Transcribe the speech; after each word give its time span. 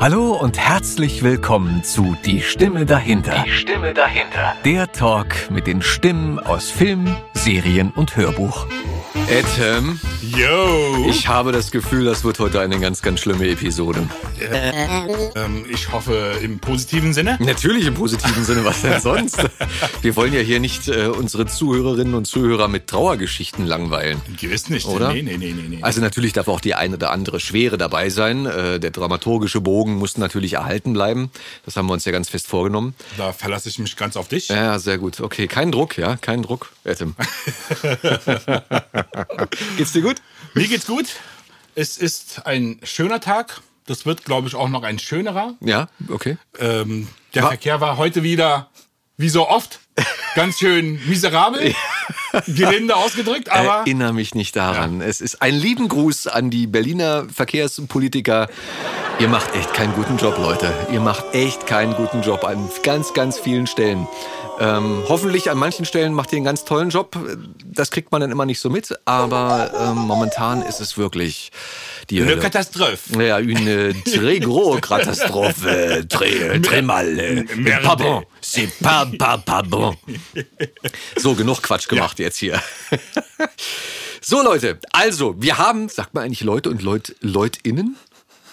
Hallo 0.00 0.32
und 0.32 0.58
herzlich 0.58 1.22
willkommen 1.22 1.84
zu 1.84 2.16
Die 2.24 2.40
Stimme 2.40 2.86
dahinter. 2.86 3.44
Die 3.44 3.50
Stimme 3.50 3.92
dahinter. 3.92 4.54
Der 4.64 4.90
Talk 4.90 5.50
mit 5.50 5.66
den 5.66 5.82
Stimmen 5.82 6.38
aus 6.38 6.70
Film, 6.70 7.14
Serien 7.34 7.90
und 7.90 8.16
Hörbuch. 8.16 8.66
Adam, 9.14 9.98
Yo! 10.22 11.06
ich 11.08 11.26
habe 11.26 11.50
das 11.50 11.70
Gefühl, 11.70 12.04
das 12.04 12.22
wird 12.22 12.38
heute 12.38 12.60
eine 12.60 12.78
ganz, 12.78 13.02
ganz 13.02 13.20
schlimme 13.20 13.48
Episode. 13.48 14.08
ähm, 15.34 15.64
ich 15.68 15.90
hoffe 15.90 16.38
im 16.42 16.60
positiven 16.60 17.12
Sinne. 17.12 17.36
Natürlich 17.40 17.86
im 17.86 17.94
positiven 17.94 18.44
Sinne, 18.44 18.64
was 18.64 18.82
denn 18.82 19.00
sonst? 19.00 19.38
Wir 20.02 20.14
wollen 20.14 20.32
ja 20.32 20.40
hier 20.40 20.60
nicht 20.60 20.88
äh, 20.88 21.06
unsere 21.06 21.46
Zuhörerinnen 21.46 22.14
und 22.14 22.26
Zuhörer 22.26 22.68
mit 22.68 22.86
Trauergeschichten 22.86 23.66
langweilen. 23.66 24.20
Gewiss 24.40 24.68
nicht. 24.68 24.86
Oder? 24.86 25.12
Nee, 25.12 25.22
nee, 25.22 25.36
nee, 25.36 25.52
nee, 25.52 25.68
nee. 25.68 25.78
Also 25.82 26.00
natürlich 26.00 26.32
darf 26.32 26.46
auch 26.48 26.60
die 26.60 26.74
eine 26.74 26.94
oder 26.94 27.10
andere 27.10 27.40
Schwere 27.40 27.78
dabei 27.78 28.10
sein. 28.10 28.46
Äh, 28.46 28.78
der 28.78 28.90
dramaturgische 28.90 29.60
Bogen 29.60 29.94
muss 29.96 30.18
natürlich 30.18 30.54
erhalten 30.54 30.92
bleiben. 30.92 31.30
Das 31.64 31.76
haben 31.76 31.86
wir 31.86 31.94
uns 31.94 32.04
ja 32.04 32.12
ganz 32.12 32.28
fest 32.28 32.46
vorgenommen. 32.46 32.94
da 33.16 33.32
verlasse 33.32 33.68
ich 33.68 33.78
mich 33.78 33.96
ganz 33.96 34.16
auf 34.16 34.28
dich. 34.28 34.48
Ja, 34.48 34.78
sehr 34.78 34.98
gut. 34.98 35.20
Okay, 35.20 35.48
kein 35.48 35.72
Druck, 35.72 35.98
ja, 35.98 36.16
kein 36.16 36.42
Druck. 36.42 36.72
Adam. 36.84 37.14
Geht's 39.76 39.92
dir 39.92 40.02
gut? 40.02 40.16
Mir 40.54 40.68
geht's 40.68 40.86
gut. 40.86 41.06
Es 41.74 41.96
ist 41.98 42.46
ein 42.46 42.80
schöner 42.82 43.20
Tag. 43.20 43.60
Das 43.86 44.06
wird, 44.06 44.24
glaube 44.24 44.46
ich, 44.48 44.54
auch 44.54 44.68
noch 44.68 44.82
ein 44.82 44.98
schönerer. 44.98 45.54
Ja, 45.60 45.88
okay. 46.08 46.36
Ähm, 46.58 47.08
der 47.34 47.44
Wa- 47.44 47.48
Verkehr 47.48 47.80
war 47.80 47.96
heute 47.96 48.22
wieder, 48.22 48.70
wie 49.16 49.28
so 49.28 49.48
oft, 49.48 49.80
ganz 50.34 50.58
schön 50.58 51.00
miserabel. 51.08 51.74
Gelinde 52.46 52.96
ausgedrückt, 52.96 53.50
aber 53.50 53.80
Erinnere 53.80 54.12
mich 54.12 54.34
nicht 54.34 54.56
daran. 54.56 55.00
Es 55.00 55.20
ist 55.20 55.42
ein 55.42 55.54
lieben 55.54 55.88
Gruß 55.88 56.26
an 56.26 56.50
die 56.50 56.66
Berliner 56.66 57.26
Verkehrspolitiker. 57.32 58.48
Ihr 59.18 59.28
macht 59.28 59.54
echt 59.54 59.74
keinen 59.74 59.94
guten 59.94 60.16
Job, 60.16 60.38
Leute. 60.38 60.72
Ihr 60.92 61.00
macht 61.00 61.34
echt 61.34 61.66
keinen 61.66 61.94
guten 61.94 62.22
Job 62.22 62.44
an 62.44 62.70
ganz, 62.82 63.12
ganz 63.12 63.38
vielen 63.38 63.66
Stellen. 63.66 64.06
Ähm, 64.60 65.02
hoffentlich 65.08 65.50
an 65.50 65.56
manchen 65.56 65.86
Stellen 65.86 66.12
macht 66.12 66.32
ihr 66.32 66.36
einen 66.36 66.44
ganz 66.44 66.66
tollen 66.66 66.90
Job. 66.90 67.16
Das 67.64 67.90
kriegt 67.90 68.12
man 68.12 68.20
dann 68.20 68.30
immer 68.30 68.44
nicht 68.44 68.60
so 68.60 68.68
mit. 68.68 68.94
Aber 69.06 69.70
ähm, 69.80 69.96
momentan 69.96 70.60
ist 70.60 70.80
es 70.80 70.98
wirklich 70.98 71.50
die 72.10 72.20
eine 72.20 72.32
Hölle. 72.32 72.40
Katastrophe. 72.42 73.24
Ja, 73.24 73.38
une 73.38 73.94
très 74.04 74.38
grosse 74.44 74.82
catastrophe. 74.82 76.04
Très, 76.08 76.60
très 76.60 76.82
mal. 76.82 77.46
Merde. 77.56 78.22
C'est 78.52 78.66
pas, 78.80 79.06
pas, 79.06 79.38
pas 79.38 79.62
bon. 79.62 79.96
So, 81.16 81.36
genug 81.36 81.62
Quatsch 81.62 81.86
gemacht 81.86 82.18
jetzt 82.18 82.38
hier. 82.38 82.60
So, 84.20 84.42
Leute, 84.42 84.80
also, 84.90 85.36
wir 85.38 85.56
haben, 85.58 85.88
sagt 85.88 86.14
man 86.14 86.24
eigentlich 86.24 86.42
Leute 86.42 86.68
und 86.68 86.82
Leut, 86.82 87.14
LeutInnen? 87.20 87.96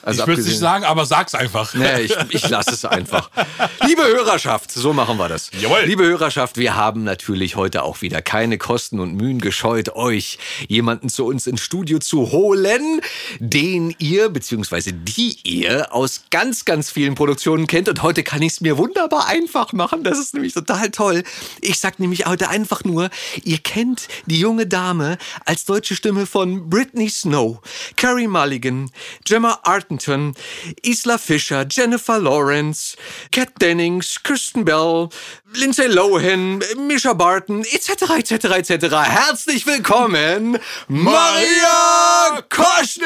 Also 0.07 0.21
Ich 0.21 0.27
würde 0.27 0.41
es 0.41 0.47
nicht 0.47 0.59
sagen, 0.59 0.85
aber 0.85 1.05
sag's 1.05 1.35
einfach. 1.35 1.73
Nee, 1.73 2.03
ich, 2.03 2.15
ich 2.29 2.47
lasse 2.47 2.71
es 2.71 2.85
einfach. 2.85 3.29
Liebe 3.85 4.03
Hörerschaft, 4.03 4.71
so 4.71 4.93
machen 4.93 5.17
wir 5.17 5.27
das. 5.27 5.51
Jawohl. 5.59 5.81
Liebe 5.85 6.05
Hörerschaft, 6.05 6.55
wir 6.55 6.75
haben 6.75 7.03
natürlich 7.03 7.57
heute 7.57 7.83
auch 7.83 8.01
wieder 8.01 8.21
keine 8.21 8.57
Kosten 8.57 9.01
und 9.01 9.15
Mühen 9.15 9.41
gescheut, 9.41 9.89
euch 9.89 10.39
jemanden 10.69 11.09
zu 11.09 11.25
uns 11.25 11.45
ins 11.45 11.59
Studio 11.59 11.99
zu 11.99 12.31
holen, 12.31 13.01
den 13.39 13.93
ihr, 13.99 14.29
beziehungsweise 14.29 14.93
die 14.93 15.39
ihr 15.43 15.93
aus 15.93 16.21
ganz, 16.31 16.63
ganz 16.63 16.89
vielen 16.89 17.15
Produktionen 17.15 17.67
kennt. 17.67 17.89
Und 17.89 18.01
heute 18.01 18.23
kann 18.23 18.41
ich 18.41 18.53
es 18.53 18.61
mir 18.61 18.77
wunderbar 18.77 19.27
einfach 19.27 19.73
machen. 19.73 20.05
Das 20.05 20.19
ist 20.19 20.33
nämlich 20.33 20.53
total 20.53 20.89
toll. 20.89 21.23
Ich 21.59 21.79
sag 21.79 21.99
nämlich 21.99 22.27
heute 22.27 22.47
einfach 22.47 22.85
nur, 22.85 23.09
ihr 23.43 23.57
kennt 23.57 24.07
die 24.25 24.39
junge 24.39 24.67
Dame 24.67 25.17
als 25.43 25.65
deutsche 25.65 25.97
Stimme 25.97 26.25
von 26.25 26.69
Britney 26.69 27.09
Snow, 27.09 27.59
Carrie 27.97 28.27
Mulligan, 28.27 28.89
Gemma 29.25 29.59
Arterton, 29.97 30.35
Isla 30.83 31.17
Fisher, 31.17 31.65
Jennifer 31.65 32.19
Lawrence, 32.19 32.95
Kat 33.31 33.57
Dennings, 33.59 34.17
Kristen 34.17 34.63
Bell, 34.63 35.11
Lindsay 35.57 35.87
Lohan, 35.87 36.61
Misha 36.87 37.13
Barton, 37.13 37.63
etc., 37.63 38.11
etc., 38.19 38.31
etc. 38.69 38.95
Herzlich 38.95 39.65
willkommen, 39.65 40.59
Maria 40.87 42.41
Koschny! 42.47 43.05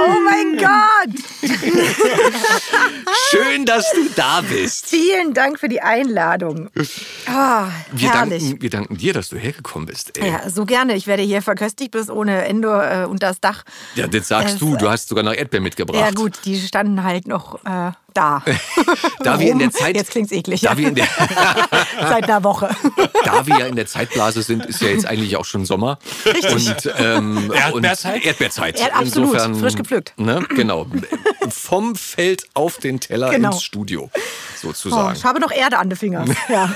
Oh 0.00 0.20
mein 0.24 0.56
Gott! 0.58 1.24
Schön, 3.30 3.64
dass 3.66 3.84
du 3.92 4.08
da 4.14 4.42
bist. 4.42 4.86
Vielen 4.86 5.34
Dank 5.34 5.58
für 5.58 5.68
die 5.68 5.80
Einladung. 5.82 6.70
Ah, 7.26 7.68
Wir 7.92 8.12
herrlich. 8.12 8.42
danken, 8.44 8.62
wir 8.62 8.70
danken 8.70 8.96
dir, 8.96 9.12
dass 9.12 9.28
du 9.28 9.36
hergekommen 9.36 9.86
bist. 9.86 10.16
Ey. 10.18 10.30
Ja, 10.30 10.48
so 10.48 10.64
gerne. 10.66 10.94
Ich 10.94 11.06
werde 11.06 11.22
hier 11.24 11.42
verköstigt 11.42 11.90
bis 11.90 12.08
ohne 12.10 12.44
Ende 12.46 12.68
äh, 12.68 13.06
unter 13.06 13.28
das 13.28 13.40
Dach. 13.40 13.64
Ja, 13.96 14.06
das 14.06 14.28
sagst 14.28 14.54
Es- 14.54 14.60
du. 14.60 14.76
Du 14.76 14.88
hast 14.88 15.08
sogar 15.08 15.24
noch 15.24 15.34
Erdbeeren 15.34 15.64
mitgebracht. 15.64 16.00
Ja 16.00 16.10
gut, 16.12 16.38
die 16.44 16.58
standen 16.60 17.02
halt 17.02 17.26
noch 17.26 17.56
äh, 17.64 17.90
da. 18.18 18.42
Da 19.20 19.38
wir 19.40 19.50
in 19.52 19.58
der. 19.58 19.70
Zeit, 19.70 19.96
Jetzt 19.96 20.10
klingt's 20.10 20.32
eklig. 20.32 20.60
Da 20.62 20.76
wir 20.76 20.88
in 20.88 20.94
der, 20.94 21.06
Seit 22.00 22.24
einer 22.24 22.42
Woche. 22.44 22.70
da 23.24 23.46
wir 23.46 23.58
ja 23.58 23.66
in 23.66 23.76
der 23.76 23.86
Zeitblase 23.86 24.42
sind, 24.42 24.64
ist 24.66 24.80
ja 24.80 24.88
jetzt 24.88 25.06
eigentlich 25.06 25.36
auch 25.36 25.44
schon 25.44 25.64
Sommer. 25.66 25.98
Und, 26.52 26.92
ähm, 26.98 27.52
Erdbeerzeit? 27.52 28.14
Und 28.16 28.24
Erdbeerzeit. 28.26 28.80
Erd- 28.80 28.94
absolut. 28.94 29.38
Frisch 29.60 29.74
gepflückt. 29.76 30.14
Ne, 30.16 30.44
genau. 30.54 30.86
Vom 31.50 31.94
Feld 31.96 32.44
auf 32.54 32.78
den 32.78 33.00
Teller 33.00 33.30
Genau. 33.30 33.52
ins 33.52 33.62
Studio, 33.62 34.10
Oh, 34.14 34.18
sozusagen. 34.60 35.16
ich 35.16 35.24
habe 35.24 35.40
noch 35.40 35.50
Erde 35.50 35.78
an 35.78 35.88
den 35.90 35.96
Fingern. 35.96 36.34
Ja, 36.48 36.70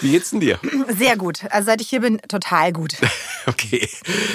Wie 0.00 0.10
geht's 0.10 0.30
denn 0.30 0.40
dir? 0.40 0.58
sehr 0.98 1.16
gut. 1.16 1.40
Also 1.50 1.66
seit 1.66 1.80
ich 1.80 1.88
hier 1.88 2.00
bin, 2.00 2.20
total 2.28 2.72
gut. 2.72 2.94
Okay. 3.46 3.88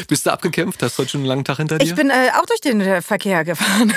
Bist 0.07 0.25
du 0.25 0.31
abgekämpft? 0.31 0.81
Hast 0.83 0.97
du 0.97 1.01
heute 1.03 1.11
schon 1.11 1.21
einen 1.21 1.27
langen 1.27 1.43
Tag 1.45 1.57
hinter 1.57 1.77
dir? 1.77 1.85
Ich 1.85 1.95
bin 1.95 2.09
äh, 2.09 2.29
auch 2.39 2.45
durch 2.45 2.61
den 2.61 2.81
äh, 2.81 3.01
Verkehr 3.01 3.43
gefahren. 3.43 3.93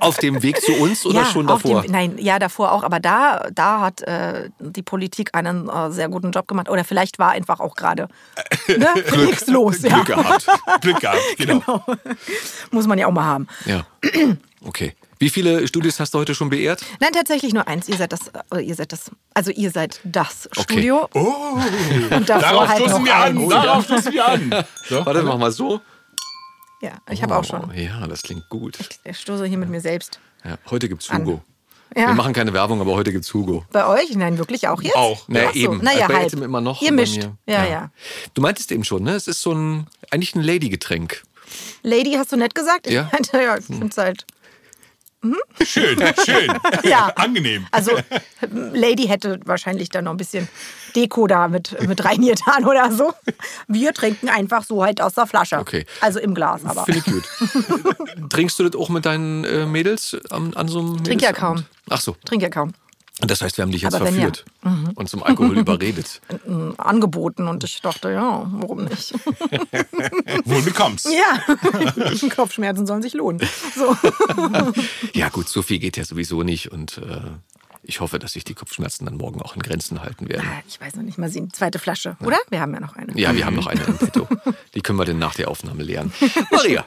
auf 0.00 0.16
dem 0.18 0.42
Weg 0.42 0.55
zu 0.60 0.72
uns 0.74 1.04
oder 1.06 1.24
schon 1.24 1.48
auf 1.48 1.62
davor? 1.62 1.82
Dem, 1.82 1.92
nein, 1.92 2.18
ja, 2.18 2.38
davor 2.38 2.72
auch. 2.72 2.82
Aber 2.82 3.00
da, 3.00 3.48
da 3.52 3.80
hat 3.80 4.02
äh, 4.02 4.50
die 4.58 4.82
Politik 4.82 5.34
einen 5.34 5.68
äh, 5.68 5.90
sehr 5.90 6.08
guten 6.08 6.30
Job 6.32 6.48
gemacht. 6.48 6.68
Oder 6.68 6.84
vielleicht 6.84 7.18
war 7.18 7.30
einfach 7.30 7.60
auch 7.60 7.74
gerade 7.74 8.08
ne, 8.68 8.88
nichts 9.16 9.46
los. 9.46 9.82
Ja. 9.82 10.02
Glück 10.02 10.06
gehabt. 10.06 10.46
Glück 10.80 11.00
gehabt, 11.00 11.18
genau. 11.38 11.56
Genau. 11.56 11.84
Muss 12.70 12.86
man 12.86 12.98
ja 12.98 13.06
auch 13.06 13.12
mal 13.12 13.24
haben. 13.24 13.46
Ja. 13.64 13.86
Okay. 14.64 14.94
Wie 15.18 15.30
viele 15.30 15.66
Studios 15.66 15.98
hast 15.98 16.12
du 16.12 16.18
heute 16.18 16.34
schon 16.34 16.50
beehrt? 16.50 16.82
Nein, 17.00 17.10
tatsächlich 17.12 17.54
nur 17.54 17.66
eins. 17.66 17.88
Ihr 17.88 17.96
seid 17.96 18.12
das, 18.12 18.30
äh, 18.54 18.60
ihr 18.60 18.74
seid 18.74 18.92
das, 18.92 19.10
also 19.32 19.50
ihr 19.50 19.70
seid 19.70 20.00
das 20.04 20.48
Okay. 20.56 20.62
Studio. 20.74 21.08
Oh, 21.14 21.58
Und 22.10 22.28
davor 22.28 22.42
darauf 22.42 22.68
halt 22.68 22.82
stoßen 22.82 23.04
wir 23.04 23.16
an. 23.16 23.48
Darauf 23.48 23.84
stoßen 23.84 24.12
wir 24.12 24.28
an. 24.28 24.64
So. 24.88 25.04
Warte, 25.04 25.22
mach 25.22 25.38
mal 25.38 25.50
so. 25.50 25.80
Ja, 26.86 26.92
ich 27.10 27.22
habe 27.22 27.36
auch 27.36 27.44
schon. 27.44 27.64
Oh, 27.68 27.72
ja, 27.72 28.06
das 28.06 28.22
klingt 28.22 28.48
gut. 28.48 28.78
Ich 29.04 29.18
stoße 29.18 29.44
hier 29.46 29.58
mit 29.58 29.68
mir 29.68 29.80
selbst. 29.80 30.20
Ja, 30.44 30.56
heute 30.70 30.88
gibt's 30.88 31.10
An. 31.10 31.22
Hugo. 31.26 31.42
Ja. 31.96 32.08
Wir 32.08 32.14
machen 32.14 32.32
keine 32.32 32.52
Werbung, 32.52 32.80
aber 32.80 32.92
heute 32.92 33.10
gibt's 33.12 33.32
Hugo. 33.34 33.64
Bei 33.72 33.86
euch? 33.86 34.14
Nein, 34.14 34.38
wirklich 34.38 34.68
auch 34.68 34.80
jetzt? 34.82 34.94
Auch. 34.96 35.26
Naja, 35.28 35.46
Ach 35.48 35.54
so, 35.54 35.58
eben. 35.58 35.78
naja. 35.82 36.08
Etem 36.10 36.42
immer 36.42 36.60
noch. 36.60 36.82
Ihr 36.82 36.92
mischt. 36.92 37.16
mir- 37.16 37.36
Ja, 37.46 37.64
ja. 37.64 37.90
Du 38.34 38.42
meintest 38.42 38.70
eben 38.70 38.84
schon, 38.84 39.02
ne? 39.02 39.12
Es 39.14 39.26
ist 39.28 39.40
so 39.42 39.52
ein, 39.52 39.86
eigentlich 40.10 40.34
ein 40.34 40.42
Lady-Getränk. 40.42 41.22
Lady, 41.82 42.12
hast 42.12 42.32
du 42.32 42.36
nett 42.36 42.54
gesagt? 42.54 42.86
Ich 42.86 42.92
Ja. 42.92 43.08
meinte, 43.12 43.40
ja, 43.42 43.56
ich 43.56 43.64
finde 43.64 43.86
es 43.88 43.96
halt. 43.98 44.26
Schön, 45.64 45.98
schön. 46.24 46.52
Ja. 46.84 47.12
Angenehm. 47.16 47.66
Also, 47.70 47.92
Lady 48.72 49.06
hätte 49.06 49.40
wahrscheinlich 49.44 49.88
dann 49.88 50.04
noch 50.04 50.12
ein 50.12 50.16
bisschen 50.16 50.48
Deko 50.94 51.26
da 51.26 51.48
mit, 51.48 51.76
mit 51.88 52.04
reingetan 52.04 52.64
oder 52.64 52.92
so. 52.92 53.12
Wir 53.66 53.92
trinken 53.92 54.28
einfach 54.28 54.62
so 54.64 54.84
halt 54.84 55.00
aus 55.00 55.14
der 55.14 55.26
Flasche. 55.26 55.58
Okay. 55.58 55.86
Also 56.00 56.20
im 56.20 56.34
Glas, 56.34 56.64
aber. 56.64 56.84
Finde 56.84 57.00
ich 57.00 57.04
gut. 57.04 58.28
Trinkst 58.30 58.58
du 58.58 58.68
das 58.68 58.80
auch 58.80 58.88
mit 58.88 59.06
deinen 59.06 59.44
äh, 59.44 59.66
Mädels 59.66 60.16
an, 60.30 60.54
an 60.54 60.68
so 60.68 60.80
einem 60.80 61.02
Trink 61.04 61.22
ja 61.22 61.32
kaum. 61.32 61.64
Ach 61.90 62.00
so. 62.00 62.16
Trinke 62.24 62.44
ja 62.46 62.50
kaum. 62.50 62.72
Und 63.20 63.30
das 63.30 63.40
heißt, 63.40 63.56
wir 63.56 63.62
haben 63.62 63.70
dich 63.70 63.80
jetzt 63.80 63.94
wenn 63.94 64.04
ja. 64.04 64.12
verführt 64.12 64.44
und 64.94 65.08
zum 65.08 65.22
Alkohol 65.22 65.58
überredet. 65.58 66.20
Angeboten 66.76 67.48
und 67.48 67.64
ich 67.64 67.80
dachte, 67.80 68.10
ja, 68.10 68.46
warum 68.52 68.84
nicht? 68.84 69.14
Wohl 70.44 70.62
bekommst. 70.62 71.06
ja, 71.10 72.28
Kopfschmerzen 72.28 72.86
sollen 72.86 73.02
sich 73.02 73.14
lohnen. 73.14 73.40
So. 73.74 73.96
Ja 75.14 75.30
gut, 75.30 75.48
so 75.48 75.62
viel 75.62 75.78
geht 75.78 75.96
ja 75.96 76.04
sowieso 76.04 76.42
nicht 76.42 76.70
und 76.72 76.98
äh, 76.98 77.20
ich 77.86 78.00
hoffe, 78.00 78.18
dass 78.18 78.32
sich 78.32 78.44
die 78.44 78.54
Kopfschmerzen 78.54 79.04
dann 79.06 79.16
morgen 79.16 79.40
auch 79.40 79.54
in 79.54 79.62
Grenzen 79.62 80.02
halten 80.02 80.28
werden. 80.28 80.46
Ich 80.68 80.80
weiß 80.80 80.96
noch 80.96 81.02
nicht 81.02 81.18
mal 81.18 81.30
sehen. 81.30 81.52
Zweite 81.52 81.78
Flasche, 81.78 82.16
oder? 82.20 82.38
Wir 82.50 82.60
haben 82.60 82.74
ja 82.74 82.80
noch 82.80 82.96
eine. 82.96 83.18
Ja, 83.18 83.34
wir 83.34 83.46
haben 83.46 83.56
noch 83.56 83.66
eine 83.66 83.82
im 83.84 83.96
Petto. 83.96 84.26
Die 84.74 84.80
können 84.80 84.98
wir 84.98 85.04
dann 85.04 85.18
nach 85.18 85.34
der 85.34 85.48
Aufnahme 85.48 85.82
leeren. 85.82 86.12
Maria, 86.50 86.84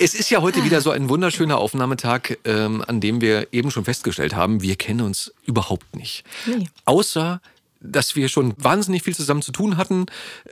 es 0.00 0.14
ist 0.14 0.30
ja 0.30 0.40
heute 0.40 0.64
wieder 0.64 0.80
so 0.80 0.90
ein 0.90 1.08
wunderschöner 1.08 1.58
Aufnahmetag, 1.58 2.38
ähm, 2.44 2.84
an 2.86 3.00
dem 3.00 3.20
wir 3.20 3.52
eben 3.52 3.70
schon 3.70 3.84
festgestellt 3.84 4.34
haben, 4.34 4.62
wir 4.62 4.76
kennen 4.76 5.00
uns 5.00 5.32
überhaupt 5.44 5.96
nicht. 5.96 6.24
Nee. 6.46 6.68
Außer 6.84 7.40
dass 7.86 8.16
wir 8.16 8.28
schon 8.28 8.54
wahnsinnig 8.56 9.02
viel 9.02 9.14
zusammen 9.14 9.42
zu 9.42 9.52
tun 9.52 9.76
hatten 9.76 10.06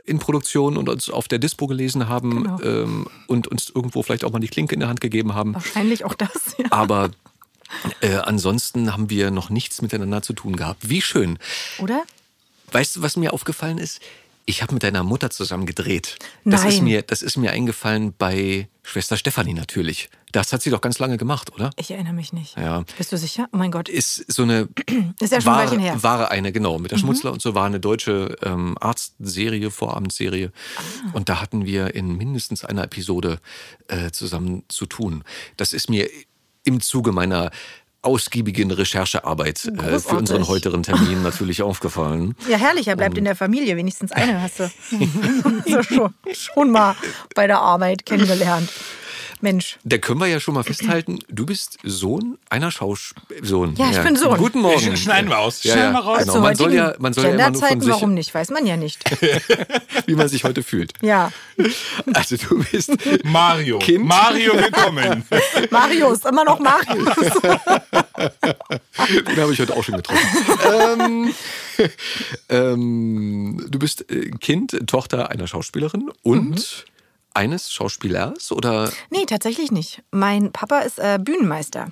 in 0.05 0.19
Produktion 0.19 0.77
und 0.77 0.87
uns 0.87 1.09
auf 1.09 1.27
der 1.27 1.39
Dispo 1.39 1.65
gelesen 1.65 2.07
haben 2.07 2.43
Genau. 2.43 2.61
ähm, 2.61 3.07
und 3.25 3.47
uns 3.47 3.71
irgendwo 3.73 4.03
vielleicht 4.03 4.23
auch 4.23 4.31
mal 4.31 4.37
die 4.39 4.47
Klinke 4.47 4.75
in 4.75 4.79
der 4.79 4.89
Hand 4.89 5.01
gegeben 5.01 5.33
haben. 5.33 5.55
Wahrscheinlich 5.55 6.05
auch 6.05 6.13
das. 6.13 6.55
Ja. 6.59 6.65
Aber 6.69 7.09
äh, 8.01 8.15
ansonsten 8.15 8.91
haben 8.93 9.09
wir 9.09 9.31
noch 9.31 9.49
nichts 9.49 9.81
miteinander 9.81 10.21
zu 10.21 10.33
tun 10.33 10.55
gehabt. 10.55 10.89
Wie 10.89 11.01
schön. 11.01 11.39
Oder? 11.79 12.03
Weißt 12.71 12.95
du, 12.95 13.01
was 13.01 13.15
mir 13.17 13.33
aufgefallen 13.33 13.77
ist? 13.77 14.01
Ich 14.45 14.61
habe 14.61 14.73
mit 14.73 14.83
deiner 14.83 15.03
Mutter 15.03 15.29
zusammen 15.29 15.65
gedreht. 15.65 16.17
Das 16.43 16.65
ist 16.65 16.75
Nein. 16.75 16.83
mir, 16.83 17.01
das 17.01 17.21
ist 17.21 17.37
mir 17.37 17.51
eingefallen 17.51 18.13
bei 18.17 18.67
Schwester 18.81 19.15
Stefanie 19.15 19.53
natürlich. 19.53 20.09
Das 20.33 20.51
hat 20.51 20.61
sie 20.61 20.69
doch 20.69 20.81
ganz 20.81 20.99
lange 20.99 21.17
gemacht, 21.17 21.53
oder? 21.53 21.69
Ich 21.77 21.91
erinnere 21.91 22.13
mich 22.13 22.33
nicht. 22.33 22.57
Ja. 22.57 22.83
Bist 22.97 23.11
du 23.13 23.17
sicher? 23.17 23.47
Oh 23.53 23.57
mein 23.57 23.71
Gott. 23.71 23.87
Ist 23.87 24.25
so 24.29 24.43
eine 24.43 24.67
Ist 25.19 25.31
ja 25.31 25.39
schon 25.39 25.53
ein 25.53 25.55
wahre, 25.55 25.67
Weilchen 25.67 25.79
her. 25.79 25.95
Mhm. 25.95 26.03
wahre 26.03 26.31
eine, 26.31 26.51
genau, 26.51 26.77
mit 26.79 26.91
der 26.91 26.97
Schmutzler 26.97 27.31
und 27.31 27.41
so 27.41 27.55
war 27.55 27.65
eine 27.65 27.79
deutsche 27.79 28.35
ähm, 28.41 28.75
Arztserie, 28.81 29.71
Vorabendserie. 29.71 30.51
Ah. 30.75 31.11
Und 31.13 31.29
da 31.29 31.39
hatten 31.39 31.65
wir 31.65 31.95
in 31.95 32.17
mindestens 32.17 32.65
einer 32.65 32.83
Episode 32.83 33.39
äh, 33.87 34.11
zusammen 34.11 34.63
zu 34.67 34.85
tun. 34.87 35.23
Das 35.55 35.71
ist 35.71 35.89
mir 35.89 36.09
im 36.63 36.81
Zuge 36.81 37.11
meiner 37.11 37.51
ausgiebigen 38.03 38.69
Recherchearbeit 38.69 39.65
äh, 39.65 39.99
für 39.99 40.17
unseren 40.17 40.47
heutigen 40.47 40.83
Termin 40.83 41.23
natürlich 41.23 41.61
aufgefallen. 41.61 42.35
Ja, 42.49 42.57
herrlich, 42.57 42.87
er 42.87 42.97
bleibt 42.97 43.17
in 43.17 43.23
der 43.23 43.35
Familie. 43.35 43.77
Wenigstens 43.77 44.11
eine 44.11 44.41
hast 44.41 44.59
du 44.59 44.69
schon, 45.83 46.13
schon 46.33 46.71
mal 46.71 46.95
bei 47.33 47.47
der 47.47 47.59
Arbeit 47.59 48.05
kennengelernt. 48.05 48.69
Mensch. 49.43 49.77
Da 49.83 49.97
können 49.99 50.19
wir 50.21 50.27
ja 50.27 50.39
schon 50.39 50.53
mal 50.55 50.63
festhalten, 50.63 51.19
du 51.29 51.45
bist 51.45 51.77
Sohn 51.83 52.37
einer 52.49 52.71
Schauspielerin. 52.71 53.75
Ja, 53.75 53.91
ich 53.91 53.99
bin 54.01 54.15
Sohn. 54.15 54.37
Guten 54.37 54.61
Morgen. 54.61 54.77
Sch- 54.93 54.97
schneiden 54.97 55.29
wir 55.29 55.37
aus. 55.37 55.63
Ja, 55.63 55.73
Schneiden 55.73 55.93
wir 55.93 55.99
raus. 55.99 56.19
Genau. 56.23 56.39
Man 56.39 56.55
soll 56.55 56.73
ja, 56.73 56.95
man 56.97 57.13
soll 57.13 57.25
ja 57.25 57.29
immer 57.31 57.37
nur 57.37 57.59
von 57.59 57.67
Genderzeiten, 57.67 57.81
sich, 57.81 57.89
warum 57.91 58.13
nicht? 58.13 58.33
Weiß 58.33 58.49
man 58.51 58.65
ja 58.65 58.77
nicht. 58.77 59.03
wie 60.07 60.15
man 60.15 60.27
sich 60.29 60.43
heute 60.45 60.63
fühlt. 60.63 60.93
Ja. 61.01 61.31
Also 62.13 62.37
du 62.37 62.63
bist 62.71 62.91
Mario. 63.25 63.79
Kind. 63.79 64.05
Mario, 64.05 64.53
willkommen. 64.53 65.23
Marius, 65.69 66.25
immer 66.25 66.45
noch 66.45 66.59
Marius. 66.59 67.15
Den 69.27 69.37
habe 69.41 69.53
ich 69.53 69.59
heute 69.59 69.75
auch 69.75 69.83
schon 69.83 69.97
getroffen. 69.97 70.23
ähm, 70.97 71.33
ähm, 72.49 73.65
du 73.69 73.79
bist 73.79 74.09
äh, 74.09 74.31
Kind, 74.39 74.77
Tochter 74.87 75.29
einer 75.31 75.47
Schauspielerin 75.47 76.11
und 76.21 76.51
Mhm. 76.51 76.92
Eines 77.33 77.71
Schauspielers 77.71 78.51
oder 78.51 78.91
Nee, 79.09 79.25
tatsächlich 79.25 79.71
nicht. 79.71 80.03
Mein 80.11 80.51
Papa 80.51 80.79
ist 80.79 80.99
äh, 80.99 81.19
Bühnenmeister. 81.21 81.91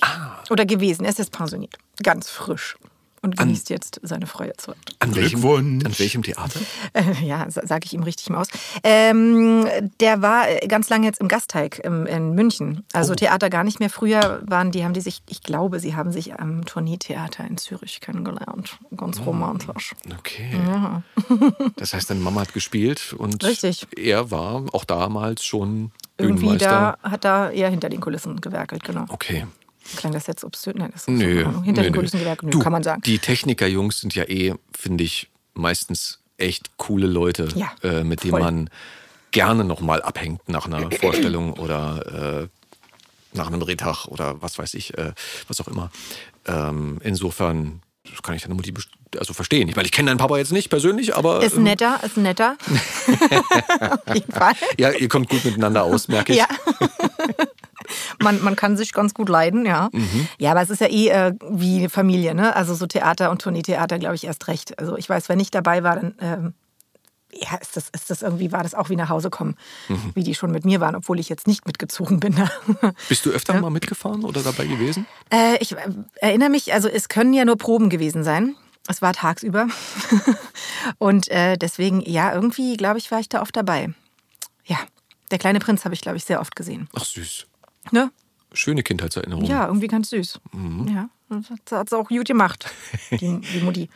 Ah. 0.00 0.42
Oder 0.50 0.66
gewesen. 0.66 1.04
Er 1.04 1.10
ist 1.10 1.18
jetzt 1.18 1.32
pensioniert. 1.32 1.74
Ganz 2.02 2.30
frisch. 2.30 2.76
Und 3.20 3.36
genießt 3.36 3.70
jetzt 3.70 4.00
seine 4.02 4.26
freie 4.26 4.52
Zeit. 4.56 4.76
an 5.00 5.14
welchem, 5.14 5.40
Glückwunsch. 5.40 5.84
an 5.84 5.98
welchem 5.98 6.22
Theater? 6.22 6.60
Äh, 6.92 7.24
ja, 7.24 7.46
sage 7.50 7.84
ich 7.84 7.92
ihm 7.92 8.02
richtig 8.02 8.30
mal 8.30 8.40
aus. 8.40 8.48
Ähm, 8.84 9.66
der 10.00 10.22
war 10.22 10.48
äh, 10.48 10.66
ganz 10.68 10.88
lange 10.88 11.06
jetzt 11.06 11.20
im 11.20 11.28
Gasteig 11.28 11.80
im, 11.84 12.06
in 12.06 12.34
München. 12.34 12.84
Also 12.92 13.14
Theater 13.14 13.50
gar 13.50 13.64
nicht 13.64 13.80
mehr. 13.80 13.90
Früher 13.90 14.42
waren 14.46 14.70
die, 14.70 14.84
haben 14.84 14.94
die 14.94 15.00
sich, 15.00 15.22
ich 15.28 15.42
glaube, 15.42 15.80
sie 15.80 15.96
haben 15.96 16.12
sich 16.12 16.38
am 16.38 16.64
Tourneetheater 16.64 17.44
in 17.46 17.56
Zürich 17.58 18.00
kennengelernt. 18.00 18.78
Ganz 18.96 19.20
romantisch. 19.20 19.94
Okay. 20.18 20.50
Das 21.76 21.92
heißt, 21.94 22.10
deine 22.10 22.20
Mama 22.20 22.40
hat 22.42 22.52
gespielt 22.54 23.14
und 23.16 23.44
Richtig. 23.44 23.86
er 23.96 24.30
war 24.30 24.64
auch 24.72 24.84
damals 24.84 25.44
schon 25.44 25.92
Irgendwie 26.16 26.46
Bühnenmeister. 26.46 26.98
da 27.02 27.10
hat 27.10 27.24
er 27.24 27.50
eher 27.52 27.68
hinter 27.70 27.88
den 27.88 28.00
Kulissen 28.00 28.40
gewerkelt, 28.40 28.82
genau. 28.84 29.04
Okay. 29.08 29.46
Klang 29.96 30.12
das 30.12 30.26
jetzt 30.26 30.44
obszön? 30.44 30.74
Nein, 30.76 30.90
das 30.92 31.02
ist 31.02 31.08
Nö. 31.08 31.44
so, 31.44 31.62
hinter 31.62 31.82
nö, 31.82 31.88
den. 31.88 31.94
Kulissen 31.94 32.20
Du, 32.20 32.46
nö, 32.58 32.58
kann 32.62 32.72
man 32.72 32.82
sagen. 32.82 33.02
Die 33.02 33.18
Techniker-Jungs 33.18 34.00
sind 34.00 34.14
ja 34.14 34.24
eh, 34.24 34.54
finde 34.76 35.04
ich, 35.04 35.28
meistens 35.54 36.20
echt 36.36 36.76
coole 36.76 37.06
Leute, 37.06 37.48
Ja, 37.54 37.72
äh, 37.82 38.04
mit 38.04 38.22
denen 38.24 38.38
man 38.38 38.70
gerne 39.30 39.64
nochmal 39.64 40.02
abhängt 40.02 40.48
nach 40.48 40.66
einer 40.66 40.90
Vorstellung 41.00 41.54
oder 41.54 42.42
äh, 42.44 43.36
nach 43.36 43.48
einem 43.48 43.60
Drehtag 43.60 44.06
oder 44.06 44.40
was 44.40 44.58
weiß 44.58 44.74
ich, 44.74 44.96
äh, 44.96 45.12
was 45.48 45.60
auch 45.60 45.68
immer. 45.68 45.90
Ähm, 46.46 46.98
insofern 47.02 47.80
kann 48.22 48.34
ich 48.34 48.42
deine 48.42 48.54
Mutti 48.54 48.72
also 49.18 49.32
verstehen. 49.34 49.68
Ich 49.68 49.76
meine, 49.76 49.86
ich 49.86 49.92
kenne 49.92 50.10
deinen 50.10 50.18
Papa 50.18 50.38
jetzt 50.38 50.52
nicht 50.52 50.70
persönlich, 50.70 51.14
aber 51.14 51.42
Ist 51.42 51.56
ähm, 51.56 51.64
netter, 51.64 52.00
ist 52.02 52.16
netter. 52.16 52.56
Auf 54.06 54.14
jeden 54.14 54.32
Fall. 54.32 54.54
ja, 54.78 54.90
ihr 54.92 55.08
kommt 55.08 55.28
gut 55.28 55.44
miteinander 55.44 55.84
aus, 55.84 56.08
merke 56.08 56.32
ich. 56.32 56.38
Ja. 56.38 56.48
man, 58.22 58.42
man 58.42 58.56
kann 58.56 58.76
sich 58.76 58.92
ganz 58.92 59.14
gut 59.14 59.28
leiden, 59.28 59.66
ja. 59.66 59.88
Mhm. 59.92 60.28
Ja, 60.38 60.50
aber 60.52 60.62
es 60.62 60.70
ist 60.70 60.80
ja 60.80 60.88
eh 60.88 61.08
äh, 61.08 61.34
wie 61.50 61.88
Familie, 61.88 62.34
ne? 62.34 62.54
Also 62.56 62.74
so 62.74 62.86
Theater 62.86 63.30
und 63.30 63.42
Tourneetheater, 63.42 63.98
glaube 63.98 64.14
ich, 64.14 64.24
erst 64.24 64.48
recht. 64.48 64.78
Also 64.78 64.96
ich 64.96 65.08
weiß, 65.08 65.28
wenn 65.28 65.40
ich 65.40 65.50
dabei 65.50 65.82
war, 65.82 65.96
dann 65.96 66.14
ähm, 66.20 66.54
ja, 67.32 67.56
ist 67.58 67.76
das, 67.76 67.90
ist 67.90 68.08
das 68.10 68.22
irgendwie, 68.22 68.52
war 68.52 68.62
das 68.62 68.74
auch 68.74 68.88
wie 68.88 68.96
nach 68.96 69.10
Hause 69.10 69.28
kommen, 69.28 69.56
Mhm. 69.88 70.12
wie 70.14 70.22
die 70.24 70.34
schon 70.34 70.50
mit 70.50 70.64
mir 70.64 70.80
waren, 70.80 70.94
obwohl 70.96 71.20
ich 71.20 71.28
jetzt 71.28 71.46
nicht 71.46 71.66
mitgezogen 71.66 72.20
bin. 72.20 72.34
Bist 73.08 73.26
du 73.26 73.30
öfter 73.30 73.60
mal 73.60 73.68
mitgefahren 73.70 74.24
oder 74.24 74.42
dabei 74.42 74.66
gewesen? 74.66 75.06
Äh, 75.30 75.58
ich 75.60 75.72
äh, 75.72 75.76
erinnere 76.22 76.48
mich, 76.48 76.72
also 76.72 76.88
es 76.88 77.08
können 77.10 77.34
ja 77.34 77.44
nur 77.44 77.56
Proben 77.58 77.90
gewesen 77.90 78.24
sein. 78.24 78.56
Es 78.88 79.02
war 79.02 79.12
tagsüber. 79.12 79.66
Und 80.98 81.28
äh, 81.28 81.56
deswegen, 81.58 82.00
ja, 82.00 82.32
irgendwie, 82.34 82.76
glaube 82.78 82.98
ich, 82.98 83.10
war 83.10 83.20
ich 83.20 83.28
da 83.28 83.42
oft 83.42 83.54
dabei. 83.54 83.92
Ja, 84.64 84.78
der 85.30 85.38
kleine 85.38 85.58
Prinz 85.58 85.84
habe 85.84 85.94
ich, 85.94 86.00
glaube 86.00 86.16
ich, 86.16 86.24
sehr 86.24 86.40
oft 86.40 86.56
gesehen. 86.56 86.88
Ach 86.96 87.04
süß. 87.04 87.46
Ne? 87.92 88.10
Schöne 88.52 88.82
Kindheitserinnerung. 88.82 89.44
Ja, 89.44 89.66
irgendwie 89.66 89.86
ganz 89.88 90.08
süß. 90.10 90.40
Mhm. 90.52 90.88
Ja, 90.88 91.08
das 91.28 91.50
hat 91.70 91.90
sie 91.90 91.96
auch 91.98 92.08
gut 92.08 92.26
gemacht, 92.26 92.64
die, 93.10 93.40
die 93.40 93.60
Mutti. 93.60 93.90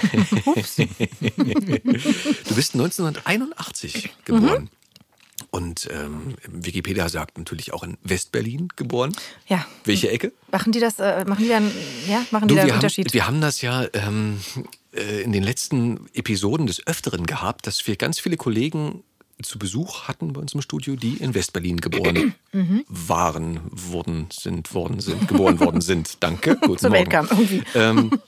Ups. 0.45 0.77
du 0.77 2.55
bist 2.55 2.73
1981 2.73 4.09
geboren. 4.25 4.69
Und 5.51 5.89
ähm, 5.91 6.35
Wikipedia 6.47 7.09
sagt 7.09 7.37
natürlich 7.37 7.73
auch 7.73 7.83
in 7.83 7.97
Westberlin 8.03 8.69
geboren. 8.75 9.13
Ja. 9.47 9.65
Welche 9.83 10.09
Ecke? 10.09 10.31
Machen 10.51 10.71
die 10.71 10.79
das, 10.79 10.97
äh, 10.99 11.25
machen 11.25 11.43
die 11.43 11.49
dann, 11.49 11.69
ja, 12.07 12.25
machen 12.31 12.47
Du, 12.47 12.53
die 12.53 12.55
da 12.55 12.61
einen 12.61 12.71
haben, 12.71 12.77
Unterschied? 12.77 13.13
wir 13.13 13.27
haben 13.27 13.41
das 13.41 13.61
ja 13.61 13.85
ähm, 13.93 14.39
äh, 14.93 15.21
in 15.21 15.33
den 15.33 15.43
letzten 15.43 16.07
Episoden 16.13 16.67
des 16.67 16.87
Öfteren 16.87 17.25
gehabt, 17.25 17.67
dass 17.67 17.85
wir 17.85 17.95
ganz 17.97 18.19
viele 18.19 18.37
Kollegen 18.37 19.03
zu 19.41 19.59
Besuch 19.59 20.03
hatten 20.07 20.33
bei 20.33 20.41
uns 20.41 20.53
im 20.53 20.61
Studio, 20.61 20.95
die 20.95 21.17
in 21.17 21.33
Westberlin 21.33 21.81
geboren 21.81 22.35
Mhm. 22.53 22.85
waren, 22.87 23.59
wurden, 23.69 24.27
sind, 24.31 24.73
worden, 24.73 25.01
sind, 25.01 25.27
geboren 25.27 25.59
worden 25.59 25.81
sind. 25.81 26.23
Danke. 26.23 26.55
Guten 26.55 26.77
Zur 26.77 26.89
Morgen. 26.89 27.01
Welt 27.01 27.09
kamen, 27.09 27.29
irgendwie. 27.29 27.63
Ähm, 27.75 28.19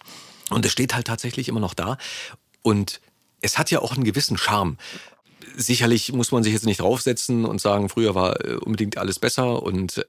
und 0.49 0.65
es 0.65 0.71
steht 0.71 0.93
halt 0.95 1.07
tatsächlich 1.07 1.47
immer 1.47 1.61
noch 1.61 1.73
da. 1.73 1.97
Und 2.61 2.99
es 3.39 3.57
hat 3.57 3.71
ja 3.71 3.79
auch 3.79 3.93
einen 3.95 4.03
gewissen 4.03 4.37
Charme. 4.37 4.77
Sicherlich 5.55 6.13
muss 6.13 6.31
man 6.31 6.43
sich 6.43 6.53
jetzt 6.53 6.65
nicht 6.65 6.81
draufsetzen 6.81 7.45
und 7.45 7.59
sagen, 7.59 7.89
früher 7.89 8.13
war 8.13 8.45
äh, 8.45 8.53
unbedingt 8.55 8.97
alles 8.97 9.17
besser 9.17 9.63
und 9.63 9.97
äh, 9.97 10.03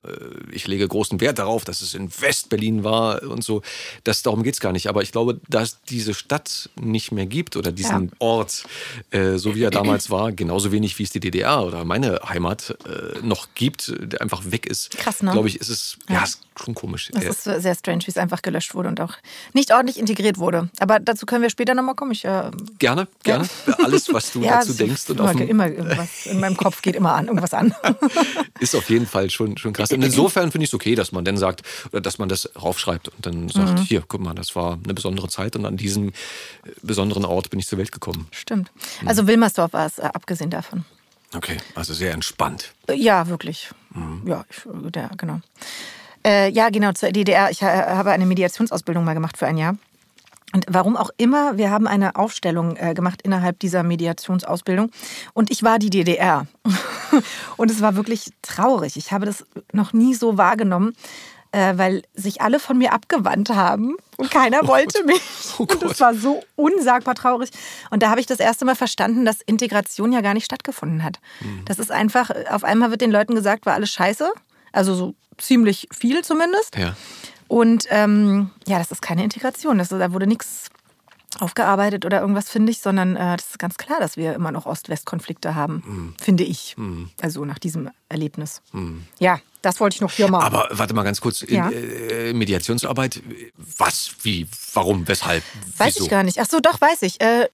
ich 0.52 0.66
lege 0.66 0.86
großen 0.86 1.20
Wert 1.20 1.38
darauf, 1.38 1.64
dass 1.64 1.80
es 1.80 1.94
in 1.94 2.10
Westberlin 2.20 2.84
war 2.84 3.22
und 3.22 3.42
so. 3.42 3.62
Das, 4.04 4.22
darum 4.22 4.42
geht's 4.42 4.60
gar 4.60 4.72
nicht. 4.72 4.88
Aber 4.88 5.02
ich 5.02 5.12
glaube, 5.12 5.40
dass 5.48 5.82
diese 5.82 6.12
Stadt 6.12 6.68
nicht 6.80 7.12
mehr 7.12 7.26
gibt 7.26 7.56
oder 7.56 7.72
diesen 7.72 8.06
Ja. 8.06 8.10
Ort, 8.18 8.64
äh, 9.10 9.36
so 9.36 9.54
wie 9.54 9.62
er 9.62 9.70
damals 9.70 10.10
war, 10.10 10.32
genauso 10.32 10.70
wenig 10.72 10.98
wie 10.98 11.04
es 11.04 11.10
die 11.10 11.20
DDR 11.20 11.64
oder 11.64 11.84
meine 11.84 12.20
Heimat 12.28 12.76
äh, 12.84 13.18
noch 13.24 13.48
gibt, 13.54 13.94
der 14.00 14.20
einfach 14.20 14.42
weg 14.50 14.66
ist. 14.66 14.90
Krass, 14.98 15.22
ne? 15.22 15.32
Glaube 15.32 15.48
ich, 15.48 15.60
ist 15.60 15.68
es 15.68 15.98
ja. 16.08 16.16
Ja. 16.16 16.24
ist 16.24 16.40
schon 16.62 16.74
komisch. 16.74 17.10
Ja. 17.14 17.20
ist 17.20 17.44
sehr 17.44 17.74
strange, 17.74 18.02
wie 18.04 18.10
es 18.10 18.16
einfach 18.16 18.42
gelöscht 18.42 18.74
wurde 18.74 18.88
und 18.88 19.00
auch 19.00 19.14
nicht 19.54 19.72
ordentlich 19.72 19.98
integriert 19.98 20.38
wurde. 20.38 20.68
Aber 20.80 20.98
dazu 21.00 21.26
können 21.26 21.42
wir 21.42 21.50
später 21.50 21.74
nochmal 21.74 21.94
kommen. 21.94 22.12
Ich, 22.12 22.24
äh, 22.24 22.50
Gerne, 22.78 23.08
gerne. 23.22 23.48
Alles, 23.82 24.12
was 24.12 24.32
du 24.32 24.40
dazu 24.42 24.70
es 24.72 24.76
denkst 24.76 25.10
und 25.10 25.17
immer, 25.18 25.30
auf 25.30 25.36
dem, 25.36 25.48
immer 25.48 25.68
irgendwas 25.68 26.26
in 26.26 26.40
meinem 26.40 26.56
Kopf 26.56 26.82
geht 26.82 26.96
immer 26.96 27.14
an, 27.14 27.26
irgendwas 27.26 27.54
an. 27.54 27.74
ist 28.60 28.74
auf 28.74 28.88
jeden 28.90 29.06
Fall 29.06 29.30
schon, 29.30 29.56
schon 29.56 29.72
krass. 29.72 29.92
Und 29.92 30.02
insofern 30.02 30.50
finde 30.50 30.64
ich 30.64 30.70
es 30.70 30.74
okay, 30.74 30.94
dass 30.94 31.12
man 31.12 31.24
dann 31.24 31.36
sagt, 31.36 31.62
oder 31.92 32.00
dass 32.00 32.18
man 32.18 32.28
das 32.28 32.50
raufschreibt 32.60 33.08
und 33.08 33.26
dann 33.26 33.48
sagt, 33.48 33.80
hier, 33.80 34.02
guck 34.06 34.20
mal, 34.20 34.34
das 34.34 34.54
war 34.56 34.78
eine 34.82 34.94
besondere 34.94 35.28
Zeit 35.28 35.56
und 35.56 35.66
an 35.66 35.76
diesem 35.76 36.08
äh, 36.08 36.12
besonderen 36.82 37.24
Ort 37.24 37.50
bin 37.50 37.60
ich 37.60 37.66
zur 37.66 37.78
Welt 37.78 37.92
gekommen. 37.92 38.28
Stimmt. 38.30 38.70
Also 39.06 39.26
Wilmersdorf 39.26 39.72
war 39.72 39.86
es, 39.86 39.98
äh, 39.98 40.02
abgesehen 40.02 40.50
davon. 40.50 40.84
Okay, 41.34 41.58
also 41.74 41.92
sehr 41.92 42.12
entspannt. 42.12 42.72
Äh, 42.88 42.94
Ja, 42.94 43.28
wirklich. 43.28 43.70
Ja, 44.24 44.44
ich, 44.50 44.66
äh, 44.66 44.90
der, 44.90 45.10
genau. 45.16 45.40
Äh, 46.26 46.50
ja, 46.50 46.68
genau, 46.70 46.92
zur 46.92 47.10
DDR. 47.10 47.50
Ich 47.50 47.62
äh, 47.62 47.66
habe 47.66 48.10
eine 48.10 48.26
Mediationsausbildung 48.26 49.04
mal 49.04 49.14
gemacht 49.14 49.36
für 49.36 49.46
ein 49.46 49.56
Jahr. 49.56 49.76
Und 50.54 50.64
warum 50.68 50.96
auch 50.96 51.10
immer, 51.18 51.58
wir 51.58 51.70
haben 51.70 51.86
eine 51.86 52.16
Aufstellung 52.16 52.76
äh, 52.76 52.94
gemacht 52.94 53.20
innerhalb 53.22 53.58
dieser 53.58 53.82
Mediationsausbildung. 53.82 54.90
Und 55.34 55.50
ich 55.50 55.62
war 55.62 55.78
die 55.78 55.90
DDR. 55.90 56.46
und 57.56 57.70
es 57.70 57.80
war 57.82 57.96
wirklich 57.96 58.32
traurig. 58.42 58.96
Ich 58.96 59.12
habe 59.12 59.26
das 59.26 59.44
noch 59.72 59.92
nie 59.92 60.14
so 60.14 60.38
wahrgenommen. 60.38 60.94
äh, 61.52 61.78
weil 61.78 62.02
sich 62.14 62.40
alle 62.42 62.60
von 62.60 62.76
mir 62.76 62.92
abgewandt 62.92 63.50
haben 63.50 63.96
und 64.16 64.30
keiner 64.30 64.58
wollte 64.68 65.02
mich. 65.04 65.22
Oh 65.58 65.62
und 65.62 65.80
Gott. 65.80 65.82
das 65.82 66.00
war 66.00 66.14
so 66.14 66.42
unsagbar 66.56 67.14
traurig. 67.14 67.50
Und 67.90 68.02
da 68.02 68.10
habe 68.10 68.20
ich 68.20 68.26
das 68.26 68.38
erste 68.38 68.64
Mal 68.64 68.76
verstanden, 68.76 69.24
dass 69.24 69.40
Integration 69.40 70.12
ja 70.12 70.20
gar 70.20 70.34
nicht 70.34 70.44
stattgefunden 70.44 71.02
hat. 71.02 71.20
Mhm. 71.40 71.64
Das 71.64 71.78
ist 71.78 71.90
einfach, 71.90 72.30
auf 72.50 72.64
einmal 72.64 72.90
wird 72.90 73.00
den 73.00 73.10
Leuten 73.10 73.34
gesagt, 73.34 73.64
war 73.66 73.74
alles 73.74 73.90
scheiße. 73.90 74.30
Also 74.72 74.94
so 74.94 75.14
ziemlich 75.38 75.88
viel 75.90 76.22
zumindest. 76.22 76.76
Ja. 76.76 76.94
Und 77.48 77.86
ähm, 77.90 78.50
ja, 78.66 78.78
das 78.78 78.90
ist 78.92 79.02
keine 79.02 79.24
Integration. 79.24 79.78
Das, 79.78 79.88
da 79.88 80.12
wurde 80.12 80.26
nichts 80.26 80.68
aufgearbeitet 81.40 82.04
oder 82.04 82.20
irgendwas, 82.20 82.48
finde 82.48 82.72
ich, 82.72 82.80
sondern 82.80 83.14
äh, 83.16 83.36
das 83.36 83.50
ist 83.50 83.58
ganz 83.58 83.76
klar, 83.76 83.98
dass 84.00 84.16
wir 84.16 84.34
immer 84.34 84.50
noch 84.52 84.66
Ost-West-Konflikte 84.66 85.54
haben, 85.54 85.82
Mhm. 85.86 86.14
finde 86.20 86.44
ich. 86.44 86.74
Also 87.22 87.44
nach 87.44 87.58
diesem 87.58 87.90
Erlebnis. 88.08 88.62
Ja, 89.18 89.40
das 89.62 89.80
wollte 89.80 89.96
ich 89.96 90.00
noch 90.00 90.12
hier 90.12 90.28
machen. 90.30 90.44
Aber 90.44 90.68
warte 90.70 90.94
mal 90.94 91.02
ganz 91.02 91.20
kurz. 91.20 91.42
In, 91.42 91.56
Ja. 91.56 91.70
äh, 91.70 92.32
Mediationsarbeit, 92.32 93.20
was, 93.56 94.12
wie, 94.22 94.46
warum, 94.72 95.06
weshalb, 95.08 95.42
Weiß 95.76 95.96
wieso? 95.96 96.04
ich 96.04 96.10
gar 96.10 96.22
nicht. 96.22 96.38
Ach 96.40 96.46
so, 96.48 96.60
doch, 96.60 96.80
weiß 96.80 97.02
ich. 97.02 97.20
Äh, 97.20 97.48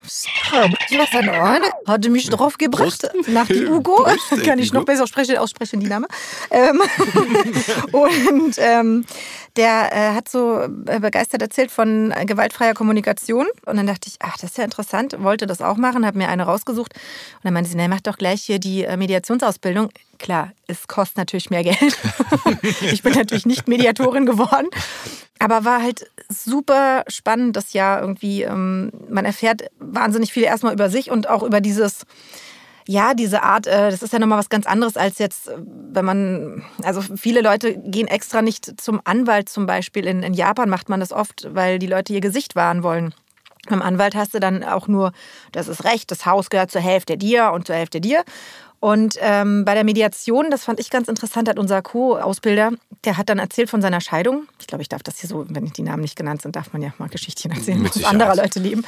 hatte 1.86 2.10
mich 2.10 2.28
drauf 2.28 2.58
gebracht. 2.58 3.00
Prost. 3.00 3.28
Nach 3.28 3.46
die 3.46 3.66
Ugo. 3.66 4.04
Prost, 4.04 4.44
Kann 4.44 4.58
ich 4.58 4.72
noch 4.72 4.84
besser 4.84 5.06
sprechen, 5.06 5.38
aussprechen, 5.38 5.80
die 5.80 5.86
Name. 5.86 6.06
Ähm, 6.50 6.80
und 7.92 8.54
ähm, 8.58 9.04
der 9.56 9.90
äh, 9.92 10.14
hat 10.14 10.28
so 10.28 10.60
äh, 10.86 10.98
begeistert 11.00 11.40
erzählt 11.42 11.70
von 11.70 12.10
äh, 12.12 12.24
gewaltfreier 12.26 12.74
Kommunikation. 12.74 13.46
Und 13.66 13.76
dann 13.76 13.86
dachte 13.86 14.08
ich, 14.08 14.16
ach, 14.20 14.34
das 14.36 14.50
ist 14.50 14.58
ja 14.58 14.64
interessant. 14.64 15.16
Wollte 15.20 15.46
das 15.46 15.60
auch 15.62 15.76
machen, 15.76 16.04
habe 16.04 16.18
mir 16.18 16.28
eine 16.28 16.44
rausgesucht. 16.44 16.92
Und 16.94 17.44
dann 17.44 17.54
meinte 17.54 17.70
sie, 17.70 17.76
na, 17.76 17.88
mach 17.88 18.00
doch 18.00 18.18
gleich 18.18 18.42
hier 18.42 18.58
die 18.58 18.84
äh, 18.84 18.96
Mediationsausbildung. 18.96 19.90
Klar, 20.24 20.52
es 20.66 20.88
kostet 20.88 21.18
natürlich 21.18 21.50
mehr 21.50 21.62
Geld. 21.62 21.78
ich 22.80 23.02
bin 23.02 23.12
natürlich 23.12 23.44
nicht 23.44 23.68
Mediatorin 23.68 24.24
geworden. 24.24 24.68
Aber 25.38 25.66
war 25.66 25.82
halt 25.82 26.10
super 26.30 27.04
spannend 27.08 27.56
das 27.56 27.74
Jahr 27.74 28.00
irgendwie. 28.00 28.40
Ähm, 28.40 28.90
man 29.10 29.26
erfährt 29.26 29.64
wahnsinnig 29.80 30.32
viel 30.32 30.44
erstmal 30.44 30.72
über 30.72 30.88
sich 30.88 31.10
und 31.10 31.28
auch 31.28 31.42
über 31.42 31.60
dieses, 31.60 32.06
ja, 32.88 33.12
diese 33.12 33.42
Art, 33.42 33.66
äh, 33.66 33.90
das 33.90 34.02
ist 34.02 34.14
ja 34.14 34.18
nochmal 34.18 34.38
was 34.38 34.48
ganz 34.48 34.66
anderes 34.66 34.96
als 34.96 35.18
jetzt, 35.18 35.48
äh, 35.48 35.58
wenn 35.58 36.06
man, 36.06 36.64
also 36.82 37.02
viele 37.02 37.42
Leute 37.42 37.76
gehen 37.76 38.08
extra 38.08 38.40
nicht 38.40 38.80
zum 38.80 39.02
Anwalt 39.04 39.50
zum 39.50 39.66
Beispiel. 39.66 40.06
In, 40.06 40.22
in 40.22 40.32
Japan 40.32 40.70
macht 40.70 40.88
man 40.88 41.00
das 41.00 41.12
oft, 41.12 41.54
weil 41.54 41.78
die 41.78 41.86
Leute 41.86 42.14
ihr 42.14 42.22
Gesicht 42.22 42.56
wahren 42.56 42.82
wollen. 42.82 43.12
Beim 43.68 43.82
Anwalt 43.82 44.14
hast 44.14 44.32
du 44.32 44.40
dann 44.40 44.64
auch 44.64 44.88
nur, 44.88 45.12
das 45.52 45.68
ist 45.68 45.84
recht, 45.84 46.10
das 46.10 46.24
Haus 46.24 46.48
gehört 46.48 46.70
zur 46.70 46.80
Hälfte 46.80 47.18
dir 47.18 47.52
und 47.52 47.66
zur 47.66 47.76
Hälfte 47.76 48.00
dir. 48.00 48.24
Und 48.84 49.16
ähm, 49.22 49.64
bei 49.64 49.72
der 49.72 49.82
Mediation, 49.82 50.50
das 50.50 50.64
fand 50.64 50.78
ich 50.78 50.90
ganz 50.90 51.08
interessant, 51.08 51.48
hat 51.48 51.58
unser 51.58 51.80
Co-Ausbilder, 51.80 52.72
der 53.06 53.16
hat 53.16 53.30
dann 53.30 53.38
erzählt 53.38 53.70
von 53.70 53.80
seiner 53.80 54.02
Scheidung. 54.02 54.46
Ich 54.60 54.66
glaube, 54.66 54.82
ich 54.82 54.90
darf 54.90 55.02
das 55.02 55.20
hier 55.20 55.30
so, 55.30 55.46
wenn 55.48 55.64
die 55.64 55.80
Namen 55.80 56.02
nicht 56.02 56.16
genannt 56.16 56.42
sind, 56.42 56.54
darf 56.54 56.74
man 56.74 56.82
ja 56.82 56.92
mal 56.98 57.08
Geschichtchen 57.08 57.50
erzählen 57.50 57.78
Mit 57.78 57.92
aus 57.92 57.94
Sicherheit. 57.94 58.12
anderer 58.12 58.36
Leute 58.36 58.60
Leben. 58.60 58.84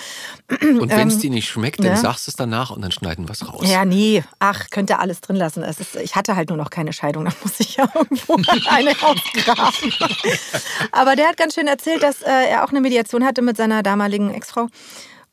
Und 0.61 0.91
wenn 0.91 1.09
es 1.09 1.21
dir 1.21 1.31
nicht 1.31 1.49
schmeckt, 1.49 1.79
dann 1.79 1.87
ja. 1.87 1.97
sagst 1.97 2.26
du 2.26 2.31
es 2.31 2.37
danach 2.37 2.73
und 2.73 2.83
dann 2.83 2.93
schneiden 2.93 3.26
wir 3.26 3.33
es 3.33 3.49
raus. 3.49 3.62
Ja, 3.67 3.87
nee, 3.87 4.23
ach, 4.38 4.69
könnte 4.69 4.99
alles 4.99 5.23
drin 5.23 5.37
lassen. 5.37 5.62
Es 5.62 5.81
ist, 5.81 5.97
ich 5.97 6.15
hatte 6.15 6.37
halt 6.37 6.50
nur 6.50 6.59
noch 6.59 6.69
keine 6.69 6.93
Scheidung, 6.93 7.25
da 7.25 7.33
muss 7.43 7.59
ich 7.59 7.76
ja 7.76 7.88
irgendwo 7.95 8.35
eine 8.69 8.91
ausgraben. 8.91 9.93
Aber 10.93 11.17
der 11.17 11.29
hat 11.29 11.38
ganz 11.38 11.55
schön 11.55 11.69
erzählt, 11.69 12.03
dass 12.03 12.21
äh, 12.21 12.50
er 12.50 12.65
auch 12.65 12.69
eine 12.69 12.83
Mediation 12.83 13.25
hatte 13.25 13.41
mit 13.41 13.57
seiner 13.57 13.83
damaligen 13.83 14.31
Ex-Frau. 14.31 14.69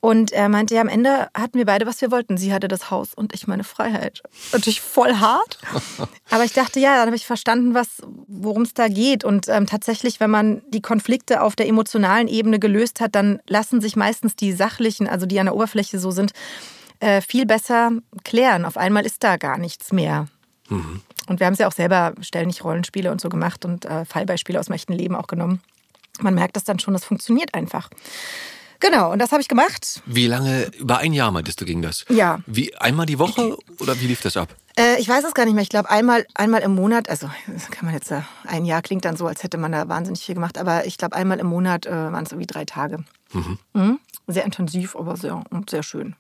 Und 0.04 0.34
er 0.34 0.50
meinte, 0.50 0.76
ja, 0.76 0.82
am 0.82 0.90
Ende 0.90 1.30
hatten 1.34 1.58
wir 1.58 1.66
beide, 1.66 1.86
was 1.86 2.02
wir 2.02 2.12
wollten. 2.12 2.36
Sie 2.36 2.52
hatte 2.52 2.68
das 2.68 2.92
Haus 2.92 3.14
und 3.14 3.34
ich 3.34 3.48
meine 3.48 3.64
Freiheit. 3.64 4.22
Natürlich 4.52 4.82
voll 4.82 5.16
hart. 5.16 5.60
Aber 6.30 6.44
ich 6.44 6.52
dachte, 6.52 6.82
ja, 6.82 6.98
dann 6.98 7.06
habe 7.06 7.16
ich 7.16 7.26
verstanden, 7.26 7.74
was, 7.74 8.02
worum 8.28 8.64
es 8.64 8.74
da 8.74 8.90
geht. 8.90 9.24
Und 9.24 9.48
ähm, 9.48 9.66
tatsächlich, 9.66 10.20
wenn 10.20 10.30
man 10.30 10.62
die 10.68 10.82
Konflikte 10.82 11.42
auf 11.42 11.56
der 11.56 11.70
emotionalen 11.70 12.28
Ebene 12.28 12.60
gelöst 12.60 13.00
hat, 13.00 13.16
dann 13.16 13.40
lassen 13.48 13.80
sich 13.80 13.96
meistens 13.96 14.36
die 14.36 14.52
sachlichen, 14.52 15.08
also 15.08 15.26
die 15.26 15.40
an 15.40 15.46
der 15.46 15.56
Oberfläche 15.56 15.98
so 15.98 16.12
sind, 16.12 16.34
äh, 17.00 17.22
viel 17.22 17.46
besser 17.46 17.92
klären. 18.26 18.66
Auf 18.66 18.76
einmal 18.76 19.06
ist 19.06 19.24
da 19.24 19.38
gar 19.38 19.58
nichts 19.58 19.94
mehr. 19.94 20.28
Und 21.30 21.40
wir 21.40 21.46
haben 21.46 21.54
es 21.54 21.60
ja 21.60 21.68
auch 21.70 21.72
selber 21.72 22.14
ständig 22.20 22.62
Rollenspiele 22.66 23.10
und 23.10 23.22
so 23.22 23.30
gemacht 23.30 23.64
und 23.64 23.86
äh, 23.86 24.04
Fallbeispiele 24.04 24.60
aus 24.60 24.66
dem 24.66 24.76
echten 24.76 24.92
Leben 24.92 25.16
auch 25.16 25.28
genommen. 25.28 25.62
Man 26.20 26.36
merkt 26.36 26.58
das 26.58 26.66
dann 26.66 26.80
schon, 26.80 26.94
das 26.94 27.06
funktioniert 27.06 27.54
einfach. 27.54 27.90
Genau, 28.84 29.14
und 29.14 29.20
das 29.20 29.32
habe 29.32 29.42
ich 29.42 29.48
gemacht. 29.48 30.02
Wie 30.06 30.28
lange, 30.28 30.70
über 30.78 30.98
ein 30.98 31.14
Jahr 31.14 31.32
meintest 31.32 31.62
du, 31.62 31.66
ging 31.66 31.82
das? 31.82 32.04
Ja. 32.10 32.40
Wie, 32.46 32.76
einmal 32.76 33.06
die 33.06 33.18
Woche 33.18 33.56
oder 33.80 33.98
wie 34.02 34.08
lief 34.08 34.22
das 34.22 34.36
ab? 34.36 34.50
Äh, 34.78 35.00
ich 35.00 35.08
weiß 35.08 35.24
es 35.24 35.34
gar 35.34 35.46
nicht 35.46 35.54
mehr. 35.54 35.64
Ich 35.64 35.70
glaube, 35.70 35.90
einmal, 35.90 36.26
einmal 36.36 36.60
im 36.62 36.76
Monat, 36.76 37.08
also 37.08 37.28
kann 37.72 37.86
man 37.86 37.94
jetzt, 37.94 38.12
äh, 38.12 38.24
ein 38.46 38.66
Jahr 38.66 38.82
klingt 38.82 39.06
dann 39.06 39.16
so, 39.16 39.26
als 39.26 39.42
hätte 39.42 39.58
man 39.58 39.72
da 39.72 39.88
wahnsinnig 39.88 40.26
viel 40.26 40.36
gemacht, 40.36 40.58
aber 40.58 40.86
ich 40.86 40.98
glaube, 40.98 41.16
einmal 41.16 41.40
im 41.40 41.48
Monat 41.48 41.86
äh, 41.86 41.92
waren 41.92 42.26
es 42.26 42.34
irgendwie 42.34 42.48
drei 42.48 42.66
Tage. 42.66 43.06
Mhm. 43.32 44.00
Sehr 44.28 44.44
intensiv, 44.44 44.98
aber 44.98 45.16
sehr, 45.16 45.42
und 45.50 45.70
sehr 45.70 45.84
schön. 45.84 46.18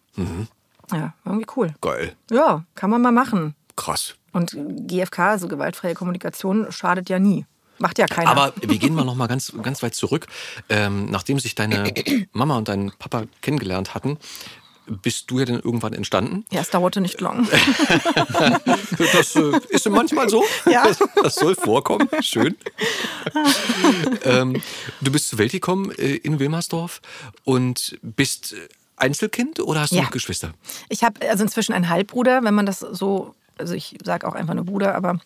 Ja, 0.91 1.13
irgendwie 1.25 1.47
cool. 1.57 1.73
Geil. 1.81 2.15
Ja, 2.31 2.63
kann 2.75 2.89
man 2.89 3.01
mal 3.01 3.11
machen. 3.11 3.55
Krass. 3.75 4.15
Und 4.31 4.57
GFK, 4.87 5.19
also 5.19 5.49
gewaltfreie 5.49 5.95
Kommunikation, 5.95 6.71
schadet 6.71 7.09
ja 7.09 7.19
nie. 7.19 7.45
Macht 7.83 7.99
ja 7.99 8.07
keiner. 8.07 8.29
Aber 8.31 8.53
wir 8.61 8.77
gehen 8.77 8.95
mal 8.95 9.03
noch 9.03 9.15
mal 9.15 9.27
ganz, 9.27 9.51
ganz 9.61 9.83
weit 9.83 9.93
zurück. 9.93 10.27
Ähm, 10.69 11.11
nachdem 11.11 11.37
sich 11.37 11.53
deine 11.53 11.93
Mama 12.31 12.57
und 12.57 12.69
dein 12.69 12.93
Papa 12.97 13.25
kennengelernt 13.41 13.93
hatten, 13.93 14.17
bist 14.87 15.29
du 15.31 15.39
ja 15.39 15.45
dann 15.45 15.59
irgendwann 15.59 15.91
entstanden. 15.93 16.45
ja, 16.51 16.61
es 16.61 16.69
dauerte 16.69 17.01
nicht 17.01 17.19
lang. 17.21 17.45
Das 19.13 19.35
äh, 19.35 19.59
ist 19.69 19.89
manchmal 19.89 20.29
so. 20.29 20.43
Ja. 20.69 20.83
Das, 20.87 20.99
das 21.21 21.35
soll 21.35 21.55
vorkommen. 21.55 22.07
Schön. 22.21 22.55
ähm, 24.23 24.61
du 25.01 25.11
bist 25.11 25.27
zur 25.29 25.39
Welt 25.39 25.51
gekommen 25.51 25.91
äh, 25.97 26.15
in 26.15 26.39
Wilmersdorf 26.39 27.01
und 27.43 27.97
bist 28.01 28.53
äh, 28.53 28.57
Einzelkind 28.97 29.59
oder 29.59 29.81
hast 29.81 29.91
du 29.91 29.97
Ja. 29.97 30.03
noch 30.03 30.11
Geschwister? 30.11 30.53
Ich 30.89 31.03
habe 31.03 31.27
also 31.29 31.43
inzwischen 31.43 31.73
einen 31.73 31.89
Halbbruder, 31.89 32.43
wenn 32.43 32.53
man 32.53 32.65
das 32.65 32.79
so, 32.79 33.35
also 33.57 33.73
ich 33.73 33.97
sage 34.03 34.27
auch 34.27 34.35
einfach 34.35 34.53
nur 34.53 34.65
Bruder, 34.65 34.95
aber 34.95 35.19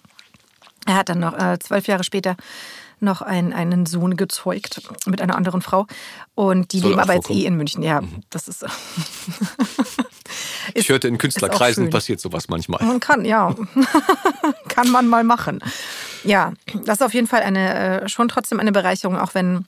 er 0.87 0.95
hat 0.95 1.09
dann 1.09 1.19
noch 1.19 1.37
äh, 1.37 1.59
zwölf 1.59 1.87
Jahre 1.87 2.03
später 2.03 2.35
noch 2.99 3.21
einen, 3.21 3.53
einen 3.53 3.85
Sohn 3.85 4.17
gezeugt 4.17 4.81
mit 5.05 5.21
einer 5.21 5.35
anderen 5.35 5.61
Frau. 5.61 5.85
Und 6.33 6.73
die 6.73 6.79
Soll 6.79 6.91
leben 6.91 7.01
aber 7.01 7.13
jetzt 7.13 7.29
eh 7.29 7.45
in 7.45 7.55
München. 7.55 7.83
Ja, 7.83 8.01
das 8.29 8.47
ist. 8.47 8.65
Ich 10.73 10.89
hörte 10.89 11.07
in 11.07 11.17
Künstlerkreisen 11.17 11.89
passiert 11.89 12.19
sowas 12.19 12.49
manchmal. 12.49 12.83
Man 12.85 12.99
kann, 12.99 13.25
ja. 13.25 13.55
kann 14.67 14.89
man 14.89 15.07
mal 15.07 15.23
machen. 15.23 15.59
Ja, 16.23 16.53
das 16.83 16.97
ist 16.97 17.03
auf 17.03 17.13
jeden 17.13 17.27
Fall 17.27 17.41
eine, 17.41 18.01
äh, 18.03 18.09
schon 18.09 18.27
trotzdem 18.27 18.59
eine 18.59 18.71
Bereicherung, 18.71 19.17
auch 19.17 19.33
wenn 19.33 19.65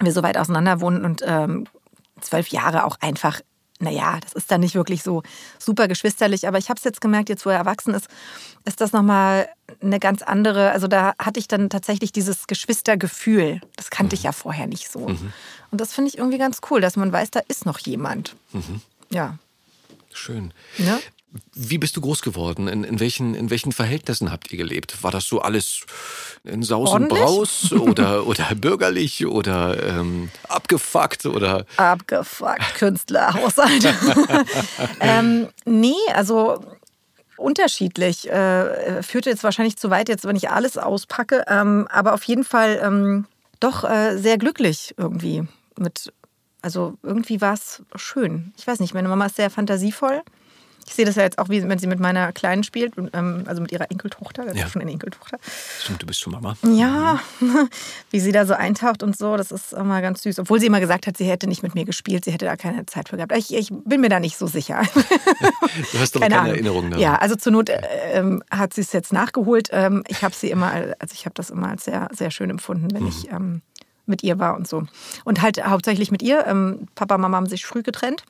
wir 0.00 0.12
so 0.12 0.22
weit 0.22 0.36
auseinander 0.36 0.80
wohnen 0.80 1.04
und 1.04 1.22
ähm, 1.24 1.66
zwölf 2.20 2.48
Jahre 2.48 2.84
auch 2.84 2.96
einfach, 3.00 3.40
naja, 3.80 4.18
das 4.20 4.32
ist 4.32 4.50
dann 4.50 4.60
nicht 4.60 4.74
wirklich 4.74 5.02
so 5.02 5.22
super 5.58 5.88
geschwisterlich, 5.88 6.46
aber 6.46 6.58
ich 6.58 6.68
habe 6.68 6.78
es 6.78 6.84
jetzt 6.84 7.00
gemerkt, 7.00 7.28
jetzt 7.28 7.44
wo 7.44 7.50
er 7.50 7.56
erwachsen 7.56 7.92
ist, 7.94 8.08
ist 8.64 8.80
das 8.80 8.92
nochmal 8.92 9.48
eine 9.82 9.98
ganz 9.98 10.22
andere, 10.22 10.70
also 10.70 10.86
da 10.86 11.14
hatte 11.18 11.40
ich 11.40 11.48
dann 11.48 11.70
tatsächlich 11.70 12.12
dieses 12.12 12.46
Geschwistergefühl. 12.46 13.60
Das 13.76 13.90
kannte 13.90 14.14
ich 14.14 14.22
ja 14.22 14.32
vorher 14.32 14.66
nicht 14.66 14.90
so. 14.90 15.00
Und 15.00 15.80
das 15.80 15.92
finde 15.92 16.08
ich 16.08 16.18
irgendwie 16.18 16.38
ganz 16.38 16.60
cool, 16.70 16.80
dass 16.80 16.96
man 16.96 17.12
weiß, 17.12 17.32
da 17.32 17.40
ist 17.48 17.66
noch 17.66 17.78
jemand. 17.78 18.36
Ja. 19.10 19.38
Schön. 20.12 20.54
Ne? 20.78 21.00
Wie 21.52 21.78
bist 21.78 21.96
du 21.96 22.00
groß 22.00 22.22
geworden? 22.22 22.68
In, 22.68 22.84
in, 22.84 23.00
welchen, 23.00 23.34
in 23.34 23.50
welchen 23.50 23.72
Verhältnissen 23.72 24.30
habt 24.30 24.52
ihr 24.52 24.58
gelebt? 24.58 25.02
War 25.02 25.10
das 25.10 25.26
so 25.26 25.40
alles 25.40 25.84
in 26.44 26.62
Saus 26.62 26.92
und? 26.92 27.08
Braus 27.08 27.72
oder, 27.72 28.26
oder 28.26 28.54
bürgerlich 28.54 29.26
oder 29.26 29.82
ähm, 29.82 30.30
abgefuckt 30.48 31.26
oder 31.26 31.66
abgefuckt 31.76 32.74
Künstlerhaushalt. 32.76 33.84
ähm, 35.00 35.48
nee, 35.64 35.92
also 36.14 36.64
unterschiedlich. 37.36 38.30
Äh, 38.30 39.02
führte 39.02 39.30
jetzt 39.30 39.42
wahrscheinlich 39.42 39.76
zu 39.76 39.90
weit, 39.90 40.08
jetzt 40.08 40.24
wenn 40.24 40.36
ich 40.36 40.50
alles 40.50 40.78
auspacke, 40.78 41.44
ähm, 41.48 41.88
aber 41.90 42.14
auf 42.14 42.22
jeden 42.24 42.44
Fall 42.44 42.80
ähm, 42.82 43.26
doch 43.58 43.82
äh, 43.82 44.16
sehr 44.18 44.38
glücklich 44.38 44.94
irgendwie 44.96 45.46
mit. 45.78 46.12
Also 46.62 46.94
irgendwie 47.02 47.40
war 47.40 47.54
es 47.54 47.82
schön. 47.96 48.54
Ich 48.56 48.66
weiß 48.66 48.80
nicht, 48.80 48.94
meine 48.94 49.08
Mama 49.08 49.26
ist 49.26 49.36
sehr 49.36 49.50
fantasievoll. 49.50 50.22
Ich 50.86 50.94
sehe 50.94 51.04
das 51.04 51.14
ja 51.16 51.22
jetzt 51.22 51.38
auch, 51.38 51.48
wie 51.48 51.66
wenn 51.66 51.78
sie 51.78 51.86
mit 51.86 51.98
meiner 52.00 52.32
Kleinen 52.32 52.62
spielt, 52.64 52.96
und, 52.98 53.10
ähm, 53.14 53.44
also 53.46 53.62
mit 53.62 53.72
ihrer 53.72 53.90
Enkeltochter. 53.90 54.44
Das 54.44 54.56
Ja. 54.56 54.66
ist 54.66 54.72
schon 54.72 54.82
eine 54.82 54.90
Enkeltochter. 54.90 55.38
stimmt, 55.80 56.02
du 56.02 56.06
bist 56.06 56.20
schon 56.20 56.32
Mama. 56.32 56.56
Ja, 56.62 57.20
wie 58.10 58.20
sie 58.20 58.32
da 58.32 58.46
so 58.46 58.54
eintaucht 58.54 59.02
und 59.02 59.16
so, 59.16 59.36
das 59.36 59.50
ist 59.50 59.72
immer 59.72 60.00
ganz 60.02 60.22
süß. 60.22 60.38
Obwohl 60.40 60.60
sie 60.60 60.66
immer 60.66 60.80
gesagt 60.80 61.06
hat, 61.06 61.16
sie 61.16 61.24
hätte 61.24 61.46
nicht 61.46 61.62
mit 61.62 61.74
mir 61.74 61.84
gespielt, 61.84 62.24
sie 62.24 62.32
hätte 62.32 62.44
da 62.44 62.56
keine 62.56 62.86
Zeit 62.86 63.08
für 63.08 63.16
gehabt. 63.16 63.32
Ich, 63.36 63.54
ich 63.54 63.70
bin 63.84 64.00
mir 64.00 64.08
da 64.10 64.20
nicht 64.20 64.36
so 64.36 64.46
sicher. 64.46 64.82
Du 65.92 65.98
hast 65.98 66.14
aber 66.16 66.28
keine, 66.28 66.50
Erinnerung 66.50 66.90
daran. 66.90 67.02
Ja, 67.02 67.16
also 67.16 67.34
zur 67.34 67.50
Not 67.52 67.68
äh, 67.68 67.80
ähm, 68.12 68.42
hat 68.50 68.74
sie 68.74 68.80
es 68.82 68.92
jetzt 68.92 69.12
nachgeholt. 69.12 69.68
Ähm, 69.72 70.04
ich 70.08 70.22
habe 70.22 70.34
sie 70.34 70.50
immer, 70.50 70.70
also 70.72 71.12
ich 71.12 71.24
habe 71.24 71.34
das 71.34 71.50
immer 71.50 71.68
als 71.70 71.84
sehr, 71.84 72.08
sehr 72.12 72.30
schön 72.30 72.48
empfunden, 72.50 72.88
wenn 72.92 73.06
ich 73.08 73.28
ähm, 73.32 73.62
mit 74.06 74.22
ihr 74.22 74.38
war 74.38 74.54
und 74.54 74.68
so. 74.68 74.84
Und 75.24 75.42
halt 75.42 75.64
hauptsächlich 75.64 76.10
mit 76.12 76.22
ihr. 76.22 76.46
Ähm, 76.46 76.86
Papa, 76.94 77.18
Mama 77.18 77.36
haben 77.38 77.46
sich 77.46 77.66
früh 77.66 77.82
getrennt. 77.82 78.24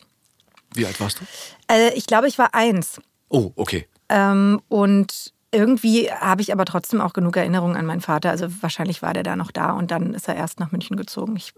Wie 0.75 0.87
alt 0.87 1.01
warst 1.01 1.21
du? 1.21 1.25
Äh, 1.73 1.95
ich 1.95 2.07
glaube, 2.07 2.29
ich 2.29 2.39
war 2.39 2.55
eins. 2.55 3.01
Oh, 3.29 3.53
okay. 3.57 3.87
Ähm, 4.09 4.61
und 4.69 5.33
irgendwie 5.51 6.11
habe 6.11 6.43
ich 6.43 6.53
aber 6.53 6.65
trotzdem 6.65 7.01
auch 7.01 7.13
genug 7.13 7.37
Erinnerungen 7.37 7.77
an 7.77 7.87
meinen 7.87 8.01
Vater. 8.01 8.31
Also 8.31 8.47
wahrscheinlich 8.61 9.03
war 9.03 9.13
der 9.15 9.23
da 9.23 9.37
noch 9.37 9.51
da 9.53 9.73
und 9.73 9.91
dann 9.91 10.15
ist 10.15 10.29
er 10.29 10.35
erst 10.35 10.59
nach 10.61 10.73
München 10.73 10.97
gezogen. 10.97 11.37
Ich, 11.37 11.53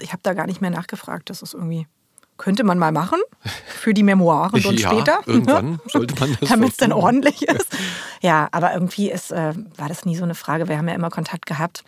ich 0.00 0.12
habe 0.12 0.22
da 0.22 0.34
gar 0.34 0.46
nicht 0.46 0.60
mehr 0.60 0.70
nachgefragt. 0.70 1.30
Das 1.30 1.42
ist 1.42 1.54
irgendwie. 1.54 1.86
Könnte 2.36 2.64
man 2.64 2.78
mal 2.78 2.90
machen 2.92 3.18
für 3.66 3.92
die 3.92 4.02
Memoiren 4.02 4.64
und 4.64 4.80
Ja, 4.80 4.90
später. 4.90 5.20
irgendwann 5.26 5.78
sollte 5.86 6.18
man 6.18 6.36
das 6.40 6.48
Damit 6.48 6.70
es 6.70 6.76
dann 6.78 6.92
ordentlich 6.92 7.42
ist. 7.42 7.68
Ja, 8.22 8.48
aber 8.52 8.72
irgendwie 8.72 9.10
ist, 9.10 9.30
äh, 9.30 9.52
war 9.76 9.88
das 9.88 10.06
nie 10.06 10.16
so 10.16 10.24
eine 10.24 10.34
Frage. 10.34 10.66
Wir 10.68 10.78
haben 10.78 10.88
ja 10.88 10.94
immer 10.94 11.10
Kontakt 11.10 11.44
gehabt. 11.44 11.84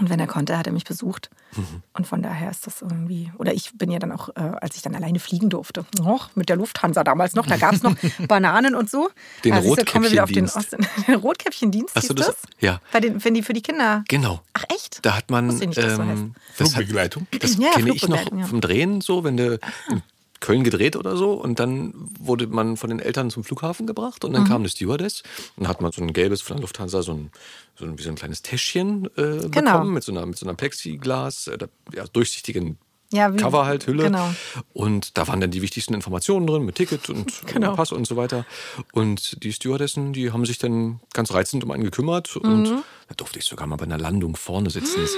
Und 0.00 0.08
wenn 0.10 0.18
er 0.18 0.26
konnte, 0.26 0.56
hat 0.56 0.66
er 0.66 0.72
mich 0.72 0.84
besucht. 0.84 1.30
Mhm. 1.54 1.82
Und 1.92 2.06
von 2.06 2.22
daher 2.22 2.50
ist 2.50 2.66
das 2.66 2.80
irgendwie. 2.80 3.30
Oder 3.38 3.52
ich 3.52 3.72
bin 3.76 3.90
ja 3.90 3.98
dann 3.98 4.12
auch, 4.12 4.30
äh, 4.30 4.40
als 4.60 4.76
ich 4.76 4.82
dann 4.82 4.94
alleine 4.94 5.18
fliegen 5.20 5.50
durfte, 5.50 5.84
noch 5.98 6.34
mit 6.34 6.48
der 6.48 6.56
Lufthansa 6.56 7.04
damals 7.04 7.34
noch, 7.34 7.46
da 7.46 7.56
gab 7.58 7.74
es 7.74 7.82
noch 7.82 7.94
Bananen 8.28 8.74
und 8.74 8.88
so. 8.90 9.10
Den 9.44 9.54
den, 9.54 9.62
Rotkäppchendienst. 9.64 10.56
Ost- 10.56 10.76
den 11.06 11.14
Rotkäppchendienst. 11.16 11.94
Hast 11.94 12.08
du 12.10 12.14
hieß 12.14 12.26
das? 12.26 12.36
Ja. 12.60 12.80
Bei 12.92 13.00
den, 13.00 13.22
wenn 13.24 13.34
die 13.34 13.42
für 13.42 13.52
die 13.52 13.62
Kinder. 13.62 14.04
Genau. 14.08 14.40
Ach 14.54 14.64
echt? 14.74 15.00
Da 15.04 15.16
hat 15.16 15.30
man. 15.30 15.48
Nicht, 15.48 15.74
so 15.74 15.80
ähm, 15.82 16.34
das 16.56 16.68
hat, 16.68 16.74
Flugbegleitung. 16.76 17.26
das 17.38 17.56
Ja, 17.58 17.70
kenne 17.72 17.94
ich 17.94 18.08
noch 18.08 18.32
ja. 18.32 18.46
vom 18.46 18.60
Drehen 18.60 19.00
so, 19.02 19.22
wenn 19.24 19.36
du 19.36 19.58
Köln 20.40 20.64
gedreht 20.64 20.96
oder 20.96 21.16
so 21.16 21.32
und 21.34 21.60
dann 21.60 21.92
wurde 22.18 22.46
man 22.46 22.76
von 22.76 22.88
den 22.90 22.98
Eltern 22.98 23.30
zum 23.30 23.44
Flughafen 23.44 23.86
gebracht 23.86 24.24
und 24.24 24.32
dann 24.32 24.44
kam 24.44 24.62
eine 24.62 24.68
Stewardess 24.70 25.22
und 25.56 25.68
hat 25.68 25.80
man 25.82 25.92
so 25.92 26.00
ein 26.02 26.12
gelbes 26.12 26.40
von 26.42 26.56
der 26.56 26.62
Lufthansa, 26.62 27.02
so 27.02 27.12
ein, 27.12 27.30
so 27.78 27.84
ein, 27.84 27.98
wie 27.98 28.02
so 28.02 28.08
ein 28.08 28.14
kleines 28.16 28.40
Täschchen 28.42 29.04
äh, 29.16 29.48
Genau. 29.50 29.72
bekommen 29.72 29.92
mit 29.94 30.02
so 30.02 30.12
einer, 30.12 30.24
mit 30.26 30.38
so 30.38 30.46
einer 30.46 30.54
Plexiglas, 30.54 31.46
äh, 31.48 31.58
ja, 31.94 32.04
durchsichtigen 32.12 32.78
Ja, 33.12 33.32
wie- 33.34 33.36
Cover 33.38 33.66
halt, 33.66 33.86
Hülle. 33.86 34.04
genau. 34.04 34.32
Und 34.72 35.18
da 35.18 35.26
waren 35.28 35.40
dann 35.40 35.50
die 35.50 35.60
wichtigsten 35.62 35.92
Informationen 35.94 36.46
drin 36.46 36.64
mit 36.64 36.76
Ticket 36.76 37.10
und 37.10 37.46
Genau. 37.46 37.74
Pass 37.76 37.92
und 37.92 38.06
so 38.06 38.16
weiter. 38.16 38.46
Und 38.92 39.42
die 39.42 39.52
Stewardessen, 39.52 40.12
die 40.14 40.32
haben 40.32 40.46
sich 40.46 40.56
dann 40.58 41.00
ganz 41.12 41.34
reizend 41.34 41.64
um 41.64 41.70
einen 41.70 41.84
gekümmert. 41.84 42.36
Und 42.36 42.62
Mhm. 42.70 42.82
da 43.08 43.14
durfte 43.16 43.38
ich 43.40 43.44
sogar 43.44 43.66
mal 43.66 43.76
bei 43.76 43.84
einer 43.84 43.98
Landung 43.98 44.36
vorne 44.36 44.70
sitzen. 44.70 45.00
Das, 45.02 45.10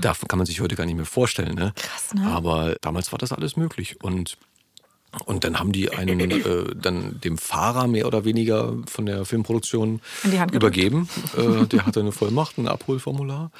davon 0.00 0.28
kann 0.28 0.38
man 0.38 0.46
sich 0.46 0.60
heute 0.60 0.76
gar 0.76 0.84
nicht 0.86 0.96
mehr 0.96 1.04
vorstellen. 1.06 1.54
Ne? 1.56 1.72
Krass, 1.74 2.14
ne? 2.14 2.26
Aber 2.30 2.76
damals 2.80 3.10
war 3.12 3.18
das 3.18 3.32
alles 3.32 3.56
möglich. 3.56 3.96
Und 4.02 4.36
und 5.24 5.44
dann 5.44 5.58
haben 5.58 5.72
die 5.72 5.90
einen 5.90 6.30
äh, 6.30 6.64
dann 6.74 7.20
dem 7.20 7.38
Fahrer 7.38 7.86
mehr 7.86 8.06
oder 8.06 8.24
weniger 8.24 8.74
von 8.86 9.06
der 9.06 9.24
Filmproduktion 9.24 10.00
übergeben. 10.52 11.08
Äh, 11.36 11.66
der 11.66 11.86
hatte 11.86 12.00
eine 12.00 12.12
Vollmacht, 12.12 12.58
ein 12.58 12.68
Abholformular. 12.68 13.50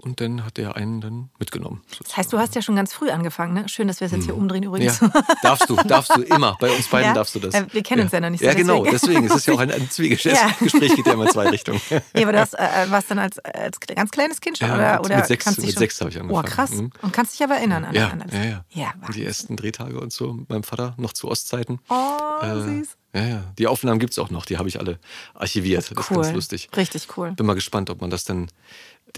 Und 0.00 0.20
dann 0.20 0.44
hat 0.44 0.58
der 0.58 0.76
einen 0.76 1.00
dann 1.00 1.30
mitgenommen. 1.40 1.82
Das 2.04 2.16
heißt, 2.16 2.32
du 2.32 2.38
hast 2.38 2.54
ja 2.54 2.62
schon 2.62 2.76
ganz 2.76 2.92
früh 2.94 3.10
angefangen, 3.10 3.52
ne? 3.52 3.68
Schön, 3.68 3.88
dass 3.88 3.98
wir 3.98 4.06
es 4.06 4.12
jetzt 4.12 4.26
hier 4.26 4.36
umdrehen 4.36 4.62
Ja, 4.62 4.68
übrigens. 4.68 5.00
darfst 5.42 5.68
du, 5.68 5.74
darfst 5.74 6.14
du 6.16 6.22
immer. 6.22 6.56
Bei 6.60 6.70
uns 6.70 6.86
beiden 6.86 7.08
Ja? 7.08 7.14
darfst 7.14 7.34
du 7.34 7.40
das. 7.40 7.52
Äh, 7.52 7.66
wir 7.72 7.82
kennen 7.82 8.02
uns 8.02 8.12
ja 8.12 8.20
noch 8.20 8.30
nicht 8.30 8.38
so, 8.40 8.46
Ja, 8.46 8.54
genau. 8.54 8.84
deswegen. 8.84 8.92
Deswegen. 9.22 9.26
Es 9.26 9.34
ist 9.34 9.46
ja 9.48 9.54
auch 9.54 9.58
ein, 9.58 9.72
ein 9.72 9.90
Zwiegespräch. 9.90 10.34
Ja. 10.34 10.50
Gespräch 10.60 10.94
geht 10.94 11.04
ja 11.04 11.14
immer 11.14 11.24
in 11.26 11.30
zwei 11.32 11.48
Richtungen. 11.48 11.80
Nee, 12.14 12.22
aber 12.22 12.30
du 12.32 12.38
hast, 12.40 12.54
äh, 12.54 12.60
warst 12.90 13.10
dann 13.10 13.18
als, 13.18 13.40
als 13.40 13.80
ganz 13.80 14.12
kleines 14.12 14.40
Kind 14.40 14.58
schon? 14.58 14.68
Ja, 14.68 14.74
oder, 14.76 15.00
oder 15.04 15.16
mit 15.16 15.26
sechs- 15.26 15.44
kannst 15.44 15.60
mit 15.66 15.76
sechs 15.76 16.00
habe 16.00 16.10
ich 16.10 16.20
angefangen. 16.20 16.46
Oh, 16.46 16.48
krass. 16.48 16.70
Mhm. 16.70 16.90
Und 17.02 17.12
kannst 17.12 17.34
dich 17.34 17.42
aber 17.42 17.56
erinnern 17.56 17.84
an, 17.84 17.94
Ja, 17.94 18.08
an 18.10 18.22
alles. 18.22 18.34
ja, 18.34 18.44
ja. 18.44 18.64
Ja, 18.70 18.92
die 19.12 19.24
ersten 19.24 19.56
Drehtage 19.56 19.98
und 20.00 20.12
so 20.12 20.38
meinem 20.48 20.62
Vater, 20.62 20.94
noch 20.96 21.12
zu 21.12 21.26
Ostzeiten. 21.28 21.80
Oh, 21.88 22.44
Äh, 22.44 22.60
süß. 22.60 22.88
Ja, 23.14 23.22
ja. 23.26 23.42
Die 23.58 23.66
Aufnahmen 23.66 23.98
gibt 23.98 24.12
es 24.12 24.18
auch 24.20 24.30
noch. 24.30 24.44
Die 24.46 24.58
habe 24.58 24.68
ich 24.68 24.78
alle 24.78 25.00
archiviert. 25.34 25.90
Das 25.90 25.98
ist 25.98 26.08
ganz 26.10 26.32
lustig. 26.32 26.68
Richtig 26.76 27.08
cool. 27.16 27.32
Bin 27.32 27.46
mal 27.46 27.54
gespannt, 27.54 27.90
ob 27.90 28.00
man 28.00 28.10
das 28.10 28.24
dann 28.24 28.48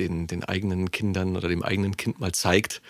den, 0.01 0.27
den 0.27 0.43
eigenen 0.45 0.91
Kindern 0.91 1.37
oder 1.37 1.49
dem 1.49 1.63
eigenen 1.63 1.97
Kind 1.97 2.19
mal 2.19 2.33
zeigt. 2.33 2.81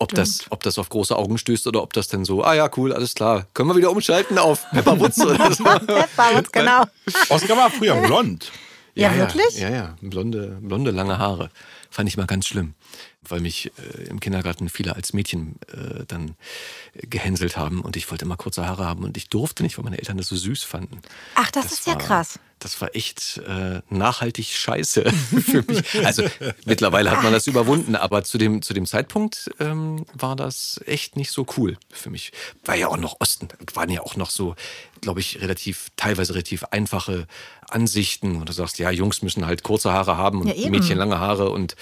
Ob 0.00 0.12
das, 0.12 0.46
ob 0.50 0.62
das 0.64 0.76
auf 0.78 0.88
große 0.88 1.14
Augen 1.14 1.38
stößt 1.38 1.68
oder 1.68 1.82
ob 1.82 1.92
das 1.92 2.08
dann 2.08 2.24
so, 2.24 2.42
ah 2.42 2.54
ja, 2.54 2.68
cool, 2.76 2.92
alles 2.92 3.14
klar. 3.14 3.46
Können 3.54 3.68
wir 3.68 3.76
wieder 3.76 3.92
umschalten 3.92 4.36
auf 4.38 4.68
Pepper 4.70 4.98
Woods 4.98 5.20
oder 5.20 5.52
so? 5.52 5.62
Pepperwoods, 5.64 6.50
genau. 6.50 6.84
Oscar 7.28 7.56
war 7.56 7.70
früher 7.70 7.94
blond. 8.06 8.50
Ja, 8.94 9.14
wirklich? 9.14 9.56
Ja, 9.58 9.70
ja. 9.70 9.96
Blonde, 10.00 10.58
blonde, 10.60 10.90
lange 10.90 11.18
Haare. 11.18 11.50
Fand 11.90 12.08
ich 12.08 12.16
mal 12.16 12.26
ganz 12.26 12.46
schlimm, 12.46 12.74
weil 13.22 13.40
mich 13.40 13.72
äh, 13.78 14.04
im 14.04 14.20
Kindergarten 14.20 14.68
viele 14.68 14.96
als 14.96 15.12
Mädchen 15.12 15.56
äh, 15.72 16.04
dann 16.06 16.34
gehänselt 16.94 17.56
haben 17.56 17.80
und 17.82 17.96
ich 17.96 18.10
wollte 18.10 18.24
immer 18.24 18.36
kurze 18.36 18.66
Haare 18.66 18.86
haben 18.86 19.04
und 19.04 19.16
ich 19.16 19.28
durfte 19.28 19.62
nicht, 19.62 19.76
weil 19.78 19.84
meine 19.84 19.98
Eltern 19.98 20.16
das 20.16 20.28
so 20.28 20.36
süß 20.36 20.62
fanden. 20.62 21.00
Ach, 21.34 21.50
das 21.50 21.72
ist 21.72 21.86
ja 21.86 21.94
war, 21.94 22.00
krass. 22.00 22.38
Das 22.58 22.80
war 22.80 22.94
echt 22.96 23.38
äh, 23.46 23.82
nachhaltig 23.88 24.46
scheiße 24.46 25.04
für 25.46 25.62
mich. 25.62 26.04
Also 26.04 26.24
mittlerweile 26.64 27.10
hat 27.10 27.22
man 27.22 27.32
das 27.32 27.46
überwunden, 27.46 27.94
aber 27.94 28.24
zu 28.24 28.36
dem, 28.36 28.62
zu 28.62 28.74
dem 28.74 28.86
Zeitpunkt 28.86 29.50
ähm, 29.60 30.04
war 30.12 30.34
das 30.34 30.80
echt 30.86 31.16
nicht 31.16 31.30
so 31.30 31.46
cool 31.56 31.76
für 31.90 32.10
mich. 32.10 32.32
War 32.64 32.74
ja 32.74 32.88
auch 32.88 32.96
noch 32.96 33.16
Osten, 33.20 33.48
waren 33.74 33.90
ja 33.90 34.00
auch 34.02 34.16
noch 34.16 34.30
so, 34.30 34.56
glaube 35.00 35.20
ich, 35.20 35.40
relativ, 35.40 35.88
teilweise 35.96 36.34
relativ 36.34 36.64
einfache 36.64 37.28
Ansichten. 37.68 38.36
Und 38.36 38.48
du 38.48 38.52
sagst, 38.52 38.78
ja, 38.78 38.90
Jungs 38.90 39.22
müssen 39.22 39.46
halt 39.46 39.62
kurze 39.62 39.92
Haare 39.92 40.16
haben 40.16 40.40
und 40.40 40.56
Ja. 40.56 40.68
Mädchen 40.68 40.98
lange 40.98 41.20
Haare 41.20 41.50
und 41.50 41.76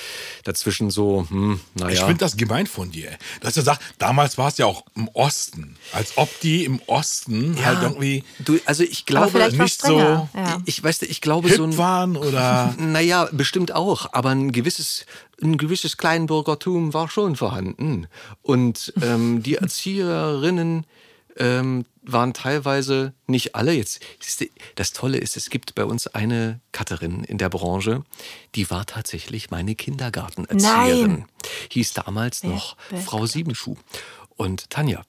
dazwischen 0.45 0.91
so, 0.91 1.06
hm, 1.29 1.61
naja. 1.75 1.93
Ich 1.93 2.01
finde 2.01 2.19
das 2.19 2.37
gemein 2.37 2.67
von 2.67 2.91
dir. 2.91 3.11
Du 3.41 3.47
hast 3.47 3.57
ja 3.57 3.63
gesagt, 3.63 3.83
damals 3.99 4.39
war 4.39 4.49
es 4.49 4.59
ja 4.59 4.67
auch 4.67 4.85
im 4.95 5.09
Osten. 5.09 5.77
Als 5.93 6.17
ob 6.17 6.29
die 6.41 6.65
im 6.65 6.81
Osten 6.87 7.57
halt 7.65 7.83
irgendwie 7.83 8.25
du, 8.39 8.59
also 8.65 8.83
ich 8.83 9.07
glaube, 9.07 9.39
nicht 9.53 9.83
so. 9.83 9.99
Ja. 9.99 10.29
ich 10.65 10.83
weiß, 10.83 11.03
ich 11.03 11.21
glaube 11.21 11.49
hip 11.49 11.57
so 11.57 11.65
ein, 11.65 11.77
waren 11.79 12.17
oder 12.17 12.75
Naja, 12.79 13.29
bestimmt 13.33 13.73
auch, 13.73 14.13
aber 14.13 14.31
ein 14.31 14.53
gewisses, 14.53 15.07
ein 15.43 15.59
gewisses 15.59 15.97
Kleinbürgertum 15.97 16.95
war 16.95 17.09
schon 17.09 17.37
vorhanden. 17.37 18.07
Und 18.43 18.93
ähm, 19.03 19.43
die 19.43 19.57
Erzieherinnen 19.57 20.87
ähm, 21.37 21.85
waren 22.03 22.35
teilweise 22.35 23.15
nicht 23.27 23.55
alle 23.55 23.73
jetzt. 23.73 24.01
Das 24.77 24.93
Tolle 24.93 25.19
ist, 25.19 25.37
es 25.37 25.51
gibt 25.51 25.75
bei 25.75 25.85
uns 25.85 26.07
eine 26.07 26.61
Cutterin 26.73 27.25
in 27.25 27.39
der 27.39 27.49
Branche, 27.49 28.05
die 28.55 28.71
war 28.71 28.87
tatsächlich 28.87 29.51
meine 29.51 29.75
Kindergartenerzieherin. 29.75 31.11
Nein. 31.11 31.27
Hieß 31.71 31.95
damals 31.95 32.45
noch 32.45 32.77
Frau 33.05 33.27
Siebenschuh 33.27 33.77
und 34.37 34.71
Tanja. 34.71 35.03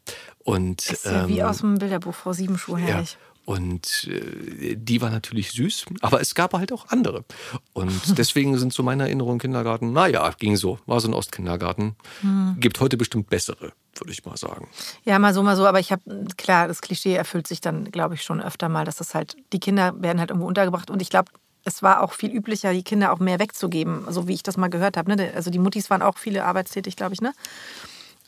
Und 0.44 0.90
Ist 0.90 1.06
ja 1.06 1.28
wie 1.28 1.40
ähm, 1.40 1.46
aus 1.46 1.60
dem 1.60 1.78
Bilderbuch 1.78 2.16
Frau 2.16 2.34
Siebenschuh, 2.34 2.78
ja. 2.78 2.86
herrlich. 2.86 3.18
Und 3.48 4.10
äh, 4.10 4.76
die 4.76 5.00
war 5.00 5.10
natürlich 5.10 5.52
süß, 5.54 5.86
aber 6.02 6.20
es 6.20 6.36
gab 6.36 6.54
halt 6.54 6.74
auch 6.74 6.90
andere. 6.90 7.24
Und 7.72 7.92
deswegen 8.18 8.58
sind 8.58 8.74
so 8.74 8.84
meine 8.84 9.04
Erinnerungen 9.04 9.40
Kindergarten, 9.40 9.94
naja, 9.94 10.34
ging 10.38 10.58
so, 10.58 10.80
war 10.86 11.00
so 11.00 11.08
ein 11.08 11.13
Ostkindergarten. 11.13 11.96
Hm. 12.20 12.58
Gibt 12.60 12.82
heute 12.82 12.98
bestimmt 12.98 13.30
bessere, 13.30 13.72
würde 14.00 14.12
ich 14.12 14.26
mal 14.26 14.38
sagen. 14.38 14.68
Ja, 15.04 15.20
mal 15.20 15.34
so, 15.34 15.44
mal 15.44 15.56
so, 15.56 15.66
aber 15.66 15.80
ich 15.80 15.92
habe, 15.92 16.02
klar, 16.38 16.68
das 16.68 16.82
Klischee 16.82 17.16
erfüllt 17.16 17.48
sich 17.48 17.62
dann, 17.62 17.92
glaube 17.92 18.16
ich, 18.16 18.24
schon 18.24 18.42
öfter 18.42 18.70
mal, 18.70 18.86
dass 18.86 18.98
das 18.98 19.16
halt, 19.16 19.36
die 19.54 19.60
Kinder 19.60 19.94
werden 20.02 20.20
halt 20.20 20.30
irgendwo 20.30 20.48
untergebracht 20.48 20.90
und 20.90 21.02
ich 21.02 21.10
glaube, 21.10 21.32
es 21.68 21.84
war 21.84 22.02
auch 22.02 22.14
viel 22.14 22.32
üblicher, 22.32 22.72
die 22.72 22.84
Kinder 22.84 23.12
auch 23.12 23.20
mehr 23.20 23.40
wegzugeben, 23.40 24.06
so 24.10 24.28
wie 24.28 24.34
ich 24.34 24.44
das 24.44 24.56
mal 24.56 24.70
gehört 24.70 24.96
habe. 24.96 25.14
Ne? 25.14 25.32
Also 25.36 25.52
die 25.52 25.60
Muttis 25.60 25.90
waren 25.90 26.02
auch 26.02 26.18
viele 26.18 26.46
arbeitstätig, 26.46 26.96
glaube 26.96 27.14
ich, 27.14 27.22
ne? 27.22 27.34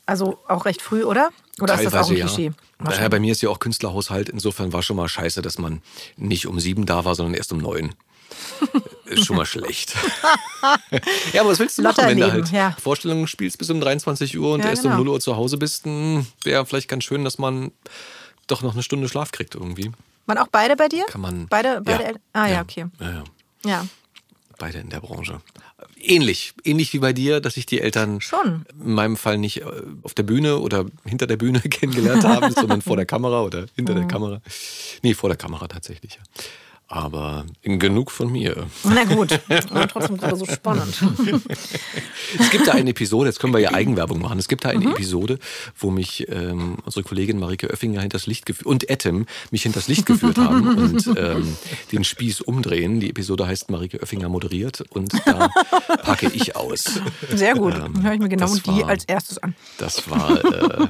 Also 0.04 0.38
auch 0.48 0.64
recht 0.64 0.82
früh, 0.82 1.04
oder? 1.04 1.30
Oder 1.60 1.74
ist 1.74 1.84
das 1.84 1.94
auch 1.94 2.10
ein 2.10 2.16
Klischee? 2.16 2.52
Naja, 2.80 3.08
bei 3.08 3.20
mir 3.20 3.32
ist 3.32 3.42
ja 3.42 3.48
auch 3.48 3.60
Künstlerhaushalt. 3.60 4.28
Insofern 4.28 4.72
war 4.72 4.82
schon 4.82 4.96
mal 4.96 5.08
scheiße, 5.08 5.40
dass 5.40 5.58
man 5.58 5.82
nicht 6.16 6.46
um 6.46 6.58
sieben 6.58 6.84
da 6.84 7.04
war, 7.04 7.14
sondern 7.14 7.34
erst 7.34 7.52
um 7.52 7.58
neun. 7.58 7.94
Ist 9.06 9.26
schon 9.26 9.36
mal 9.36 9.46
schlecht. 9.46 9.94
ja, 11.32 11.40
aber 11.40 11.50
was 11.50 11.58
willst 11.58 11.78
du 11.78 11.82
machen, 11.82 12.04
wenn 12.06 12.18
du 12.18 12.30
halt 12.30 12.50
ja. 12.52 12.76
Vorstellungen 12.80 13.26
spielst 13.26 13.58
bis 13.58 13.70
um 13.70 13.80
23 13.80 14.38
Uhr 14.38 14.54
und 14.54 14.60
Ja, 14.64 14.70
erst 14.70 14.82
genau. 14.82 14.94
um 14.96 15.04
0 15.04 15.08
Uhr 15.14 15.20
zu 15.20 15.36
Hause 15.36 15.56
bist? 15.56 15.84
Wäre 15.86 16.66
vielleicht 16.66 16.88
ganz 16.88 17.04
schön, 17.04 17.24
dass 17.24 17.38
man 17.38 17.72
doch 18.46 18.62
noch 18.62 18.74
eine 18.74 18.82
Stunde 18.82 19.08
Schlaf 19.08 19.32
kriegt 19.32 19.54
irgendwie. 19.54 19.90
Waren 20.26 20.38
auch 20.38 20.48
beide 20.48 20.76
bei 20.76 20.88
dir? 20.88 21.04
Kann 21.06 21.20
man. 21.20 21.46
Beide, 21.48 21.80
beide 21.84 22.04
ja? 22.04 22.10
Ah 22.32 22.46
ja, 22.46 22.60
okay. 22.62 22.86
Ja, 23.00 23.10
ja. 23.10 23.24
Ja. 23.64 23.86
Beide 24.58 24.78
in 24.78 24.90
der 24.90 25.00
Branche. 25.00 25.40
Ähnlich, 26.02 26.52
ähnlich 26.64 26.92
wie 26.92 26.98
bei 26.98 27.12
dir, 27.12 27.40
dass 27.40 27.54
sich 27.54 27.64
die 27.66 27.80
Eltern 27.80 28.20
Schon. 28.20 28.64
in 28.78 28.92
meinem 28.94 29.16
Fall 29.16 29.38
nicht 29.38 29.62
äh, 29.62 29.64
auf 30.02 30.12
der 30.14 30.22
Bühne 30.22 30.58
oder 30.58 30.84
hinter 31.04 31.26
der 31.26 31.36
Bühne 31.36 31.60
kennengelernt 31.60 32.24
haben, 32.24 32.52
sondern 32.52 32.82
vor 32.82 32.96
der 32.96 33.06
Kamera 33.06 33.42
oder 33.42 33.66
hinter 33.76 33.94
Mhm. 33.94 33.98
der 33.98 34.06
Kamera. 34.08 34.40
Nee, 35.02 35.14
vor 35.14 35.28
der 35.30 35.36
Kamera 35.38 35.66
tatsächlich. 35.68 36.14
Ja. 36.14 36.42
Aber 36.92 37.44
genug 37.62 38.10
von 38.10 38.32
mir. 38.32 38.66
Na 38.82 39.04
gut, 39.04 39.38
aber 39.70 39.86
trotzdem 39.86 40.16
gerade 40.16 40.34
so 40.34 40.44
spannend. 40.44 41.00
Es 42.36 42.50
gibt 42.50 42.66
da 42.66 42.72
eine 42.72 42.90
Episode, 42.90 43.28
jetzt 43.28 43.38
können 43.38 43.52
wir 43.52 43.60
ja 43.60 43.72
Eigenwerbung 43.72 44.20
machen. 44.20 44.40
Es 44.40 44.48
gibt 44.48 44.64
da 44.64 44.70
eine 44.70 44.80
Mhm. 44.86 44.90
Episode, 44.92 45.38
wo 45.78 45.92
mich 45.92 46.26
ähm, 46.28 46.78
unsere 46.84 47.04
Kollegin 47.04 47.38
Marike 47.38 47.70
Oeffinger 47.70 48.00
hinters 48.00 48.26
Licht 48.26 48.44
geführt 48.44 48.66
und 48.66 48.90
Etem 48.90 49.26
mich 49.52 49.62
hinters 49.62 49.86
Licht 49.86 50.04
geführt 50.04 50.36
haben 50.38 50.66
und 50.66 51.06
ähm, 51.16 51.56
den 51.92 52.02
Spieß 52.02 52.40
umdrehen. 52.40 52.98
Die 52.98 53.10
Episode 53.10 53.46
heißt 53.46 53.70
Marike 53.70 54.00
Oeffinger 54.02 54.28
moderiert 54.28 54.80
und 54.90 55.12
da 55.26 55.48
packe 56.02 56.26
ich 56.34 56.56
aus. 56.56 57.00
Sehr 57.32 57.54
gut. 57.54 57.74
Ähm, 57.76 57.92
Dann 57.94 58.02
höre 58.02 58.14
ich 58.14 58.20
mir 58.20 58.28
genau 58.28 58.52
die 58.52 58.66
war- 58.82 58.88
als 58.88 59.04
erstes 59.04 59.38
an. 59.38 59.54
Das 59.78 60.10
war 60.10 60.44
äh, 60.44 60.88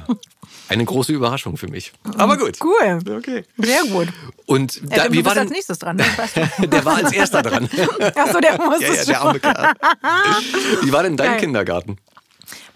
eine 0.71 0.85
große 0.85 1.11
Überraschung 1.11 1.57
für 1.57 1.67
mich. 1.67 1.91
Aber 2.17 2.37
gut. 2.37 2.57
Cool. 2.63 2.99
Okay. 3.17 3.43
Sehr 3.57 3.83
gut. 3.83 4.07
Und 4.45 4.75
Ja, 4.75 4.81
da, 4.89 5.03
du 5.07 5.11
wie 5.13 5.17
bist 5.17 5.25
war 5.25 5.33
als 5.41 5.47
denn, 5.49 5.55
nächstes 5.55 5.79
dran. 5.79 5.97
ne? 5.97 6.05
Der 6.67 6.85
war 6.85 6.95
als 6.95 7.11
erster 7.11 7.41
dran. 7.43 7.69
Achso, 8.15 8.39
der 8.39 8.57
muss 8.61 8.81
ja, 8.81 8.87
es 8.87 9.05
ja, 9.07 9.13
der 9.13 9.21
arme 9.21 9.39
Kerl. 9.39 9.73
Wie 10.83 10.91
war 10.91 11.03
denn 11.03 11.17
dein 11.17 11.31
Geil. 11.31 11.39
Kindergarten? 11.41 11.97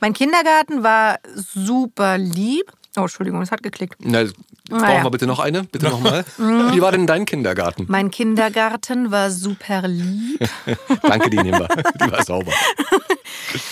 Mein 0.02 0.14
Kindergarten 0.14 0.84
war 0.84 1.20
super 1.54 2.18
lieb. 2.18 2.72
Oh, 2.98 3.02
Entschuldigung, 3.02 3.42
es 3.42 3.52
hat 3.52 3.64
geklickt. 3.64 3.96
Na, 4.00 4.26
Brauchen 4.70 4.90
ja. 4.90 5.04
wir 5.04 5.12
bitte 5.12 5.28
noch 5.28 5.40
eine? 5.40 5.64
Bitte 5.64 5.90
nochmal. 5.90 6.26
Wie 6.38 6.82
war 6.82 6.92
denn 6.92 7.06
dein 7.06 7.26
Kindergarten? 7.26 7.86
Mein 7.88 8.10
Kindergarten 8.10 9.12
war 9.12 9.30
super 9.30 9.88
lieb. 9.88 10.40
Danke, 11.04 11.30
die 11.30 11.38
nehmen 11.38 11.60
wir. 11.60 11.68
Die 11.68 12.12
war 12.12 12.24
sauber. 12.24 12.52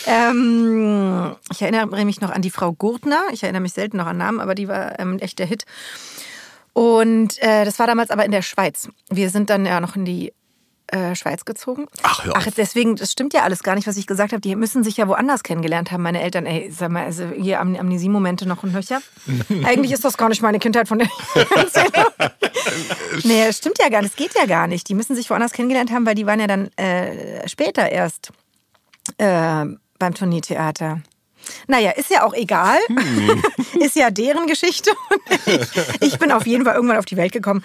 Ähm, 0.06 1.36
ich 1.52 1.62
erinnere 1.62 2.06
mich 2.06 2.22
noch 2.22 2.30
an 2.30 2.42
die 2.42 2.50
Frau 2.50 2.72
Gurtner. 2.72 3.22
Ich 3.32 3.44
erinnere 3.44 3.62
mich 3.62 3.74
selten 3.74 3.98
noch 3.98 4.06
an 4.06 4.18
Namen, 4.18 4.40
aber 4.40 4.56
die 4.56 4.68
war 4.68 5.00
ähm, 5.00 5.20
echt 5.20 5.40
der 5.40 5.46
Hit. 5.46 5.66
Und 6.74 7.42
äh, 7.42 7.66
das 7.66 7.80
war 7.80 7.88
damals 7.88 8.10
aber 8.10 8.26
in 8.26 8.32
der 8.32 8.42
Schweiz. 8.42 8.90
Wir 9.10 9.30
sind 9.30 9.50
dann 9.50 9.66
ja 9.66 9.80
noch 9.82 9.96
in 9.96 10.06
die 10.06 10.34
äh, 10.88 11.16
Schweiz 11.16 11.46
gezogen. 11.46 11.88
Ach, 12.04 12.26
hör 12.26 12.36
auf. 12.36 12.44
Ach, 12.46 12.52
deswegen, 12.56 12.96
das 12.96 13.12
stimmt 13.12 13.34
ja 13.34 13.44
alles 13.44 13.64
gar 13.64 13.76
nicht, 13.76 13.88
was 13.88 13.98
ich 13.98 14.08
gesagt 14.08 14.34
habe. 14.34 14.42
Die 14.42 14.56
müssen 14.56 14.84
sich 14.84 14.98
ja 14.98 15.08
woanders 15.08 15.44
kennengelernt 15.44 15.92
haben, 15.92 16.04
meine 16.04 16.22
Eltern. 16.22 16.46
Ey, 16.46 16.72
sag 16.72 16.92
mal, 16.92 17.06
also 17.06 17.30
hier 17.30 17.60
Am 17.60 17.76
Amnesie-Momente 17.76 18.48
noch 18.48 18.64
und 18.64 18.74
nöcher. 18.74 19.02
Eigentlich 19.64 19.92
ist 19.92 20.04
das 20.06 20.18
gar 20.18 20.30
nicht 20.30 20.42
meine 20.42 20.60
Kindheit, 20.60 20.88
von 20.88 21.00
der 21.00 21.08
ich 21.08 21.52
erzähle. 21.52 22.12
nee, 23.24 23.46
das 23.46 23.58
stimmt 23.58 23.80
ja 23.80 23.90
gar 23.90 24.02
nicht. 24.02 24.14
Das 24.14 24.18
geht 24.18 24.36
ja 24.38 24.46
gar 24.46 24.68
nicht. 24.68 24.88
Die 24.90 24.94
müssen 24.94 25.16
sich 25.16 25.30
woanders 25.30 25.54
kennengelernt 25.54 25.92
haben, 25.92 26.06
weil 26.06 26.16
die 26.16 26.26
waren 26.26 26.40
ja 26.40 26.48
dann 26.48 26.68
äh, 26.78 27.48
später 27.48 27.90
erst 27.90 28.32
äh, 29.18 29.66
beim 30.00 30.14
Turniertheater. 30.14 31.02
Naja, 31.68 31.92
ist 31.92 32.10
ja 32.10 32.26
auch 32.26 32.34
egal. 32.34 32.78
ist 33.80 33.96
ja 33.96 34.12
deren 34.12 34.48
Geschichte. 34.48 34.92
ich 36.00 36.18
bin 36.20 36.32
auf 36.32 36.46
jeden 36.46 36.66
Fall 36.66 36.76
irgendwann 36.76 36.98
auf 36.98 37.06
die 37.06 37.18
Welt 37.18 37.32
gekommen. 37.32 37.64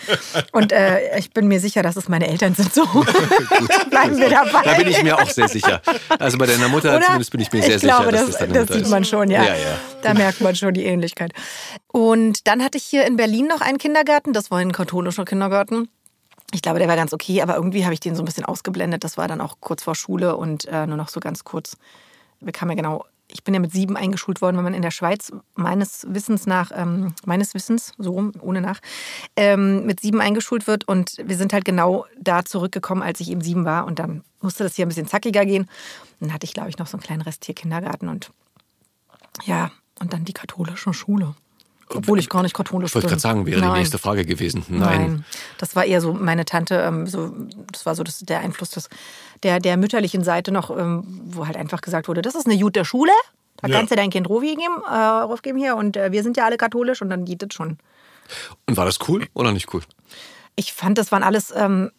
Und 0.53 0.73
äh, 0.73 1.19
ich 1.19 1.33
bin 1.33 1.49
mir 1.49 1.61
sicher, 1.61 1.83
dass 1.83 1.97
es 1.97 2.09
meine 2.09 2.29
Eltern 2.29 2.55
sind. 2.55 2.73
So 2.75 2.85
bleiben 3.91 4.19
wir 4.19 4.31
dabei. 4.31 4.63
Da 4.65 4.75
bin 4.75 4.89
ich 4.89 5.03
mir 5.03 5.17
auch 5.19 5.31
sehr 5.31 5.49
sicher. 5.49 5.81
Also 6.19 6.39
bei 6.39 6.47
deiner 6.47 6.69
Mutter 6.69 6.97
Oder? 6.97 7.07
zumindest 7.07 7.31
bin 7.31 7.41
ich 7.41 7.53
mir 7.53 7.63
sehr 7.63 7.77
ich 7.77 7.83
glaube, 7.83 8.07
sicher, 8.07 8.13
dass 8.13 8.27
das, 8.27 8.31
das 8.31 8.39
deine 8.39 8.53
das 8.53 8.61
Mutter 8.63 8.75
sieht 8.75 8.85
ist. 8.85 8.91
man 8.91 9.05
schon, 9.05 9.31
ja. 9.31 9.43
Ja, 9.43 9.55
ja. 9.55 9.79
Da 10.03 10.15
merkt 10.15 10.41
man 10.41 10.55
schon 10.57 10.75
die 10.75 10.85
Ähnlichkeit. 10.85 11.33
Und 11.89 12.47
dann 12.47 12.63
hatte 12.63 12.79
ich 12.79 12.85
hier 12.85 13.07
in 13.07 13.17
Berlin 13.17 13.47
noch 13.47 13.61
einen 13.61 13.79
Kindergarten. 13.79 14.33
Das 14.33 14.51
war 14.51 14.59
ein 14.59 14.73
katholischer 14.73 15.25
Kindergarten. 15.25 15.89
Ich 16.53 16.63
glaube, 16.63 16.79
der 16.79 16.89
war 16.89 16.97
ganz 16.97 17.13
okay, 17.13 17.43
aber 17.43 17.57
irgendwie 17.57 17.85
habe 17.85 17.93
ich 17.93 18.01
den 18.01 18.15
so 18.15 18.23
ein 18.23 18.25
bisschen 18.25 18.45
ausgeblendet. 18.45 19.05
Das 19.05 19.19
war 19.19 19.29
dann 19.29 19.41
auch 19.41 19.57
kurz 19.61 19.83
vor 19.83 19.95
Schule 19.95 20.37
und 20.37 20.65
äh, 20.67 20.87
nur 20.87 20.97
noch 20.97 21.09
so 21.09 21.21
ganz 21.21 21.45
kurz. 21.45 21.77
Wir 22.41 22.53
kamen 22.53 22.71
ja 22.71 22.77
genau. 22.77 23.05
Ich 23.31 23.45
bin 23.45 23.55
ja 23.55 23.61
mit 23.61 23.73
sieben 23.73 23.97
eingeschult 23.97 24.41
worden, 24.41 24.57
wenn 24.57 24.65
man 24.65 24.75
in 24.75 24.83
der 24.83 24.91
Schweiz 24.91 25.33
meines 25.55 26.07
Wissens 26.09 26.47
nach, 26.47 26.71
ähm, 26.75 27.15
meines 27.27 27.55
Wissens, 27.55 27.93
so 27.99 28.13
rum, 28.13 28.33
ohne 28.41 28.61
nach, 28.61 28.81
ähm, 29.37 29.85
mit 29.85 30.01
sieben 30.01 30.21
eingeschult 30.21 30.67
wird. 30.67 30.89
Und 30.89 31.17
wir 31.23 31.37
sind 31.37 31.53
halt 31.53 31.65
genau 31.65 32.07
da 32.19 32.45
zurückgekommen, 32.45 33.03
als 33.03 33.21
ich 33.21 33.31
eben 33.31 33.43
sieben 33.43 33.65
war. 33.65 33.87
Und 33.87 33.99
dann 33.99 34.25
musste 34.41 34.65
das 34.65 34.77
hier 34.77 34.87
ein 34.87 34.89
bisschen 34.89 35.09
zackiger 35.09 35.45
gehen. 35.45 35.69
Dann 36.21 36.33
hatte 36.33 36.45
ich, 36.45 36.55
glaube 36.55 36.71
ich, 36.71 36.79
noch 36.79 36.87
so 36.87 36.97
einen 36.97 37.03
kleinen 37.03 37.23
Rest 37.23 37.45
hier 37.45 37.55
Kindergarten 37.55 38.09
und 38.09 38.31
ja, 39.45 39.71
und 40.01 40.13
dann 40.13 40.25
die 40.25 40.33
katholische 40.33 40.93
Schule. 40.95 41.35
Obwohl 41.95 42.19
ich 42.19 42.29
gar 42.29 42.43
nicht 42.43 42.55
katholisch 42.55 42.91
Ich 42.91 42.95
wollte 42.95 43.07
bin. 43.07 43.11
gerade 43.11 43.21
sagen, 43.21 43.47
wäre 43.47 43.61
Nein. 43.61 43.73
die 43.73 43.79
nächste 43.81 43.99
Frage 43.99 44.25
gewesen. 44.25 44.65
Nein. 44.69 44.79
Nein. 45.01 45.25
Das 45.59 45.75
war 45.77 45.85
eher 45.85 46.01
so 46.01 46.13
meine 46.13 46.45
Tante, 46.45 46.77
ähm, 46.77 47.07
so, 47.07 47.33
das 47.73 47.87
war 47.87 47.95
so 47.95 48.03
das, 48.03 48.19
der 48.21 48.41
Einfluss 48.41 48.71
des, 48.71 48.89
der, 49.43 49.59
der 49.61 49.77
mütterlichen 49.77 50.23
Seite 50.25 50.53
noch, 50.53 50.71
ähm, 50.77 51.05
wo 51.27 51.47
halt 51.47 51.57
einfach 51.57 51.81
gesagt 51.81 52.09
wurde, 52.09 52.23
das 52.23 52.35
ist 52.35 52.47
eine 52.47 52.59
gute 52.59 52.85
Schule, 52.85 53.13
da 53.57 53.69
Ja. 53.69 53.77
kannst 53.77 53.91
du 53.93 53.97
dein 53.97 54.11
Kind 54.11 54.29
Rovi 54.29 54.55
geben, 54.55 54.83
äh, 54.89 54.93
raufgeben 54.95 55.59
hier 55.61 55.77
und 55.77 55.97
äh, 55.97 56.13
wir 56.13 56.23
sind 56.23 56.37
ja 56.37 56.45
alle 56.45 56.57
katholisch 56.59 57.01
und 57.03 57.11
dann 57.11 57.25
geht 57.25 57.43
das 57.43 57.55
schon. 57.55 57.79
Und 58.67 58.77
war 58.77 58.85
das 58.85 58.99
cool 59.09 59.27
oder 59.35 59.53
nicht 59.53 59.73
cool? 59.73 59.83
Ich 60.57 60.73
fand, 60.73 60.99
das 60.99 61.11
waren 61.13 61.23
alles, 61.23 61.53
ähm, 61.57 61.91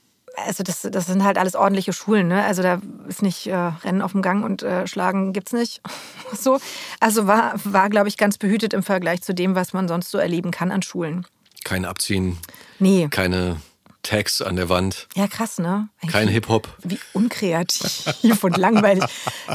also 0.45 0.63
das, 0.63 0.82
das 0.91 1.06
sind 1.08 1.23
halt 1.23 1.38
alles 1.38 1.56
ordentliche 1.56 1.93
Schulen, 1.93 2.28
ne? 2.28 2.43
Also 2.43 2.62
da 2.62 2.82
ist 3.08 3.21
nicht 3.21 3.47
äh, 3.47 3.56
Rennen 3.56 4.02
auf 4.02 4.12
dem 4.13 4.21
Gang 4.21 4.43
und 4.43 4.63
äh, 4.63 4.88
Schlagen 4.88 5.34
gibt's 5.34 5.54
nicht. 5.54 5.82
so. 6.34 6.60
Also 6.99 7.28
war, 7.28 7.54
war 7.63 7.89
glaube 7.89 8.08
ich, 8.10 8.17
ganz 8.17 8.38
behütet 8.38 8.73
im 8.73 8.84
Vergleich 8.84 9.21
zu 9.21 9.34
dem, 9.34 9.56
was 9.56 9.73
man 9.73 9.88
sonst 9.88 10.12
so 10.12 10.17
erleben 10.17 10.52
kann 10.52 10.71
an 10.71 10.82
Schulen. 10.82 11.25
Kein 11.63 11.86
Abziehen, 11.86 12.38
Nee. 12.80 13.08
keine 13.10 13.58
Tags 14.02 14.41
an 14.41 14.56
der 14.56 14.69
Wand, 14.69 15.08
Ja, 15.15 15.28
krass, 15.28 15.60
ne? 15.60 15.89
Eigentlich 16.02 16.12
kein 16.13 16.28
Hip-Hop. 16.30 16.69
Wie 16.84 16.99
unkreativ 17.13 18.43
und 18.43 18.58
langweilig. 18.58 19.04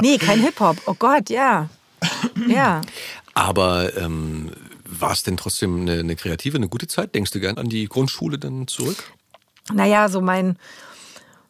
Nee, 0.01 0.17
kein 0.17 0.39
Hip-Hop. 0.39 0.77
Oh 0.85 0.93
Gott, 0.97 1.29
ja. 1.29 1.69
Ja. 2.47 2.81
Aber 3.33 3.95
ähm, 3.97 4.51
war 4.87 5.11
es 5.11 5.23
denn 5.23 5.35
trotzdem 5.37 5.81
eine, 5.81 5.99
eine 5.99 6.15
kreative, 6.15 6.57
eine 6.57 6.69
gute 6.69 6.87
Zeit? 6.87 7.15
Denkst 7.15 7.31
du 7.31 7.39
gern 7.39 7.57
an 7.57 7.69
die 7.69 7.87
Grundschule 7.89 8.37
dann 8.37 8.67
zurück? 8.67 9.11
Naja, 9.73 10.09
so 10.09 10.21
mein, 10.21 10.57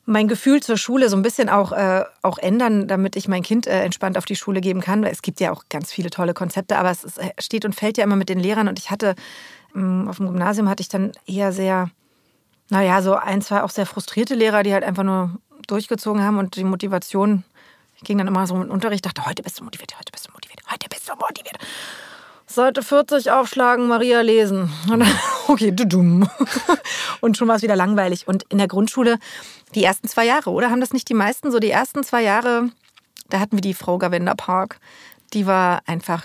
mein 0.05 0.27
Gefühl 0.27 0.61
zur 0.61 0.77
Schule 0.77 1.09
so 1.09 1.15
ein 1.15 1.21
bisschen 1.21 1.49
auch, 1.49 1.71
äh, 1.71 2.03
auch 2.21 2.37
ändern, 2.37 2.87
damit 2.87 3.15
ich 3.15 3.27
mein 3.27 3.43
Kind 3.43 3.67
äh, 3.67 3.81
entspannt 3.81 4.17
auf 4.17 4.25
die 4.25 4.35
Schule 4.35 4.61
geben 4.61 4.81
kann. 4.81 5.03
Es 5.03 5.21
gibt 5.21 5.39
ja 5.39 5.51
auch 5.51 5.63
ganz 5.69 5.91
viele 5.91 6.09
tolle 6.09 6.33
Konzepte, 6.33 6.77
aber 6.77 6.91
es 6.91 7.03
ist, 7.03 7.17
äh, 7.17 7.31
steht 7.39 7.65
und 7.65 7.75
fällt 7.75 7.97
ja 7.97 8.03
immer 8.03 8.15
mit 8.15 8.29
den 8.29 8.39
Lehrern. 8.39 8.67
Und 8.67 8.79
ich 8.79 8.91
hatte, 8.91 9.15
mh, 9.73 10.09
auf 10.09 10.17
dem 10.17 10.27
Gymnasium 10.27 10.69
hatte 10.69 10.81
ich 10.81 10.89
dann 10.89 11.11
eher 11.25 11.51
sehr, 11.51 11.89
naja, 12.69 13.01
so 13.01 13.15
ein, 13.15 13.41
zwei 13.41 13.63
auch 13.63 13.69
sehr 13.69 13.85
frustrierte 13.85 14.35
Lehrer, 14.35 14.63
die 14.63 14.73
halt 14.73 14.83
einfach 14.83 15.03
nur 15.03 15.39
durchgezogen 15.67 16.23
haben 16.23 16.37
und 16.37 16.55
die 16.55 16.63
Motivation 16.63 17.43
ging 18.03 18.17
dann 18.17 18.27
immer 18.27 18.45
so 18.45 18.55
im 18.55 18.69
Unterricht, 18.69 19.05
dachte, 19.05 19.25
heute 19.25 19.41
bist 19.41 19.59
du 19.59 19.63
motiviert, 19.63 19.97
heute 19.97 20.11
bist 20.11 20.27
du 20.27 20.31
motiviert, 20.31 20.59
heute 20.71 20.87
bist 20.89 21.09
du 21.09 21.13
motiviert. 21.15 21.57
Seite 22.47 22.83
40 22.83 23.31
aufschlagen, 23.31 23.87
Maria 23.87 24.21
lesen. 24.21 24.71
Und 24.91 24.99
dann, 24.99 25.11
okay, 25.47 25.71
du 25.71 25.85
dumm. 25.85 26.29
Und 27.21 27.37
schon 27.37 27.47
war 27.47 27.55
es 27.55 27.61
wieder 27.63 27.75
langweilig. 27.75 28.27
Und 28.27 28.43
in 28.49 28.57
der 28.59 28.67
Grundschule, 28.67 29.17
die 29.73 29.83
ersten 29.83 30.07
zwei 30.07 30.25
Jahre, 30.25 30.51
oder? 30.51 30.69
Haben 30.69 30.81
das 30.81 30.93
nicht 30.93 31.09
die 31.09 31.13
meisten? 31.15 31.51
So 31.51 31.59
die 31.59 31.71
ersten 31.71 32.03
zwei 32.03 32.21
Jahre, 32.23 32.69
da 33.29 33.39
hatten 33.39 33.57
wir 33.57 33.61
die 33.61 33.73
Frau 33.73 33.97
Gavenda 33.97 34.35
Park. 34.35 34.79
Die 35.33 35.45
war 35.47 35.81
einfach 35.87 36.23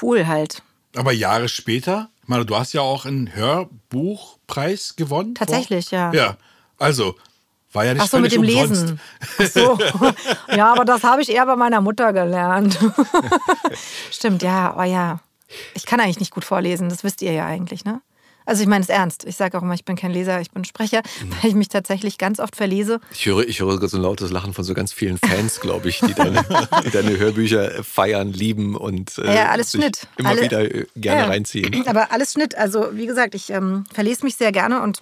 cool 0.00 0.26
halt. 0.26 0.62
Aber 0.94 1.12
Jahre 1.12 1.48
später, 1.48 2.08
ich 2.22 2.28
meine, 2.28 2.46
du 2.46 2.56
hast 2.56 2.72
ja 2.72 2.80
auch 2.80 3.04
einen 3.04 3.34
Hörbuchpreis 3.34 4.96
gewonnen. 4.96 5.34
Tatsächlich, 5.34 5.88
vor- 5.90 5.98
ja. 5.98 6.12
Ja, 6.12 6.36
also 6.78 7.16
war 7.76 7.84
ja 7.84 7.94
nicht 7.94 8.02
Ach 8.02 8.08
so, 8.08 8.18
mit 8.18 8.32
dem 8.32 8.40
umsonst. 8.42 8.70
Lesen. 8.82 9.00
Ach 9.38 9.46
so. 9.46 9.78
Ja, 10.56 10.72
aber 10.72 10.84
das 10.84 11.04
habe 11.04 11.22
ich 11.22 11.28
eher 11.30 11.46
bei 11.46 11.54
meiner 11.56 11.80
Mutter 11.80 12.12
gelernt. 12.12 12.78
Stimmt, 14.10 14.42
ja, 14.42 14.70
aber 14.72 14.84
ja. 14.84 15.20
Ich 15.74 15.86
kann 15.86 16.00
eigentlich 16.00 16.18
nicht 16.20 16.32
gut 16.32 16.44
vorlesen, 16.44 16.88
das 16.88 17.04
wisst 17.04 17.22
ihr 17.22 17.32
ja 17.32 17.46
eigentlich, 17.46 17.84
ne? 17.84 18.00
Also 18.48 18.62
ich 18.62 18.68
meine 18.68 18.82
es 18.84 18.88
ernst. 18.88 19.24
Ich 19.24 19.34
sage 19.34 19.58
auch 19.58 19.62
immer, 19.62 19.74
ich 19.74 19.84
bin 19.84 19.96
kein 19.96 20.12
Leser, 20.12 20.40
ich 20.40 20.52
bin 20.52 20.64
Sprecher, 20.64 21.02
Mhm. 21.20 21.30
weil 21.42 21.50
ich 21.50 21.56
mich 21.56 21.68
tatsächlich 21.68 22.16
ganz 22.16 22.38
oft 22.38 22.54
verlese. 22.54 23.00
Ich 23.12 23.26
höre, 23.26 23.40
ich 23.46 23.60
höre 23.60 23.88
so 23.88 23.96
ein 23.96 24.02
lautes 24.04 24.30
Lachen 24.30 24.54
von 24.54 24.62
so 24.62 24.72
ganz 24.72 24.92
vielen 24.92 25.18
Fans, 25.18 25.58
glaube 25.60 25.88
ich, 25.88 25.98
die 25.98 26.14
deine, 26.14 26.44
deine 26.92 27.18
Hörbücher 27.18 27.82
feiern, 27.82 28.32
lieben 28.32 28.76
und 28.76 29.18
äh, 29.18 29.34
Ja, 29.34 29.48
alles 29.50 29.72
Schnitt. 29.72 30.06
immer 30.16 30.28
Alle- 30.30 30.42
wieder 30.42 30.60
äh, 30.62 30.86
gerne 30.94 31.22
Ja. 31.22 31.26
reinziehen. 31.26 31.86
Aber 31.88 32.12
alles 32.12 32.32
Schnitt. 32.34 32.56
Also 32.56 32.86
wie 32.92 33.06
gesagt, 33.06 33.34
ich 33.34 33.50
ähm, 33.50 33.84
verlese 33.92 34.24
mich 34.24 34.36
sehr 34.36 34.52
gerne 34.52 34.80
und, 34.80 35.00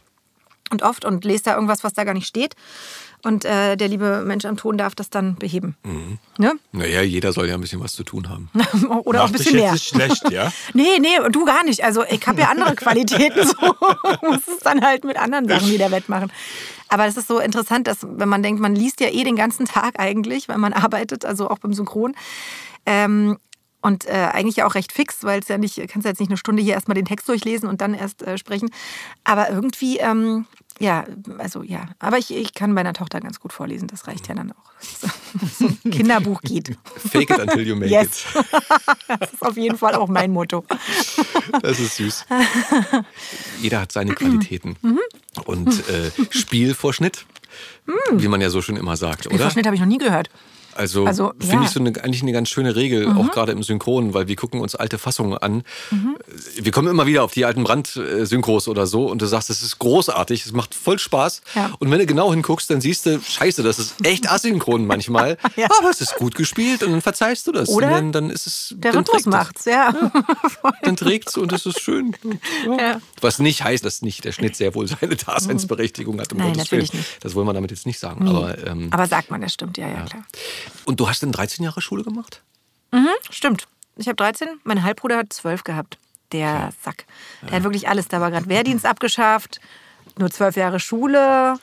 und 0.74 0.82
oft 0.82 1.04
und 1.04 1.24
lese 1.24 1.44
da 1.44 1.54
irgendwas, 1.54 1.84
was 1.84 1.94
da 1.94 2.04
gar 2.04 2.14
nicht 2.14 2.26
steht. 2.26 2.54
Und 3.22 3.46
äh, 3.46 3.76
der 3.76 3.88
liebe 3.88 4.22
Mensch 4.26 4.44
am 4.44 4.58
Ton 4.58 4.76
darf 4.76 4.94
das 4.94 5.08
dann 5.08 5.36
beheben. 5.36 5.76
Mhm. 5.82 6.18
Ne? 6.36 6.52
Naja, 6.72 7.00
jeder 7.00 7.32
soll 7.32 7.48
ja 7.48 7.54
ein 7.54 7.60
bisschen 7.60 7.80
was 7.80 7.92
zu 7.92 8.04
tun 8.04 8.28
haben. 8.28 8.50
Oder 9.04 9.22
auch 9.22 9.28
ein 9.28 9.32
dich 9.32 9.46
bisschen 9.46 9.58
jetzt 9.58 9.62
mehr. 9.62 9.72
nicht 9.72 9.88
schlecht, 10.18 10.30
ja? 10.30 10.52
Nee, 10.74 10.98
nee, 11.00 11.16
du 11.30 11.44
gar 11.46 11.64
nicht. 11.64 11.82
Also 11.82 12.04
ich 12.04 12.26
habe 12.26 12.42
ja 12.42 12.48
andere 12.50 12.74
Qualitäten. 12.76 13.46
So 13.46 13.74
muss 14.22 14.46
es 14.46 14.58
dann 14.62 14.84
halt 14.84 15.04
mit 15.04 15.16
anderen 15.16 15.48
Sachen 15.48 15.70
wieder 15.70 15.90
wettmachen. 15.90 16.30
Aber 16.88 17.06
es 17.06 17.16
ist 17.16 17.28
so 17.28 17.38
interessant, 17.38 17.86
dass 17.86 17.98
wenn 18.02 18.28
man 18.28 18.42
denkt, 18.42 18.60
man 18.60 18.74
liest 18.74 19.00
ja 19.00 19.08
eh 19.08 19.24
den 19.24 19.36
ganzen 19.36 19.64
Tag 19.64 19.98
eigentlich, 19.98 20.48
weil 20.48 20.58
man 20.58 20.74
arbeitet, 20.74 21.24
also 21.24 21.48
auch 21.48 21.58
beim 21.58 21.72
Synchron. 21.72 22.14
Ähm, 22.84 23.38
und 23.84 24.06
äh, 24.06 24.30
eigentlich 24.32 24.56
ja 24.56 24.66
auch 24.66 24.76
recht 24.76 24.92
fix, 24.92 25.24
weil 25.24 25.40
es 25.40 25.48
ja 25.48 25.58
nicht, 25.58 25.76
kannst 25.88 26.06
ja 26.06 26.10
jetzt 26.10 26.18
nicht 26.18 26.30
eine 26.30 26.38
Stunde 26.38 26.62
hier 26.62 26.72
erstmal 26.72 26.94
den 26.94 27.04
Text 27.04 27.28
durchlesen 27.28 27.68
und 27.68 27.82
dann 27.82 27.92
erst 27.92 28.22
äh, 28.22 28.38
sprechen. 28.38 28.70
Aber 29.24 29.50
irgendwie, 29.50 29.98
ähm, 29.98 30.46
ja, 30.80 31.04
also 31.38 31.62
ja. 31.62 31.88
Aber 31.98 32.18
ich, 32.18 32.34
ich 32.34 32.54
kann 32.54 32.72
meiner 32.72 32.92
Tochter 32.92 33.20
ganz 33.20 33.40
gut 33.40 33.52
vorlesen, 33.52 33.88
das 33.88 34.06
reicht 34.06 34.28
ja 34.28 34.34
dann 34.34 34.52
auch. 34.52 34.72
So, 35.58 35.66
ein 35.66 35.90
Kinderbuch 35.90 36.42
geht. 36.42 36.76
Fake 36.96 37.30
it 37.30 37.38
until 37.40 37.66
you 37.66 37.74
make 37.74 37.90
Yes. 37.90 38.24
Das 39.08 39.32
ist 39.32 39.42
auf 39.42 39.56
jeden 39.56 39.76
Fall 39.76 39.94
auch 39.94 40.08
mein 40.08 40.30
Motto. 40.30 40.64
it. 40.68 41.62
Das 41.62 41.80
ist 41.80 41.96
süß. 41.96 42.26
Jeder 43.60 43.80
hat 43.80 43.92
seine 43.92 44.14
Qualitäten. 44.14 44.76
Mhm. 44.82 45.00
Und 45.44 45.88
äh, 45.88 46.10
Spiel 46.30 46.74
vor 46.74 46.92
Schnitt, 46.92 47.26
wie 48.12 48.28
man 48.28 48.40
ja 48.40 48.50
so 48.50 48.62
schon 48.62 48.76
immer 48.76 48.96
sagt, 48.96 49.26
oder? 49.26 49.38
Verschnitt 49.38 49.66
habe 49.66 49.74
ich 49.74 49.80
noch 49.80 49.88
nie 49.88 49.98
gehört. 49.98 50.30
Also, 50.74 51.06
Also, 51.06 51.32
finde 51.38 51.46
ja. 51.54 51.56
Mhm. 51.60 51.64
ich 51.64 51.70
so 51.70 51.80
eine, 51.80 51.90
eigentlich 52.02 52.22
eine 52.22 52.32
ganz 52.32 52.48
schöne 52.48 52.74
Regel, 52.76 53.08
auch 53.12 53.30
gerade 53.30 53.52
im 53.52 53.62
Synchron, 53.62 54.14
weil 54.14 54.28
wir 54.28 54.36
gucken 54.36 54.60
uns 54.60 54.74
alte 54.74 54.98
Fassungen 54.98 55.38
an. 55.38 55.62
Mhm. 55.90 56.16
Wir 56.60 56.72
kommen 56.72 56.88
immer 56.88 57.06
wieder 57.06 57.22
auf 57.24 57.32
die 57.32 57.44
alten 57.44 57.64
Brand-Synchros 57.64 58.68
oder 58.68 58.86
so 58.86 59.06
und 59.10 59.22
du 59.22 59.26
sagst, 59.26 59.50
das 59.50 59.62
ist 59.62 59.78
großartig, 59.78 60.44
es 60.46 60.52
macht 60.52 60.74
voll 60.74 60.98
Spaß. 60.98 61.42
Ja. 61.54 61.70
Und 61.78 61.90
wenn 61.90 61.98
du 61.98 62.06
genau 62.06 62.32
hinguckst, 62.32 62.70
dann 62.70 62.80
siehst 62.80 63.06
du, 63.06 63.20
scheiße, 63.20 63.62
das 63.62 63.78
ist 63.78 64.04
echt 64.04 64.30
asynchron 64.30 64.86
manchmal, 64.94 65.38
Ja. 65.56 65.68
aber 65.80 65.90
es 65.90 66.00
ist 66.00 66.16
gut 66.16 66.34
gespielt 66.34 66.82
und 66.82 66.92
dann 66.92 67.00
verzeihst 67.02 67.46
du 67.46 67.52
das. 67.52 67.68
Oder 67.68 67.86
und 67.88 67.92
dann, 67.92 68.12
dann 68.12 68.30
ist 68.30 68.46
es 68.46 68.74
Der 68.76 68.92
dann 68.92 69.04
Rhythmus 69.04 69.22
trägt 69.22 69.26
es. 69.26 69.32
macht's, 69.32 69.64
ja. 69.66 69.94
Dann 70.82 70.96
trägt's 70.96 71.36
und 71.38 71.52
es 71.52 71.64
ist 71.66 71.80
schön. 71.80 72.14
Ja. 72.66 72.76
Ja. 72.78 73.00
Was 73.20 73.38
nicht 73.38 73.62
heißt, 73.64 73.84
dass 73.84 74.02
nicht 74.02 74.24
der 74.24 74.32
Schnitt 74.32 74.56
sehr 74.56 74.74
wohl 74.74 74.86
seine 74.86 75.16
Daseinsberechtigung 75.16 76.20
hat. 76.20 76.32
Um 76.32 76.38
Nein, 76.38 76.52
Gottes 76.54 76.70
Willen. 76.72 76.82
nicht. 76.82 76.94
Das 77.20 77.34
wollen 77.34 77.46
wir 77.46 77.52
damit 77.54 77.70
jetzt 77.70 77.86
nicht 77.86 77.98
sagen. 77.98 78.28
Aber, 78.28 78.56
ähm, 78.66 78.88
Aber 78.90 79.06
sagt 79.06 79.30
man, 79.30 79.40
das 79.40 79.52
stimmt, 79.54 79.78
ja, 79.78 79.88
ja, 79.88 80.02
klar. 80.04 80.24
Und 80.84 81.00
du 81.00 81.08
hast 81.08 81.22
dann 81.22 81.32
13 81.32 81.64
Jahre 81.64 81.80
Schule 81.80 82.02
gemacht? 82.04 82.42
Stimmt. 83.30 83.66
Ich 83.96 84.06
habe 84.06 84.16
13, 84.16 84.48
mein 84.64 84.82
Halbbruder 84.82 85.18
hat 85.18 85.32
12 85.32 85.64
gehabt. 85.64 85.98
der 86.32 86.70
Sack. 86.82 87.04
Der 87.42 87.52
hat 87.56 87.62
wirklich 87.64 87.88
alles. 87.88 88.08
Da 88.08 88.20
war 88.20 88.30
gerade 88.30 88.48
Wehrdienst 88.48 88.86
abgeschafft, 88.86 89.60
nur 90.18 90.30
zwölf 90.30 90.56
Jahre 90.56 90.80
Schule, 90.80 91.58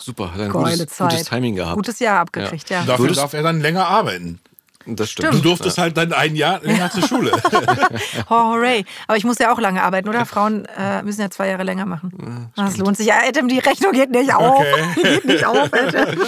Super, 0.00 0.32
hat 0.34 0.40
ein 0.40 0.50
geile 0.52 0.76
gutes, 0.78 0.96
Zeit. 0.96 1.10
gutes 1.10 1.28
Timing 1.28 1.54
gehabt. 1.56 1.76
Gutes 1.76 1.98
Jahr 2.00 2.20
abgekriegt, 2.20 2.68
ja. 2.70 2.82
Dafür 2.84 3.04
Würdest- 3.06 3.20
darf 3.20 3.32
er 3.34 3.42
dann 3.42 3.60
länger 3.60 3.86
arbeiten. 3.86 4.40
Das 4.96 5.10
stimmt. 5.10 5.34
Du 5.34 5.38
durftest 5.38 5.78
halt 5.78 5.96
dann 5.96 6.12
ein 6.12 6.36
Jahr 6.36 6.60
länger 6.62 6.90
zur 6.92 7.06
Schule. 7.06 7.32
Oh, 8.30 8.52
hooray. 8.52 8.84
Aber 9.06 9.16
ich 9.16 9.24
muss 9.24 9.38
ja 9.38 9.52
auch 9.52 9.58
lange 9.58 9.82
arbeiten, 9.82 10.08
oder? 10.08 10.26
Frauen 10.26 10.64
äh, 10.66 11.02
müssen 11.02 11.20
ja 11.20 11.30
zwei 11.30 11.48
Jahre 11.48 11.62
länger 11.62 11.86
machen. 11.86 12.50
Das 12.56 12.76
lohnt 12.76 12.96
sich. 12.96 13.06
Ja, 13.06 13.16
Adam, 13.26 13.48
die 13.48 13.58
Rechnung 13.58 13.92
geht 13.92 14.10
nicht 14.10 14.34
auf. 14.34 14.64
Die 14.96 15.02
geht 15.02 15.24
nicht 15.24 15.44
auf, 15.44 15.72
Adam. 15.72 16.18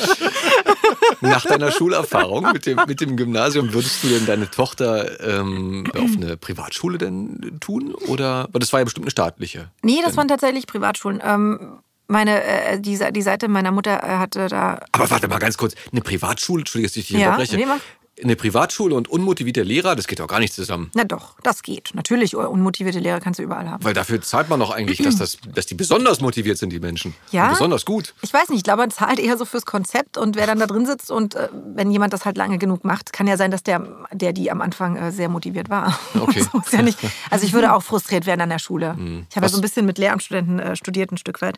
Nach 1.21 1.45
deiner 1.45 1.71
Schulerfahrung 1.71 2.53
mit 2.53 2.67
dem, 2.67 2.81
mit 2.87 3.01
dem 3.01 3.17
Gymnasium, 3.17 3.73
würdest 3.73 4.03
du 4.03 4.09
denn 4.09 4.27
deine 4.27 4.51
Tochter 4.51 5.21
ähm, 5.21 5.85
auf 5.95 6.11
eine 6.17 6.37
Privatschule 6.37 6.99
denn 6.99 7.59
tun? 7.61 7.95
Oder, 8.07 8.49
weil 8.53 8.61
das 8.61 8.73
war 8.73 8.81
ja 8.81 8.85
bestimmt 8.85 9.05
eine 9.05 9.11
staatliche. 9.11 9.71
Nee, 9.83 10.01
das 10.05 10.17
waren 10.17 10.29
tatsächlich 10.29 10.67
Privatschulen. 10.67 11.21
Ähm, 11.25 11.79
meine, 12.11 12.43
äh, 12.43 12.81
die, 12.81 12.99
die 13.13 13.23
Seite 13.23 13.49
meiner 13.49 13.71
Mutter 13.71 14.03
äh, 14.03 14.17
hatte 14.17 14.49
da. 14.49 14.81
Aber 14.93 15.11
warte 15.11 15.29
mal 15.29 15.39
ganz 15.39 15.57
kurz, 15.57 15.75
eine 15.93 16.01
Privatschule, 16.01 16.63
Entschuldigung, 16.63 16.89
dass 16.89 16.97
ich 16.97 17.07
dich 17.09 17.17
Ja, 17.19 17.37
unterbreche. 17.37 17.79
Eine 18.23 18.37
Privatschule 18.37 18.95
und 18.95 19.09
unmotivierte 19.09 19.63
Lehrer, 19.63 19.97
das 19.97 20.07
geht 20.07 20.21
doch 20.21 20.27
gar 20.27 20.41
nicht 20.41 20.53
zusammen. 20.53 20.91
Na 20.95 21.05
doch, 21.05 21.37
das 21.43 21.63
geht. 21.63 21.91
Natürlich, 21.95 22.37
unmotivierte 22.37 22.99
Lehrer 22.99 23.21
kannst 23.21 23.39
du 23.39 23.43
überall 23.43 23.69
haben. 23.69 23.83
Weil 23.85 23.95
dafür 23.95 24.21
zahlt 24.21 24.49
man 24.49 24.61
doch 24.61 24.71
eigentlich, 24.71 24.99
dass, 24.99 25.17
das, 25.17 25.39
dass 25.55 25.67
die 25.67 25.75
besonders 25.75 26.21
motiviert 26.21 26.59
sind, 26.59 26.71
die 26.71 26.81
Menschen. 26.81 27.15
Ja? 27.33 27.45
Und 27.45 27.51
besonders 27.53 27.85
gut. 27.85 28.15
Ich 28.23 28.33
weiß 28.33 28.49
nicht, 28.51 28.59
ich 28.59 28.65
glaube, 28.65 28.79
man 28.83 28.91
zahlt 28.91 29.19
eher 29.19 29.37
so 29.39 29.45
fürs 29.45 29.65
Konzept 29.67 30.19
und 30.19 30.37
wer 30.37 30.47
dann 30.47 30.59
da 30.59 30.67
drin 30.67 30.87
sitzt 30.87 31.11
und 31.11 31.35
äh, 31.35 31.49
wenn 31.75 31.91
jemand 31.91 32.13
das 32.13 32.25
halt 32.25 32.37
lange 32.37 32.59
genug 32.59 32.85
macht, 32.85 33.13
kann 33.13 33.27
ja 33.27 33.37
sein, 33.37 33.51
dass 33.51 33.63
der, 33.63 33.87
der 34.13 34.33
die 34.33 34.51
am 34.51 34.61
Anfang 34.61 34.97
äh, 34.97 35.13
sehr 35.13 35.29
motiviert 35.29 35.71
war. 35.71 35.99
Okay. 36.21 36.43
so 36.43 36.77
ja 36.77 36.83
nicht. 36.83 36.99
Also 37.31 37.47
ich 37.47 37.53
würde 37.55 37.73
auch 37.73 37.83
frustriert 37.83 38.27
werden 38.27 38.41
an 38.43 38.51
der 38.51 38.59
Schule. 38.59 38.95
Hm. 38.95 39.27
Ich 39.31 39.37
habe 39.37 39.47
ja 39.47 39.51
so 39.51 39.59
ein 39.59 39.63
bisschen 39.63 39.87
mit 39.87 39.97
Lehramtsstudenten 39.99 40.59
äh, 40.61 40.77
studiert, 40.77 41.11
ein 41.11 41.17
Stück 41.19 41.41
weit. 41.41 41.57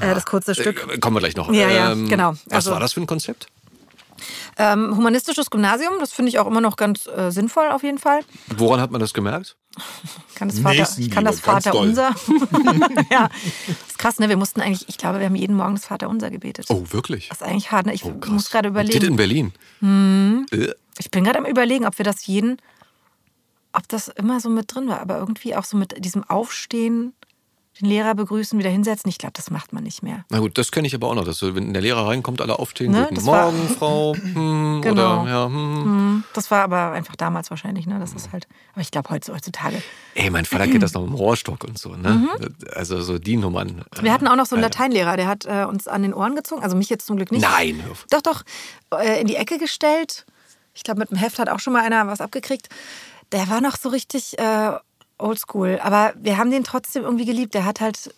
Äh, 0.00 0.14
das 0.14 0.24
kurze 0.24 0.54
Stück. 0.54 0.86
Äh, 0.90 0.98
kommen 0.98 1.16
wir 1.16 1.20
gleich 1.20 1.36
noch. 1.36 1.52
Ja, 1.52 1.68
ja, 1.68 1.94
genau. 1.94 2.32
Was 2.46 2.52
Also- 2.52 2.70
war 2.72 2.80
das 2.80 2.94
für 2.94 3.00
ein 3.00 3.06
Konzept? 3.06 3.48
Ähm, 4.58 4.96
humanistisches 4.96 5.50
Gymnasium, 5.50 5.94
das 6.00 6.12
finde 6.12 6.30
ich 6.30 6.38
auch 6.38 6.46
immer 6.46 6.60
noch 6.60 6.76
ganz 6.76 7.06
äh, 7.06 7.30
sinnvoll 7.30 7.68
auf 7.70 7.82
jeden 7.82 7.98
Fall. 7.98 8.20
Woran 8.56 8.80
hat 8.80 8.90
man 8.90 9.00
das 9.00 9.12
gemerkt? 9.14 9.56
Ich 10.30 10.34
kann 10.34 10.48
das 10.48 10.58
Vater, 10.60 10.88
ich 10.98 11.10
kann 11.10 11.24
das 11.24 11.40
Vater 11.40 11.74
unser. 11.74 12.14
ja, 13.10 13.28
das 13.66 13.76
ist 13.88 13.98
krass, 13.98 14.18
ne? 14.18 14.28
Wir 14.30 14.38
mussten 14.38 14.62
eigentlich, 14.62 14.88
ich 14.88 14.96
glaube, 14.96 15.18
wir 15.18 15.26
haben 15.26 15.34
jeden 15.34 15.54
Morgen 15.54 15.74
das 15.74 15.84
Vater 15.84 16.08
unser 16.08 16.30
gebetet. 16.30 16.66
Oh, 16.70 16.84
wirklich? 16.90 17.28
Das 17.28 17.42
ist 17.42 17.46
eigentlich 17.46 17.70
hart, 17.72 17.84
ne? 17.86 17.92
Ich 17.92 18.04
Oh, 18.04 18.14
muss 18.28 18.50
gerade 18.50 18.68
überlegen. 18.70 19.00
Das 19.00 19.08
in 19.08 19.16
Berlin. 19.16 19.52
Hm. 19.80 20.46
Äh, 20.50 20.68
Ich 20.98 21.10
bin 21.10 21.24
gerade 21.24 21.38
am 21.38 21.44
überlegen, 21.44 21.84
ob 21.86 21.98
wir 21.98 22.04
das 22.06 22.26
jeden, 22.26 22.56
ob 23.74 23.86
das 23.88 24.08
immer 24.08 24.40
so 24.40 24.48
mit 24.48 24.74
drin 24.74 24.88
war, 24.88 25.00
aber 25.00 25.18
irgendwie 25.18 25.54
auch 25.54 25.64
so 25.64 25.76
mit 25.76 26.02
diesem 26.02 26.24
Aufstehen, 26.24 27.12
den 27.80 27.88
Lehrer 27.88 28.14
begrüßen, 28.14 28.58
wieder 28.58 28.70
hinsetzen. 28.70 29.08
Ich 29.08 29.18
glaube, 29.18 29.32
das 29.34 29.50
macht 29.50 29.72
man 29.72 29.82
nicht 29.84 30.02
mehr. 30.02 30.24
Na 30.30 30.38
gut, 30.40 30.56
das 30.58 30.70
kenne 30.72 30.86
ich 30.86 30.94
aber 30.94 31.08
auch 31.08 31.14
noch, 31.14 31.24
dass 31.24 31.42
wenn 31.42 31.72
der 31.72 31.82
Lehrer 31.82 32.06
reinkommt, 32.06 32.40
alle 32.40 32.58
aufstehen. 32.58 32.92
Ne, 32.92 33.06
Guten 33.08 33.24
Morgen, 33.24 33.68
Frau. 33.68 34.14
Hm, 34.22 34.80
Genau. 34.82 35.22
Oder, 35.22 35.30
ja, 35.30 35.46
hm. 35.46 35.84
Hm, 35.84 36.24
Das 36.34 36.50
war 36.50 36.62
aber 36.62 36.92
einfach 36.92 37.16
damals 37.16 37.50
wahrscheinlich, 37.50 37.86
ne? 37.86 37.98
Das 37.98 38.12
ist 38.12 38.32
halt. 38.32 38.46
Aber 38.72 38.80
ich 38.80 38.90
glaube 38.90 39.10
heutzutage. 39.10 39.82
Ey, 40.14 40.30
mein 40.30 40.44
Vater 40.44 40.66
geht 40.66 40.82
das 40.82 40.92
noch 40.94 41.04
im 41.04 41.14
Rohrstock 41.14 41.64
und 41.64 41.78
so, 41.78 41.94
ne? 41.96 42.28
Also 42.74 43.00
so 43.02 43.18
die 43.18 43.36
Nummern. 43.36 43.84
Mhm. 43.98 44.02
Wir 44.02 44.12
hatten 44.12 44.28
auch 44.28 44.36
noch 44.36 44.46
so 44.46 44.54
einen 44.56 44.62
ja. 44.62 44.68
Lateinlehrer, 44.68 45.16
der 45.16 45.26
hat 45.26 45.44
äh, 45.46 45.64
uns 45.64 45.88
an 45.88 46.02
den 46.02 46.14
Ohren 46.14 46.34
gezogen. 46.36 46.62
Also 46.62 46.76
mich 46.76 46.88
jetzt 46.90 47.06
zum 47.06 47.16
Glück 47.16 47.32
nicht. 47.32 47.42
Nein. 47.42 47.82
Doch, 48.10 48.22
doch. 48.22 48.42
Äh, 48.98 49.20
in 49.20 49.26
die 49.26 49.36
Ecke 49.36 49.58
gestellt. 49.58 50.24
Ich 50.74 50.82
glaube, 50.82 51.00
mit 51.00 51.10
dem 51.10 51.16
Heft 51.16 51.38
hat 51.38 51.48
auch 51.48 51.60
schon 51.60 51.72
mal 51.72 51.82
einer 51.82 52.06
was 52.06 52.20
abgekriegt. 52.20 52.68
Der 53.32 53.48
war 53.48 53.60
noch 53.60 53.76
so 53.76 53.88
richtig 53.88 54.38
äh, 54.38 54.72
oldschool. 55.18 55.78
Aber 55.82 56.14
wir 56.16 56.38
haben 56.38 56.50
den 56.50 56.64
trotzdem 56.64 57.02
irgendwie 57.02 57.24
geliebt. 57.24 57.54
Der 57.54 57.64
hat 57.64 57.80
halt, 57.80 58.14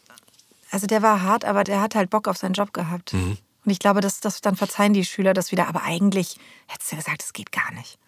also 0.70 0.86
der 0.86 1.02
war 1.02 1.22
hart, 1.22 1.44
aber 1.44 1.64
der 1.64 1.80
hat 1.80 1.94
halt 1.94 2.10
Bock 2.10 2.28
auf 2.28 2.36
seinen 2.36 2.54
Job 2.54 2.72
gehabt. 2.72 3.12
Mhm. 3.12 3.38
Und 3.64 3.72
ich 3.72 3.78
glaube, 3.78 4.00
das, 4.00 4.20
das, 4.20 4.40
dann 4.40 4.56
verzeihen 4.56 4.94
die 4.94 5.04
Schüler 5.04 5.34
das 5.34 5.52
wieder. 5.52 5.68
Aber 5.68 5.82
eigentlich 5.82 6.38
hättest 6.66 6.92
du 6.92 6.96
gesagt, 6.96 7.22
das 7.22 7.32
geht 7.32 7.52
gar 7.52 7.72
nicht. 7.72 7.98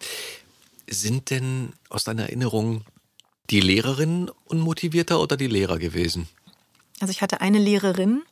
Sind 0.89 1.29
denn 1.29 1.73
aus 1.89 2.03
deiner 2.03 2.23
Erinnerung 2.23 2.83
die 3.49 3.61
Lehrerinnen 3.61 4.31
unmotivierter 4.45 5.19
oder 5.19 5.37
die 5.37 5.47
Lehrer 5.47 5.77
gewesen? 5.77 6.27
Also 6.99 7.11
ich 7.11 7.21
hatte 7.21 7.41
eine 7.41 7.59
Lehrerin, 7.59 8.23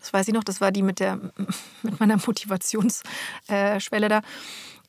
das 0.00 0.12
weiß 0.12 0.28
ich 0.28 0.34
noch, 0.34 0.44
das 0.44 0.60
war 0.60 0.70
die 0.72 0.82
mit 0.82 1.00
der 1.00 1.16
mit 1.82 2.00
meiner 2.00 2.18
Motivationsschwelle 2.18 4.08
da. 4.08 4.22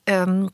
Ähm, 0.06 0.50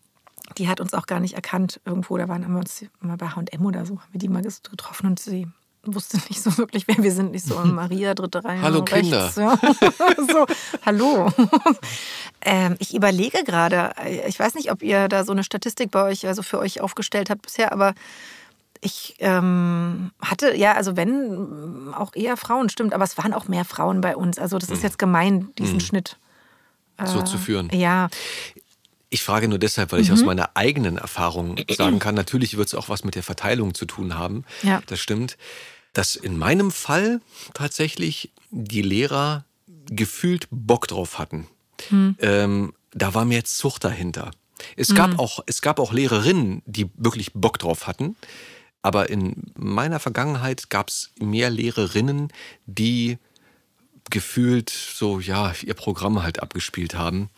die 0.58 0.68
hat 0.68 0.80
uns 0.80 0.94
auch 0.94 1.06
gar 1.06 1.20
nicht 1.20 1.34
erkannt 1.34 1.80
irgendwo. 1.84 2.16
Da 2.16 2.28
waren 2.28 2.48
wir 2.50 2.58
uns 2.58 2.84
mal 3.00 3.16
bei 3.16 3.28
H&M 3.28 3.64
oder 3.64 3.86
so, 3.86 4.00
haben 4.00 4.12
wir 4.12 4.18
die 4.18 4.28
mal 4.28 4.42
getroffen 4.42 5.06
und 5.06 5.20
sie 5.20 5.48
wusste 5.84 6.16
nicht 6.28 6.40
so 6.40 6.56
wirklich, 6.58 6.86
wer 6.86 7.02
wir 7.02 7.12
sind. 7.12 7.32
Nicht 7.32 7.44
so 7.44 7.58
Maria, 7.64 8.14
dritte 8.14 8.44
Reihe. 8.44 8.62
Hallo, 8.62 8.80
rechts, 8.80 8.94
Kinder. 8.94 9.32
Ja. 9.36 9.58
so, 10.32 10.46
hallo. 10.84 11.32
ähm, 12.42 12.76
ich 12.78 12.94
überlege 12.94 13.44
gerade, 13.44 13.92
ich 14.26 14.38
weiß 14.38 14.54
nicht, 14.54 14.70
ob 14.70 14.82
ihr 14.82 15.08
da 15.08 15.24
so 15.24 15.32
eine 15.32 15.44
Statistik 15.44 15.90
bei 15.90 16.04
euch, 16.04 16.26
also 16.26 16.42
für 16.42 16.58
euch 16.58 16.80
aufgestellt 16.80 17.30
habt 17.30 17.42
bisher, 17.42 17.72
aber 17.72 17.94
ich 18.80 19.14
ähm, 19.20 20.10
hatte, 20.20 20.56
ja, 20.56 20.74
also 20.74 20.96
wenn, 20.96 21.94
auch 21.94 22.14
eher 22.14 22.36
Frauen, 22.36 22.68
stimmt, 22.68 22.94
aber 22.94 23.04
es 23.04 23.16
waren 23.16 23.32
auch 23.32 23.46
mehr 23.46 23.64
Frauen 23.64 24.00
bei 24.00 24.16
uns. 24.16 24.40
Also 24.40 24.58
das 24.58 24.70
ist 24.70 24.82
jetzt 24.82 24.98
gemein, 24.98 25.50
diesen 25.56 25.78
Schnitt. 25.78 26.16
so 27.04 27.22
zu 27.22 27.38
führen. 27.38 27.70
Ja, 27.72 28.08
Ich 29.12 29.22
frage 29.22 29.46
nur 29.46 29.58
deshalb, 29.58 29.92
weil 29.92 30.00
ich 30.00 30.10
aus 30.10 30.22
meiner 30.22 30.56
eigenen 30.56 30.96
Erfahrung 30.96 31.56
sagen 31.68 31.98
kann, 31.98 32.14
natürlich 32.14 32.56
wird 32.56 32.68
es 32.68 32.74
auch 32.74 32.88
was 32.88 33.04
mit 33.04 33.14
der 33.14 33.22
Verteilung 33.22 33.74
zu 33.74 33.84
tun 33.84 34.14
haben. 34.14 34.44
Ja. 34.62 34.82
Das 34.86 35.00
stimmt. 35.00 35.36
Dass 35.92 36.16
in 36.16 36.38
meinem 36.38 36.70
Fall 36.70 37.20
tatsächlich 37.52 38.32
die 38.50 38.80
Lehrer 38.80 39.44
gefühlt 39.90 40.48
Bock 40.50 40.88
drauf 40.88 41.18
hatten. 41.18 41.46
Ähm, 41.90 42.72
da 42.92 43.12
war 43.12 43.26
mehr 43.26 43.44
Zucht 43.44 43.84
dahinter. 43.84 44.30
Es 44.76 44.94
gab, 44.94 45.18
auch, 45.18 45.40
es 45.44 45.60
gab 45.60 45.78
auch 45.78 45.92
Lehrerinnen, 45.92 46.62
die 46.64 46.88
wirklich 46.94 47.34
Bock 47.34 47.58
drauf 47.58 47.86
hatten. 47.86 48.16
Aber 48.80 49.10
in 49.10 49.52
meiner 49.56 50.00
Vergangenheit 50.00 50.70
gab 50.70 50.88
es 50.88 51.10
mehr 51.20 51.50
Lehrerinnen, 51.50 52.32
die 52.64 53.18
gefühlt 54.10 54.70
so, 54.70 55.20
ja, 55.20 55.52
ihr 55.62 55.74
Programm 55.74 56.22
halt 56.22 56.42
abgespielt 56.42 56.94
haben 56.94 57.28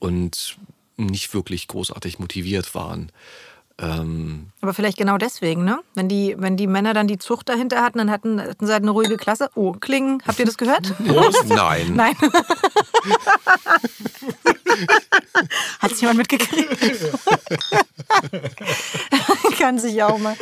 und 0.00 0.56
nicht 0.96 1.32
wirklich 1.34 1.68
großartig 1.68 2.18
motiviert 2.18 2.74
waren. 2.74 3.10
Ähm, 3.82 4.46
aber 4.60 4.74
vielleicht 4.74 4.96
genau 4.96 5.18
deswegen, 5.18 5.64
ne? 5.64 5.80
Wenn 5.94 6.08
die, 6.08 6.36
wenn 6.38 6.56
die 6.56 6.68
Männer 6.68 6.94
dann 6.94 7.08
die 7.08 7.18
Zucht 7.18 7.48
dahinter 7.48 7.82
hatten, 7.82 7.98
dann 7.98 8.12
hatten, 8.12 8.40
hatten 8.40 8.66
sie 8.66 8.72
halt 8.72 8.84
eine 8.84 8.92
ruhige 8.92 9.16
Klasse. 9.16 9.50
Oh, 9.56 9.72
klingen, 9.72 10.22
habt 10.24 10.38
ihr 10.38 10.46
das 10.46 10.56
gehört? 10.56 10.94
nein. 11.48 11.94
Nein. 11.94 12.14
Hat 15.80 15.92
es 15.92 16.00
jemand 16.00 16.18
mitgekriegt? 16.18 16.78
Kann 19.58 19.78
sich 19.78 19.94
ja 19.94 20.08
auch 20.08 20.18
mal 20.18 20.36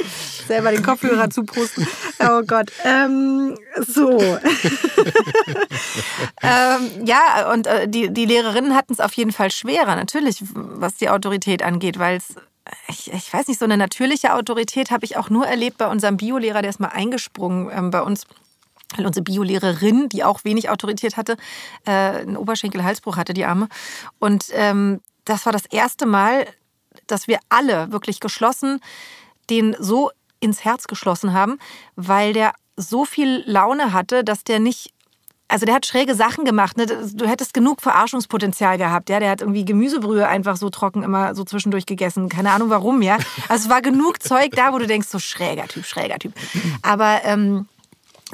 selber 0.47 0.71
den 0.71 0.83
Kopfhörer 0.83 1.31
zupusten. 1.31 1.87
Oh 2.21 2.43
Gott. 2.47 2.71
Ähm, 2.85 3.57
so. 3.87 4.19
ähm, 6.43 6.91
ja, 7.05 7.51
und 7.53 7.67
äh, 7.67 7.89
die, 7.89 8.13
die 8.13 8.27
Lehrerinnen 8.27 8.75
hatten 8.75 8.93
es 8.93 9.01
auf 9.01 9.13
jeden 9.15 9.33
Fall 9.33 9.51
schwerer, 9.51 9.97
natürlich, 9.97 10.43
was 10.55 10.97
die 10.97 11.09
Autorität 11.09 11.63
angeht, 11.63 11.99
weil 11.99 12.19
es. 12.19 12.35
Ich, 12.89 13.13
ich 13.13 13.33
weiß 13.33 13.49
nicht, 13.49 13.59
so 13.59 13.65
eine 13.65 13.77
natürliche 13.77 14.35
Autorität 14.35 14.91
habe 14.91 15.05
ich 15.05 15.17
auch 15.17 15.31
nur 15.31 15.47
erlebt 15.47 15.79
bei 15.79 15.89
unserem 15.89 16.17
Biolehrer, 16.17 16.63
der 16.63 16.71
ist 16.71 16.81
mal 16.81 16.89
eingesprungen 16.89 17.71
ähm, 17.73 17.91
bei 17.91 18.03
uns 18.03 18.27
weil 18.97 19.07
unsere 19.07 19.23
Biolehrerin, 19.23 20.09
die 20.09 20.25
auch 20.25 20.43
wenig 20.43 20.69
Autorität 20.69 21.17
hatte, 21.17 21.37
äh, 21.87 21.91
einen 21.93 22.37
Oberschenkel-Halsbruch 22.37 23.17
hatte, 23.17 23.35
die 23.35 23.45
Arme. 23.45 23.69
Und 24.19 24.47
ähm, 24.51 25.01
das 25.25 25.47
war 25.47 25.53
das 25.53 25.67
erste 25.67 26.07
Mal, 26.07 26.45
dass 27.07 27.29
wir 27.29 27.39
alle 27.51 27.93
wirklich 27.93 28.19
geschlossen 28.19 28.81
den 29.51 29.77
so 29.79 30.11
ins 30.39 30.65
Herz 30.65 30.87
geschlossen 30.87 31.33
haben, 31.33 31.59
weil 31.97 32.33
der 32.33 32.55
so 32.77 33.05
viel 33.05 33.43
Laune 33.47 33.93
hatte, 33.93 34.25
dass 34.25 34.45
der 34.45 34.61
nicht 34.61 34.95
also 35.51 35.67
der 35.67 35.75
hat 35.75 35.85
schräge 35.87 36.15
Sachen 36.15 36.45
gemacht. 36.45 36.77
Ne? 36.77 36.87
Du 36.87 37.27
hättest 37.27 37.53
genug 37.53 37.83
Verarschungspotenzial 37.83 38.79
gehabt. 38.79 39.11
Ja? 39.11 39.21
Der 39.21 39.31
hat 39.31 39.41
irgendwie 39.41 39.65
Gemüsebrühe 39.65 40.27
einfach 40.27 40.57
so 40.57 40.71
trocken 40.71 41.03
immer 41.03 41.35
so 41.35 41.45
zwischendurch 41.45 41.87
gegessen. 41.87 42.29
Keine 42.29 42.53
Ahnung 42.53 42.71
warum, 42.71 43.03
ja. 43.03 43.19
Also 43.49 43.65
es 43.65 43.69
war 43.69 43.83
genug 43.83 44.23
Zeug 44.23 44.53
da, 44.53 44.73
wo 44.73 44.79
du 44.79 44.87
denkst, 44.87 45.09
so 45.09 45.19
schräger 45.19 45.67
Typ, 45.69 45.85
schräger 45.85 46.19
Typ. 46.19 46.33
Aber 46.83 47.21
ähm, 47.25 47.67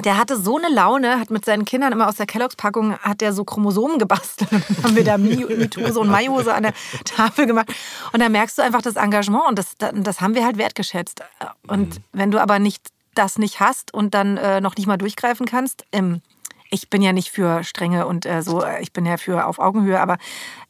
der 0.03 0.17
hatte 0.17 0.39
so 0.39 0.57
eine 0.57 0.69
Laune, 0.69 1.19
hat 1.19 1.31
mit 1.31 1.43
seinen 1.43 1.65
Kindern 1.65 1.91
immer 1.91 2.07
aus 2.07 2.17
der 2.17 2.27
Kelloggs-Packung, 2.27 2.99
hat 2.99 3.19
der 3.19 3.33
so 3.33 3.43
Chromosomen 3.43 3.97
gebastelt. 3.97 4.51
Dann 4.51 4.83
haben 4.83 4.95
wir 4.95 5.03
da 5.03 5.15
Mi- 5.15 5.47
Mitose 5.57 5.99
und 5.99 6.09
Meiose 6.09 6.53
an 6.53 6.63
der 6.63 6.73
Tafel 7.03 7.47
gemacht. 7.47 7.73
Und 8.13 8.21
da 8.21 8.29
merkst 8.29 8.59
du 8.59 8.61
einfach 8.61 8.83
das 8.83 8.95
Engagement 8.95 9.45
und 9.47 9.57
das, 9.57 9.75
das 9.77 10.21
haben 10.21 10.35
wir 10.35 10.45
halt 10.45 10.57
wertgeschätzt. 10.57 11.23
Und 11.67 11.99
wenn 12.13 12.29
du 12.29 12.39
aber 12.39 12.59
nicht 12.59 12.89
das 13.15 13.39
nicht 13.39 13.59
hast 13.59 13.91
und 13.91 14.13
dann 14.13 14.37
äh, 14.37 14.61
noch 14.61 14.75
nicht 14.75 14.85
mal 14.85 14.97
durchgreifen 14.97 15.47
kannst, 15.47 15.83
ähm, 15.91 16.21
ich 16.69 16.89
bin 16.89 17.01
ja 17.01 17.13
nicht 17.13 17.29
für 17.29 17.63
strenge 17.63 18.07
und 18.07 18.25
äh, 18.25 18.41
so, 18.41 18.63
äh, 18.63 18.81
ich 18.81 18.93
bin 18.93 19.05
ja 19.05 19.17
für 19.17 19.45
auf 19.45 19.59
Augenhöhe, 19.59 19.99
aber 19.99 20.17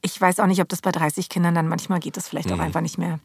ich 0.02 0.20
weiß 0.20 0.40
auch 0.40 0.48
nicht, 0.48 0.62
ob 0.62 0.70
das 0.70 0.82
bei 0.82 0.92
30 0.92 1.30
Kindern 1.30 1.56
dann 1.56 1.68
manchmal 1.68 2.00
geht 2.00 2.18
das 2.18 2.28
vielleicht 2.28 2.52
auch 2.52 2.60
einfach 2.60 2.82
nicht 2.82 2.98
mehr. 2.98 3.20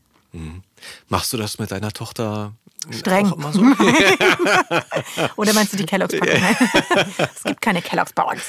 Machst 1.08 1.32
du 1.32 1.37
das 1.37 1.58
mit 1.58 1.70
deiner 1.70 1.92
Tochter 1.92 2.52
Streng. 2.90 3.32
so? 3.52 3.61
Oder 5.37 5.52
meinst 5.52 5.72
du 5.72 5.76
die 5.76 5.87
Kellogg's 5.87 6.18
Packung? 6.18 6.40
Es 7.37 7.44
gibt 7.44 7.61
keine 7.61 7.80
Kellogg's 7.80 8.12
Packungen. 8.12 8.40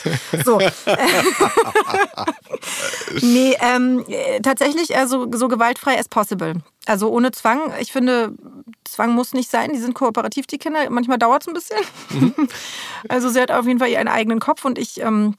So. 0.43 0.57
nee, 3.21 3.55
ähm, 3.59 4.03
äh, 4.07 4.39
tatsächlich 4.41 4.97
also 4.97 5.27
so 5.33 5.47
gewaltfrei 5.47 5.99
as 5.99 6.07
possible. 6.07 6.55
Also 6.85 7.09
ohne 7.09 7.31
Zwang. 7.31 7.73
Ich 7.79 7.91
finde, 7.91 8.33
Zwang 8.83 9.13
muss 9.13 9.33
nicht 9.33 9.49
sein. 9.49 9.71
Die 9.73 9.79
sind 9.79 9.93
kooperativ, 9.93 10.47
die 10.47 10.57
Kinder. 10.57 10.89
Manchmal 10.89 11.17
dauert 11.17 11.43
es 11.43 11.47
ein 11.47 11.53
bisschen. 11.53 12.47
also 13.09 13.29
sie 13.29 13.41
hat 13.41 13.51
auf 13.51 13.65
jeden 13.65 13.79
Fall 13.79 13.89
ihren 13.89 14.07
eigenen 14.07 14.39
Kopf 14.39 14.65
und 14.65 14.77
ich 14.77 14.99
ähm, 15.01 15.35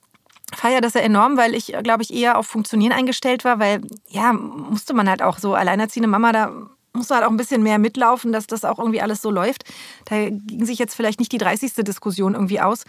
feiere 0.54 0.80
das 0.80 0.94
ja 0.94 1.00
enorm, 1.00 1.36
weil 1.36 1.54
ich, 1.54 1.74
glaube 1.82 2.02
ich, 2.02 2.12
eher 2.12 2.38
auf 2.38 2.46
Funktionieren 2.46 2.92
eingestellt 2.92 3.44
war, 3.44 3.58
weil 3.58 3.82
ja, 4.08 4.32
musste 4.32 4.94
man 4.94 5.08
halt 5.08 5.22
auch 5.22 5.38
so 5.38 5.54
alleinerziehende 5.54 6.08
Mama 6.08 6.32
da 6.32 6.52
musste 6.96 7.16
halt 7.16 7.24
auch 7.24 7.30
ein 7.30 7.36
bisschen 7.36 7.62
mehr 7.62 7.78
mitlaufen, 7.78 8.32
dass 8.32 8.46
das 8.46 8.64
auch 8.64 8.78
irgendwie 8.78 9.02
alles 9.02 9.20
so 9.20 9.30
läuft. 9.30 9.64
Da 10.04 10.28
ging 10.30 10.64
sich 10.64 10.78
jetzt 10.78 10.94
vielleicht 10.94 11.18
nicht 11.18 11.32
die 11.32 11.38
30. 11.38 11.74
Diskussion 11.78 12.34
irgendwie 12.34 12.60
aus. 12.60 12.84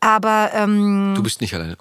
Aber 0.00 0.50
ähm, 0.52 1.12
Du 1.14 1.22
bist 1.22 1.40
nicht 1.40 1.54
allein. 1.54 1.76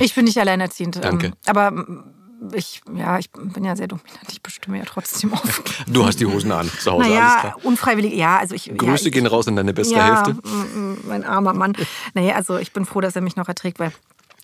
ich 0.00 0.14
bin 0.14 0.24
nicht 0.24 0.38
alleinerziehend. 0.38 1.04
Danke. 1.04 1.26
Ähm, 1.26 1.32
aber 1.46 1.68
ähm, 1.68 2.04
ich, 2.52 2.82
ja, 2.94 3.18
ich 3.18 3.30
bin 3.30 3.64
ja 3.64 3.76
sehr 3.76 3.88
dominant. 3.88 4.10
Ich 4.30 4.42
bestimme 4.42 4.78
ja 4.78 4.84
trotzdem 4.84 5.32
oft. 5.32 5.84
Du 5.86 6.04
hast 6.04 6.20
die 6.20 6.26
Hosen 6.26 6.52
an 6.52 6.68
zu 6.68 6.92
Hause, 6.92 7.04
alles 7.04 7.08
Naja, 7.08 7.40
klar. 7.40 7.56
unfreiwillig, 7.64 8.14
ja, 8.14 8.38
also 8.38 8.54
ich. 8.54 8.72
Grüße 8.76 9.04
ja, 9.04 9.08
ich, 9.08 9.12
gehen 9.12 9.26
raus 9.26 9.48
an 9.48 9.56
deine 9.56 9.72
bessere 9.72 9.98
ja, 9.98 10.24
Hälfte. 10.26 10.42
mein 11.06 11.24
armer 11.24 11.54
Mann. 11.54 11.74
Naja, 12.14 12.34
also 12.34 12.58
ich 12.58 12.72
bin 12.72 12.84
froh, 12.84 13.00
dass 13.00 13.16
er 13.16 13.22
mich 13.22 13.36
noch 13.36 13.48
erträgt, 13.48 13.78
weil 13.78 13.92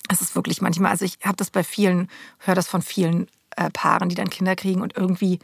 es 0.08 0.20
ist 0.20 0.34
wirklich 0.34 0.60
manchmal, 0.60 0.90
also 0.90 1.04
ich 1.04 1.18
habe 1.24 1.36
das 1.36 1.50
bei 1.50 1.64
vielen, 1.64 2.08
höre 2.38 2.54
das 2.54 2.66
von 2.66 2.82
vielen 2.82 3.28
äh, 3.56 3.70
Paaren, 3.70 4.08
die 4.08 4.14
dann 4.14 4.30
Kinder 4.30 4.56
kriegen 4.56 4.80
und 4.80 4.96
irgendwie 4.96 5.38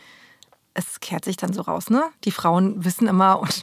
es 0.77 1.01
kehrt 1.01 1.25
sich 1.25 1.37
dann 1.37 1.53
so 1.53 1.63
raus, 1.63 1.89
ne? 1.89 2.05
Die 2.25 2.31
Frauen 2.31 2.85
wissen 2.85 3.09
immer 3.09 3.41
und, 3.41 3.63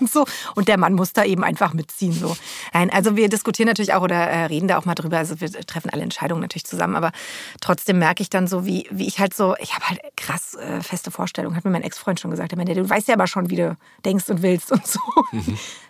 und 0.00 0.10
so. 0.10 0.24
Und 0.54 0.68
der 0.68 0.78
Mann 0.78 0.94
muss 0.94 1.12
da 1.12 1.24
eben 1.24 1.44
einfach 1.44 1.74
mitziehen. 1.74 2.12
So. 2.12 2.36
Nein, 2.72 2.90
also 2.90 3.14
wir 3.14 3.28
diskutieren 3.28 3.68
natürlich 3.68 3.92
auch 3.92 4.02
oder 4.02 4.16
äh, 4.16 4.46
reden 4.46 4.66
da 4.66 4.78
auch 4.78 4.86
mal 4.86 4.94
drüber. 4.94 5.18
Also 5.18 5.40
wir 5.40 5.50
treffen 5.52 5.90
alle 5.90 6.02
Entscheidungen 6.02 6.40
natürlich 6.40 6.64
zusammen, 6.64 6.96
aber 6.96 7.12
trotzdem 7.60 7.98
merke 7.98 8.22
ich 8.22 8.30
dann 8.30 8.46
so, 8.46 8.64
wie, 8.64 8.88
wie 8.90 9.06
ich 9.06 9.20
halt 9.20 9.34
so, 9.34 9.54
ich 9.60 9.74
habe 9.74 9.88
halt 9.88 10.00
krass 10.16 10.54
äh, 10.54 10.80
feste 10.80 11.10
Vorstellungen, 11.10 11.56
hat 11.56 11.64
mir 11.64 11.70
mein 11.70 11.82
Ex-Freund 11.82 12.18
schon 12.18 12.30
gesagt. 12.30 12.52
Er 12.52 12.56
meinte, 12.56 12.74
du 12.74 12.88
weißt 12.88 13.08
ja 13.08 13.14
aber 13.14 13.26
schon, 13.26 13.50
wie 13.50 13.56
du 13.56 13.76
denkst 14.04 14.28
und 14.30 14.42
willst 14.42 14.72
und 14.72 14.86
so. 14.86 15.00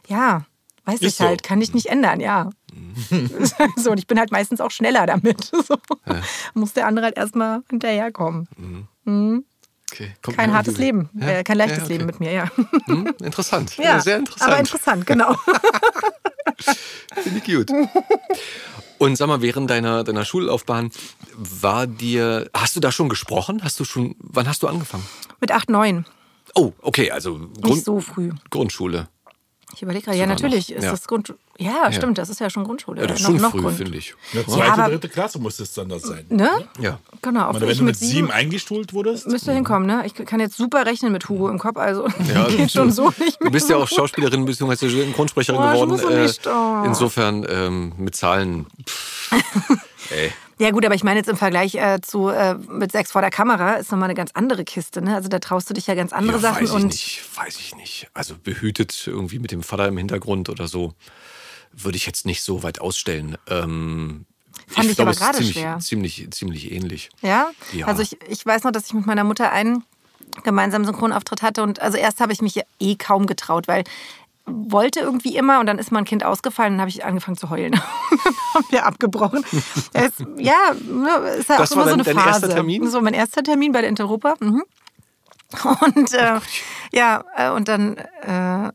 Ja, 0.09 0.45
weiß 0.87 0.97
Ist 0.97 1.03
ich 1.03 1.15
so. 1.15 1.25
halt, 1.25 1.45
kann 1.45 1.61
ich 1.61 1.73
nicht 1.73 1.87
ändern, 1.87 2.19
ja. 2.19 2.51
so, 3.77 3.93
und 3.93 3.99
ich 3.99 4.09
bin 4.09 4.19
halt 4.19 4.33
meistens 4.33 4.61
auch 4.61 4.73
schneller 4.73 5.07
damit. 5.07 5.45
So. 5.45 5.77
Muss 6.55 6.73
der 6.73 6.89
andere 6.89 7.07
halt 7.07 7.17
erstmal 7.17 7.63
hinterherkommen. 7.71 8.49
Okay. 9.93 10.13
Kommt 10.23 10.37
Kein 10.37 10.53
hartes 10.53 10.79
Leben, 10.79 11.09
Ja? 11.15 11.29
äh, 11.29 11.45
kein 11.45 11.57
leichtes 11.59 11.79
Ja, 11.79 11.85
okay. 11.85 11.93
Leben 11.95 12.07
mit 12.07 12.21
mir, 12.21 12.33
ja. 12.33 12.51
Hm, 12.87 13.15
interessant. 13.23 13.77
Ja, 13.77 13.85
Ja, 13.85 14.01
sehr 14.01 14.19
interessant. 14.19 14.51
Aber 14.51 14.61
interessant, 14.61 15.07
genau. 15.07 15.35
Finde 17.23 17.39
ich 17.45 17.45
gut. 17.45 17.71
Und 18.99 19.17
sag 19.17 19.29
mal, 19.29 19.41
während 19.43 19.71
deiner, 19.71 20.05
deiner 20.05 20.25
Schullaufbahn 20.25 20.91
war 21.37 21.87
dir, 21.87 22.51
hast 22.55 22.77
du 22.77 22.81
da 22.81 22.93
schon 22.93 23.09
gesprochen? 23.09 23.63
Hast 23.65 23.81
du 23.81 23.85
schon, 23.85 24.15
wann 24.19 24.47
hast 24.47 24.63
du 24.63 24.69
angefangen? 24.69 25.07
Mit 25.41 25.53
8, 25.53 25.71
9. 25.71 26.05
Oh, 26.55 26.73
okay, 26.83 27.11
also 27.11 27.39
Nicht 27.39 27.63
Grund, 27.63 27.85
so 27.85 28.01
früh. 28.01 28.31
Grundschule. 28.51 29.09
Ich 29.75 29.83
überlege 29.83 30.05
gerade, 30.07 30.19
ja, 30.19 30.27
natürlich 30.27 30.71
noch. 30.71 30.77
ist 30.79 30.85
Ja. 30.85 30.91
das 30.91 31.07
Grund. 31.07 31.33
Ja, 31.59 31.93
stimmt, 31.93 32.17
das 32.19 32.29
ist 32.31 32.41
ja 32.41 32.49
schon 32.51 32.65
Grundschule. 32.65 33.03
Ja, 33.03 33.07
das 33.07 33.21
ist 33.21 33.23
noch, 33.29 33.31
schon 33.35 33.43
noch 33.43 33.51
früh, 33.51 33.61
Grund. 33.61 33.77
finde 33.77 33.97
ich. 33.99 34.15
Der 34.33 34.47
zweite, 34.47 34.73
aber- 34.73 34.89
dritte 34.91 35.09
Klasse 35.09 35.39
muss 35.39 35.61
es 35.61 35.73
dann 35.75 35.89
das 35.91 36.03
sein. 36.03 36.25
Ne? 36.31 36.49
Ja. 36.81 36.99
Genau, 37.23 37.53
meine, 37.53 37.61
wenn 37.61 37.69
ich 37.71 37.79
du 37.79 37.85
mit 37.85 37.97
sieben 37.97 38.31
eingestuhlt 38.31 38.93
wurdest, 38.95 39.27
Müsste 39.29 39.53
hinkommen, 39.53 39.87
ne? 39.87 40.03
Ich 40.07 40.15
kann 40.15 40.41
jetzt 40.41 40.57
super 40.57 40.87
rechnen 40.87 41.13
mit 41.13 41.29
Hugo 41.29 41.49
im 41.51 41.59
Kopf, 41.59 41.77
also 41.77 42.09
Ja, 42.33 42.45
geht 42.49 42.73
schon 42.73 42.91
so 42.91 43.09
nicht 43.11 43.21
mehr. 43.41 43.49
Du 43.49 43.51
bist 43.51 43.69
ja 43.69 43.77
auch. 43.77 43.87
Schauspielerin 43.89 44.45
bzw. 44.47 45.13
Grundsprecherin 45.13 45.61
Oh, 45.61 45.65
ich 45.67 45.73
geworden. 45.73 45.91
muss 45.91 46.01
so 46.03 46.09
nicht, 46.09 46.47
oh. 46.47 46.83
Insofern 46.87 47.47
ähm, 47.49 47.93
mit 47.99 48.17
Zahlen. 48.17 48.67
Ey. 50.11 50.33
Ja 50.59 50.71
gut, 50.71 50.85
aber 50.85 50.95
ich 50.95 51.05
meine 51.05 51.19
jetzt 51.19 51.29
im 51.29 51.37
Vergleich 51.37 51.75
äh, 51.75 52.01
zu 52.03 52.29
äh, 52.29 52.55
mit 52.55 52.93
sechs 52.93 53.13
vor 53.13 53.21
der 53.21 53.31
Kamera 53.31 53.75
ist 53.75 53.91
nochmal 53.91 54.09
eine 54.09 54.15
ganz 54.15 54.31
andere 54.35 54.65
Kiste, 54.65 55.03
ne? 55.03 55.15
Also 55.15 55.29
da 55.29 55.39
traust 55.39 55.71
du 55.71 55.75
dich 55.75 55.87
ja 55.87 55.95
ganz 55.95 56.13
andere 56.13 56.37
Ja, 56.37 56.43
Sachen 56.43 56.63
weiß 56.63 56.71
ich 56.71 56.75
und 56.75 56.87
nicht, 56.87 57.23
weiß 57.37 57.59
ich 57.59 57.75
nicht. 57.77 58.09
Also 58.15 58.35
behütet 58.37 59.07
irgendwie 59.07 59.39
mit 59.39 59.53
dem 59.53 59.63
Vater 59.63 59.89
im 59.89 59.97
Hintergrund 59.97 60.49
oder 60.49 60.69
so, 60.69 60.95
würde 61.73 61.97
ich 61.97 62.07
jetzt 62.07 62.27
nicht 62.27 62.43
so 62.43 62.63
weit 62.63 62.81
ausstellen. 62.81 63.39
Ähm, 63.49 64.27
Fand 64.67 64.89
ich 64.89 64.97
glaube, 64.97 65.11
aber 65.11 65.19
gerade 65.19 65.39
ziemlich, 65.39 65.55
schwer. 65.55 65.79
Ziemlich, 65.81 66.29
ziemlich 66.31 66.73
ähnlich. 66.73 67.11
Ja? 67.23 67.51
Ja. 67.73 67.87
Also 67.87 68.03
ich, 68.03 68.19
ich 68.29 68.45
weiß 68.45 68.65
noch, 68.65 68.71
dass 68.71 68.87
ich 68.87 68.95
mit 68.95 69.07
meiner 69.07 69.25
Mutter 69.25 69.51
einen 69.51 69.85
gemeinsamen 70.45 70.85
Synchronauftritt 70.85 71.43
hatte 71.43 71.63
und 71.63 71.81
also 71.81 71.97
erst 71.97 72.21
habe 72.21 72.33
ich 72.33 72.41
mich 72.41 72.55
ja 72.55 72.63
eh 72.79 72.97
kaum 72.97 73.27
getraut, 73.27 73.67
weil 73.67 73.85
wollte 74.53 75.01
irgendwie 75.01 75.37
immer 75.37 75.61
und 75.61 75.67
dann 75.67 75.79
ist 75.79 75.93
mein 75.93 76.05
Kind 76.05 76.25
ausgefallen 76.25 76.73
und 76.73 76.79
dann 76.79 76.83
habe 76.83 76.91
ich 76.91 77.05
angefangen 77.05 77.37
zu 77.37 77.51
heulen. 77.51 77.73
dann 77.73 77.83
haben 78.55 78.65
wir 78.71 78.87
abgebrochen. 78.87 79.45
Es, 79.93 80.13
ja, 80.39 80.55
ist 81.39 81.49
ja 81.49 81.57
Das 81.59 81.73
auch 81.73 81.77
war 81.77 81.83
immer 81.83 81.89
so 81.89 81.95
eine 81.95 82.03
dein 82.03 82.17
Phase. 82.17 82.29
erster 82.29 82.49
Termin? 82.51 82.93
War 82.93 83.01
mein 83.03 83.15
erster 83.15 83.43
Termin 83.43 83.73
bei 83.73 83.81
der 83.81 83.91
Interopa. 83.91 84.35
Mhm. 84.41 84.63
Und 85.65 86.15
äh, 86.15 86.39
ja, 86.93 87.25
äh, 87.37 87.51
und 87.51 87.67
dann 87.69 87.97
äh, 87.97 88.71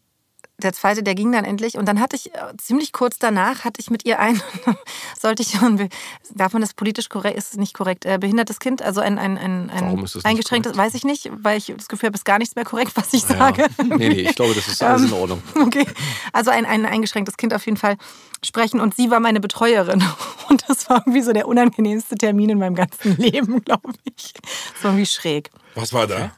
der 0.57 0.73
zweite, 0.73 1.03
der 1.03 1.15
ging 1.15 1.31
dann 1.31 1.43
endlich. 1.43 1.77
Und 1.77 1.85
dann 1.85 1.99
hatte 1.99 2.15
ich 2.15 2.33
äh, 2.33 2.37
ziemlich 2.57 2.93
kurz 2.93 3.19
danach 3.19 3.65
hatte 3.65 3.81
ich 3.81 3.89
mit 3.89 4.05
ihr 4.05 4.19
ein, 4.19 4.41
sollte 5.19 5.43
ich 5.43 5.51
schon, 5.51 5.89
darf 6.33 6.53
man 6.53 6.61
das 6.61 6.73
politisch 6.73 7.09
korrekt, 7.09 7.37
ist 7.37 7.51
es 7.51 7.57
nicht 7.57 7.73
korrekt, 7.73 8.05
äh, 8.05 8.17
behindertes 8.17 8.59
Kind, 8.59 8.81
also 8.81 9.01
ein, 9.01 9.17
ein, 9.17 9.37
ein, 9.37 9.69
ein 9.69 9.85
Warum 9.85 10.05
ist 10.05 10.15
das 10.15 10.23
nicht 10.23 10.29
eingeschränktes, 10.29 10.77
weiß 10.77 10.93
ich 10.95 11.03
nicht, 11.03 11.29
weil 11.33 11.57
ich 11.57 11.73
das 11.75 11.87
Gefühl 11.87 12.07
habe, 12.07 12.15
ist 12.15 12.25
gar 12.25 12.39
nichts 12.39 12.55
mehr 12.55 12.65
korrekt, 12.65 12.91
was 12.95 13.13
ich 13.13 13.23
sage. 13.23 13.63
Ja. 13.63 13.83
Nee, 13.83 14.09
nee, 14.09 14.21
ich 14.21 14.35
glaube, 14.35 14.53
das 14.53 14.67
ist 14.67 14.81
alles 14.83 15.01
in 15.03 15.07
Ähm, 15.09 15.13
Ordnung. 15.13 15.43
Okay, 15.61 15.85
also 16.31 16.51
ein, 16.51 16.65
ein 16.65 16.85
eingeschränktes 16.85 17.37
Kind 17.37 17.53
auf 17.53 17.65
jeden 17.65 17.77
Fall 17.77 17.97
sprechen 18.43 18.79
und 18.79 18.95
sie 18.95 19.09
war 19.11 19.19
meine 19.19 19.39
Betreuerin 19.41 20.03
und 20.49 20.63
das 20.67 20.89
war 20.89 20.97
irgendwie 21.05 21.21
so 21.21 21.33
der 21.33 21.47
unangenehmste 21.47 22.15
Termin 22.15 22.49
in 22.51 22.59
meinem 22.59 22.75
ganzen 22.75 23.17
Leben, 23.17 23.61
glaube 23.63 23.91
ich. 24.15 24.33
So 24.81 24.89
irgendwie 24.89 25.05
schräg. 25.05 25.49
was 25.73 25.91
war 25.93 26.07
da? 26.07 26.31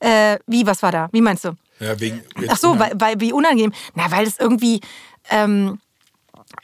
Äh, 0.00 0.38
wie, 0.46 0.66
was 0.66 0.82
war 0.82 0.92
da? 0.92 1.08
Wie 1.12 1.20
meinst 1.20 1.44
du? 1.44 1.52
Ja, 1.80 1.98
wegen, 2.00 2.22
Ach 2.48 2.56
so, 2.56 2.78
weil, 2.78 2.92
weil 2.94 3.20
wie 3.20 3.32
unangenehm. 3.32 3.72
Na, 3.94 4.10
weil 4.10 4.26
es 4.26 4.38
irgendwie, 4.38 4.80
ähm, 5.30 5.78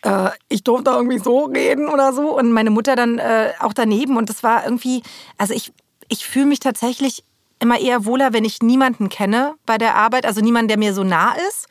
äh, 0.03 0.31
ich 0.49 0.65
durfte 0.65 0.91
irgendwie 0.91 1.19
so 1.19 1.45
reden 1.45 1.89
oder 1.89 2.13
so 2.13 2.37
und 2.39 2.53
meine 2.53 2.71
Mutter 2.71 2.97
dann 2.97 3.19
äh, 3.19 3.53
auch 3.61 3.73
daneben 3.73 4.17
und 4.17 4.29
das 4.29 4.43
war 4.43 4.65
irgendwie, 4.65 5.03
also 5.39 5.55
ich, 5.55 5.73
ich 6.09 6.27
fühle 6.27 6.47
mich 6.47 6.61
tatsächlich 6.61 7.25
immer 7.59 7.79
eher 7.79 8.05
wohler, 8.05 8.33
wenn 8.33 8.45
ich 8.45 8.61
niemanden 8.61 9.09
kenne 9.09 9.55
bei 9.67 9.79
der 9.79 9.95
Arbeit, 9.95 10.27
also 10.27 10.41
niemanden, 10.41 10.69
der 10.69 10.79
mir 10.79 10.93
so 10.95 11.05
nah 11.05 11.35
ist. 11.49 11.69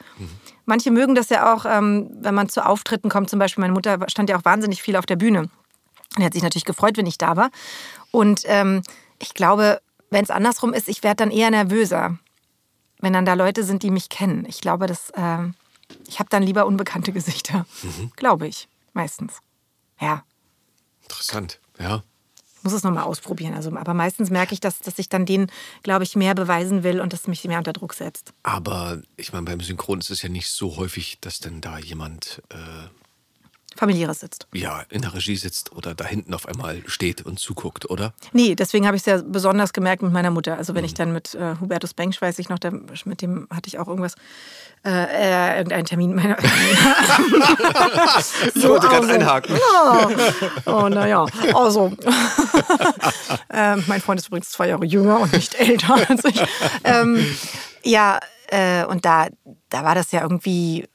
Manche 0.65 0.89
mögen 0.89 1.15
das 1.15 1.29
ja 1.29 1.53
auch, 1.53 1.65
ähm, 1.65 2.09
wenn 2.21 2.33
man 2.33 2.47
zu 2.47 2.65
Auftritten 2.65 3.09
kommt. 3.09 3.29
Zum 3.29 3.39
Beispiel, 3.39 3.61
meine 3.61 3.73
Mutter 3.73 3.99
stand 4.07 4.29
ja 4.29 4.37
auch 4.37 4.45
wahnsinnig 4.45 4.81
viel 4.81 4.95
auf 4.95 5.05
der 5.05 5.17
Bühne. 5.17 5.49
Und 6.17 6.23
hat 6.23 6.33
sich 6.33 6.43
natürlich 6.43 6.65
gefreut, 6.65 6.95
wenn 6.95 7.05
ich 7.05 7.17
da 7.17 7.35
war. 7.35 7.49
Und 8.11 8.43
ähm, 8.45 8.81
ich 9.19 9.33
glaube, 9.33 9.81
wenn 10.11 10.23
es 10.23 10.29
andersrum 10.29 10.73
ist, 10.73 10.87
ich 10.87 11.01
werde 11.01 11.17
dann 11.17 11.31
eher 11.31 11.49
nervöser 11.49 12.19
wenn 13.01 13.13
dann 13.13 13.25
da 13.25 13.33
Leute 13.33 13.63
sind, 13.63 13.83
die 13.83 13.91
mich 13.91 14.09
kennen. 14.09 14.45
Ich 14.47 14.61
glaube, 14.61 14.87
dass 14.87 15.11
ähm, 15.15 15.55
ich 16.07 16.19
habe 16.19 16.29
dann 16.29 16.43
lieber 16.43 16.65
unbekannte 16.65 17.11
Gesichter, 17.11 17.65
glaube 18.15 18.47
ich, 18.47 18.69
meistens. 18.93 19.39
Ja, 19.99 20.23
Interessant, 21.03 21.59
ja. 21.77 22.03
ich 22.57 22.63
muss 22.63 22.73
es 22.73 22.83
nochmal 22.83 23.03
ausprobieren. 23.03 23.53
Also, 23.53 23.75
aber 23.75 23.93
meistens 23.93 24.29
merke 24.29 24.53
ich, 24.53 24.61
dass, 24.61 24.79
dass 24.79 24.97
ich 24.97 25.09
dann 25.09 25.25
denen, 25.25 25.51
glaube 25.83 26.05
ich, 26.05 26.15
mehr 26.15 26.33
beweisen 26.33 26.83
will 26.83 27.01
und 27.01 27.11
das 27.11 27.27
mich 27.27 27.43
mehr 27.43 27.57
unter 27.57 27.73
Druck 27.73 27.93
setzt. 27.93 28.33
Aber 28.43 29.01
ich 29.17 29.33
meine, 29.33 29.43
beim 29.43 29.59
Synchron 29.59 29.99
ist 29.99 30.09
es 30.09 30.21
ja 30.21 30.29
nicht 30.29 30.47
so 30.47 30.77
häufig, 30.77 31.19
dass 31.19 31.39
denn 31.39 31.59
da 31.59 31.77
jemand 31.79 32.41
äh, 32.49 32.55
Familiäres 33.75 34.19
sitzt. 34.19 34.47
ja, 34.53 34.83
in 34.89 35.01
der 35.01 35.13
Regie 35.13 35.35
sitzt 35.35 35.71
oder 35.71 35.95
da 35.95 36.05
hinten 36.05 36.33
auf 36.33 36.47
einmal 36.47 36.81
steht 36.87 37.21
und 37.25 37.39
zuguckt, 37.39 37.89
oder? 37.89 38.13
Nee, 38.33 38.55
deswegen 38.55 38.85
habe 38.85 38.97
ich 38.97 39.01
es 39.01 39.05
ja 39.05 39.21
besonders 39.25 39.73
gemerkt 39.73 40.01
mit 40.03 40.11
meiner 40.11 40.31
Mutter. 40.31 40.57
Also 40.57 40.75
wenn 40.75 40.83
ich 40.83 40.93
dann 40.93 41.13
mit 41.13 41.35
äh, 41.35 41.55
Hubertus 41.59 41.93
Bengsch, 41.93 42.21
weiß 42.21 42.39
ich 42.39 42.49
noch, 42.49 42.59
der, 42.59 42.73
mit 43.05 43.21
dem 43.21 43.47
hatte 43.49 43.67
ich 43.67 43.79
auch 43.79 43.87
irgendwas, 43.87 44.15
äh, 44.83 44.89
äh, 44.89 45.57
irgendeinen 45.57 45.85
Termin 45.85 46.15
meiner. 46.15 46.37
Ich 48.53 48.67
wollte 48.67 48.87
gerade 48.87 49.07
also. 49.07 49.13
einhaken. 49.13 49.55
Ja. 49.55 50.09
Oh, 50.65 50.89
naja. 50.89 51.25
Also, 51.53 51.91
ähm, 53.49 53.83
mein 53.87 54.01
Freund 54.01 54.19
ist 54.19 54.27
übrigens 54.27 54.49
zwei 54.49 54.67
Jahre 54.67 54.85
jünger 54.85 55.19
und 55.19 55.33
nicht 55.33 55.55
älter 55.55 55.95
als 56.09 56.25
ich. 56.25 56.41
Ähm, 56.83 57.25
ja, 57.83 58.19
äh, 58.47 58.85
und 58.85 59.05
da, 59.05 59.27
da 59.69 59.83
war 59.83 59.95
das 59.95 60.11
ja 60.11 60.21
irgendwie, 60.21 60.87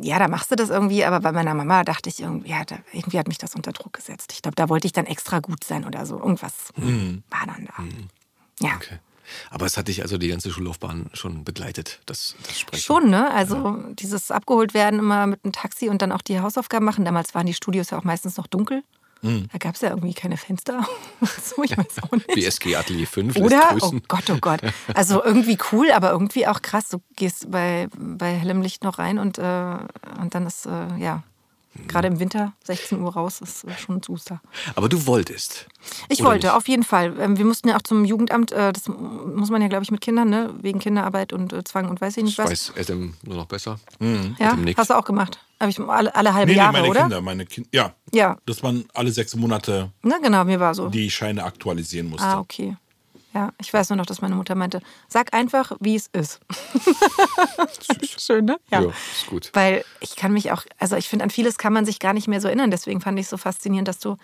ja, 0.00 0.18
da 0.18 0.28
machst 0.28 0.50
du 0.50 0.56
das 0.56 0.70
irgendwie, 0.70 1.04
aber 1.04 1.20
bei 1.20 1.32
meiner 1.32 1.54
Mama 1.54 1.84
dachte 1.84 2.08
ich 2.08 2.20
irgendwie, 2.20 2.50
ja, 2.50 2.64
da, 2.64 2.78
irgendwie 2.92 3.18
hat 3.18 3.28
mich 3.28 3.38
das 3.38 3.54
unter 3.54 3.72
Druck 3.72 3.92
gesetzt. 3.92 4.32
Ich 4.32 4.42
glaube, 4.42 4.56
da 4.56 4.68
wollte 4.68 4.86
ich 4.86 4.92
dann 4.92 5.06
extra 5.06 5.40
gut 5.40 5.64
sein 5.64 5.84
oder 5.84 6.06
so. 6.06 6.18
Irgendwas 6.18 6.72
war 6.76 7.46
dann 7.46 7.66
da. 7.66 8.66
Ja. 8.66 8.74
Okay. 8.76 8.98
Aber 9.50 9.66
es 9.66 9.76
hat 9.76 9.88
dich 9.88 10.02
also 10.02 10.18
die 10.18 10.28
ganze 10.28 10.50
Schullaufbahn 10.50 11.10
schon 11.12 11.44
begleitet, 11.44 12.00
das, 12.06 12.36
das 12.46 12.60
Sprechen. 12.60 12.82
Schon, 12.82 13.10
ne? 13.10 13.30
Also 13.30 13.78
dieses 13.94 14.30
abgeholt 14.30 14.74
werden 14.74 14.98
immer 14.98 15.26
mit 15.26 15.44
einem 15.44 15.52
Taxi 15.52 15.88
und 15.88 16.02
dann 16.02 16.12
auch 16.12 16.22
die 16.22 16.40
Hausaufgaben 16.40 16.84
machen. 16.84 17.04
Damals 17.04 17.34
waren 17.34 17.46
die 17.46 17.54
Studios 17.54 17.90
ja 17.90 17.98
auch 17.98 18.04
meistens 18.04 18.36
noch 18.36 18.46
dunkel. 18.46 18.82
Da 19.52 19.58
gab 19.58 19.74
es 19.74 19.80
ja 19.80 19.90
irgendwie 19.90 20.14
keine 20.14 20.36
Fenster. 20.36 20.86
so, 21.42 21.62
ich 21.62 21.76
weiß 21.76 22.02
auch 22.02 22.12
nicht. 22.12 22.26
BSG 22.26 22.76
Atelier 22.76 23.06
5 23.06 23.34
lässt 23.34 23.46
Oder? 23.46 23.76
Oh. 23.80 23.92
Gott, 24.06 24.30
oh 24.30 24.38
Gott. 24.40 24.60
Also 24.94 25.24
irgendwie 25.24 25.56
cool, 25.72 25.90
aber 25.90 26.10
irgendwie 26.10 26.46
auch 26.46 26.60
krass. 26.60 26.88
Du 26.90 27.00
gehst 27.16 27.50
bei, 27.50 27.88
bei 27.96 28.34
hellem 28.34 28.60
Licht 28.60 28.84
noch 28.84 28.98
rein 28.98 29.18
und, 29.18 29.38
äh, 29.38 29.76
und 30.20 30.34
dann 30.34 30.46
ist, 30.46 30.66
äh, 30.66 30.96
ja, 30.98 31.22
gerade 31.88 32.08
im 32.08 32.20
Winter 32.20 32.52
16 32.64 33.00
Uhr 33.00 33.12
raus, 33.12 33.40
ist 33.40 33.64
äh, 33.64 33.72
schon 33.78 34.02
Zuster. 34.02 34.40
Aber 34.74 34.88
du 34.88 35.06
wolltest. 35.06 35.66
Ich 36.08 36.22
wollte, 36.22 36.46
nicht? 36.46 36.56
auf 36.56 36.68
jeden 36.68 36.82
Fall. 36.82 37.14
Ähm, 37.20 37.36
Wir 37.38 37.44
mussten 37.44 37.68
ja 37.68 37.76
auch 37.76 37.82
zum 37.82 38.04
Jugendamt, 38.04 38.52
äh, 38.52 38.72
das 38.72 38.84
muss 38.88 39.50
man 39.50 39.60
ja, 39.62 39.68
glaube 39.68 39.84
ich, 39.84 39.90
mit 39.90 40.00
Kindern, 40.00 40.28
ne? 40.30 40.54
wegen 40.60 40.78
Kinderarbeit 40.78 41.32
und 41.32 41.52
äh, 41.52 41.64
Zwang 41.64 41.88
und 41.88 42.00
weiß 42.00 42.16
ich 42.16 42.24
nicht 42.24 42.38
Das 42.38 42.50
was. 42.50 42.76
weiß 42.76 42.88
Adam 42.90 43.14
nur 43.22 43.36
noch 43.36 43.46
besser. 43.46 43.78
Ja, 44.00 44.48
Adam 44.48 44.64
nickt. 44.64 44.78
hast 44.78 44.90
du 44.90 44.94
auch 44.94 45.04
gemacht. 45.04 45.38
Habe 45.60 45.70
ich 45.70 45.80
alle, 45.80 46.14
alle 46.14 46.34
halbe 46.34 46.48
Nee, 46.50 46.54
nee, 46.56 46.58
Jahre, 46.58 46.72
meine 46.72 46.88
oder? 46.88 47.00
Kinder, 47.02 47.20
meine 47.20 47.46
Kinder. 47.46 47.68
Ja. 47.72 47.94
Ja. 48.12 48.36
Dass 48.46 48.62
man 48.62 48.84
alle 48.92 49.10
sechs 49.12 49.34
Monate 49.36 49.90
Ne, 50.02 50.18
genau, 50.22 50.44
mir 50.44 50.60
war 50.60 50.74
so. 50.74 50.88
die 50.88 51.10
Scheine 51.10 51.44
aktualisieren 51.44 52.08
musste. 52.10 52.26
Ah, 52.26 52.40
okay. 52.40 52.76
Ja, 53.34 53.52
ich 53.60 53.72
weiß 53.72 53.90
nur 53.90 53.96
noch, 53.96 54.06
dass 54.06 54.22
meine 54.22 54.36
Mutter 54.36 54.54
meinte, 54.54 54.80
sag 55.08 55.34
einfach, 55.34 55.72
wie 55.80 55.96
es 55.96 56.06
ist. 56.06 56.38
Schön, 58.18 58.44
ne? 58.44 58.60
Ja, 58.70 58.80
ist 58.82 59.26
gut. 59.26 59.50
Weil 59.54 59.84
ich 59.98 60.14
kann 60.14 60.32
mich 60.32 60.52
auch, 60.52 60.62
also 60.78 60.94
ich 60.94 61.08
finde, 61.08 61.24
an 61.24 61.30
vieles 61.30 61.58
kann 61.58 61.72
man 61.72 61.84
sich 61.84 61.98
gar 61.98 62.12
nicht 62.12 62.28
mehr 62.28 62.40
so 62.40 62.46
erinnern. 62.46 62.70
Deswegen 62.70 63.00
fand 63.00 63.18
ich 63.18 63.24
es 63.24 63.30
so 63.30 63.36
faszinierend, 63.36 63.88
dass 63.88 63.98
du 63.98 64.16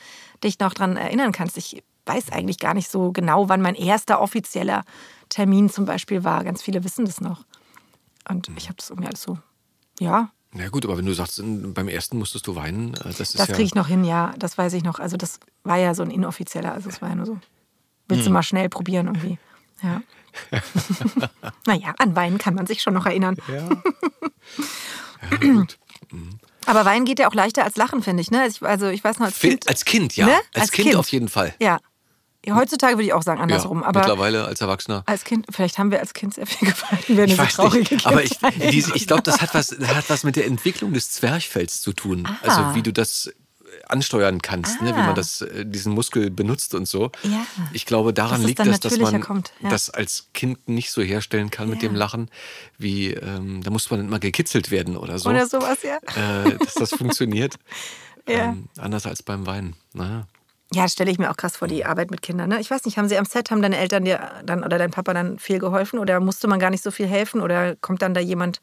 dich 0.45 0.61
noch 0.61 0.75
dran 0.75 0.97
erinnern 0.97 1.33
kannst. 1.33 1.57
Ich 1.59 1.83
weiß 2.07 2.31
eigentlich 2.31 2.61
gar 2.61 2.73
nicht 2.73 2.89
so 2.89 3.11
genau, 3.11 3.49
wann 3.49 3.61
mein 3.61 3.75
erster 3.75 4.21
offizieller 4.21 4.85
Termin 5.29 5.71
zum 5.71 5.87
Beispiel 5.87 6.23
war. 6.23 6.45
Ganz 6.45 6.63
viele 6.63 6.85
wissen 6.85 7.05
das 7.05 7.21
noch. 7.21 7.45
Und 8.29 8.49
ich 8.57 8.67
habe 8.67 8.77
das 8.77 8.91
irgendwie 8.91 9.09
alles 9.09 9.23
so, 9.23 9.39
ja, 9.99 10.31
Na 10.53 10.69
gut, 10.69 10.85
aber 10.85 10.99
wenn 10.99 11.07
du 11.07 11.15
sagst, 11.15 11.43
beim 11.43 11.89
ersten 11.89 12.17
musstest 12.17 12.47
du 12.47 12.55
weinen, 12.55 12.95
äh, 12.95 12.99
das 13.03 13.21
ist 13.21 13.39
das 13.41 13.49
ja. 13.49 13.55
kriege 13.55 13.67
ich 13.67 13.75
noch 13.75 13.89
hin, 13.89 14.05
ja, 14.05 14.35
das 14.39 14.57
weiß 14.57 14.73
ich 14.75 14.85
noch. 14.85 15.01
Also 15.01 15.17
das 15.17 15.41
war 15.65 15.79
ja 15.79 15.95
so 15.95 16.05
ein 16.05 16.13
inoffizieller, 16.13 16.73
also 16.73 16.89
es 16.89 17.03
war 17.03 17.09
ja 17.09 17.17
nur 17.17 17.27
so, 17.27 17.39
willst 18.11 18.27
du 18.27 18.31
mal 18.31 18.43
schnell 18.43 18.69
probieren 18.69 19.07
irgendwie. 19.07 19.39
Ja. 19.83 20.03
naja, 21.67 21.95
an 21.99 22.15
Weinen 22.15 22.39
kann 22.39 22.55
man 22.55 22.67
sich 22.67 22.83
schon 22.83 22.95
noch 22.95 23.07
erinnern. 23.07 23.37
Ja. 23.49 23.69
ja, 25.31 25.37
gut. 25.41 25.79
Aber 26.67 26.85
Weinen 26.85 27.05
geht 27.05 27.19
ja 27.19 27.29
auch 27.29 27.35
leichter 27.35 27.65
als 27.65 27.77
Lachen, 27.77 28.03
finde 28.03 28.21
ich. 28.21 28.31
Ne? 28.31 28.49
Also 28.61 28.89
ich 28.89 29.03
weiß 29.03 29.19
noch, 29.19 29.27
als 29.27 29.39
Kind. 29.39 29.69
Als 29.69 29.85
Kind, 29.85 30.17
ja. 30.17 30.27
Ne? 30.27 30.35
Als, 30.53 30.63
Als 30.63 30.71
kind, 30.73 30.89
Kind. 30.89 30.99
auf 30.99 31.09
jeden 31.09 31.29
Fall. 31.29 31.55
Ja. 31.61 31.79
Heutzutage 32.49 32.95
würde 32.95 33.05
ich 33.05 33.13
auch 33.13 33.23
sagen 33.23 33.39
andersrum. 33.41 33.83
ja, 33.83 33.87
aber 33.87 34.01
mittlerweile 34.01 34.47
als 34.47 34.63
Erwachsener. 34.63 35.03
als 35.05 35.25
Kind, 35.25 35.47
vielleicht 35.51 35.77
haben 35.77 35.91
wir 35.91 36.01
als 36.01 36.15
Kind 36.15 36.35
sehr 36.35 36.47
viel 36.47 36.69
gefallen. 36.69 37.03
Wir 37.07 37.25
eine 37.25 37.35
Ich 37.35 37.39
so 37.39 37.45
traurige 37.45 37.95
nicht, 37.95 38.07
aber 38.07 38.25
ich, 38.25 38.39
ich 38.95 39.07
glaube, 39.07 39.23
das 39.23 39.43
hat 39.43 39.53
was, 39.53 39.73
hat 39.73 40.09
was 40.09 40.25
mit 40.25 40.37
der 40.37 40.47
Entwicklung 40.47 40.95
des 40.95 41.11
Zwerchfells 41.11 41.83
zu 41.83 41.93
tun. 41.93 42.27
Ah. 42.27 42.39
Also 42.43 42.75
wie 42.75 42.83
du 42.83 42.95
das 42.95 43.31
ansteuern 43.93 44.41
kannst, 44.43 44.81
ne? 44.83 44.89
wie 44.95 45.01
Ah. 45.01 45.07
man 45.07 45.15
das, 45.15 45.41
äh, 45.43 45.65
diesen 45.67 45.93
Muskel 45.93 46.31
benutzt 46.31 46.75
und 46.75 46.87
so. 46.87 47.11
Ja. 47.23 47.47
Ich 47.73 47.87
glaube, 47.87 48.13
daran 48.13 48.33
Dass 48.33 48.41
es 48.41 48.47
liegt 48.47 48.59
das, 48.61 48.81
dass 48.81 48.99
man 48.99 49.21
kommt, 49.21 49.53
ja. 49.61 49.69
das 49.71 49.91
als 49.91 50.29
Kind 50.35 50.69
nicht 50.69 50.91
so 50.91 51.03
herstellen 51.03 51.51
kann 51.51 51.69
mit 51.69 51.83
Ja. 51.83 51.89
dem 51.89 51.95
Lachen, 51.97 52.31
wie 52.79 53.13
ähm, 53.13 53.63
da 53.63 53.71
muss 53.71 53.91
man 53.91 54.01
immer 54.01 54.19
gekitzelt 54.19 54.71
werden 54.71 54.97
oder 54.97 55.19
so, 55.19 55.29
Oder 55.31 55.47
sowas, 55.47 55.79
ja. 55.83 55.97
äh, 56.47 56.57
dass 56.59 56.75
das 56.75 56.91
funktioniert. 56.91 57.57
Ja. 58.29 58.51
Ähm, 58.51 58.69
anders 58.79 59.07
als 59.07 59.23
beim 59.23 59.47
Weinen. 59.47 59.75
Naja. 59.95 60.27
Ja, 60.73 60.83
das 60.85 60.93
stelle 60.93 61.11
ich 61.11 61.19
mir 61.19 61.31
auch 61.31 61.37
krass 61.37 61.57
vor, 61.57 61.67
die 61.67 61.85
Arbeit 61.85 62.11
mit 62.13 62.23
Kindern. 62.23 62.51
Ne? 62.51 62.61
Ich 62.61 62.71
weiß 62.71 62.85
nicht, 62.85 62.97
haben 62.97 63.09
sie 63.09 63.17
am 63.17 63.25
Set, 63.25 63.51
haben 63.51 63.61
deine 63.63 63.77
Eltern 63.79 64.05
dir 64.05 64.31
dann 64.45 64.63
oder 64.63 64.79
dein 64.79 64.91
Papa 64.93 65.15
dann 65.15 65.39
viel 65.39 65.59
geholfen 65.59 65.99
oder 65.99 66.21
musste 66.21 66.47
man 66.47 66.61
gar 66.61 66.71
nicht 66.71 66.83
so 66.85 66.91
viel 66.93 67.07
helfen 67.09 67.41
oder 67.41 67.75
kommt 67.77 68.03
dann 68.03 68.15
da 68.15 68.21
jemand, 68.21 68.61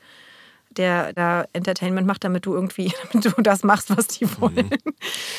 der 0.72 1.14
da 1.14 1.46
Entertainment 1.54 2.06
macht, 2.08 2.24
damit 2.24 2.46
du 2.46 2.54
irgendwie, 2.54 2.92
damit 3.12 3.26
du 3.26 3.42
das 3.42 3.64
machst, 3.64 3.96
was 3.96 4.08
die 4.08 4.28
wollen? 4.40 4.70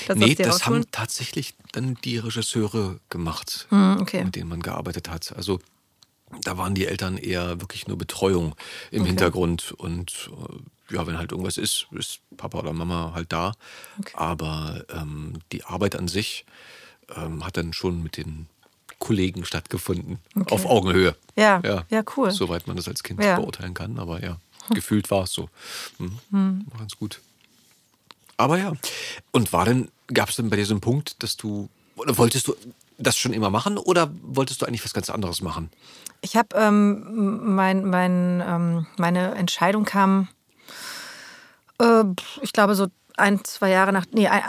Das 0.07 0.16
Mhm. 0.16 0.22
Nee, 0.22 0.31
aus 0.33 0.37
dir 0.37 0.45
das 0.45 0.66
haben 0.66 0.85
tatsächlich 0.91 1.55
dann 1.72 1.95
die 2.05 2.18
Regisseure 2.18 2.99
gemacht, 3.11 3.66
Hm, 3.70 3.99
okay. 4.01 4.24
mit 4.24 4.35
denen 4.37 4.49
man 4.49 4.61
gearbeitet 4.61 5.09
hat. 5.11 5.33
Also 5.37 5.61
da 6.43 6.59
waren 6.59 6.74
die 6.74 6.87
Eltern 6.87 7.16
eher 7.16 7.61
wirklich 7.61 7.87
nur 7.89 7.97
Betreuung 7.99 8.55
im 8.91 9.05
Hintergrund 9.07 9.72
und 9.72 10.31
äh, 10.91 10.95
ja, 10.95 11.07
wenn 11.07 11.18
halt 11.18 11.33
irgendwas 11.33 11.57
ist, 11.59 11.87
ist 11.93 12.20
Papa 12.37 12.59
oder 12.59 12.72
Mama 12.72 13.12
halt 13.14 13.33
da. 13.33 13.53
Aber 14.14 14.85
ähm, 14.91 15.35
die 15.53 15.64
Arbeit 15.64 15.97
an 15.97 16.09
sich 16.09 16.45
ähm, 17.14 17.45
hat 17.45 17.57
dann 17.57 17.72
schon 17.72 18.03
mit 18.03 18.16
den 18.16 18.47
Kollegen 18.99 19.45
stattgefunden. 19.45 20.18
Okay. 20.35 20.55
Auf 20.55 20.66
Augenhöhe. 20.66 21.14
Ja, 21.37 21.61
ja, 21.89 22.03
cool. 22.16 22.31
Soweit 22.31 22.66
man 22.66 22.76
das 22.76 22.89
als 22.89 23.03
Kind 23.03 23.22
Ja. 23.22 23.37
beurteilen 23.39 23.74
kann. 23.74 23.99
Aber 23.99 24.22
ja, 24.22 24.39
gefühlt 24.74 25.10
war 25.10 25.24
es 25.24 25.32
so. 25.32 25.48
Mhm. 25.98 26.64
War 26.70 26.78
ganz 26.78 26.96
gut. 26.96 27.20
Aber 28.36 28.58
ja. 28.58 28.72
Und 29.32 29.52
war 29.52 29.64
denn, 29.64 29.88
gab 30.06 30.28
es 30.30 30.36
denn 30.36 30.50
bei 30.50 30.56
dir 30.56 30.66
so 30.66 30.74
einen 30.74 30.80
Punkt, 30.80 31.22
dass 31.22 31.36
du, 31.36 31.68
oder 31.96 32.16
wolltest 32.18 32.46
du 32.46 32.54
das 32.98 33.16
schon 33.16 33.32
immer 33.32 33.50
machen 33.50 33.78
oder 33.78 34.10
wolltest 34.22 34.62
du 34.62 34.66
eigentlich 34.66 34.84
was 34.84 34.94
ganz 34.94 35.10
anderes 35.10 35.40
machen? 35.40 35.70
Ich 36.20 36.36
habe 36.36 36.56
ähm, 36.56 37.54
mein, 37.54 37.84
mein, 37.84 38.42
ähm, 38.44 38.86
meine 38.96 39.34
Entscheidung 39.34 39.84
kam, 39.84 40.28
äh, 41.80 42.04
ich 42.42 42.52
glaube 42.52 42.74
so 42.74 42.88
ein, 43.16 43.44
zwei 43.44 43.70
Jahre 43.70 43.92
nach, 43.92 44.06
nee, 44.12 44.28
ein, 44.28 44.42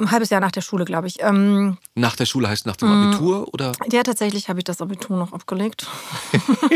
ein 0.00 0.10
halbes 0.10 0.30
Jahr 0.30 0.40
nach 0.40 0.50
der 0.50 0.60
Schule, 0.60 0.84
glaube 0.84 1.06
ich. 1.06 1.22
Ähm, 1.22 1.78
Nach 1.94 2.16
der 2.16 2.26
Schule 2.26 2.48
heißt 2.48 2.66
nach 2.66 2.74
dem 2.76 2.88
Mhm. 2.88 3.08
Abitur 3.08 3.52
oder? 3.54 3.72
ja, 3.92 4.02
tatsächlich 4.02 4.48
habe 4.48 4.58
ich 4.58 4.64
das 4.64 4.80
Abitur 4.80 5.16
noch 5.16 5.32
abgelegt. 5.32 5.86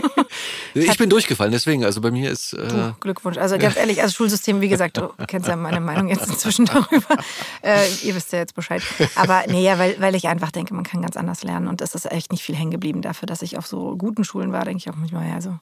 Ich 0.74 0.98
bin 0.98 1.10
durchgefallen, 1.10 1.50
deswegen. 1.50 1.84
Also 1.84 2.00
bei 2.00 2.10
mir 2.10 2.30
ist. 2.30 2.52
Äh, 2.52 2.68
Du, 2.68 2.94
Glückwunsch. 3.00 3.38
Also 3.38 3.58
ganz 3.58 3.76
ehrlich, 3.76 4.00
also 4.02 4.14
Schulsystem, 4.14 4.60
wie 4.60 4.68
gesagt, 4.68 4.98
du 4.98 5.08
kennst 5.26 5.48
ja 5.48 5.56
meine 5.56 5.80
Meinung 5.80 6.08
jetzt 6.08 6.28
inzwischen 6.28 6.66
darüber. 6.66 7.16
Äh, 7.62 7.88
ihr 8.02 8.14
wisst 8.14 8.32
ja 8.32 8.38
jetzt 8.38 8.54
Bescheid. 8.54 8.82
Aber 9.16 9.42
nee, 9.48 9.64
ja, 9.64 9.78
weil, 9.78 9.96
weil 10.00 10.14
ich 10.14 10.28
einfach 10.28 10.52
denke, 10.52 10.74
man 10.74 10.84
kann 10.84 11.02
ganz 11.02 11.16
anders 11.16 11.42
lernen. 11.42 11.66
Und 11.68 11.80
es 11.80 11.94
ist 11.94 12.10
echt 12.12 12.30
nicht 12.30 12.42
viel 12.44 12.54
hängen 12.54 12.70
geblieben 12.70 13.02
dafür, 13.02 13.26
dass 13.26 13.42
ich 13.42 13.58
auf 13.58 13.66
so 13.66 13.96
guten 13.96 14.22
Schulen 14.24 14.52
war, 14.52 14.64
denke 14.64 14.78
ich 14.78 14.90
auch 14.90 14.96
manchmal, 14.96 15.26
ja, 15.28 15.40
so, 15.40 15.58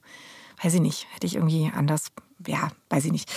weiß 0.62 0.74
ich 0.74 0.80
nicht, 0.80 1.06
hätte 1.14 1.26
ich 1.26 1.36
irgendwie 1.36 1.70
anders, 1.74 2.08
ja, 2.46 2.68
weiß 2.90 3.04
ich 3.06 3.12
nicht. 3.12 3.30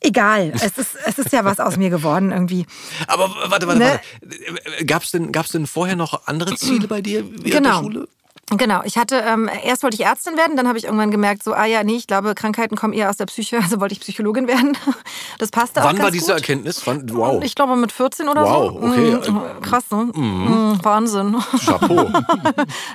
Egal, 0.00 0.52
es 0.54 0.78
ist, 0.78 0.96
es 1.06 1.18
ist 1.18 1.32
ja 1.32 1.44
was 1.44 1.58
aus 1.60 1.76
mir 1.76 1.90
geworden 1.90 2.30
irgendwie. 2.32 2.66
aber 3.06 3.30
warte, 3.48 3.66
warte, 3.66 3.78
Ne? 3.78 4.00
warte. 4.24 4.84
Gab 4.84 5.02
es 5.02 5.10
denn, 5.10 5.32
gab's 5.32 5.50
denn 5.52 5.66
vorher 5.66 5.96
noch 5.96 6.26
andere 6.26 6.54
Ziele 6.56 6.86
bei 6.88 7.00
dir 7.00 7.24
während 7.24 7.44
Genau. 7.44 7.80
der 7.80 7.84
Schule? 7.84 8.08
Genau, 8.56 8.80
ich 8.84 8.96
hatte, 8.96 9.16
ähm, 9.26 9.50
erst 9.64 9.82
wollte 9.82 9.96
ich 9.96 10.04
Ärztin 10.04 10.36
werden, 10.36 10.56
dann 10.56 10.68
habe 10.68 10.78
ich 10.78 10.84
irgendwann 10.84 11.10
gemerkt, 11.10 11.42
so, 11.42 11.52
ah 11.52 11.64
ja, 11.64 11.82
nee, 11.82 11.96
ich 11.96 12.06
glaube, 12.06 12.32
Krankheiten 12.36 12.76
kommen 12.76 12.92
eher 12.92 13.10
aus 13.10 13.16
der 13.16 13.26
Psyche, 13.26 13.56
also 13.60 13.80
wollte 13.80 13.94
ich 13.94 14.00
Psychologin 14.00 14.46
werden. 14.46 14.76
Das 15.38 15.50
passte 15.50 15.82
auch 15.82 15.86
Wann 15.88 15.98
war 15.98 16.10
diese 16.10 16.26
gut. 16.28 16.36
Erkenntnis? 16.36 16.80
Wann, 16.86 17.10
wow. 17.12 17.42
Ich 17.44 17.54
glaube 17.54 17.76
mit 17.76 17.92
14 17.92 18.26
oder 18.28 18.42
Wow, 18.44 18.72
so. 18.72 18.86
okay. 18.86 19.30
Mm, 19.30 19.60
krass, 19.62 19.84
ne? 19.90 20.04
Mm, 20.14 20.78
Wahnsinn. 20.82 21.36
Chapeau. 21.62 22.08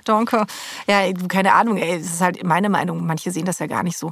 Danke. 0.06 0.45
Ja, 0.88 1.02
keine 1.28 1.54
Ahnung, 1.54 1.78
ey, 1.78 1.97
es 1.99 2.14
ist 2.14 2.22
halt 2.22 2.43
meine 2.43 2.70
Meinung. 2.70 3.06
Manche 3.06 3.30
sehen 3.32 3.45
das 3.45 3.60
ja 3.60 3.68
gar 3.68 3.84
nicht 3.84 3.95
so. 3.97 4.12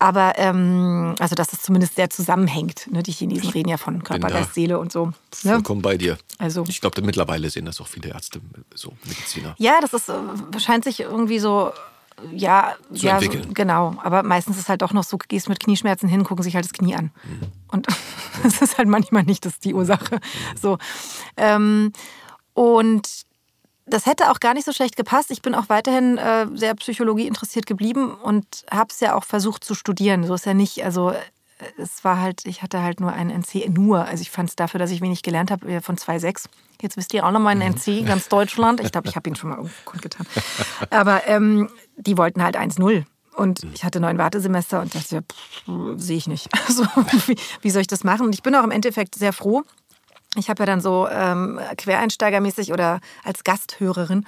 Aber, 0.00 0.34
ähm, 0.38 1.16
also, 1.18 1.34
dass 1.34 1.52
es 1.52 1.60
zumindest 1.62 1.96
sehr 1.96 2.08
zusammenhängt. 2.08 2.88
Ne? 2.92 3.02
Die 3.02 3.10
Chinesen 3.10 3.50
reden 3.50 3.68
ja 3.68 3.76
von 3.78 4.04
Körper, 4.04 4.28
Geist, 4.28 4.54
Seele 4.54 4.78
und 4.78 4.92
so. 4.92 5.06
Ne? 5.06 5.12
Vollkommen 5.54 5.82
bei 5.82 5.96
dir. 5.96 6.18
Also- 6.38 6.64
Ich 6.68 6.80
glaube, 6.80 7.02
mittlerweile 7.02 7.50
sehen 7.50 7.64
das 7.64 7.80
auch 7.80 7.88
viele 7.88 8.10
Ärzte, 8.10 8.40
so 8.74 8.92
Mediziner. 9.04 9.54
Ja, 9.58 9.80
das 9.80 9.92
ist, 9.94 10.08
äh, 10.08 10.14
scheint 10.60 10.84
sich 10.84 11.00
irgendwie 11.00 11.40
so, 11.40 11.72
ja, 12.32 12.74
Zu 12.94 13.06
ja 13.06 13.14
entwickeln. 13.18 13.54
genau. 13.54 13.96
Aber 14.02 14.22
meistens 14.22 14.56
ist 14.58 14.68
halt 14.68 14.82
doch 14.82 14.92
noch 14.92 15.04
so, 15.04 15.18
gehst 15.18 15.48
mit 15.48 15.58
Knieschmerzen 15.60 16.08
hin, 16.08 16.22
gucken 16.24 16.44
sich 16.44 16.54
halt 16.54 16.64
das 16.64 16.72
Knie 16.72 16.94
an. 16.94 17.10
Mhm. 17.24 17.40
Und 17.68 17.86
das 18.44 18.62
ist 18.62 18.78
halt 18.78 18.88
manchmal 18.88 19.24
nicht 19.24 19.44
das 19.46 19.58
die 19.58 19.74
Ursache. 19.74 20.20
So. 20.60 20.78
Ähm, 21.36 21.92
und 22.54 23.08
das 23.90 24.06
hätte 24.06 24.30
auch 24.30 24.40
gar 24.40 24.54
nicht 24.54 24.64
so 24.64 24.72
schlecht 24.72 24.96
gepasst. 24.96 25.30
Ich 25.30 25.42
bin 25.42 25.54
auch 25.54 25.68
weiterhin 25.68 26.18
äh, 26.18 26.46
sehr 26.54 26.74
Psychologie 26.74 27.26
interessiert 27.26 27.66
geblieben 27.66 28.12
und 28.14 28.64
habe 28.70 28.88
es 28.90 29.00
ja 29.00 29.14
auch 29.14 29.24
versucht 29.24 29.64
zu 29.64 29.74
studieren. 29.74 30.24
So 30.24 30.34
ist 30.34 30.46
ja 30.46 30.54
nicht, 30.54 30.84
also 30.84 31.10
äh, 31.10 31.16
es 31.76 32.04
war 32.04 32.20
halt, 32.20 32.44
ich 32.44 32.62
hatte 32.62 32.82
halt 32.82 33.00
nur 33.00 33.12
einen 33.12 33.30
NC, 33.30 33.68
nur. 33.70 34.04
Also 34.04 34.22
ich 34.22 34.30
fand 34.30 34.48
es 34.48 34.56
dafür, 34.56 34.78
dass 34.78 34.90
ich 34.90 35.00
wenig 35.00 35.22
gelernt 35.22 35.50
habe, 35.50 35.66
äh, 35.68 35.80
von 35.80 35.96
2,6. 35.96 36.46
Jetzt 36.80 36.96
wisst 36.96 37.12
ihr 37.14 37.26
auch 37.26 37.32
noch 37.32 37.40
mal 37.40 37.50
einen 37.50 37.74
NC, 37.74 38.06
ganz 38.06 38.28
Deutschland. 38.28 38.80
Ich 38.80 38.92
glaube, 38.92 39.08
ich 39.08 39.16
habe 39.16 39.28
ihn 39.28 39.36
schon 39.36 39.50
mal 39.50 39.56
irgendwo 39.56 39.74
kundgetan. 39.84 40.26
Aber 40.90 41.26
ähm, 41.26 41.68
die 41.96 42.16
wollten 42.16 42.42
halt 42.42 42.56
1,0. 42.56 43.04
Und 43.34 43.64
ich 43.72 43.84
hatte 43.84 44.00
neun 44.00 44.18
Wartesemester 44.18 44.80
und 44.80 44.94
dachte, 44.96 45.16
ja, 45.16 45.96
sehe 45.96 46.16
ich 46.16 46.26
nicht. 46.26 46.48
Also, 46.68 46.84
wie, 47.26 47.36
wie 47.62 47.70
soll 47.70 47.80
ich 47.80 47.86
das 47.86 48.04
machen? 48.04 48.26
Und 48.26 48.34
ich 48.34 48.42
bin 48.42 48.54
auch 48.54 48.64
im 48.64 48.72
Endeffekt 48.72 49.14
sehr 49.14 49.32
froh, 49.32 49.62
ich 50.38 50.48
habe 50.48 50.62
ja 50.62 50.66
dann 50.66 50.80
so 50.80 51.08
ähm, 51.08 51.60
quereinsteigermäßig 51.76 52.72
oder 52.72 53.00
als 53.24 53.44
Gasthörerin 53.44 54.24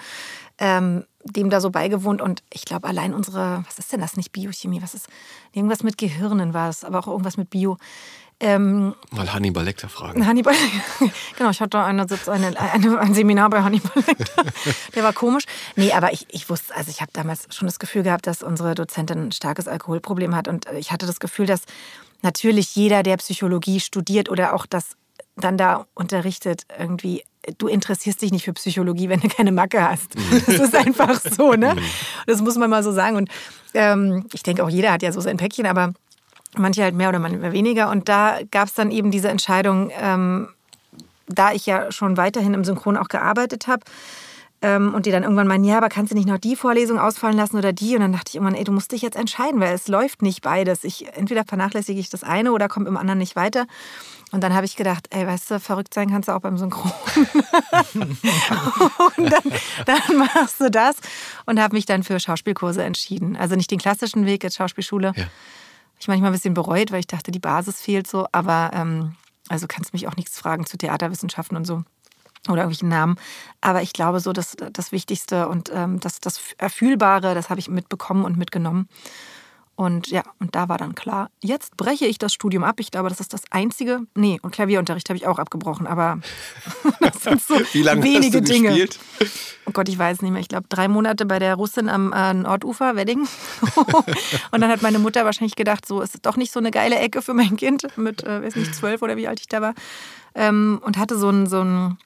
ähm, 0.60 1.04
dem 1.24 1.50
da 1.50 1.60
so 1.60 1.70
beigewohnt 1.70 2.22
und 2.22 2.42
ich 2.52 2.64
glaube 2.64 2.86
allein 2.86 3.14
unsere, 3.14 3.64
was 3.66 3.78
ist 3.78 3.92
denn 3.92 4.00
das, 4.00 4.16
nicht 4.16 4.32
Biochemie, 4.32 4.82
was 4.82 4.94
ist, 4.94 5.08
irgendwas 5.52 5.82
mit 5.82 5.98
Gehirnen 5.98 6.54
war 6.54 6.68
es, 6.68 6.84
aber 6.84 6.98
auch 7.00 7.08
irgendwas 7.08 7.36
mit 7.36 7.50
Bio. 7.50 7.76
Ähm, 8.42 8.94
Mal 9.10 9.30
Hannibal 9.34 9.64
Lecter 9.64 9.90
fragen. 9.90 10.26
Hannibal, 10.26 10.54
genau, 11.36 11.50
ich 11.50 11.60
hatte 11.60 11.78
eine, 11.78 12.06
eine, 12.26 12.58
eine, 12.58 12.98
ein 12.98 13.14
Seminar 13.14 13.50
bei 13.50 13.62
Hannibal 13.62 14.02
Lecter. 14.06 14.44
Der 14.94 15.02
war 15.02 15.12
komisch. 15.12 15.44
Nee, 15.76 15.92
aber 15.92 16.12
ich, 16.12 16.26
ich 16.30 16.48
wusste, 16.48 16.74
also 16.74 16.90
ich 16.90 17.02
habe 17.02 17.10
damals 17.12 17.54
schon 17.54 17.66
das 17.66 17.78
Gefühl 17.78 18.02
gehabt, 18.02 18.26
dass 18.26 18.42
unsere 18.42 18.74
Dozentin 18.74 19.26
ein 19.26 19.32
starkes 19.32 19.68
Alkoholproblem 19.68 20.34
hat 20.34 20.48
und 20.48 20.66
ich 20.78 20.90
hatte 20.90 21.06
das 21.06 21.20
Gefühl, 21.20 21.46
dass 21.46 21.62
natürlich 22.22 22.74
jeder, 22.76 23.02
der 23.02 23.18
Psychologie 23.18 23.80
studiert 23.80 24.30
oder 24.30 24.54
auch 24.54 24.64
das 24.64 24.96
dann 25.44 25.56
da 25.56 25.86
unterrichtet, 25.94 26.62
irgendwie, 26.78 27.22
du 27.58 27.68
interessierst 27.68 28.22
dich 28.22 28.32
nicht 28.32 28.44
für 28.44 28.52
Psychologie, 28.52 29.08
wenn 29.08 29.20
du 29.20 29.28
keine 29.28 29.52
Macke 29.52 29.88
hast. 29.88 30.14
Das 30.46 30.58
ist 30.58 30.74
einfach 30.74 31.20
so, 31.20 31.52
ne? 31.52 31.76
Das 32.26 32.40
muss 32.40 32.56
man 32.56 32.70
mal 32.70 32.82
so 32.82 32.92
sagen. 32.92 33.16
Und 33.16 33.28
ähm, 33.74 34.26
ich 34.32 34.42
denke, 34.42 34.64
auch 34.64 34.70
jeder 34.70 34.92
hat 34.92 35.02
ja 35.02 35.12
so 35.12 35.20
sein 35.20 35.36
Päckchen, 35.36 35.66
aber 35.66 35.92
manche 36.56 36.82
halt 36.82 36.94
mehr 36.94 37.08
oder 37.08 37.18
manche 37.18 37.52
weniger. 37.52 37.90
Und 37.90 38.08
da 38.08 38.38
gab 38.50 38.68
es 38.68 38.74
dann 38.74 38.90
eben 38.90 39.10
diese 39.10 39.28
Entscheidung, 39.28 39.90
ähm, 39.98 40.48
da 41.28 41.52
ich 41.52 41.66
ja 41.66 41.92
schon 41.92 42.16
weiterhin 42.16 42.54
im 42.54 42.64
Synchron 42.64 42.96
auch 42.96 43.08
gearbeitet 43.08 43.66
habe, 43.66 43.84
ähm, 44.62 44.94
und 44.94 45.06
die 45.06 45.10
dann 45.10 45.22
irgendwann 45.22 45.46
meinen, 45.46 45.64
ja, 45.64 45.78
aber 45.78 45.88
kannst 45.88 46.12
du 46.12 46.16
nicht 46.16 46.28
noch 46.28 46.38
die 46.38 46.54
Vorlesung 46.54 46.98
ausfallen 46.98 47.36
lassen 47.36 47.56
oder 47.56 47.72
die? 47.72 47.94
Und 47.94 48.02
dann 48.02 48.12
dachte 48.12 48.28
ich 48.28 48.34
irgendwann, 48.34 48.54
ey, 48.54 48.64
du 48.64 48.72
musst 48.72 48.92
dich 48.92 49.02
jetzt 49.02 49.16
entscheiden, 49.16 49.60
weil 49.60 49.74
es 49.74 49.88
läuft 49.88 50.22
nicht 50.22 50.42
beides. 50.42 50.84
Ich, 50.84 51.06
entweder 51.16 51.44
vernachlässige 51.44 51.98
ich 51.98 52.10
das 52.10 52.22
eine 52.22 52.52
oder 52.52 52.68
komme 52.68 52.88
im 52.88 52.96
anderen 52.96 53.18
nicht 53.18 53.36
weiter. 53.36 53.66
Und 54.32 54.42
dann 54.42 54.54
habe 54.54 54.64
ich 54.64 54.76
gedacht, 54.76 55.08
ey, 55.10 55.26
weißt 55.26 55.50
du, 55.50 55.60
verrückt 55.60 55.92
sein 55.92 56.10
kannst 56.10 56.28
du 56.28 56.32
auch 56.32 56.40
beim 56.40 56.56
Synchron. 56.56 56.92
und 59.16 59.32
dann, 59.32 59.42
dann, 59.86 60.16
machst 60.16 60.60
du 60.60 60.70
das 60.70 60.96
und 61.46 61.60
habe 61.60 61.74
mich 61.74 61.86
dann 61.86 62.04
für 62.04 62.20
Schauspielkurse 62.20 62.84
entschieden. 62.84 63.36
Also 63.36 63.56
nicht 63.56 63.70
den 63.70 63.78
klassischen 63.78 64.26
Weg, 64.26 64.44
jetzt 64.44 64.56
Schauspielschule. 64.56 65.12
Ja. 65.16 65.24
Ich 65.98 66.08
manchmal 66.08 66.30
ein 66.30 66.34
bisschen 66.34 66.54
bereut, 66.54 66.92
weil 66.92 67.00
ich 67.00 67.08
dachte, 67.08 67.30
die 67.30 67.40
Basis 67.40 67.80
fehlt 67.80 68.06
so. 68.06 68.26
Aber 68.30 68.70
ähm, 68.72 69.16
also 69.48 69.66
kannst 69.66 69.92
mich 69.92 70.06
auch 70.06 70.16
nichts 70.16 70.38
fragen 70.38 70.64
zu 70.64 70.78
Theaterwissenschaften 70.78 71.56
und 71.56 71.66
so 71.66 71.82
oder 72.48 72.62
irgendwelchen 72.62 72.88
Namen. 72.88 73.16
Aber 73.60 73.82
ich 73.82 73.92
glaube, 73.92 74.20
so 74.20 74.32
das, 74.32 74.56
das 74.72 74.92
Wichtigste 74.92 75.48
und 75.48 75.70
ähm, 75.74 76.00
das, 76.00 76.20
das 76.20 76.40
Erfühlbare, 76.56 77.34
das 77.34 77.50
habe 77.50 77.60
ich 77.60 77.68
mitbekommen 77.68 78.24
und 78.24 78.38
mitgenommen. 78.38 78.88
Und 79.80 80.08
ja, 80.08 80.22
und 80.38 80.54
da 80.54 80.68
war 80.68 80.76
dann 80.76 80.94
klar, 80.94 81.30
jetzt 81.42 81.78
breche 81.78 82.04
ich 82.04 82.18
das 82.18 82.34
Studium 82.34 82.64
ab. 82.64 82.80
Ich 82.80 82.90
glaube, 82.90 83.08
das 83.08 83.18
ist 83.18 83.32
das 83.32 83.44
einzige. 83.48 84.02
Nee, 84.14 84.38
und 84.42 84.50
Klavierunterricht 84.50 85.08
habe 85.08 85.16
ich 85.16 85.26
auch 85.26 85.38
abgebrochen, 85.38 85.86
aber 85.86 86.20
das 87.00 87.22
sind 87.22 87.40
so 87.40 87.54
Wie 87.72 87.80
lange 87.80 88.02
wenige 88.02 88.40
hast 88.40 88.48
du 88.50 88.52
Dinge. 88.52 88.68
gespielt? 88.68 88.98
Oh 89.64 89.70
Gott, 89.70 89.88
ich 89.88 89.98
weiß 89.98 90.20
nicht 90.20 90.32
mehr. 90.32 90.42
Ich 90.42 90.48
glaube, 90.48 90.66
drei 90.68 90.86
Monate 90.86 91.24
bei 91.24 91.38
der 91.38 91.54
Russin 91.54 91.88
am 91.88 92.12
äh, 92.12 92.34
Nordufer, 92.34 92.94
Wedding. 92.94 93.20
und 94.50 94.60
dann 94.60 94.68
hat 94.68 94.82
meine 94.82 94.98
Mutter 94.98 95.24
wahrscheinlich 95.24 95.56
gedacht, 95.56 95.86
so 95.86 96.02
ist 96.02 96.14
es 96.14 96.20
doch 96.20 96.36
nicht 96.36 96.52
so 96.52 96.60
eine 96.60 96.72
geile 96.72 96.96
Ecke 96.96 97.22
für 97.22 97.32
mein 97.32 97.56
Kind 97.56 97.86
mit, 97.96 98.22
äh, 98.22 98.42
weiß 98.42 98.56
nicht, 98.56 98.74
zwölf 98.74 99.00
oder 99.00 99.16
wie 99.16 99.28
alt 99.28 99.40
ich 99.40 99.48
da 99.48 99.62
war. 99.62 99.72
Ähm, 100.34 100.78
und 100.84 100.98
hatte 100.98 101.16
so 101.16 101.30
ein, 101.30 101.46
so 101.46 101.64
ein 101.64 101.96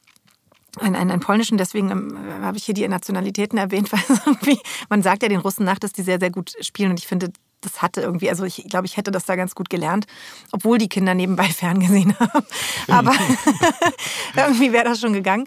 einen, 0.81 0.97
einen, 0.97 1.11
einen 1.11 1.20
polnischen, 1.20 1.59
deswegen 1.59 1.91
ähm, 1.91 2.18
habe 2.43 2.57
ich 2.57 2.64
hier 2.64 2.75
die 2.75 2.87
Nationalitäten 2.87 3.59
erwähnt, 3.59 3.93
weil 3.93 4.01
irgendwie, 4.27 4.59
man 4.89 5.03
sagt 5.03 5.22
ja 5.22 5.29
den 5.29 5.41
Russen 5.41 5.64
nach, 5.64 5.79
dass 5.79 5.93
die 5.93 6.03
sehr, 6.03 6.18
sehr 6.18 6.31
gut 6.31 6.53
spielen 6.61 6.91
und 6.91 7.01
ich 7.01 7.07
finde, 7.07 7.33
das 7.65 7.83
hatte 7.83 8.01
irgendwie, 8.01 8.29
also 8.29 8.45
ich 8.45 8.65
glaube, 8.69 8.87
ich 8.87 8.97
hätte 8.97 9.11
das 9.11 9.25
da 9.25 9.37
ganz 9.37 9.55
gut 9.55 9.71
gelernt, 9.71 10.07
obwohl 10.53 10.79
die 10.79 10.89
Kinder 10.89 11.15
nebenbei 11.15 11.45
ferngesehen 11.49 12.19
haben. 12.19 12.47
Aber 12.89 13.12
irgendwie 14.37 14.73
wäre 14.73 14.85
das 14.85 15.01
schon 15.01 15.12
gegangen. 15.12 15.47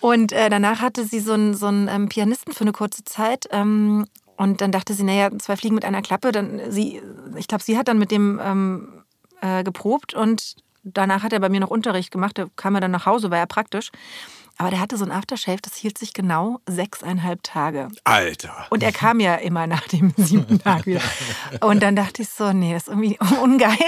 Und 0.00 0.32
äh, 0.32 0.50
danach 0.50 0.80
hatte 0.80 1.04
sie 1.04 1.20
so 1.20 1.32
einen, 1.32 1.54
so 1.54 1.66
einen 1.66 1.88
ähm, 1.88 2.08
Pianisten 2.08 2.52
für 2.52 2.62
eine 2.62 2.72
kurze 2.72 3.04
Zeit. 3.04 3.48
Ähm, 3.50 4.06
und 4.36 4.60
dann 4.60 4.72
dachte 4.72 4.94
sie, 4.94 5.02
naja, 5.02 5.30
zwei 5.38 5.56
Fliegen 5.56 5.74
mit 5.74 5.84
einer 5.84 6.02
Klappe. 6.02 6.32
Dann 6.32 6.60
sie, 6.70 7.02
ich 7.36 7.48
glaube, 7.48 7.64
sie 7.64 7.76
hat 7.76 7.88
dann 7.88 7.98
mit 7.98 8.10
dem 8.10 8.40
ähm, 8.42 9.02
äh, 9.40 9.64
geprobt 9.64 10.14
und 10.14 10.56
danach 10.84 11.22
hat 11.22 11.32
er 11.32 11.40
bei 11.40 11.48
mir 11.48 11.60
noch 11.60 11.70
Unterricht 11.70 12.10
gemacht. 12.10 12.38
Da 12.38 12.46
kam 12.56 12.74
er 12.74 12.80
dann 12.80 12.90
nach 12.90 13.06
Hause, 13.06 13.30
war 13.30 13.38
ja 13.38 13.46
praktisch. 13.46 13.90
Aber 14.60 14.70
der 14.70 14.80
hatte 14.80 14.96
so 14.96 15.04
ein 15.04 15.12
Aftershave, 15.12 15.58
das 15.62 15.76
hielt 15.76 15.98
sich 15.98 16.12
genau 16.12 16.60
sechseinhalb 16.68 17.44
Tage. 17.44 17.88
Alter. 18.02 18.66
Und 18.70 18.82
er 18.82 18.90
kam 18.90 19.20
ja 19.20 19.36
immer 19.36 19.68
nach 19.68 19.86
dem 19.86 20.12
siebten 20.16 20.58
Tag 20.58 20.84
wieder. 20.84 21.00
Und 21.60 21.80
dann 21.80 21.94
dachte 21.94 22.22
ich 22.22 22.28
so, 22.28 22.52
nee, 22.52 22.72
das 22.72 22.82
ist 22.82 22.88
irgendwie 22.88 23.16
ungeil. 23.42 23.78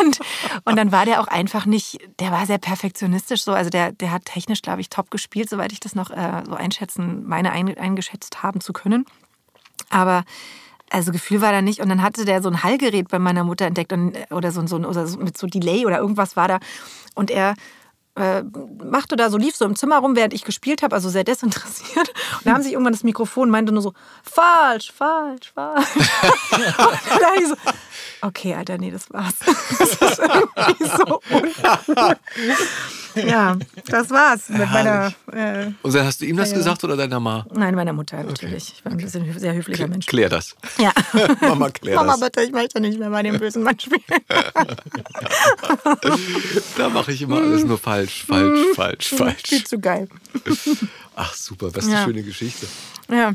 Und, 0.00 0.18
und 0.64 0.76
dann 0.76 0.92
war 0.92 1.04
der 1.04 1.20
auch 1.20 1.28
einfach 1.28 1.66
nicht, 1.66 1.98
der 2.20 2.32
war 2.32 2.46
sehr 2.46 2.56
perfektionistisch 2.56 3.42
so. 3.42 3.52
Also 3.52 3.68
der, 3.68 3.92
der 3.92 4.12
hat 4.12 4.24
technisch, 4.24 4.62
glaube 4.62 4.80
ich, 4.80 4.88
top 4.88 5.10
gespielt, 5.10 5.50
soweit 5.50 5.72
ich 5.72 5.80
das 5.80 5.94
noch 5.94 6.10
äh, 6.10 6.42
so 6.46 6.54
einschätzen, 6.54 7.26
meine 7.26 7.52
ein, 7.52 7.76
eingeschätzt 7.76 8.42
haben 8.42 8.62
zu 8.62 8.72
können. 8.72 9.04
Aber 9.90 10.24
also 10.88 11.12
Gefühl 11.12 11.42
war 11.42 11.52
da 11.52 11.60
nicht. 11.60 11.80
Und 11.80 11.90
dann 11.90 12.00
hatte 12.00 12.24
der 12.24 12.40
so 12.40 12.48
ein 12.48 12.62
Hallgerät 12.62 13.08
bei 13.08 13.18
meiner 13.18 13.44
Mutter 13.44 13.66
entdeckt 13.66 13.92
und, 13.92 14.16
oder 14.30 14.52
so, 14.52 14.66
so, 14.66 14.76
oder 14.76 15.06
so 15.06 15.18
mit 15.18 15.36
so 15.36 15.46
Delay 15.46 15.84
oder 15.84 15.98
irgendwas 15.98 16.34
war 16.34 16.48
da. 16.48 16.60
Und 17.14 17.30
er 17.30 17.54
äh, 18.16 18.42
machte 18.82 19.16
da 19.16 19.30
so, 19.30 19.36
lief 19.36 19.56
so 19.56 19.64
im 19.64 19.76
Zimmer 19.76 19.98
rum, 19.98 20.16
während 20.16 20.32
ich 20.32 20.44
gespielt 20.44 20.82
habe, 20.82 20.94
also 20.94 21.08
sehr 21.08 21.24
desinteressiert. 21.24 22.08
Und 22.08 22.46
da 22.46 22.52
haben 22.52 22.62
sich 22.62 22.72
irgendwann 22.72 22.94
das 22.94 23.04
Mikrofon 23.04 23.50
meinte 23.50 23.72
nur 23.72 23.82
so, 23.82 23.92
falsch, 24.22 24.90
falsch, 24.92 25.52
falsch. 25.54 25.86
und 25.96 27.20
da 27.20 27.34
ich 27.38 27.46
so, 27.46 27.54
okay, 28.22 28.54
Alter, 28.54 28.78
nee, 28.78 28.90
das 28.90 29.12
war's. 29.12 29.34
Das 29.78 29.90
ist 29.90 30.18
irgendwie 30.18 30.84
so 30.84 31.20
uncool. 31.30 32.16
Ja, 33.16 33.56
das 33.86 34.10
war's 34.10 34.48
mit 34.48 34.70
meiner. 34.70 35.12
Äh, 35.32 35.70
Und 35.82 35.94
dann 35.94 36.06
hast 36.06 36.20
du 36.20 36.26
ihm 36.26 36.36
das 36.36 36.50
Ja. 36.50 36.58
gesagt 36.58 36.84
oder 36.84 36.96
deiner 36.96 37.20
Ma? 37.20 37.46
nein, 37.54 37.74
meiner 37.74 37.92
Mutter 37.92 38.22
natürlich. 38.22 38.74
Ich 38.76 38.84
war 38.84 38.92
ein 38.92 38.98
bisschen 38.98 39.38
sehr 39.38 39.54
höflicher 39.54 39.88
Mensch. 39.88 40.06
Klär 40.06 40.28
das. 40.28 40.54
Ja. 40.78 40.92
Mama, 41.40 41.70
klär 41.70 41.96
Mama, 41.96 42.12
das. 42.12 42.20
bitte, 42.20 42.42
ich 42.42 42.52
möchte 42.52 42.80
nicht 42.80 42.98
mehr 42.98 43.10
bei 43.10 43.22
dem 43.22 43.38
bösen 43.38 43.62
Mann 43.62 43.78
spielen. 43.80 44.02
Da 46.76 46.88
mache 46.88 47.12
ich 47.12 47.22
immer 47.22 47.38
alles 47.38 47.64
nur 47.64 47.78
falsch, 47.78 48.24
falsch, 48.26 48.60
falsch, 48.74 49.08
Viel 49.08 49.18
falsch. 49.18 49.64
zu 49.64 49.78
geil. 49.80 50.08
Ach 51.14 51.34
super, 51.34 51.74
was 51.74 51.84
eine 51.86 51.94
Ja. 51.94 52.04
schöne 52.04 52.22
Geschichte. 52.22 52.66
Ja. 53.10 53.32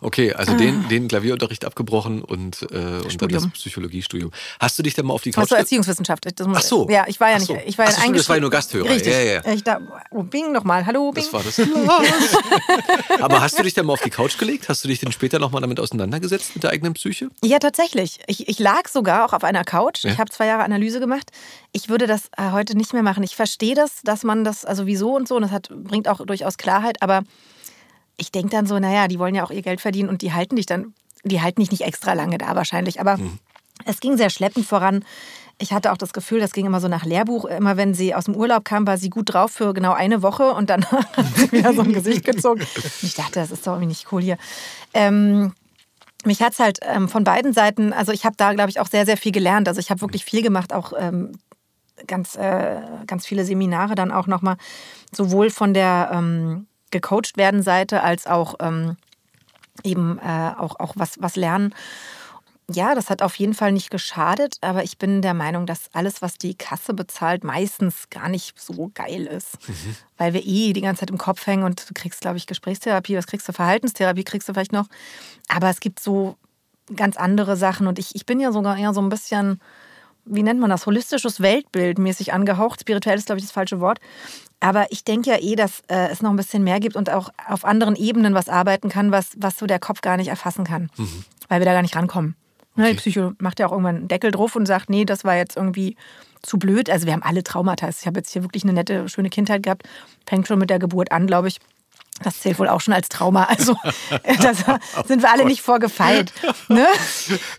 Okay, 0.00 0.32
also 0.32 0.54
den, 0.56 0.88
den 0.88 1.08
Klavierunterricht 1.08 1.64
abgebrochen 1.64 2.22
und, 2.22 2.62
äh, 2.62 2.64
und 2.64 2.72
dann 2.74 3.02
das 3.02 3.12
Studium. 3.12 3.50
Psychologiestudium. 3.52 4.30
Hast 4.60 4.78
du 4.78 4.82
dich 4.82 4.94
dann 4.94 5.06
mal 5.06 5.14
auf 5.14 5.22
die 5.22 5.30
Couch 5.30 5.44
Achso, 5.44 5.54
Erziehungswissenschaft. 5.54 6.26
Das 6.36 6.46
muss- 6.46 6.58
Ach 6.58 6.62
so. 6.62 6.88
Ja, 6.90 7.04
ich 7.06 7.18
war 7.20 7.30
ja 7.30 7.38
nicht. 7.38 7.46
so. 7.46 7.58
Ich 7.66 7.78
war 7.78 7.86
ja 7.86 7.92
Ach 7.96 8.04
so, 8.04 8.12
das 8.12 8.28
war 8.28 8.36
ja 8.36 8.40
nur. 8.40 8.50
Gasthörer. 8.50 8.88
Richtig. 8.88 9.12
Ja, 9.12 9.20
ja. 9.20 9.52
Ich 9.52 9.64
da, 9.64 9.80
oh, 10.10 10.22
Bing 10.22 10.52
nochmal. 10.52 10.84
Hallo, 10.86 11.10
Bing. 11.12 11.24
Das 11.24 11.32
war 11.32 11.42
das. 11.42 11.58
Aber 13.20 13.40
hast 13.40 13.58
du 13.58 13.62
dich 13.62 13.74
dann 13.74 13.86
mal 13.86 13.94
auf 13.94 14.02
die 14.02 14.10
Couch 14.10 14.38
gelegt? 14.38 14.68
Hast 14.68 14.84
du 14.84 14.88
dich 14.88 15.00
denn 15.00 15.12
später 15.12 15.38
nochmal 15.38 15.60
damit 15.62 15.80
auseinandergesetzt 15.80 16.52
mit 16.54 16.64
der 16.64 16.70
eigenen 16.70 16.94
Psyche? 16.94 17.28
Ja, 17.42 17.58
tatsächlich. 17.58 18.18
Ich, 18.26 18.48
ich 18.48 18.58
lag 18.58 18.88
sogar 18.88 19.24
auch 19.26 19.32
auf 19.32 19.44
einer 19.44 19.64
Couch. 19.64 20.04
Ja. 20.04 20.12
Ich 20.12 20.18
habe 20.18 20.30
zwei 20.30 20.46
Jahre 20.46 20.64
Analyse 20.64 21.00
gemacht. 21.00 21.30
Ich 21.72 21.88
würde 21.88 22.06
das 22.06 22.26
äh, 22.36 22.50
heute 22.52 22.76
nicht 22.76 22.92
mehr 22.92 23.02
machen. 23.02 23.22
Ich 23.22 23.36
verstehe 23.36 23.74
das, 23.74 24.02
dass 24.04 24.22
man 24.24 24.44
das, 24.44 24.64
also 24.64 24.86
wieso 24.86 25.14
und 25.16 25.28
so, 25.28 25.36
und 25.36 25.42
das 25.42 25.50
hat, 25.50 25.68
bringt 25.70 26.08
auch 26.08 26.24
durchaus 26.24 26.56
Klarheit, 26.58 27.00
aber 27.00 27.22
ich 28.16 28.32
denke 28.32 28.50
dann 28.50 28.66
so, 28.66 28.78
naja, 28.78 29.08
die 29.08 29.18
wollen 29.18 29.34
ja 29.34 29.44
auch 29.44 29.50
ihr 29.50 29.62
Geld 29.62 29.80
verdienen 29.80 30.08
und 30.08 30.22
die 30.22 30.32
halten 30.32 30.56
dich 30.56 30.66
dann, 30.66 30.94
die 31.24 31.40
halten 31.40 31.60
dich 31.60 31.70
nicht 31.70 31.82
extra 31.82 32.12
lange 32.12 32.38
da 32.38 32.54
wahrscheinlich. 32.54 33.00
Aber 33.00 33.18
es 33.84 34.00
ging 34.00 34.16
sehr 34.16 34.30
schleppend 34.30 34.66
voran. 34.66 35.04
Ich 35.58 35.72
hatte 35.72 35.92
auch 35.92 35.96
das 35.96 36.12
Gefühl, 36.12 36.40
das 36.40 36.52
ging 36.52 36.66
immer 36.66 36.80
so 36.80 36.88
nach 36.88 37.04
Lehrbuch. 37.04 37.44
Immer 37.44 37.76
wenn 37.76 37.94
sie 37.94 38.14
aus 38.14 38.24
dem 38.24 38.34
Urlaub 38.34 38.64
kam, 38.64 38.86
war 38.86 38.98
sie 38.98 39.10
gut 39.10 39.32
drauf 39.32 39.52
für 39.52 39.74
genau 39.74 39.92
eine 39.92 40.22
Woche 40.22 40.52
und 40.52 40.70
dann 40.70 40.84
hat 40.90 41.26
sie 41.36 41.52
wieder 41.52 41.72
so 41.72 41.82
ein 41.82 41.92
Gesicht 41.92 42.24
gezogen. 42.24 42.60
Und 42.60 43.02
ich 43.02 43.14
dachte, 43.14 43.34
das 43.34 43.50
ist 43.50 43.66
doch 43.66 43.72
irgendwie 43.72 43.88
nicht 43.88 44.10
cool 44.12 44.22
hier. 44.22 44.38
Ähm, 44.94 45.52
mich 46.24 46.42
hat 46.42 46.52
es 46.52 46.58
halt 46.58 46.78
ähm, 46.82 47.08
von 47.08 47.24
beiden 47.24 47.52
Seiten, 47.52 47.92
also 47.92 48.12
ich 48.12 48.24
habe 48.24 48.36
da, 48.36 48.52
glaube 48.54 48.70
ich, 48.70 48.80
auch 48.80 48.86
sehr, 48.86 49.06
sehr 49.06 49.16
viel 49.16 49.32
gelernt. 49.32 49.68
Also 49.68 49.80
ich 49.80 49.90
habe 49.90 50.00
wirklich 50.00 50.24
viel 50.24 50.42
gemacht, 50.42 50.72
auch 50.72 50.92
ähm, 50.96 51.32
ganz, 52.06 52.36
äh, 52.36 52.80
ganz 53.06 53.26
viele 53.26 53.44
Seminare 53.44 53.94
dann 53.94 54.12
auch 54.12 54.26
nochmal, 54.26 54.56
sowohl 55.12 55.50
von 55.50 55.74
der 55.74 56.10
ähm, 56.12 56.66
gecoacht 56.92 57.36
werden 57.36 57.62
Seite 57.62 58.02
als 58.02 58.26
auch 58.28 58.54
ähm, 58.60 58.96
eben 59.82 60.18
äh, 60.18 60.52
auch, 60.56 60.78
auch 60.78 60.92
was, 60.96 61.20
was 61.20 61.36
lernen. 61.36 61.74
Ja, 62.70 62.94
das 62.94 63.10
hat 63.10 63.22
auf 63.22 63.34
jeden 63.36 63.54
Fall 63.54 63.72
nicht 63.72 63.90
geschadet, 63.90 64.56
aber 64.60 64.84
ich 64.84 64.96
bin 64.96 65.20
der 65.20 65.34
Meinung, 65.34 65.66
dass 65.66 65.90
alles, 65.92 66.22
was 66.22 66.38
die 66.38 66.54
Kasse 66.54 66.94
bezahlt, 66.94 67.44
meistens 67.44 68.08
gar 68.08 68.28
nicht 68.28 68.58
so 68.58 68.90
geil 68.94 69.26
ist. 69.26 69.58
Weil 70.16 70.32
wir 70.32 70.46
eh 70.46 70.72
die 70.72 70.80
ganze 70.80 71.00
Zeit 71.00 71.10
im 71.10 71.18
Kopf 71.18 71.46
hängen 71.46 71.64
und 71.64 71.90
du 71.90 71.94
kriegst, 71.94 72.20
glaube 72.20 72.36
ich, 72.36 72.46
Gesprächstherapie, 72.46 73.16
was 73.16 73.26
kriegst 73.26 73.48
du, 73.48 73.52
Verhaltenstherapie 73.52 74.24
kriegst 74.24 74.48
du 74.48 74.54
vielleicht 74.54 74.72
noch. 74.72 74.86
Aber 75.48 75.68
es 75.68 75.80
gibt 75.80 76.00
so 76.00 76.36
ganz 76.94 77.16
andere 77.16 77.56
Sachen 77.56 77.86
und 77.88 77.98
ich, 77.98 78.14
ich 78.14 78.26
bin 78.26 78.40
ja 78.40 78.52
sogar 78.52 78.78
eher 78.78 78.94
so 78.94 79.02
ein 79.02 79.08
bisschen, 79.08 79.60
wie 80.24 80.42
nennt 80.42 80.60
man 80.60 80.70
das, 80.70 80.86
holistisches 80.86 81.40
Weltbild 81.40 81.98
mäßig 81.98 82.32
angehaucht. 82.32 82.80
Spirituell 82.80 83.18
ist, 83.18 83.26
glaube 83.26 83.40
ich, 83.40 83.44
das 83.44 83.52
falsche 83.52 83.80
Wort. 83.80 83.98
Aber 84.62 84.86
ich 84.90 85.02
denke 85.02 85.30
ja 85.30 85.38
eh, 85.40 85.56
dass 85.56 85.80
äh, 85.88 86.08
es 86.12 86.22
noch 86.22 86.30
ein 86.30 86.36
bisschen 86.36 86.62
mehr 86.62 86.78
gibt 86.78 86.94
und 86.94 87.10
auch 87.10 87.30
auf 87.48 87.64
anderen 87.64 87.96
Ebenen 87.96 88.32
was 88.32 88.48
arbeiten 88.48 88.88
kann, 88.88 89.10
was, 89.10 89.30
was 89.36 89.58
so 89.58 89.66
der 89.66 89.80
Kopf 89.80 90.02
gar 90.02 90.16
nicht 90.16 90.28
erfassen 90.28 90.62
kann. 90.62 90.88
Weil 91.48 91.60
wir 91.60 91.64
da 91.64 91.72
gar 91.72 91.82
nicht 91.82 91.96
rankommen. 91.96 92.36
Ne, 92.76 92.90
Die 92.90 92.94
Psycho 92.94 93.32
macht 93.38 93.58
ja 93.58 93.66
auch 93.66 93.72
irgendwann 93.72 93.96
einen 93.96 94.08
Deckel 94.08 94.30
drauf 94.30 94.54
und 94.54 94.66
sagt, 94.66 94.88
nee, 94.88 95.04
das 95.04 95.24
war 95.24 95.36
jetzt 95.36 95.56
irgendwie 95.56 95.96
zu 96.42 96.58
blöd. 96.58 96.90
Also 96.90 97.06
wir 97.06 97.12
haben 97.12 97.24
alle 97.24 97.42
Traumata. 97.42 97.88
Ich 97.88 98.06
habe 98.06 98.20
jetzt 98.20 98.30
hier 98.30 98.44
wirklich 98.44 98.62
eine 98.62 98.72
nette, 98.72 99.08
schöne 99.08 99.30
Kindheit 99.30 99.64
gehabt. 99.64 99.82
Fängt 100.26 100.46
schon 100.46 100.60
mit 100.60 100.70
der 100.70 100.78
Geburt 100.78 101.10
an, 101.10 101.26
glaube 101.26 101.48
ich. 101.48 101.58
Das 102.22 102.40
zählt 102.40 102.60
wohl 102.60 102.68
auch 102.68 102.80
schon 102.80 102.94
als 102.94 103.08
Trauma. 103.08 103.44
Also 103.44 103.74
da 104.40 104.54
sind 105.06 105.22
wir 105.22 105.32
alle 105.32 105.44
nicht 105.44 105.60
vorgefeilt. 105.60 106.32
Ne? 106.68 106.86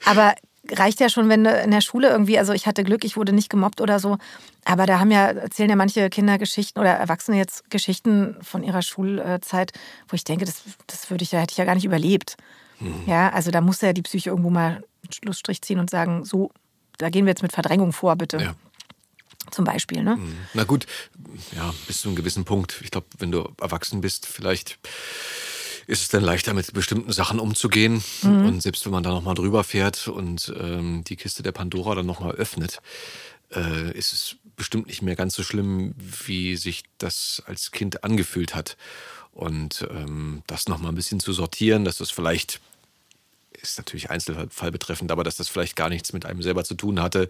Aber 0.06 0.36
reicht 0.72 0.99
ja 0.99 1.09
schon, 1.09 1.30
wenn 1.30 1.43
du 1.43 1.49
in 1.61 1.72
der 1.72 1.82
Schule 1.82 2.09
irgendwie, 2.09 2.39
also 2.39 2.53
ich 2.53 2.68
hatte 2.68 2.84
Glück, 2.84 3.03
ich 3.03 3.18
wurde 3.18 3.34
nicht 3.34 3.49
gemobbt 3.49 3.82
oder 3.82 3.99
so, 3.99 4.18
aber 4.66 4.86
da 4.86 4.99
haben 4.99 5.11
ja, 5.11 5.28
erzählen 5.32 5.70
ja 5.70 5.76
manche 5.76 6.09
Kinder 6.09 6.38
Geschichten 6.38 6.80
oder 6.80 6.91
Erwachsene 6.91 7.38
jetzt 7.38 7.70
Geschichten 7.70 8.38
von 8.41 8.64
ihrer 8.64 8.82
Schulzeit, 8.82 9.74
wo 10.07 10.16
ich 10.16 10.24
denke, 10.24 10.45
das, 10.45 10.61
das 10.88 11.09
würde 11.09 11.24
ich, 11.24 11.32
da 11.32 11.39
hätte 11.39 11.51
ich 11.51 11.57
ja 11.57 11.66
gar 11.66 11.76
nicht 11.76 11.86
überlebt. 11.86 12.38
Ja, 13.05 13.30
also 13.30 13.51
da 13.51 13.61
muss 13.61 13.82
ja 13.82 13.93
die 13.93 14.01
Psyche 14.01 14.30
irgendwo 14.30 14.49
mal 14.49 14.84
einen 15.03 15.14
Schlussstrich 15.14 15.61
ziehen 15.61 15.80
und 15.80 15.89
sagen, 15.89 16.26
so, 16.26 16.51
da 16.97 17.09
gehen 17.09 17.26
wir 17.26 17.32
jetzt 17.32 17.43
mit 17.43 17.53
Verdrängung 17.53 17.93
vor, 17.93 18.16
bitte. 18.16 18.38
Ja. 18.38 18.55
Zum 19.51 19.66
Beispiel, 19.66 20.03
ne? 20.03 20.18
Na 20.53 20.64
gut, 20.64 20.86
ja, 21.55 21.74
bis 21.88 22.01
zu 22.01 22.07
einem 22.07 22.16
gewissen 22.16 22.45
Punkt. 22.45 22.82
Ich 22.84 22.91
glaube, 22.91 23.07
wenn 23.20 23.32
du 23.32 23.49
erwachsen 23.61 24.01
bist, 24.01 24.26
vielleicht 24.26 24.80
ist 25.88 26.01
es 26.01 26.07
dann 26.09 26.23
leichter, 26.23 26.53
mit 26.53 26.73
bestimmten 26.73 27.11
Sachen 27.11 27.39
umzugehen. 27.39 28.03
Und 28.23 28.61
selbst 28.61 28.86
wenn 28.86 28.91
man 28.91 29.03
da 29.03 29.09
nochmal 29.09 29.36
drüber 29.36 29.63
fährt 29.63 30.07
und 30.07 30.53
ähm, 30.59 31.03
die 31.03 31.15
Kiste 31.15 31.43
der 31.43 31.51
Pandora 31.51 31.95
dann 31.95 32.05
nochmal 32.05 32.34
öffnet, 32.34 32.79
äh, 33.53 33.91
ist 33.97 34.13
es 34.13 34.36
bestimmt 34.55 34.88
nicht 34.88 35.01
mehr 35.01 35.15
ganz 35.15 35.36
so 35.36 35.43
schlimm, 35.43 35.95
wie 35.97 36.55
sich 36.55 36.84
das 36.97 37.41
als 37.45 37.71
Kind 37.71 38.03
angefühlt 38.03 38.55
hat. 38.55 38.77
Und 39.31 39.88
ähm, 39.89 40.43
das 40.47 40.67
nochmal 40.67 40.91
ein 40.91 40.95
bisschen 40.95 41.19
zu 41.19 41.34
sortieren, 41.34 41.86
dass 41.86 41.97
das 41.97 42.11
vielleicht 42.11 42.61
ist 43.64 43.78
natürlich 43.78 44.09
Einzelfall 44.11 44.72
betreffend, 44.72 45.11
aber 45.11 45.24
dass 45.24 45.38
das 45.38 45.47
vielleicht 45.49 45.76
gar 45.76 45.89
nichts 45.89 46.14
mit 46.14 46.26
einem 46.26 46.41
selber 46.41 46.64
zu 46.64 46.76
tun 46.76 47.01
hatte, 47.01 47.28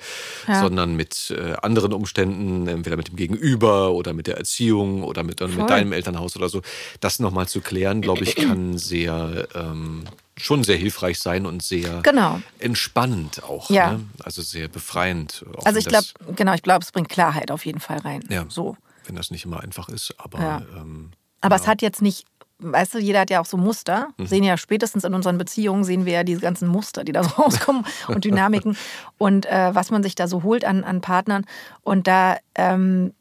Ja. 0.48 0.62
sondern 0.62 0.96
mit 0.96 1.32
äh, 1.38 1.54
anderen 1.62 1.94
Umständen, 1.94 2.68
entweder 2.68 2.98
mit 2.98 3.08
dem 3.10 3.16
Gegenüber 3.16 3.92
oder 3.92 4.14
mit 4.14 4.28
der 4.28 4.38
Erziehung 4.38 5.04
oder 5.04 5.24
mit, 5.24 5.40
Voll. 5.40 5.50
mit 5.50 5.70
deinem 5.70 5.94
Elternhaus 5.94 6.36
oder 6.36 6.50
so. 6.50 6.62
Das 7.00 7.20
nochmal 7.20 7.48
zu 7.48 7.62
klären, 7.62 8.02
glaube 8.02 8.24
ich, 8.24 8.36
kann 8.36 8.78
sehr 8.78 9.48
ähm, 9.56 10.06
schon 10.36 10.64
sehr 10.64 10.78
hilfreich 10.78 11.20
sein 11.20 11.46
und 11.46 11.62
sehr 11.62 12.02
Genau. 12.02 12.42
entspannend 12.58 13.44
auch. 13.44 13.70
Ja. 13.70 13.94
Ne? 13.94 14.06
Also 14.24 14.42
sehr 14.42 14.68
befreiend. 14.68 15.46
Also 15.64 15.78
ich 15.80 15.86
glaube, 15.86 16.08
genau, 16.36 16.54
ich 16.56 16.64
glaube, 16.64 16.84
es 16.84 16.92
bringt 16.92 17.10
Klarheit 17.10 17.52
auf 17.52 17.66
jeden 17.66 17.80
Fall 17.80 18.00
rein. 18.00 18.24
ja, 18.30 18.46
So. 18.50 18.76
wenn 19.06 19.16
das 19.16 19.30
nicht 19.32 19.46
immer 19.46 19.60
einfach 19.62 19.90
ist, 19.90 20.16
aber 20.18 20.40
Ja. 20.40 20.62
ähm, 20.76 21.12
Aber 21.42 21.56
es 21.58 21.68
hat 21.68 21.82
jetzt 21.82 22.02
nicht, 22.02 22.26
weißt 22.64 22.96
du, 22.96 23.00
jeder 23.00 23.22
hat 23.22 23.30
ja 23.30 23.42
auch 23.42 23.46
so 23.46 23.58
Muster. 23.58 24.10
Mhm. 24.18 24.28
Sehen 24.28 24.44
ja 24.44 24.58
spätestens 24.58 25.04
in 25.04 25.14
unseren 25.14 25.38
Beziehungen, 25.38 25.84
sehen 25.84 26.06
wir 26.06 26.14
ja 26.14 26.24
diese 26.24 26.42
ganzen 26.42 26.68
Muster, 26.68 27.04
die 27.04 27.12
da 27.12 27.24
so 27.24 27.30
rauskommen 27.42 27.86
und 28.08 28.26
Dynamiken 28.26 28.78
und 29.18 29.46
äh, 29.46 29.74
was 29.74 29.92
man 29.92 30.04
sich 30.04 30.16
da 30.16 30.28
so 30.28 30.44
holt 30.44 30.66
an, 30.66 30.84
an 30.84 31.02
Partnern. 31.02 31.46
Und 31.82 32.08
da, 32.08 32.38
ähm, 32.56 33.14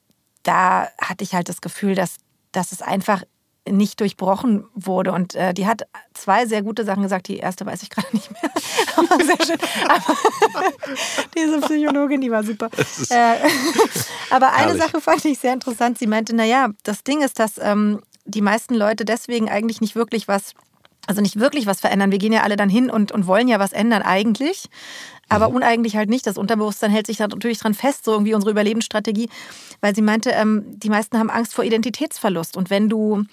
da 0.43 0.89
hatte 1.01 1.25
ich 1.25 1.35
halt 1.35 1.49
das 1.49 1.61
Gefühl, 1.61 1.95
dass, 1.95 2.17
dass 2.53 2.73
es 2.73 2.83
einfach 2.83 3.23
nicht 3.69 4.01
durchbrochen 4.01 4.65
wurde. 4.75 5.13
Und 5.13 5.35
äh, 5.35 5.55
die 5.55 5.67
hat 5.67 5.83
zwei 6.15 6.47
sehr 6.47 6.63
gute 6.63 6.85
Sachen 6.85 7.03
gesagt. 7.03 7.29
Die 7.29 7.39
erste 7.39 7.65
weiß 7.65 7.83
ich 7.83 7.91
gerade 7.91 8.09
nicht 8.13 8.31
mehr. 8.31 8.51
Aber 8.97 9.25
sehr 9.25 9.47
schön. 9.47 9.59
Aber 9.89 10.17
diese 11.37 11.61
Psychologin, 11.61 12.21
die 12.21 12.31
war 12.31 12.43
super. 12.43 12.71
Äh, 13.11 13.37
aber 14.31 14.53
eine 14.53 14.69
Herrlich. 14.69 14.83
Sache 14.83 15.01
fand 15.01 15.25
ich 15.25 15.39
sehr 15.39 15.53
interessant. 15.53 15.99
Sie 15.99 16.07
meinte, 16.07 16.35
naja, 16.35 16.71
das 16.83 17.05
Ding 17.05 17.23
ist, 17.23 17.39
dass 17.39 17.59
ähm, 17.59 18.01
die 18.25 18.41
meisten 18.41 18.75
Leute 18.75 19.05
deswegen 19.05 19.49
eigentlich 19.49 19.81
nicht 19.81 19.95
wirklich 19.95 20.29
was, 20.29 20.55
also 21.07 21.21
nicht 21.21 21.39
wirklich 21.39 21.67
was 21.67 21.81
verändern. 21.81 22.13
Wir 22.13 22.19
gehen 22.19 22.33
ja 22.33 22.43
alle 22.43 22.57
dann 22.57 22.69
hin 22.69 22.91
und, 22.91 23.13
und 23.13 23.27
wollen 23.27 23.49
ja 23.49 23.59
was 23.59 23.73
ändern 23.73 24.03
eigentlich. 24.03 24.69
Aber 25.29 25.49
uneigentlich 25.49 25.97
halt 25.97 26.11
nicht. 26.11 26.27
Das 26.27 26.37
Unterbewusstsein 26.37 26.91
hält 26.91 27.07
sich 27.07 27.17
da 27.17 27.27
natürlich 27.27 27.59
dran 27.59 27.75
fest, 27.75 28.05
so 28.05 28.13
irgendwie 28.13 28.35
unsere 28.35 28.51
Überlebensstrategie. 28.51 29.31
Weil 29.81 29.95
sie 29.95 30.03
meinte, 30.03 30.31
ähm, 30.31 30.65
die 30.67 30.91
meisten 30.91 31.19
haben 31.19 31.31
Angst 31.31 31.55
vor 31.55 31.65
Identitätsverlust. 31.65 32.57
Und 32.57 32.71
wenn 32.71 32.89
du 32.89 33.25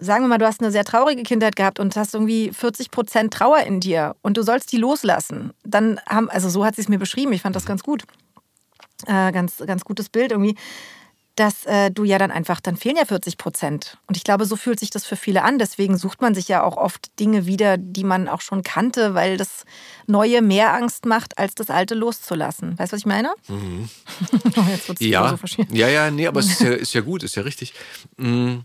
sagen 0.00 0.24
wir 0.24 0.28
mal, 0.28 0.38
du 0.38 0.46
hast 0.46 0.60
eine 0.60 0.70
sehr 0.70 0.84
traurige 0.84 1.22
Kindheit 1.22 1.56
gehabt 1.56 1.78
und 1.78 1.94
hast 1.94 2.14
irgendwie 2.14 2.50
40 2.52 2.90
Prozent 2.90 3.32
Trauer 3.32 3.60
in 3.60 3.80
dir 3.80 4.16
und 4.22 4.36
du 4.36 4.42
sollst 4.42 4.72
die 4.72 4.78
loslassen, 4.78 5.52
dann 5.62 6.00
haben, 6.08 6.30
also 6.30 6.48
so 6.48 6.64
hat 6.64 6.74
sie 6.74 6.82
es 6.82 6.88
mir 6.88 6.98
beschrieben, 6.98 7.32
ich 7.32 7.42
fand 7.42 7.54
das 7.54 7.66
ganz 7.66 7.82
gut, 7.82 8.04
äh, 9.06 9.30
ganz, 9.32 9.58
ganz 9.58 9.84
gutes 9.84 10.08
Bild 10.08 10.32
irgendwie, 10.32 10.56
dass 11.40 11.64
äh, 11.64 11.90
du 11.90 12.04
ja 12.04 12.18
dann 12.18 12.30
einfach, 12.30 12.60
dann 12.60 12.76
fehlen 12.76 12.96
ja 12.96 13.06
40 13.06 13.38
Prozent. 13.38 13.96
Und 14.06 14.18
ich 14.18 14.24
glaube, 14.24 14.44
so 14.44 14.56
fühlt 14.56 14.78
sich 14.78 14.90
das 14.90 15.06
für 15.06 15.16
viele 15.16 15.42
an. 15.42 15.58
Deswegen 15.58 15.96
sucht 15.96 16.20
man 16.20 16.34
sich 16.34 16.48
ja 16.48 16.62
auch 16.62 16.76
oft 16.76 17.18
Dinge 17.18 17.46
wieder, 17.46 17.78
die 17.78 18.04
man 18.04 18.28
auch 18.28 18.42
schon 18.42 18.62
kannte, 18.62 19.14
weil 19.14 19.38
das 19.38 19.64
Neue 20.06 20.42
mehr 20.42 20.74
Angst 20.74 21.06
macht, 21.06 21.38
als 21.38 21.54
das 21.54 21.70
Alte 21.70 21.94
loszulassen. 21.94 22.78
Weißt 22.78 22.92
du, 22.92 22.94
was 22.96 23.00
ich 23.00 23.06
meine? 23.06 23.32
Jetzt 24.70 24.88
wird's 24.88 25.00
Ja, 25.00 25.34
hier. 25.46 25.66
ja, 25.70 25.88
ja, 25.88 26.10
nee, 26.10 26.26
aber 26.26 26.40
es 26.40 26.50
ist 26.50 26.60
ja, 26.60 26.70
ist 26.74 26.92
ja 26.92 27.00
gut, 27.00 27.22
ist 27.22 27.36
ja 27.36 27.42
richtig. 27.42 27.72
Mm. 28.18 28.58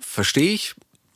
Verstehe 0.00 0.50
ich. 0.50 0.74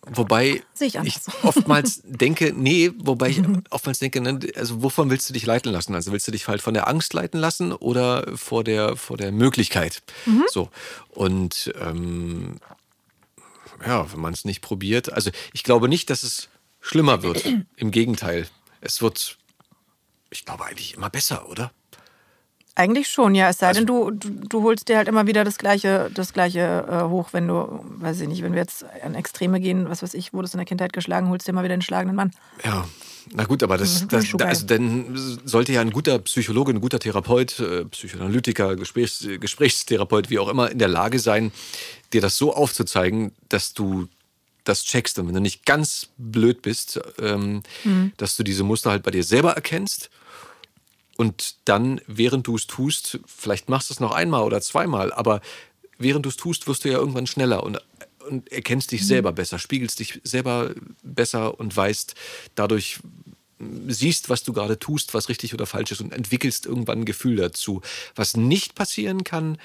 Wobei 0.08 0.62
Sehe 0.72 0.88
ich 0.88 0.94
ich 0.94 1.16
oftmals 1.42 2.00
denke, 2.04 2.52
nee, 2.54 2.92
wobei 2.98 3.30
ich 3.30 3.42
oftmals 3.70 3.98
denke, 3.98 4.20
ne, 4.20 4.38
also 4.54 4.82
wovon 4.82 5.10
willst 5.10 5.28
du 5.28 5.32
dich 5.32 5.44
leiten 5.44 5.72
lassen? 5.72 5.94
Also 5.94 6.12
willst 6.12 6.28
du 6.28 6.32
dich 6.32 6.46
halt 6.46 6.62
von 6.62 6.74
der 6.74 6.86
Angst 6.86 7.12
leiten 7.12 7.40
lassen 7.40 7.72
oder 7.72 8.36
vor 8.36 8.62
der, 8.62 8.96
vor 8.96 9.16
der 9.16 9.32
Möglichkeit? 9.32 10.02
So. 10.48 10.70
Und 11.10 11.72
ähm, 11.80 12.60
ja, 13.84 14.10
wenn 14.12 14.20
man 14.20 14.32
es 14.32 14.44
nicht 14.44 14.60
probiert, 14.60 15.12
also 15.12 15.30
ich 15.52 15.64
glaube 15.64 15.88
nicht, 15.88 16.08
dass 16.08 16.22
es 16.22 16.48
schlimmer 16.80 17.22
wird. 17.22 17.44
Im 17.76 17.90
Gegenteil. 17.90 18.46
Es 18.80 19.02
wird, 19.02 19.38
ich 20.30 20.44
glaube, 20.44 20.64
eigentlich 20.66 20.94
immer 20.94 21.10
besser, 21.10 21.48
oder? 21.48 21.72
Eigentlich 22.78 23.08
schon, 23.08 23.34
ja. 23.34 23.48
Es 23.48 23.58
sei 23.58 23.68
Also 23.68 23.80
denn, 23.80 23.86
du, 23.86 24.10
du, 24.10 24.28
du 24.48 24.62
holst 24.62 24.88
dir 24.88 24.98
halt 24.98 25.08
immer 25.08 25.26
wieder 25.26 25.44
das 25.44 25.56
Gleiche, 25.56 26.10
das 26.12 26.32
Gleiche 26.34 26.86
äh, 26.88 27.08
hoch, 27.08 27.30
wenn 27.32 27.48
du, 27.48 27.80
weiß 27.98 28.20
ich 28.20 28.28
nicht, 28.28 28.42
wenn 28.42 28.52
wir 28.52 28.60
jetzt 28.60 28.84
an 29.02 29.14
Extreme 29.14 29.60
gehen, 29.60 29.88
was 29.88 30.02
weiß 30.02 30.12
ich, 30.14 30.32
wurdest 30.34 30.52
in 30.54 30.58
der 30.58 30.66
Kindheit 30.66 30.92
geschlagen, 30.92 31.28
holst 31.30 31.46
dir 31.48 31.52
immer 31.52 31.64
wieder 31.64 31.72
einen 31.72 31.80
schlagenden 31.82 32.14
Mann. 32.16 32.32
Ja, 32.64 32.86
na 33.32 33.44
gut, 33.44 33.62
aber 33.62 33.78
das, 33.78 34.02
Mhm, 34.02 34.08
das 34.08 34.26
schon 34.26 34.38
da- 34.38 34.44
geil. 34.44 34.50
also 34.54 34.66
dann 34.66 35.38
sollte 35.44 35.72
ja 35.72 35.80
ein 35.80 35.90
guter 35.90 36.18
Psychologe, 36.18 36.72
ein 36.72 36.82
guter 36.82 36.98
Therapeut, 36.98 37.58
äh, 37.60 37.86
Psychoanalytiker, 37.86 38.76
Gesprächs, 38.76 39.26
Gesprächstherapeut, 39.40 40.28
wie 40.28 40.38
auch 40.38 40.48
immer, 40.48 40.70
in 40.70 40.78
der 40.78 40.88
Lage 40.88 41.18
sein, 41.18 41.52
dir 42.12 42.20
das 42.20 42.36
so 42.36 42.54
aufzuzeigen, 42.54 43.32
dass 43.48 43.72
du 43.72 44.06
das 44.64 44.84
checkst 44.84 45.18
und 45.18 45.28
wenn 45.28 45.34
du 45.34 45.40
nicht 45.40 45.64
ganz 45.64 46.08
blöd 46.18 46.60
bist, 46.60 47.00
ähm, 47.22 47.62
Mhm. 47.84 48.12
dass 48.18 48.36
du 48.36 48.42
diese 48.42 48.64
Muster 48.64 48.90
halt 48.90 49.02
bei 49.02 49.12
dir 49.12 49.24
selber 49.24 49.52
erkennst 49.52 50.10
und 51.16 51.56
dann, 51.64 52.00
während 52.06 52.46
du 52.46 52.56
es 52.56 52.66
tust, 52.66 53.18
vielleicht 53.26 53.68
machst 53.68 53.90
du 53.90 53.94
es 53.94 54.00
noch 54.00 54.12
einmal 54.12 54.42
oder 54.42 54.60
zweimal, 54.60 55.12
aber 55.12 55.40
während 55.98 56.24
du 56.26 56.28
es 56.28 56.36
tust, 56.36 56.66
wirst 56.66 56.84
du 56.84 56.90
ja 56.90 56.98
irgendwann 56.98 57.26
schneller 57.26 57.62
und, 57.62 57.78
und 58.28 58.50
erkennst 58.52 58.92
dich 58.92 59.06
selber 59.06 59.32
besser, 59.32 59.58
spiegelst 59.58 59.98
dich 59.98 60.20
selber 60.24 60.72
besser 61.02 61.58
und 61.58 61.74
weißt 61.74 62.14
dadurch, 62.54 63.00
siehst, 63.88 64.28
was 64.28 64.42
du 64.42 64.52
gerade 64.52 64.78
tust, 64.78 65.14
was 65.14 65.30
richtig 65.30 65.54
oder 65.54 65.64
falsch 65.64 65.92
ist 65.92 66.02
und 66.02 66.12
entwickelst 66.12 66.66
irgendwann 66.66 67.00
ein 67.00 67.04
Gefühl 67.06 67.36
dazu. 67.36 67.80
Was 68.14 68.36
nicht 68.36 68.74
passieren 68.74 69.24
kann, 69.24 69.56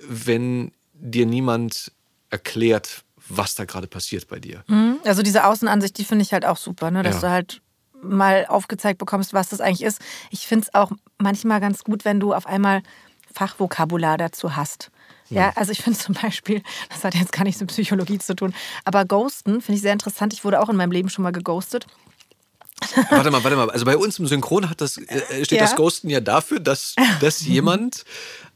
wenn 0.00 0.72
dir 0.92 1.24
niemand 1.26 1.92
erklärt, 2.30 3.04
was 3.28 3.54
da 3.54 3.64
gerade 3.64 3.86
passiert 3.86 4.26
bei 4.26 4.40
dir. 4.40 4.64
Also 5.04 5.22
diese 5.22 5.44
Außenansicht, 5.44 5.96
die 5.98 6.04
finde 6.04 6.22
ich 6.24 6.32
halt 6.32 6.44
auch 6.44 6.56
super, 6.56 6.90
ne? 6.90 7.04
dass 7.04 7.16
Ja. 7.16 7.20
du 7.20 7.30
halt 7.30 7.60
mal 8.02 8.46
aufgezeigt 8.46 8.98
bekommst, 8.98 9.32
was 9.32 9.48
das 9.48 9.60
eigentlich 9.60 9.82
ist. 9.82 10.00
Ich 10.30 10.46
finde 10.46 10.66
es 10.66 10.74
auch 10.74 10.90
manchmal 11.18 11.60
ganz 11.60 11.84
gut, 11.84 12.04
wenn 12.04 12.20
du 12.20 12.32
auf 12.34 12.46
einmal 12.46 12.82
Fachvokabular 13.34 14.16
dazu 14.18 14.56
hast. 14.56 14.90
Ja, 15.30 15.52
also 15.56 15.72
ich 15.72 15.82
finde 15.82 15.98
zum 15.98 16.14
Beispiel, 16.14 16.62
das 16.90 17.04
hat 17.04 17.14
jetzt 17.14 17.32
gar 17.32 17.44
nichts 17.44 17.60
mit 17.60 17.70
Psychologie 17.70 18.18
zu 18.18 18.34
tun, 18.34 18.54
aber 18.84 19.04
Ghosten 19.04 19.60
finde 19.60 19.76
ich 19.76 19.82
sehr 19.82 19.92
interessant. 19.92 20.32
Ich 20.32 20.44
wurde 20.44 20.60
auch 20.60 20.68
in 20.68 20.76
meinem 20.76 20.92
Leben 20.92 21.08
schon 21.10 21.22
mal 21.22 21.32
geghostet. 21.32 21.86
Warte 23.10 23.32
mal, 23.32 23.42
warte 23.42 23.56
mal. 23.56 23.68
Also 23.70 23.84
bei 23.84 23.96
uns 23.96 24.20
im 24.20 24.28
Synchron 24.28 24.70
hat 24.70 24.80
das, 24.80 24.98
äh, 24.98 25.44
steht 25.44 25.58
Ja. 25.58 25.64
das 25.64 25.74
Ghosten 25.74 26.08
ja 26.10 26.20
dafür, 26.20 26.60
dass, 26.60 26.94
dass 27.20 27.44
jemand 27.44 28.04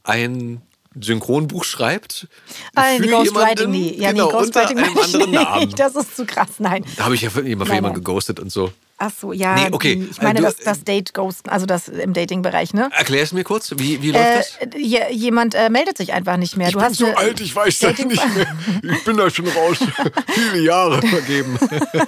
ein 0.04 0.62
Synchronbuch 0.98 1.64
schreibt. 1.64 2.28
Für 2.74 3.00
nee, 3.00 3.08
Ghostwriting 3.08 3.70
nie. 3.70 3.98
Ja, 3.98 4.12
genau, 4.12 4.26
nee, 4.26 4.32
Ghostwriting 4.32 4.78
unter 4.78 4.90
einem 4.90 4.98
anderen 4.98 5.30
Namen. 5.32 5.74
Das 5.76 5.96
ist 5.96 6.14
zu 6.14 6.24
krass, 6.24 6.50
nein. 6.58 6.84
Da 6.96 7.04
habe 7.06 7.16
ich 7.16 7.22
ja 7.22 7.30
immer 7.30 7.34
für 7.34 7.42
Nein, 7.42 7.56
jemanden 7.56 7.82
nein. 7.82 7.94
geghostet 7.94 8.38
und 8.38 8.52
so. 8.52 8.72
Ach 9.04 9.10
so, 9.20 9.32
ja. 9.32 9.56
Nee, 9.56 9.68
okay. 9.72 9.96
die- 9.96 10.08
Ich 10.12 10.22
meine 10.22 10.38
du- 10.38 10.44
das, 10.44 10.58
das 10.58 10.84
Date 10.84 11.12
Ghosten, 11.12 11.48
also 11.50 11.66
das 11.66 11.88
im 11.88 12.12
Dating-Bereich, 12.12 12.72
ne? 12.72 12.88
Erklär 12.96 13.24
es 13.24 13.32
mir 13.32 13.42
kurz, 13.42 13.68
wie, 13.76 14.00
wie 14.00 14.12
läuft 14.12 14.36
das? 14.38 14.56
Äh, 14.60 14.78
je- 14.78 15.10
jemand 15.10 15.56
äh, 15.56 15.70
meldet 15.70 15.96
sich 15.98 16.12
einfach 16.12 16.36
nicht 16.36 16.56
mehr. 16.56 16.68
Ich 16.68 16.74
du 16.74 16.78
bin 16.78 16.88
hast 16.88 16.98
so 16.98 17.06
alt, 17.06 17.40
ich 17.40 17.56
weiß 17.56 17.80
das 17.80 17.98
nicht 17.98 18.22
mehr. 18.36 18.46
Ich 18.94 19.02
bin 19.04 19.16
da 19.16 19.28
schon 19.28 19.48
raus. 19.48 19.78
Viele 20.28 20.60
Jahre 20.64 21.02
vergeben. 21.02 21.58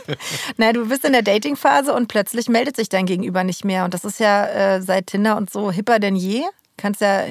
Na, 0.56 0.72
du 0.72 0.86
bist 0.86 1.04
in 1.04 1.12
der 1.12 1.22
Dating-Phase 1.22 1.92
und 1.92 2.06
plötzlich 2.06 2.48
meldet 2.48 2.76
sich 2.76 2.88
dein 2.88 3.06
Gegenüber 3.06 3.42
nicht 3.42 3.64
mehr. 3.64 3.84
Und 3.84 3.92
das 3.94 4.04
ist 4.04 4.20
ja 4.20 4.46
äh, 4.76 4.80
seit 4.82 5.08
Tinder 5.08 5.36
und 5.36 5.50
so 5.50 5.72
hipper 5.72 5.98
denn 5.98 6.14
je. 6.14 6.42
Kannst 6.76 7.00
ja, 7.00 7.24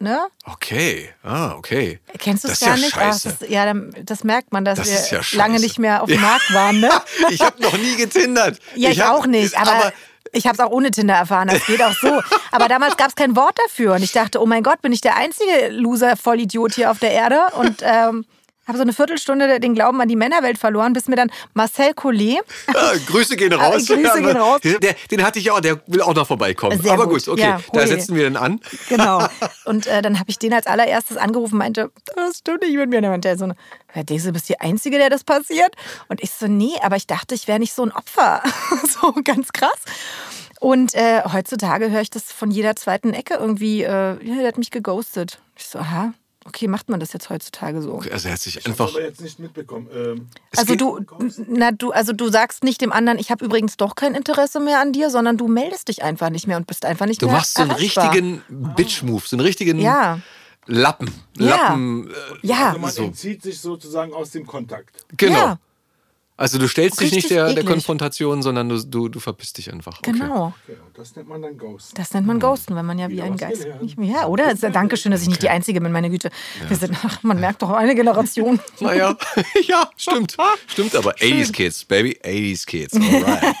ne? 0.00 0.20
Okay, 0.44 1.10
ah, 1.22 1.54
okay. 1.56 2.00
Kennst 2.18 2.44
du 2.44 2.48
es 2.48 2.60
gar 2.60 2.70
ja 2.70 2.76
nicht? 2.76 2.90
Scheiße. 2.94 3.36
das, 3.40 3.48
ja, 3.48 3.64
dann- 3.64 3.94
das 4.04 4.24
merkt 4.24 4.52
man, 4.52 4.64
dass 4.64 4.78
Das 4.78 5.10
wir 5.10 5.18
ja 5.20 5.24
lange 5.32 5.60
nicht 5.60 5.78
mehr 5.78 6.02
auf 6.02 6.08
dem 6.08 6.20
Markt 6.20 6.52
waren, 6.54 6.80
ne? 6.80 6.90
Ich 7.30 7.40
habe 7.40 7.62
noch 7.62 7.76
nie 7.76 7.96
getindert. 7.96 8.58
Ja, 8.74 8.90
ich, 8.90 9.00
hab- 9.00 9.14
auch 9.14 9.26
nicht, 9.26 9.56
aber, 9.58 9.92
ich 10.32 10.46
habe 10.46 10.54
es 10.54 10.60
auch 10.60 10.70
ohne 10.70 10.90
Tinder 10.90 11.14
erfahren, 11.14 11.48
das 11.48 11.64
geht 11.66 11.82
auch 11.82 11.94
so. 11.94 12.20
Aber 12.52 12.68
damals 12.68 12.96
gab 12.96 13.08
es 13.08 13.14
kein 13.16 13.34
Wort 13.36 13.58
dafür 13.66 13.94
und 13.94 14.02
ich 14.02 14.12
dachte, 14.12 14.40
oh 14.40 14.46
mein 14.46 14.62
Gott, 14.62 14.80
bin 14.82 14.92
ich 14.92 15.00
der 15.00 15.16
einzige 15.16 15.68
Loser-Vollidiot 15.70 16.74
hier 16.74 16.90
auf 16.90 16.98
der 17.00 17.10
Erde 17.12 17.40
und 17.56 17.82
ähm, 17.82 18.24
habe 18.70 18.78
so 18.78 18.82
eine 18.82 18.92
Viertelstunde 18.92 19.60
den 19.60 19.74
Glauben 19.74 20.00
an 20.00 20.08
die 20.08 20.16
Männerwelt 20.16 20.56
verloren, 20.58 20.92
bis 20.92 21.08
mir 21.08 21.16
dann 21.16 21.30
Marcel 21.54 21.92
Collet, 21.92 22.38
Ah, 22.68 22.92
Grüße 23.06 23.36
gehen 23.36 23.52
raus. 23.52 23.86
Grüße 23.86 24.00
Ja, 24.00 24.14
gehen 24.14 24.36
raus. 24.36 24.60
Der, 24.62 24.94
den 25.10 25.24
hatte 25.24 25.38
ich 25.38 25.50
auch, 25.50 25.60
der 25.60 25.80
will 25.86 26.00
auch 26.00 26.14
noch 26.14 26.26
vorbeikommen. 26.26 26.80
Sehr 26.80 26.92
aber 26.92 27.06
gut. 27.06 27.24
gut, 27.24 27.28
okay. 27.28 27.42
Ja, 27.42 27.60
da 27.72 27.86
setzen 27.86 28.14
wir 28.14 28.22
den 28.24 28.36
an. 28.36 28.60
genau. 28.88 29.26
Und 29.64 29.86
äh, 29.86 30.02
dann 30.02 30.18
habe 30.18 30.30
ich 30.30 30.38
den 30.38 30.54
als 30.54 30.66
allererstes 30.66 31.16
angerufen, 31.16 31.58
meinte, 31.58 31.90
das 32.14 32.38
stimmt 32.38 32.62
nicht 32.62 32.76
mit 32.76 32.88
mir. 32.88 32.98
Und 32.98 33.02
dann 33.02 33.10
meinte 33.10 33.28
er 33.28 33.36
so, 33.36 33.46
ja, 33.46 34.02
denkst 34.02 34.24
du, 34.24 34.32
bist 34.32 34.48
die 34.48 34.60
Einzige, 34.60 34.98
der 34.98 35.10
das 35.10 35.24
passiert? 35.24 35.74
Und 36.08 36.22
ich 36.22 36.30
so, 36.30 36.46
nee, 36.46 36.74
aber 36.82 36.96
ich 36.96 37.06
dachte, 37.06 37.34
ich 37.34 37.48
wäre 37.48 37.58
nicht 37.58 37.74
so 37.74 37.82
ein 37.82 37.92
Opfer. 37.92 38.42
so 38.88 39.12
ganz 39.24 39.52
krass. 39.52 39.78
Und 40.60 40.94
äh, 40.94 41.22
heutzutage 41.32 41.90
höre 41.90 42.02
ich 42.02 42.10
das 42.10 42.30
von 42.30 42.50
jeder 42.50 42.76
zweiten 42.76 43.14
Ecke 43.14 43.34
irgendwie, 43.34 43.82
äh, 43.82 43.88
ja, 44.22 44.36
der 44.36 44.48
hat 44.48 44.58
mich 44.58 44.70
geghostet. 44.70 45.40
Ich 45.56 45.66
so, 45.66 45.78
aha, 45.78 46.12
okay, 46.44 46.68
macht 46.68 46.88
man 46.88 47.00
das 47.00 47.12
jetzt 47.12 47.30
heutzutage 47.30 47.82
so? 47.82 48.02
Also 48.10 48.28
er 48.28 48.34
hat 48.34 48.40
sich 48.40 48.56
Ich 48.56 48.64
habe 48.64 48.70
einfach. 48.70 48.90
aber 48.94 49.02
jetzt 49.02 49.20
nicht 49.20 49.38
mitbekommen. 49.38 49.88
Ähm, 49.94 50.28
Also 50.56 50.74
du, 50.74 51.00
na, 51.48 51.70
du, 51.72 51.92
also 51.92 52.12
du 52.12 52.28
sagst 52.30 52.64
nicht 52.64 52.80
dem 52.80 52.92
anderen, 52.92 53.18
ich 53.18 53.30
habe 53.30 53.44
übrigens 53.44 53.76
doch 53.76 53.94
kein 53.94 54.14
Interesse 54.14 54.58
mehr 54.60 54.80
an 54.80 54.92
dir, 54.92 55.10
sondern 55.10 55.36
du 55.36 55.48
meldest 55.48 55.88
dich 55.88 56.02
einfach 56.02 56.30
nicht 56.30 56.46
mehr 56.46 56.56
und 56.56 56.66
bist 56.66 56.84
einfach 56.84 57.06
nicht 57.06 57.22
Du 57.22 57.26
mehr 57.26 57.36
machst 57.36 57.54
so 57.54 57.62
einen 57.62 57.70
erreichbar. 57.72 58.04
richtigen 58.12 58.42
Bitch-Move, 58.48 59.22
so 59.26 59.36
einen 59.36 59.44
richtigen 59.46 59.78
Ja, 59.80 60.20
Lappen. 60.66 61.10
Ja. 61.38 61.46
Lappen. 61.56 62.10
Äh, 62.10 62.46
ja. 62.46 62.68
also 62.68 62.78
man 62.80 62.90
so. 62.90 63.02
entzieht 63.04 63.42
sich 63.42 63.60
sozusagen 63.60 64.12
aus 64.12 64.30
dem 64.30 64.46
Kontakt. 64.46 65.04
genau. 65.16 65.34
Ja, 65.38 65.58
Also 66.40 66.56
du 66.56 66.68
stellst 66.68 66.98
dich 67.02 67.12
nicht 67.12 67.28
der, 67.28 67.52
der. 67.52 67.64
Konfrontation, 67.66 68.40
sondern 68.40 68.70
du, 68.70 68.82
du, 68.82 69.08
du 69.10 69.20
verpisst 69.20 69.58
dich 69.58 69.70
einfach. 69.70 69.98
Okay. 69.98 70.12
genau. 70.12 70.54
Genau, 70.66 70.78
das 70.94 71.14
nennt 71.14 71.28
man 71.28 71.42
dann 71.42 71.58
Ghost. 71.58 71.98
Das 71.98 72.14
nennt 72.14 72.26
man 72.26 72.40
Ghosten, 72.40 72.74
wenn 72.74 72.86
man 72.86 72.98
ja 72.98 73.08
wie 73.10 73.16
Wieder 73.16 73.24
ein 73.24 73.36
Geist 73.36 73.66
nicht 73.82 73.98
mehr. 73.98 74.22
Ja, 74.22 74.26
oder? 74.26 74.50
Ist 74.50 74.62
ja 74.62 74.70
Dankeschön, 74.70 75.12
dass 75.12 75.20
ich 75.20 75.28
nicht 75.28 75.42
die 75.42 75.50
Einzige 75.50 75.82
bin, 75.82 75.92
meine 75.92 76.08
Güte. 76.08 76.30
Wir 76.66 76.78
sind, 76.78 76.96
ach, 77.04 77.22
man 77.22 77.40
merkt 77.40 77.60
doch 77.60 77.68
eine 77.68 77.94
Generation. 77.94 78.58
Naja, 78.80 79.14
ja, 79.66 79.90
stimmt. 79.98 80.38
Stimmt 80.66 80.96
aber. 80.96 81.12
80s 81.16 81.52
Kids, 81.52 81.84
baby. 81.84 82.18
80s 82.24 82.64
Kids. 82.64 82.94
Alright. 82.94 83.54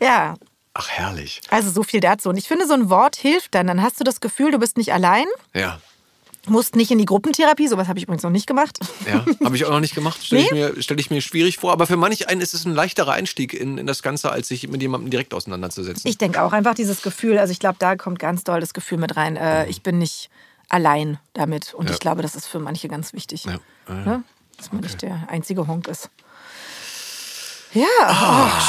Ja, 0.00 0.36
Ach, 0.74 0.88
herrlich. 0.90 1.40
also 1.50 1.70
so 1.70 1.82
viel 1.82 1.98
dazu. 1.98 2.28
Und 2.28 2.36
ich 2.36 2.46
finde, 2.46 2.68
so 2.68 2.74
ein 2.74 2.88
Wort 2.90 3.16
hilft 3.16 3.54
dann. 3.56 3.66
Dann 3.66 3.82
hast 3.82 3.98
du 3.98 4.04
das 4.04 4.20
Gefühl, 4.20 4.52
du 4.52 4.58
bist 4.58 4.76
nicht 4.76 4.92
allein, 4.92 5.26
Ja. 5.54 5.80
Musst 6.48 6.76
nicht 6.76 6.90
in 6.90 6.98
die 6.98 7.04
Gruppentherapie. 7.04 7.68
Sowas 7.68 7.88
habe 7.88 7.98
ich 7.98 8.04
übrigens 8.04 8.22
noch 8.22 8.30
nicht 8.30 8.46
gemacht. 8.46 8.78
Ja, 9.06 9.24
habe 9.44 9.56
ich 9.56 9.64
auch 9.64 9.70
noch 9.70 9.80
nicht 9.80 9.94
gemacht. 9.94 10.24
Stelle 10.24 10.42
ich, 10.42 10.50
Nee? 10.50 10.68
mir, 10.70 10.82
stell 10.82 10.98
ich 11.00 11.10
mir 11.10 11.20
schwierig 11.20 11.58
vor. 11.58 11.72
Aber 11.72 11.86
für 11.86 11.96
manch 11.96 12.28
einen 12.28 12.40
ist 12.40 12.54
es 12.54 12.64
ein 12.64 12.74
leichterer 12.74 13.12
Einstieg 13.12 13.54
in, 13.54 13.78
in 13.78 13.86
das 13.86 14.02
Ganze, 14.02 14.30
als 14.30 14.48
sich 14.48 14.68
mit 14.68 14.82
jemandem 14.82 15.10
direkt 15.10 15.34
auseinanderzusetzen. 15.34 16.08
Ich 16.08 16.18
denke 16.18 16.42
auch 16.42 16.52
einfach 16.52 16.74
dieses 16.74 17.02
Gefühl, 17.02 17.38
also 17.38 17.50
ich 17.52 17.58
glaube, 17.58 17.76
da 17.78 17.96
kommt 17.96 18.18
ganz 18.18 18.44
doll 18.44 18.60
das 18.60 18.74
Gefühl 18.74 18.98
mit 18.98 19.16
rein. 19.16 19.36
Äh, 19.36 19.66
ich 19.68 19.82
bin 19.82 19.98
nicht 19.98 20.30
allein 20.68 21.18
damit. 21.34 21.74
Und 21.74 21.88
Ja. 21.88 21.94
ich 21.94 22.00
glaube, 22.00 22.22
das 22.22 22.34
ist 22.34 22.46
für 22.46 22.58
manche 22.58 22.88
ganz 22.88 23.12
wichtig. 23.12 23.44
Ja. 23.44 23.52
Ja, 23.52 23.94
ja. 23.94 23.94
Ne? 24.04 24.22
Dass 24.56 24.72
man 24.72 24.82
nicht 24.82 25.02
der 25.02 25.26
einzige 25.28 25.66
Honk 25.66 25.88
ist. 25.88 26.10
Ja, 27.74 27.84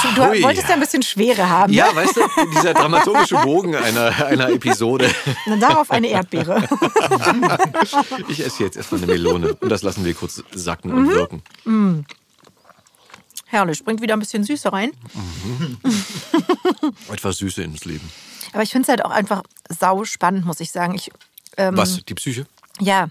oh, 0.04 0.16
du 0.16 0.26
hui. 0.30 0.42
wolltest 0.44 0.68
ja 0.68 0.74
ein 0.74 0.80
bisschen 0.80 1.04
Schwere 1.04 1.48
haben. 1.48 1.72
ja, 1.72 1.90
ne? 1.92 1.96
weißt 1.98 2.18
du, 2.18 2.22
dieser 2.56 2.74
dramaturgische 2.74 3.36
Bogen 3.38 3.76
einer, 3.76 4.26
einer 4.26 4.50
Episode. 4.50 5.10
Und 5.46 5.60
darauf 5.60 5.92
eine 5.92 6.08
Erdbeere. 6.08 6.68
Ich 8.28 8.44
esse 8.44 8.64
jetzt 8.64 8.78
erstmal 8.78 9.04
eine 9.04 9.12
Melone 9.14 9.54
und 9.54 9.70
das 9.70 9.84
lassen 9.84 10.04
wir 10.06 10.14
kurz 10.16 10.42
sacken 10.54 10.92
Mhm. 10.92 10.98
und 10.98 11.10
wirken. 11.14 12.06
Herrlich, 13.46 13.84
bringt 13.86 14.02
wieder 14.02 14.16
ein 14.16 14.20
bisschen 14.20 14.44
Süße 14.44 14.74
rein. 14.74 14.92
Etwas 17.12 17.38
Süße 17.38 17.62
ins 17.64 17.86
Leben. 17.86 18.10
Aber 18.54 18.64
ich 18.64 18.72
finde 18.72 18.84
es 18.84 18.90
halt 18.90 19.06
auch 19.06 19.12
einfach 19.12 19.44
sau 19.70 20.04
spannend, 20.06 20.46
muss 20.46 20.60
ich 20.60 20.72
sagen. 20.72 20.96
Ich, 20.96 21.12
ähm, 21.58 21.78
Was? 21.78 22.04
Die 22.06 22.14
Psyche? 22.16 22.46
Ja, 22.80 23.10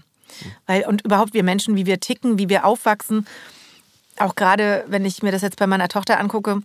weil 0.67 0.83
und 0.85 1.03
überhaupt 1.05 1.33
wir 1.33 1.43
Menschen, 1.43 1.75
wie 1.75 1.85
wir 1.85 1.99
ticken, 1.99 2.37
wie 2.37 2.49
wir 2.49 2.65
aufwachsen, 2.65 3.25
auch 4.19 4.35
gerade 4.35 4.83
wenn 4.87 5.05
ich 5.05 5.23
mir 5.23 5.31
das 5.31 5.41
jetzt 5.41 5.57
bei 5.57 5.67
meiner 5.67 5.87
Tochter 5.87 6.19
angucke, 6.19 6.61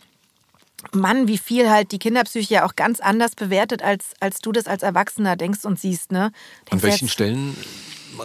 Mann, 0.93 1.29
wie 1.29 1.37
viel 1.39 1.69
halt 1.71 1.93
die 1.93 1.99
Kinderpsyche 1.99 2.55
ja 2.55 2.65
auch 2.67 2.75
ganz 2.75 3.01
anders 3.01 3.35
bewertet, 3.35 3.83
als, 3.83 4.15
als 4.21 4.39
du 4.39 4.51
das 4.51 4.67
als 4.67 4.83
Erwachsener 4.83 5.37
denkst 5.37 5.65
und 5.65 5.79
siehst. 5.79 6.11
Ne? 6.11 6.25
An 6.25 6.33
Denkst 6.71 6.85
welchen 6.85 7.05
jetzt- 7.07 7.13
Stellen? 7.13 7.57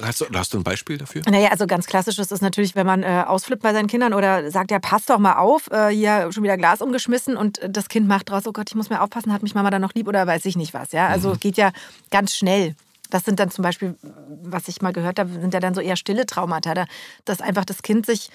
Hast 0.01 0.19
du, 0.21 0.25
hast 0.33 0.53
du 0.53 0.57
ein 0.57 0.63
Beispiel 0.63 0.97
dafür? 0.97 1.21
Naja, 1.29 1.49
also 1.51 1.67
ganz 1.67 1.85
klassisch 1.85 2.17
ist 2.17 2.31
es 2.31 2.41
natürlich, 2.41 2.75
wenn 2.75 2.87
man 2.87 3.03
äh, 3.03 3.23
ausflippt 3.27 3.61
bei 3.61 3.71
seinen 3.71 3.87
Kindern 3.87 4.13
oder 4.13 4.49
sagt, 4.51 4.71
ja, 4.71 4.79
pass 4.79 5.05
doch 5.05 5.19
mal 5.19 5.35
auf, 5.35 5.69
äh, 5.71 5.89
hier 5.89 6.31
schon 6.33 6.43
wieder 6.43 6.57
Glas 6.57 6.81
umgeschmissen 6.81 7.37
und 7.37 7.59
äh, 7.59 7.69
das 7.69 7.87
Kind 7.87 8.07
macht 8.07 8.29
draus, 8.29 8.47
oh 8.47 8.51
Gott, 8.51 8.67
ich 8.69 8.75
muss 8.75 8.89
mir 8.89 9.01
aufpassen, 9.01 9.31
hat 9.31 9.43
mich 9.43 9.53
Mama 9.53 9.69
dann 9.69 9.81
noch 9.83 9.93
lieb 9.93 10.07
oder 10.07 10.25
weiß 10.25 10.43
ich 10.45 10.55
nicht 10.57 10.73
was. 10.73 10.91
Ja, 10.91 11.07
also 11.07 11.33
es 11.33 11.39
geht 11.39 11.55
ja 11.57 11.71
ganz 12.09 12.35
schnell. 12.35 12.75
Das 13.11 13.23
sind 13.25 13.39
dann 13.39 13.51
zum 13.51 13.61
Beispiel, 13.63 13.95
was 14.43 14.67
ich 14.67 14.81
mal 14.81 14.91
gehört 14.91 15.19
habe, 15.19 15.29
sind 15.29 15.53
ja 15.53 15.59
dann 15.59 15.75
so 15.75 15.81
eher 15.81 15.95
stille 15.95 16.25
Traumata, 16.25 16.73
da- 16.73 16.87
dass 17.23 17.39
einfach 17.39 17.63
das 17.63 17.83
Kind 17.83 18.05
sich 18.07 18.29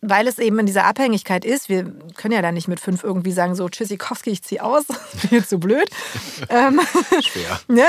weil 0.00 0.28
es 0.28 0.38
eben 0.38 0.58
in 0.58 0.66
dieser 0.66 0.84
Abhängigkeit 0.84 1.44
ist, 1.44 1.68
wir 1.68 1.92
können 2.16 2.34
ja 2.34 2.42
dann 2.42 2.54
nicht 2.54 2.68
mit 2.68 2.80
fünf 2.80 3.02
irgendwie 3.02 3.32
sagen, 3.32 3.54
so 3.54 3.68
Tschüssikowski, 3.68 4.30
ich 4.30 4.42
zieh 4.42 4.60
aus, 4.60 4.84
bin 4.86 5.30
jetzt 5.38 5.50
so 5.50 5.58
blöd. 5.58 5.88
ähm, 6.48 6.80
Schwer. 7.20 7.60
Ne? 7.68 7.84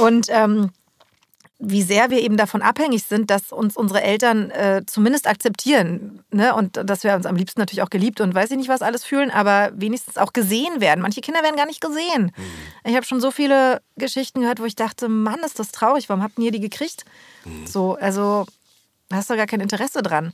Und 0.00 0.26
ähm, 0.30 0.70
wie 1.58 1.82
sehr 1.82 2.10
wir 2.10 2.20
eben 2.22 2.38
davon 2.38 2.62
abhängig 2.62 3.04
sind, 3.04 3.30
dass 3.30 3.52
uns 3.52 3.76
unsere 3.76 4.02
Eltern 4.02 4.50
äh, 4.50 4.82
zumindest 4.86 5.28
akzeptieren. 5.28 6.24
Ne? 6.30 6.54
Und 6.54 6.78
dass 6.82 7.04
wir 7.04 7.14
uns 7.14 7.26
am 7.26 7.36
liebsten 7.36 7.60
natürlich 7.60 7.82
auch 7.82 7.90
geliebt 7.90 8.22
und 8.22 8.34
weiß 8.34 8.50
ich 8.50 8.56
nicht 8.56 8.70
was 8.70 8.80
alles 8.80 9.04
fühlen, 9.04 9.30
aber 9.30 9.70
wenigstens 9.74 10.16
auch 10.16 10.32
gesehen 10.32 10.80
werden. 10.80 11.02
Manche 11.02 11.20
Kinder 11.20 11.42
werden 11.42 11.56
gar 11.56 11.66
nicht 11.66 11.82
gesehen. 11.82 12.32
Ich 12.84 12.96
habe 12.96 13.04
schon 13.04 13.20
so 13.20 13.30
viele 13.30 13.82
Geschichten 13.96 14.40
gehört, 14.40 14.60
wo 14.60 14.64
ich 14.64 14.74
dachte, 14.74 15.10
Mann, 15.10 15.40
ist 15.40 15.58
das 15.58 15.70
traurig, 15.70 16.08
warum 16.08 16.22
habt 16.22 16.38
ihr 16.38 16.50
die 16.50 16.60
gekriegt? 16.60 17.04
So, 17.66 17.96
also 18.00 18.46
da 19.10 19.16
hast 19.16 19.28
du 19.28 19.36
gar 19.36 19.46
kein 19.46 19.60
Interesse 19.60 20.02
dran. 20.02 20.32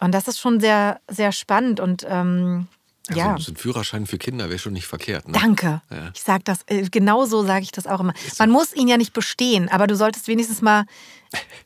Und 0.00 0.12
das 0.12 0.28
ist 0.28 0.38
schon 0.38 0.60
sehr, 0.60 1.00
sehr 1.08 1.32
spannend 1.32 1.80
und 1.80 2.06
ähm, 2.08 2.68
Ja. 3.10 3.16
ja. 3.16 3.38
So, 3.38 3.52
ein 3.52 3.56
Führerschein 3.56 4.06
für 4.06 4.18
Kinder 4.18 4.48
wäre 4.50 4.58
schon 4.58 4.72
nicht 4.74 4.86
verkehrt. 4.86 5.26
Ne? 5.28 5.38
Danke. 5.40 5.80
Ja. 5.90 6.10
Ich 6.14 6.22
sage 6.22 6.42
das, 6.44 6.60
äh, 6.66 6.82
genau 6.90 7.24
so 7.24 7.44
sage 7.44 7.62
ich 7.62 7.72
das 7.72 7.86
auch 7.86 8.00
immer. 8.00 8.14
Man 8.38 8.50
muss 8.50 8.74
ihn 8.74 8.88
ja 8.88 8.96
nicht 8.96 9.12
bestehen, 9.12 9.68
aber 9.68 9.86
du 9.86 9.96
solltest 9.96 10.28
wenigstens 10.28 10.62
mal. 10.62 10.84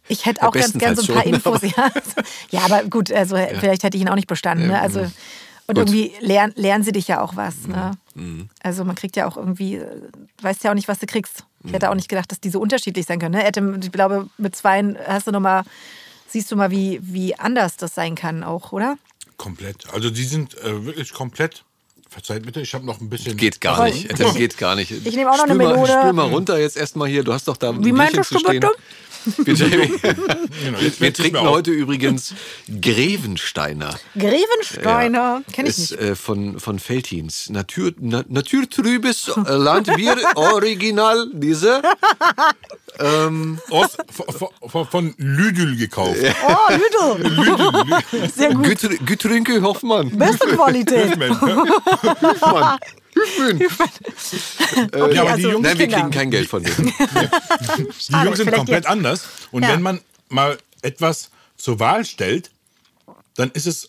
Ich 0.09 0.25
hätte 0.25 0.41
Ja, 0.43 0.49
auch 0.49 0.53
ganz 0.53 0.73
gern 0.79 0.97
so 0.97 1.03
ein 1.03 1.09
paar 1.09 1.25
bestenfalls 1.25 1.63
Infos. 1.63 1.77
Ja, 2.51 2.61
ja 2.61 2.65
aber 2.65 2.85
gut, 2.89 3.13
also 3.13 3.37
vielleicht 3.37 3.83
hätte 3.83 3.97
ich 3.97 4.03
ihn 4.03 4.09
auch 4.09 4.15
nicht 4.15 4.29
bestanden. 4.29 4.69
Ne? 4.69 4.81
Also, 4.81 5.01
und 5.01 5.75
Gut. 5.75 5.77
irgendwie 5.91 6.13
lernen, 6.21 6.55
lernen 6.57 6.83
sie 6.83 6.93
dich 6.93 7.09
ja 7.09 7.21
auch 7.21 7.37
was. 7.37 7.67
Ne? 7.67 7.91
Also 8.63 8.85
man 8.85 8.95
kriegt 8.97 9.17
ja 9.17 9.27
auch 9.27 9.37
irgendwie, 9.37 9.77
äh, 9.77 9.87
weißt 10.41 10.65
ja 10.65 10.71
auch 10.71 10.75
nicht, 10.75 10.89
was 10.89 10.99
du 10.99 11.07
kriegst. 11.07 11.45
Ich 11.65 11.73
hätte 11.73 11.91
auch 11.91 11.95
nicht 11.95 12.09
gedacht, 12.09 12.31
dass 12.33 12.41
die 12.41 12.49
so 12.51 12.59
unterschiedlich 12.61 13.05
sein 13.05 13.19
können. 13.19 13.35
Ne? 13.35 13.79
Ich 13.83 13.93
glaube, 13.93 14.29
mit 14.39 14.57
zweien 14.57 14.97
hast 15.07 15.27
du 15.27 15.31
noch 15.33 15.41
mal, 15.41 15.65
siehst 16.29 16.51
du 16.51 16.57
mal, 16.57 16.71
wie, 16.71 17.01
wie 17.03 17.35
anders 17.35 17.77
das 17.77 17.95
sein 17.95 18.15
kann 18.15 18.45
auch, 18.45 18.73
oder? 18.73 18.97
Komplett. 19.37 19.93
Also 19.93 20.11
die 20.11 20.25
sind 20.25 20.57
äh, 20.59 20.85
wirklich 20.85 21.13
komplett. 21.13 21.65
Verzeiht 22.09 22.47
bitte, 22.47 22.63
ich 22.63 22.73
habe 22.73 22.87
noch 22.87 23.01
ein 23.01 23.11
bisschen. 23.11 23.37
Geht 23.37 23.61
gar 23.61 23.85
nicht. 23.85 24.19
Das 24.19 24.35
geht 24.35 24.57
gar 24.57 24.75
nicht. 24.75 24.91
Ich 24.91 25.15
nehme 25.15 25.31
auch 25.31 25.37
noch 25.37 25.45
eine 25.45 25.55
spül 25.55 25.65
mal, 25.67 25.77
Melone. 25.77 26.01
Spül 26.01 26.13
mal 26.15 26.27
runter 26.27 26.59
jetzt 26.59 26.77
erstmal 26.77 27.09
hier. 27.09 27.23
Du 27.23 27.35
hast 27.35 27.47
doch 27.49 27.57
da 27.59 27.69
ein 27.69 27.85
Wie 27.85 27.93
Bierchen 27.93 28.25
zu 28.25 28.35
du 28.35 28.41
stehen. 28.41 28.65
Wir, 29.37 29.55
Genau, 30.65 30.79
jetzt 30.81 31.01
wir 31.01 31.13
trinken 31.13 31.37
auf. 31.39 31.49
heute 31.49 31.71
übrigens 31.71 32.35
Grevensteiner. 32.81 33.99
Grevensteiner, 34.17 35.43
kenne 35.53 35.69
ich 35.69 35.79
ist 35.79 35.91
nicht. 35.93 36.01
äh, 36.01 36.15
von, 36.15 36.59
von 36.61 36.79
Veltins. 36.81 37.51
Natur, 37.51 37.93
na, 37.99 38.25
naturtrübes 38.29 39.29
äh, 39.29 39.53
Landbier, 39.53 40.17
original, 40.37 41.31
diese. 41.33 41.83
Ähm, 42.99 43.59
Aus, 43.71 43.97
von, 44.67 44.87
von, 44.87 45.15
Lüdül 45.19 45.77
gekauft. 45.77 46.19
Oh, 46.47 46.73
Lüdel. 46.73 48.31
Sehr 48.35 48.55
gut. 48.55 48.65
Gütr 48.65 48.89
Gütrünke 49.05 49.63
Hoffmann. 49.63 50.11
Beste 50.19 50.49
Qualität. 50.49 51.17
Hoffmann. 51.41 52.79
Hüfmann. 53.19 53.61
Okay, 55.03 55.15
ja, 55.15 55.23
aber 55.23 55.31
also 55.31 55.47
die 55.49 55.53
Jungs, 55.53 55.63
Nein, 55.67 55.79
wir 55.79 55.87
Kinder. 55.87 55.97
kriegen 55.99 56.11
kein 56.11 56.31
Geld 56.31 56.49
von 56.49 56.63
denen. 56.63 56.87
die 57.79 57.83
Jungs 58.25 58.39
sind 58.39 58.53
komplett 58.53 58.85
jetzt. 58.85 58.87
anders. 58.89 59.23
Und 59.51 59.63
Ja. 59.63 59.71
wenn 59.71 59.83
man 59.83 60.01
mal 60.29 60.59
etwas 60.83 61.31
zur 61.57 61.81
Wahl 61.81 62.05
stellt, 62.05 62.51
dann 63.37 63.51
ist 63.51 63.67
es 63.67 63.89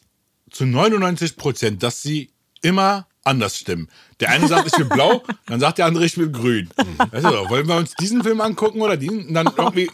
zu 0.51 0.65
99 0.65 1.35
Prozent, 1.37 1.83
dass 1.83 2.01
sie 2.01 2.29
immer 2.61 3.07
anders 3.23 3.57
stimmen. 3.57 3.89
Der 4.19 4.29
eine 4.31 4.47
sagt, 4.47 4.67
ich 4.67 4.77
will 4.77 4.85
blau, 4.85 5.23
dann 5.45 5.59
sagt 5.59 5.77
der 5.77 5.85
andere, 5.85 6.05
ich 6.05 6.17
will 6.17 6.31
grün. 6.31 6.69
Weißt 7.11 7.25
du, 7.25 7.49
wollen 7.49 7.67
wir 7.67 7.75
uns 7.75 7.93
diesen 7.95 8.23
Film 8.23 8.41
angucken 8.41 8.81
oder 8.81 8.97
diesen? 8.97 9.27
Und 9.27 9.33
dann 9.33 9.47
irgendwie 9.57 9.89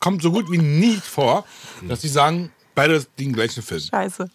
kommt 0.00 0.22
so 0.22 0.32
gut 0.32 0.50
wie 0.50 0.58
nie 0.58 0.96
vor, 0.96 1.44
dass 1.86 2.00
sie 2.02 2.08
sagen, 2.08 2.50
beide 2.78 3.04
den 3.18 3.32
gleichen 3.32 3.62
Film. 3.62 3.80
Scheiße. 3.80 4.30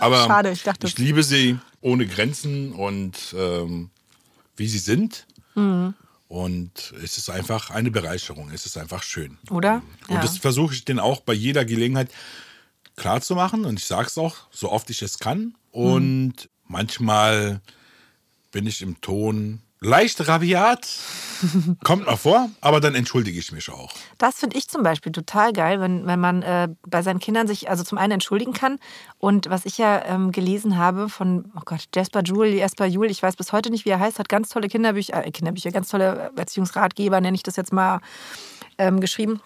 Aber 0.00 0.26
Schade, 0.26 0.50
ich 0.52 0.62
dachte- 0.62 0.86
ich 0.86 0.98
liebe 0.98 1.22
sie 1.22 1.58
ohne 1.80 2.06
Grenzen 2.06 2.72
und 2.72 3.14
ähm, 3.36 3.90
wie 4.56 4.68
sie 4.68 4.78
sind. 4.78 5.26
Mhm. 5.54 5.94
Und 6.28 6.92
es 7.02 7.16
ist 7.16 7.30
einfach 7.30 7.70
eine 7.70 7.90
Bereicherung. 7.90 8.50
Es 8.50 8.66
ist 8.66 8.76
einfach 8.76 9.02
schön. 9.02 9.38
Oder? 9.50 9.82
Und 10.08 10.16
Ja. 10.16 10.20
das 10.20 10.36
versuche 10.38 10.74
ich 10.74 10.84
denen 10.84 10.98
auch 11.00 11.20
bei 11.22 11.32
jeder 11.32 11.64
Gelegenheit 11.64 12.10
klar 12.96 13.20
zu 13.22 13.34
machen. 13.34 13.64
Und 13.64 13.78
ich 13.78 13.86
sage 13.86 14.08
es 14.08 14.18
auch, 14.18 14.36
so 14.50 14.70
oft 14.70 14.90
ich 14.90 15.00
es 15.02 15.18
kann. 15.18 15.54
Und 15.72 16.50
manchmal 16.66 17.60
bin 18.50 18.66
ich 18.66 18.82
im 18.82 19.00
Ton 19.00 19.60
leicht 19.80 20.26
rabiat. 20.26 20.86
Kommt 21.84 22.06
mal 22.06 22.16
vor, 22.16 22.50
aber 22.60 22.80
dann 22.80 22.94
entschuldige 22.94 23.38
ich 23.38 23.52
mich 23.52 23.70
auch. 23.70 23.92
Das 24.18 24.36
finde 24.36 24.56
ich 24.58 24.68
zum 24.68 24.82
Beispiel 24.82 25.12
total 25.12 25.52
geil, 25.52 25.80
wenn, 25.80 26.06
wenn 26.06 26.18
man 26.18 26.42
äh, 26.42 26.68
bei 26.86 27.02
seinen 27.02 27.20
Kindern 27.20 27.46
sich 27.46 27.70
also 27.70 27.84
zum 27.84 27.96
einen 27.96 28.14
entschuldigen 28.14 28.52
kann 28.52 28.78
und 29.18 29.48
was 29.48 29.64
ich 29.64 29.78
ja 29.78 30.04
ähm, 30.04 30.32
gelesen 30.32 30.76
habe 30.78 31.08
von, 31.08 31.52
oh 31.56 31.62
Gott, 31.64 31.88
Jasper 31.94 32.22
Jule, 32.22 32.48
Jasper 32.48 32.86
Jule, 32.86 33.10
ich 33.10 33.22
weiß 33.22 33.36
bis 33.36 33.52
heute 33.52 33.70
nicht, 33.70 33.84
wie 33.84 33.90
er 33.90 34.00
heißt, 34.00 34.18
hat 34.18 34.28
ganz 34.28 34.48
tolle 34.48 34.68
Kinderbücher, 34.68 35.24
äh, 35.24 35.30
Kinderbücher, 35.30 35.70
ganz 35.70 35.88
tolle 35.88 36.32
Erziehungsratgeber, 36.36 37.20
nenne 37.20 37.36
ich 37.36 37.44
das 37.44 37.56
jetzt 37.56 37.72
mal, 37.72 38.00
ähm, 38.78 39.00
geschrieben. 39.00 39.40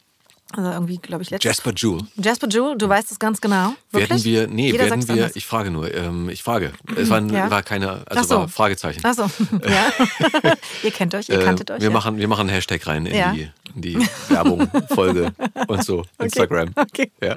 Also 0.55 0.71
irgendwie, 0.71 0.99
glaube 0.99 1.23
ich, 1.23 1.31
letztes 1.31 1.49
Jasper 1.49 1.73
Jewel. 1.75 2.03
Jasper 2.17 2.47
Jewel, 2.49 2.77
du 2.77 2.89
weißt 2.89 3.11
es 3.11 3.19
ganz 3.19 3.41
genau. 3.41 3.73
Wirklich? 3.91 4.11
Werden 4.11 4.25
wir, 4.25 4.47
nee, 4.49 4.71
Jeder 4.71 4.85
werden 4.91 5.09
wir, 5.09 5.15
anders. 5.15 5.35
ich 5.37 5.47
frage 5.47 5.71
nur, 5.71 5.93
ähm, 5.95 6.29
ich 6.29 6.43
frage. 6.43 6.73
Es 6.95 7.09
war, 7.09 7.23
Ja. 7.23 7.51
war 7.51 7.63
keine, 7.63 8.03
also 8.07 8.23
so. 8.23 8.35
war 8.37 8.49
Fragezeichen. 8.49 9.01
Ach 9.03 9.15
so, 9.15 9.23
ja. 9.67 10.53
ihr 10.83 10.91
kennt 10.91 11.15
euch, 11.15 11.29
ihr 11.31 11.41
Äh, 11.41 11.45
kanntet 11.45 11.71
euch. 11.71 11.81
wir, 11.81 11.89
ja. 11.89 11.93
machen, 11.93 12.19
wir 12.19 12.29
machen 12.29 12.43
einen 12.43 12.51
Hashtag 12.51 12.87
rein 12.87 13.07
in, 13.07 13.15
Ja. 13.15 13.33
die, 13.33 13.49
in 13.75 13.83
die 13.83 14.09
Werbung, 14.29 14.71
Folge 14.95 15.33
und 15.69 15.85
so, 15.85 16.05
Instagram. 16.21 16.71
Okay. 16.77 17.11
Ja. 17.23 17.37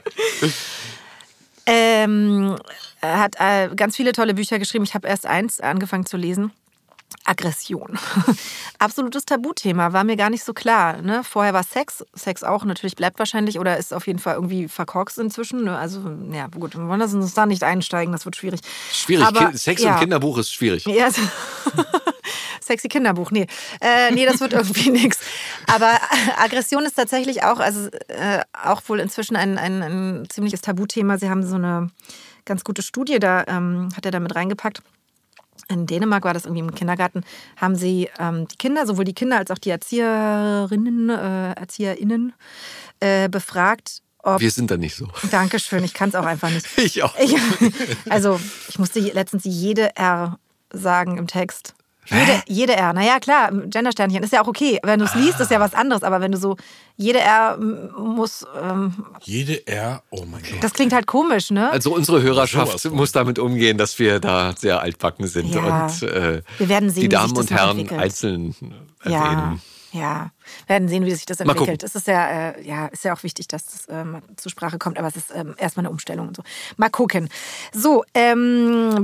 Ähm, 1.66 2.56
er 3.02 3.20
hat 3.20 3.36
äh, 3.40 3.70
ganz 3.76 3.96
viele 3.96 4.12
tolle 4.12 4.34
Bücher 4.34 4.60
geschrieben. 4.60 4.84
Ich 4.84 4.94
habe 4.94 5.08
erst 5.08 5.26
eins 5.26 5.60
angefangen 5.62 6.06
zu 6.06 6.18
lesen. 6.18 6.52
Aggression. 7.24 7.98
Absolutes 8.80 9.26
Tabuthema, 9.26 9.94
war 9.94 10.04
mir 10.04 10.16
gar 10.16 10.30
nicht 10.30 10.44
so 10.44 10.54
klar. 10.54 11.02
Ne? 11.02 11.24
Vorher 11.24 11.54
war 11.54 11.64
Sex, 11.64 12.06
Sex 12.14 12.44
auch 12.44 12.66
natürlich 12.66 12.96
bleibt 12.96 13.20
wahrscheinlich 13.20 13.60
oder 13.60 13.78
ist 13.78 13.94
auf 13.94 14.08
jeden 14.08 14.20
Fall 14.20 14.36
irgendwie 14.36 14.68
verkorkst 14.68 15.18
inzwischen. 15.18 15.64
Ne? 15.64 15.78
Also, 15.78 16.02
ja, 16.32 16.48
gut, 16.48 16.76
wir 16.76 16.88
wollen 16.88 17.00
das 17.00 17.14
uns 17.14 17.34
da 17.34 17.46
nicht 17.46 17.64
einsteigen, 17.64 18.12
das 18.12 18.26
wird 18.26 18.36
schwierig. 18.36 18.62
Schwierig, 18.92 19.26
Aber, 19.26 19.54
Sex 19.58 19.82
ja. 19.82 19.94
im 19.94 20.00
Kinderbuch 20.00 20.38
ist 20.38 20.54
schwierig. 20.54 20.86
Ja, 20.86 21.06
also- 21.06 21.22
sexy 22.66 22.88
Kinderbuch, 22.88 23.32
nee. 23.32 23.48
Äh, 23.82 24.12
nee, 24.12 24.26
das 24.26 24.40
wird 24.40 24.54
irgendwie 24.54 24.90
nichts. 24.92 25.20
Aber 25.74 25.92
Aggression 26.38 26.84
ist 26.86 26.96
tatsächlich 26.96 27.44
auch, 27.44 27.60
also 27.60 27.90
äh, 28.08 28.42
auch 28.64 28.82
wohl 28.88 29.00
inzwischen 29.00 29.36
ein, 29.36 29.58
ein, 29.58 29.82
ein 29.82 30.30
ziemliches 30.30 30.62
Tabuthema. 30.62 31.18
Sie 31.18 31.30
haben 31.30 31.46
so 31.46 31.56
eine 31.56 31.90
ganz 32.46 32.64
gute 32.64 32.82
Studie, 32.82 33.20
da 33.20 33.44
ähm, 33.48 33.90
hat 33.96 34.06
er 34.06 34.12
da 34.12 34.20
mit 34.20 34.36
reingepackt. 34.36 34.82
In 35.68 35.88
Dänemark 35.88 36.24
war 36.24 36.34
das 36.34 36.46
irgendwie 36.46 36.62
im 36.62 36.76
Kindergarten, 36.76 37.24
haben 37.58 37.76
sie 37.76 38.10
ähm, 38.20 38.48
die 38.48 38.56
Kinder, 38.56 38.86
sowohl 38.86 39.06
die 39.06 39.14
Kinder 39.14 39.38
als 39.38 39.52
auch 39.52 39.58
die 39.58 39.72
Erzieherinnen, 39.72 41.10
äh, 41.10 41.54
ErzieherInnen, 41.54 42.34
äh, 43.00 43.30
befragt, 43.30 44.02
ob. 44.20 44.42
Wir 44.42 44.52
sind 44.52 44.72
da 44.72 44.78
nicht 44.78 44.96
so. 44.96 45.08
Dankeschön, 45.32 45.84
ich 45.84 45.94
kann 45.94 46.10
es 46.10 46.16
auch 46.16 46.26
einfach 46.26 46.50
nicht. 46.50 46.66
Ich 46.78 47.04
auch. 47.04 47.16
Ich, 47.20 47.36
also, 48.10 48.40
ich 48.70 48.80
musste 48.80 49.00
letztens 49.00 49.44
jede 49.46 49.96
R 49.96 50.40
sagen 50.72 51.18
im 51.18 51.28
Text. 51.28 51.76
Jede, 52.08 52.44
jede 52.48 52.76
R. 52.76 52.94
Naja, 52.94 53.20
klar, 53.20 53.52
Gendersternchen 53.52 54.24
ist 54.24 54.32
ja 54.34 54.42
auch 54.44 54.48
okay. 54.48 54.80
Wenn 54.84 55.00
du 55.00 55.06
es 55.06 55.16
liest, 55.16 55.40
ist 55.40 55.50
ja 55.52 55.60
was 55.60 55.74
anderes. 55.74 56.04
Aber 56.04 56.22
wenn 56.22 56.32
du 56.32 56.38
so, 56.38 56.56
jede 56.98 57.20
R 57.20 57.58
muss, 57.58 58.46
ähm, 58.62 58.94
Jede 59.22 59.66
R, 59.68 60.04
oh 60.12 60.24
mein 60.30 60.42
Gott. 60.44 60.62
das 60.64 60.74
klingt 60.74 60.94
halt 60.94 61.08
komisch, 61.08 61.52
ne? 61.52 61.72
Also 61.72 61.94
unsere 61.96 62.22
Hörerschaft 62.22 62.82
von. 62.82 62.92
muss 62.94 63.12
damit 63.12 63.40
umgehen, 63.40 63.78
dass 63.78 63.98
wir 64.00 64.20
da 64.20 64.54
sehr 64.58 64.82
altbacken 64.82 65.28
sind 65.28 65.54
Ja. 65.54 65.86
und 65.88 66.04
äh, 66.04 66.42
Wir 66.58 66.70
werden 66.70 66.90
sehen, 66.90 67.02
die 67.02 67.10
Damen 67.10 67.36
und 67.36 67.50
Herren 67.52 67.80
entwickelt. 67.80 68.02
einzeln 68.02 68.56
erwähnen. 69.04 69.12
ja. 69.14 69.56
Werden 70.68 70.88
sehen, 70.88 71.06
wie 71.06 71.12
sich 71.12 71.26
das 71.26 71.40
entwickelt. 71.40 71.84
Es 71.84 71.96
ist 71.96 72.08
ja, 72.08 72.50
äh, 72.50 72.68
ja, 72.68 72.88
ist 72.88 73.04
ja 73.04 73.14
auch 73.14 73.24
wichtig, 73.24 73.48
dass 73.48 73.66
das 73.66 73.88
ähm, 73.90 74.22
zur 74.36 74.52
Sprache 74.52 74.78
kommt, 74.78 74.98
aber 74.98 75.08
es 75.08 75.16
ist 75.16 75.32
ähm, 75.34 75.56
erstmal 75.58 75.86
eine 75.86 75.92
Umstellung 75.92 76.28
und 76.28 76.36
so. 76.36 76.44
Mal 76.78 76.90
gucken. 76.90 77.30
So, 77.74 78.04
ähm. 78.14 79.04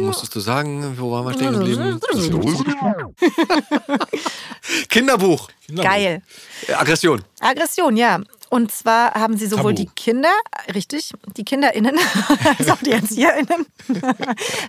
Musstest 0.00 0.34
du 0.34 0.40
sagen, 0.40 0.94
wo 0.98 1.12
waren 1.12 1.26
wir 1.26 1.34
stehen 1.34 1.52
geblieben? 1.52 1.98
Kinderbuch. 4.88 5.48
geil. 5.74 6.22
Äh, 6.66 6.72
Aggression. 6.74 7.22
Aggression, 7.40 7.96
ja. 7.96 8.20
Und 8.50 8.72
zwar 8.72 9.14
haben 9.14 9.36
sie 9.36 9.46
sowohl 9.46 9.74
Tabu. 9.74 9.84
die 9.84 9.90
Kinder, 9.94 10.32
richtig, 10.74 11.12
die 11.36 11.44
KinderInnen, 11.44 11.98
als 12.58 12.70
auch 12.70 12.78
die 12.78 12.92
ErzieherInnen, 12.92 13.66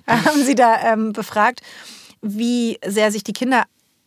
haben 0.08 0.44
sie 0.44 0.56
da 0.56 0.94
ähm, 0.94 1.14
befragt, 1.14 1.62
wie 2.22 2.78
sehr 2.86 3.12
sich 3.12 3.24
die 3.24 3.34
Kinder 3.34 3.64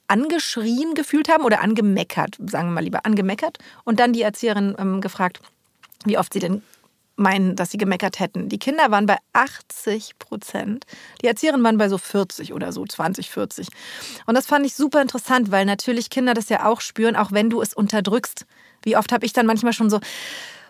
angeschrien 0.08 0.94
gefühlt 0.94 1.28
haben 1.28 1.44
oder 1.44 1.62
angemeckert, 1.62 2.36
sagen 2.46 2.68
wir 2.68 2.74
mal 2.74 2.84
lieber, 2.84 3.06
angemeckert. 3.06 3.58
Und 3.84 4.00
dann 4.00 4.12
die 4.12 4.22
Erzieherin 4.22 4.74
ähm, 4.78 5.00
gefragt, 5.00 5.40
wie 6.04 6.18
oft 6.18 6.32
sie 6.32 6.40
denn 6.40 6.62
meinen, 7.16 7.56
dass 7.56 7.70
sie 7.70 7.78
gemeckert 7.78 8.20
hätten. 8.20 8.48
Die 8.48 8.58
Kinder 8.58 8.90
waren 8.90 9.06
bei 9.06 9.18
80 9.32 10.18
Prozent. 10.18 10.84
Die 11.20 11.26
Erzieherinnen 11.26 11.64
waren 11.64 11.78
bei 11.78 11.88
so 11.88 11.98
40 11.98 12.52
oder 12.52 12.72
so, 12.72 12.84
20, 12.84 13.30
40. 13.30 13.68
Und 14.26 14.34
das 14.34 14.46
fand 14.46 14.66
ich 14.66 14.74
super 14.74 15.00
interessant, 15.02 15.50
weil 15.50 15.64
natürlich 15.64 16.10
Kinder 16.10 16.34
das 16.34 16.48
ja 16.48 16.66
auch 16.66 16.80
spüren, 16.80 17.16
auch 17.16 17.32
wenn 17.32 17.50
du 17.50 17.60
es 17.60 17.74
unterdrückst. 17.74 18.46
Wie 18.82 18.96
oft 18.96 19.12
habe 19.12 19.26
ich 19.26 19.32
dann 19.32 19.46
manchmal 19.46 19.72
schon 19.72 19.90
so, 19.90 20.00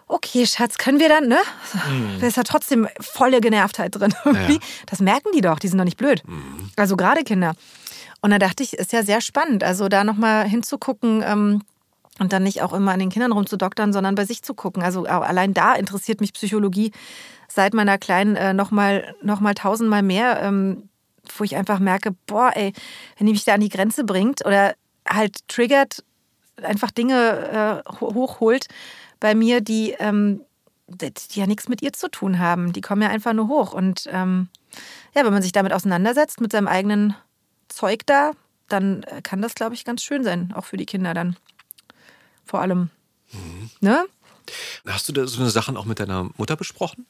okay, 0.09 0.47
Schatz, 0.47 0.79
können 0.79 1.01
wir 1.01 1.09
dann, 1.09 1.29
ne? 1.29 1.39
Da 2.21 2.27
ist 2.27 2.37
ja 2.37 2.43
trotzdem 2.43 2.89
volle 3.01 3.41
Genervtheit 3.41 3.95
drin 3.95 4.15
irgendwie. 4.25 4.61
Das 4.87 5.01
merken 5.01 5.31
die 5.35 5.41
doch, 5.41 5.59
die 5.59 5.69
sind 5.69 5.79
doch 5.79 5.85
nicht 5.85 5.97
blöd. 5.97 6.23
Also 6.77 6.97
gerade 6.97 7.23
Kinder. 7.23 7.55
Und 8.23 8.31
da 8.31 8.39
dachte 8.39 8.63
ich, 8.63 8.73
ist 8.75 8.93
ja 8.93 9.03
sehr 9.03 9.21
spannend, 9.21 9.63
also 9.65 9.89
da 9.89 10.05
nochmal 10.05 10.49
hinzugucken, 10.49 11.23
ähm, 11.25 11.63
und 12.19 12.33
dann 12.33 12.43
nicht 12.43 12.63
auch 12.63 12.73
immer 12.73 12.93
an 12.93 13.01
den 13.01 13.09
Kindern 13.09 13.33
rumzudoktern, 13.33 13.93
sondern 13.93 14.15
bei 14.15 14.25
sich 14.25 14.43
zu 14.43 14.55
gucken. 14.55 14.83
Also 14.83 15.05
allein 15.05 15.55
da 15.55 15.75
interessiert 15.75 16.21
mich 16.21 16.35
Psychologie 16.35 16.93
seit 17.49 17.75
meiner 17.75 17.99
Kleinen 17.99 18.37
äh, 18.37 18.53
nochmal 18.53 19.15
noch 19.23 19.41
mal 19.41 19.55
tausendmal 19.55 20.03
mehr, 20.03 20.41
ähm, 20.43 20.89
wo 21.37 21.45
ich 21.45 21.57
einfach 21.57 21.79
merke, 21.79 22.15
boah, 22.27 22.53
ey, 22.55 22.73
wenn 23.17 23.27
die 23.27 23.33
mich 23.33 23.45
da 23.45 23.55
an 23.55 23.61
die 23.61 23.71
Grenze 23.71 24.05
bringt 24.05 24.45
oder 24.45 24.75
halt 25.09 25.49
triggert, 25.49 26.05
einfach 26.63 26.91
Dinge 26.91 27.83
äh, 27.87 27.91
ho- 28.01 28.15
hochholt 28.15 28.67
bei 29.19 29.35
mir, 29.35 29.61
die, 29.61 29.93
ähm, 29.99 30.43
die 30.87 31.13
die 31.31 31.41
ja 31.41 31.47
nichts 31.47 31.69
mit 31.69 31.81
ihr 31.81 31.93
zu 31.95 32.11
tun 32.11 32.39
haben. 32.39 32.73
Die 32.73 32.83
kommen 32.83 33.03
ja 33.03 33.09
einfach 33.09 33.33
nur 33.33 33.49
hoch. 33.49 33.73
Und 33.73 34.07
ähm, 34.13 34.49
ja, 35.15 35.25
wenn 35.25 35.33
man 35.33 35.43
sich 35.43 35.53
damit 35.53 35.73
auseinandersetzt, 35.73 36.41
mit 36.41 36.53
seinem 36.53 36.69
eigenen 36.69 37.15
Zeug 37.75 38.07
da, 38.07 38.33
dann 38.69 39.03
äh, 39.05 39.23
kann 39.23 39.43
das, 39.43 39.55
glaube 39.55 39.75
ich, 39.75 39.85
ganz 39.85 40.03
schön 40.03 40.25
sein, 40.25 40.53
auch 40.55 40.65
für 40.65 40.77
die 40.77 40.87
Kinder 40.87 41.15
dann. 41.15 41.37
Vor 42.45 42.61
allem. 42.61 42.91
Ne? 43.81 44.05
Hast 44.87 45.09
du 45.09 45.13
da 45.13 45.27
so 45.27 45.41
eine 45.41 45.51
Sachen 45.51 45.77
auch 45.77 45.85
mit 45.85 46.01
deiner 46.01 46.31
Mutter 46.37 46.57
besprochen? 46.57 47.07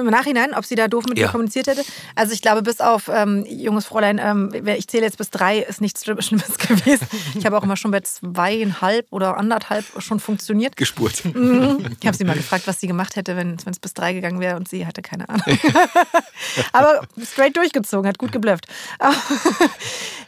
Im 0.00 0.06
Nachhinein, 0.06 0.54
ob 0.54 0.64
sie 0.64 0.74
da 0.74 0.88
doof 0.88 1.04
mit 1.08 1.18
Ja. 1.18 1.26
mir 1.26 1.32
kommuniziert 1.32 1.66
hätte. 1.66 1.82
Also 2.14 2.32
ich 2.32 2.42
glaube, 2.42 2.62
bis 2.62 2.80
auf 2.80 3.08
ähm, 3.12 3.44
junges 3.48 3.86
Fräulein, 3.86 4.18
ähm, 4.22 4.50
ich 4.66 4.88
zähle 4.88 5.04
jetzt 5.04 5.18
bis 5.18 5.30
drei, 5.30 5.58
ist 5.58 5.80
nichts 5.80 6.04
Schlimm- 6.04 6.20
Schlimmes 6.22 6.58
gewesen. 6.58 7.06
Ich 7.38 7.46
habe 7.46 7.56
auch 7.58 7.62
immer 7.62 7.76
schon 7.76 7.90
bei 7.90 8.00
zweieinhalb 8.00 9.06
oder 9.10 9.36
anderthalb 9.36 9.84
schon 9.98 10.20
funktioniert. 10.20 10.76
Gespurt. 10.76 11.24
Mhm. 11.24 11.96
Ich 12.00 12.06
habe 12.06 12.16
sie 12.16 12.24
mal 12.24 12.36
gefragt, 12.36 12.66
was 12.66 12.80
sie 12.80 12.86
gemacht 12.86 13.16
hätte, 13.16 13.36
wenn 13.36 13.56
es 13.64 13.78
bis 13.78 13.94
drei 13.94 14.12
gegangen 14.12 14.40
wäre 14.40 14.56
und 14.56 14.68
sie 14.68 14.86
hatte 14.86 15.02
keine 15.02 15.28
Ahnung. 15.28 15.44
Aber 16.72 17.02
straight 17.22 17.56
durchgezogen, 17.56 18.08
hat 18.08 18.18
gut 18.18 18.32
geblufft. 18.32 18.66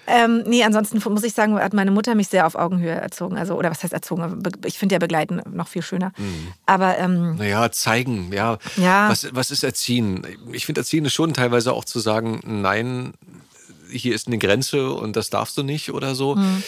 Ähm, 0.09 0.45
nee, 0.47 0.65
ansonsten 0.65 1.01
muss 1.13 1.23
ich 1.23 1.35
sagen, 1.35 1.59
hat 1.59 1.75
meine 1.75 1.91
Mutter 1.91 2.15
mich 2.15 2.29
sehr 2.29 2.47
auf 2.47 2.55
Augenhöhe 2.55 2.95
erzogen. 2.95 3.37
Also, 3.37 3.55
oder 3.55 3.71
was 3.71 3.83
heißt 3.83 3.93
erzogen? 3.93 4.43
Ich 4.65 4.79
finde 4.79 4.95
ja 4.95 4.99
begleiten 4.99 5.43
noch 5.51 5.69
viel 5.69 5.83
schöner. 5.83 6.13
Aber 6.67 6.99
ähm, 6.99 7.37
Naja, 7.37 7.71
zeigen, 7.71 8.33
ja. 8.33 8.59
Ja. 8.77 9.09
Was, 9.11 9.29
was 9.35 9.51
ist 9.51 9.63
Erziehen? 9.63 10.27
Ich 10.53 10.67
finde, 10.67 10.81
Erziehen 10.81 11.05
ist 11.05 11.13
schon 11.13 11.35
teilweise 11.35 11.73
auch 11.73 11.85
zu 11.85 12.01
sagen, 12.01 12.41
nein, 12.45 13.13
hier 13.91 14.15
ist 14.15 14.27
eine 14.27 14.39
Grenze 14.39 14.93
und 14.93 15.17
das 15.17 15.31
darfst 15.31 15.57
du 15.59 15.63
nicht 15.63 15.93
oder 15.93 16.15
so. 16.15 16.37
Mhm. 16.37 16.63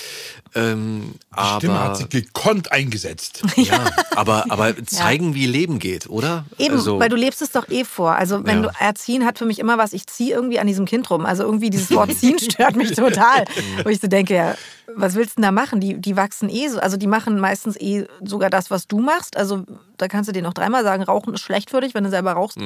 Ähm, 0.54 1.14
Die 1.38 1.46
Stimme 1.56 1.74
aber, 1.74 1.84
hat 1.84 1.96
sich 1.98 2.08
gekonnt 2.08 2.72
eingesetzt. 2.72 3.42
ja, 3.56 3.90
aber, 4.16 4.46
aber 4.50 4.74
zeigen, 4.86 5.34
wie 5.34 5.46
Leben 5.46 5.78
geht, 5.78 6.08
oder? 6.08 6.44
Eben, 6.58 6.74
Also, 6.74 6.98
weil 6.98 7.08
du 7.08 7.16
lebst 7.16 7.40
es 7.42 7.52
doch 7.52 7.68
eh 7.70 7.84
vor. 7.84 8.12
Also 8.12 8.44
wenn 8.44 8.62
Ja. 8.64 8.70
du 8.70 8.80
erziehen 8.80 9.24
hat 9.24 9.38
für 9.38 9.46
mich 9.46 9.58
immer 9.58 9.78
was, 9.78 9.92
ich 9.92 10.06
ziehe 10.06 10.34
irgendwie 10.34 10.58
an 10.58 10.66
diesem 10.66 10.86
Kind 10.86 11.08
rum. 11.10 11.24
Also 11.26 11.44
irgendwie 11.44 11.70
dieses 11.70 11.90
Wort 11.92 12.12
ziehen 12.14 12.38
stört 12.40 12.76
mich 12.76 12.92
total. 12.92 13.44
Wo 13.84 13.88
ich 13.90 14.00
so 14.00 14.08
denke, 14.08 14.34
ja, 14.34 14.54
was 14.96 15.14
willst 15.14 15.32
du 15.32 15.34
denn 15.36 15.42
da 15.44 15.52
machen? 15.52 15.80
Die, 15.80 15.94
die 16.00 16.16
wachsen 16.16 16.48
eh 16.48 16.68
so, 16.68 16.80
also 16.80 16.96
die 16.96 17.06
machen 17.06 17.38
meistens 17.38 17.76
eh 17.80 18.06
sogar 18.24 18.50
das, 18.50 18.70
was 18.70 18.88
du 18.88 18.98
machst. 18.98 19.36
Also 19.36 19.64
da 19.98 20.08
kannst 20.08 20.28
du 20.28 20.32
denen 20.32 20.44
noch 20.46 20.54
dreimal 20.54 20.82
sagen, 20.82 21.02
Rauchen 21.04 21.32
ist 21.34 21.42
schlecht 21.42 21.70
für 21.70 21.80
dich, 21.80 21.94
wenn 21.94 22.02
du 22.04 22.10
selber 22.10 22.32
rauchst. 22.32 22.58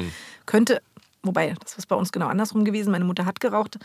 Könnte, 0.46 0.80
wobei, 1.22 1.54
das 1.62 1.74
ist 1.76 1.86
bei 1.86 1.96
uns 1.96 2.12
genau 2.12 2.28
andersrum 2.28 2.64
gewesen. 2.64 2.90
Meine 2.92 3.04
Mutter 3.04 3.26
hat 3.26 3.40
geraucht 3.40 3.78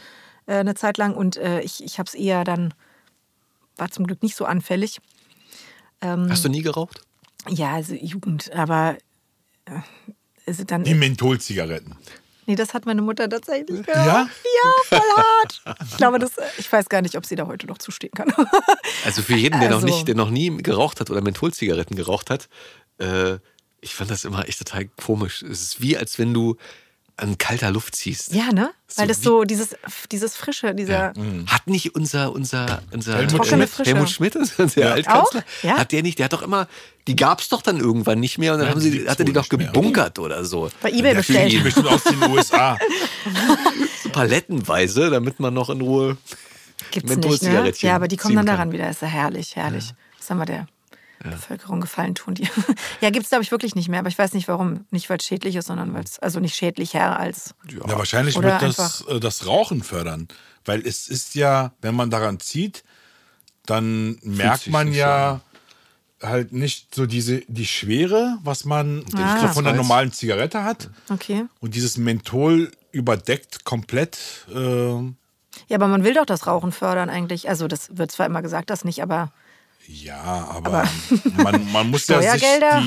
äh, 0.50 0.56
eine 0.58 0.76
Zeit 0.76 0.98
lang 0.98 1.14
und 1.16 1.38
äh, 1.38 1.62
ich, 1.62 1.84
ich 1.84 2.00
habe 2.00 2.08
es 2.08 2.14
eher 2.16 2.44
dann, 2.44 2.74
war 3.78 3.90
zum 3.92 4.06
Glück 4.08 4.24
nicht 4.24 4.36
so 4.36 4.46
anfällig. 4.46 5.00
hast 6.02 6.44
du 6.46 6.50
nie 6.50 6.62
geraucht? 6.62 7.02
Ja, 7.48 7.74
also 7.74 7.94
Jugend, 7.96 8.52
aber 8.54 8.98
äh, 9.66 9.72
ist 10.46 10.60
es 10.60 10.66
dann 10.66 10.84
Die 10.84 10.94
Mentholzigaretten. 10.94 11.96
Nee, 12.46 12.56
das 12.56 12.74
hat 12.74 12.86
meine 12.88 13.02
Mutter 13.04 13.30
tatsächlich 13.30 13.86
Ja? 13.86 13.94
geraucht. 13.94 14.32
Ja, 14.44 14.98
voll 15.00 15.24
hart. 15.24 15.62
Ich 15.88 15.98
glaube, 15.98 16.18
das, 16.20 16.32
ich 16.58 16.72
weiß 16.72 16.90
gar 16.90 17.02
nicht, 17.04 17.16
ob 17.16 17.26
sie 17.26 17.36
da 17.36 17.46
heute 17.46 17.68
noch 17.68 17.78
zustehen 17.78 18.12
kann. 18.14 18.34
Also 19.06 19.22
für 19.22 19.36
jeden, 19.36 19.60
der 19.62 19.70
noch 19.70 19.78
Also- 19.78 19.86
nicht, 19.88 20.08
der 20.08 20.16
noch 20.16 20.30
nie 20.32 20.50
geraucht 20.58 21.00
hat 21.00 21.10
oder 21.12 21.22
Mentholzigaretten 21.22 21.96
geraucht 21.96 22.30
hat, 22.30 22.50
äh, 22.98 23.38
ich 23.82 23.96
fand 23.96 24.10
das 24.12 24.26
immer 24.26 24.48
echt 24.50 24.58
total 24.60 24.88
komisch. 25.02 25.42
Es 25.44 25.62
ist 25.62 25.82
wie, 25.82 25.96
als 25.96 26.20
wenn 26.20 26.34
du 26.34 26.58
an 27.20 27.38
kalter 27.38 27.72
Luft 27.72 27.96
ziehst. 27.96 28.34
Ja, 28.34 28.52
ne? 28.52 28.72
So 28.88 29.02
Weil 29.02 29.08
das 29.08 29.20
wie- 29.20 29.24
so, 29.26 29.44
dieses, 29.44 29.76
dieses 30.12 30.36
Frische, 30.36 30.74
dieser. 30.74 31.14
Hat 31.48 31.68
nicht 31.68 31.96
unser, 31.96 32.32
unser, 32.32 32.82
unser 32.92 33.16
Helmut 33.18 33.32
Trockene 33.32 33.48
Schmidt. 33.58 33.70
Frische. 33.70 33.92
Helmut 33.92 34.10
Schmidt, 34.10 34.36
unser 34.58 34.92
Altkanzler? 34.94 35.44
Ja? 35.64 35.78
hat 35.78 35.92
der 35.92 36.02
nicht, 36.04 36.18
der 36.20 36.26
hat 36.26 36.34
doch 36.34 36.42
immer, 36.42 36.68
die 37.08 37.16
gab 37.16 37.42
es 37.42 37.50
doch 37.50 37.62
dann 37.62 37.78
irgendwann 37.80 38.20
nicht 38.20 38.38
mehr 38.38 38.54
und 38.54 38.60
dann 38.60 38.68
Nein, 38.68 38.76
haben 38.76 38.84
die 38.84 38.90
sie, 38.92 39.10
hat 39.10 39.20
er 39.20 39.26
die 39.26 39.34
doch 39.34 39.44
nicht 39.44 39.58
mehr. 39.58 39.68
gebunkert 39.68 40.18
oder 40.20 40.44
so. 40.46 40.70
Bei 40.82 40.92
Ebay 40.92 41.14
bestellt. 41.16 41.64
bestimmt 41.64 41.88
aus 41.88 42.04
den 42.04 42.24
USA. 42.32 42.78
So 44.04 44.10
palettenweise, 44.10 45.10
damit 45.10 45.40
man 45.40 45.54
noch 45.54 45.70
in 45.70 45.82
Ruhe 45.82 46.18
Gibt's 46.92 47.16
nicht, 47.18 47.44
ne? 47.44 47.72
Ja, 47.80 47.96
aber 47.96 48.08
die 48.08 48.16
kommen 48.18 48.36
dann 48.36 48.46
kann. 48.46 48.56
daran 48.56 48.72
wieder. 48.72 48.90
Ist 48.90 49.02
ja 49.02 49.08
herrlich, 49.10 49.56
herrlich. 49.56 49.92
Was 50.18 50.30
haben 50.30 50.38
wir 50.40 50.46
der? 50.46 50.68
Bevölkerung 51.24 51.82
gefallen 51.82 52.16
tun 52.16 52.34
die. 52.36 52.48
ja, 53.02 53.10
gibt 53.10 53.24
es, 53.24 53.30
glaube 53.30 53.44
ich, 53.44 53.52
wirklich 53.52 53.76
nicht 53.76 53.90
mehr. 53.90 54.00
Aber 54.00 54.10
ich 54.10 54.18
weiß 54.18 54.34
nicht 54.34 54.48
warum. 54.48 54.86
Nicht, 54.92 55.10
weil 55.10 55.18
es 55.18 55.26
schädlich 55.26 55.56
ist, 55.56 55.68
sondern 55.68 55.94
weil 55.94 56.04
es, 56.04 56.20
also 56.20 56.40
nicht 56.40 56.56
schädlicher 56.56 57.20
als. 57.20 57.54
Ja, 57.70 57.98
wahrscheinlich 57.98 58.38
Oder 58.38 58.62
wird 58.62 58.78
das, 58.80 59.02
äh, 59.08 59.20
das 59.20 59.46
Rauchen 59.46 59.84
fördern. 59.84 60.28
Weil 60.66 60.86
es 60.86 61.08
ist 61.08 61.36
ja, 61.36 61.74
wenn 61.82 61.96
man 61.96 62.10
daran 62.10 62.40
zieht, 62.40 62.84
dann 63.66 64.18
merkt 64.24 64.64
sich 64.64 64.74
man 64.74 64.94
ja 64.94 65.42
halt 66.22 66.52
nicht 66.54 66.94
so 66.96 67.06
diese, 67.06 67.42
die 67.48 67.66
Schwere, 67.68 68.38
was 68.44 68.66
man 68.66 69.06
Ah. 69.16 69.42
so 69.42 69.48
von 69.50 69.64
der 69.64 69.74
Weiß. 69.74 69.78
normalen 69.82 70.12
Zigarette 70.12 70.64
hat. 70.64 70.90
Okay. 71.10 71.46
Und 71.60 71.76
dieses 71.76 71.98
Menthol 71.98 72.72
überdeckt 72.92 73.64
komplett. 73.64 74.18
Äh, 74.54 74.58
Ja, 75.68 75.76
aber 75.76 75.88
man 75.88 76.04
will 76.04 76.14
doch 76.14 76.26
das 76.26 76.48
Rauchen 76.48 76.72
fördern 76.72 77.10
eigentlich. 77.10 77.48
Also, 77.50 77.68
das 77.68 77.98
wird 77.98 78.12
zwar 78.12 78.26
immer 78.26 78.42
gesagt, 78.42 78.70
das 78.70 78.84
nicht, 78.86 79.02
aber. 79.02 79.32
Ja, 79.92 80.48
aber, 80.56 80.88
man, 81.36 81.72
man 81.72 81.90
muss 81.90 82.08
ja 82.08 82.22
sich 82.22 82.30
Steuergelder? 82.30 82.84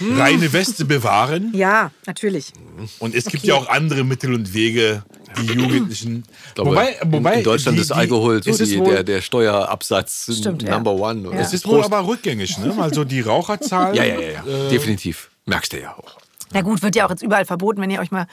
die 0.00 0.12
reine 0.18 0.50
Weste 0.50 0.86
bewahren. 0.86 1.52
Ja, 1.54 1.90
natürlich. 2.06 2.52
Und 3.00 3.14
es 3.14 3.26
gibt 3.26 3.44
ja 3.44 3.54
auch 3.54 3.68
andere 3.68 4.02
Mittel 4.02 4.32
und 4.32 4.54
Wege, 4.54 5.02
die 5.38 5.52
Jugendlichen. 5.52 6.24
Ich 6.48 6.54
glaube, 6.54 6.70
wobei, 6.70 6.96
wobei 7.04 7.34
in, 7.34 7.44
Deutschland 7.44 7.76
die, 7.76 7.82
ist 7.82 7.92
Alkohol 7.92 8.42
so 8.42 8.64
die, 8.64 8.78
wohl, 8.78 8.94
der, 8.94 9.04
der 9.04 9.20
Steuerabsatz 9.20 10.30
Stimmt, 10.38 10.62
ja. 10.62 10.70
Number 10.70 10.94
One. 10.94 11.28
Oder? 11.28 11.36
Ja. 11.36 11.42
Es 11.42 11.52
ist 11.52 11.66
wohl 11.66 11.84
aber 11.84 12.06
rückgängig, 12.06 12.56
ne? 12.58 12.74
Also 12.78 13.04
die 13.04 13.20
Raucherzahl. 13.20 13.94
ja, 13.94 14.04
ja, 14.04 14.18
ja, 14.18 14.30
ja. 14.30 14.66
Äh, 14.66 14.70
definitiv. 14.70 15.30
Merkst 15.44 15.74
du 15.74 15.80
ja 15.80 15.94
auch. 15.96 16.16
Na 16.52 16.62
gut, 16.62 16.82
wird 16.82 16.96
ja 16.96 17.04
auch 17.04 17.10
jetzt 17.10 17.22
überall 17.22 17.44
verboten, 17.44 17.82
wenn 17.82 17.90
ihr 17.90 18.00
euch 18.00 18.10
mal 18.10 18.26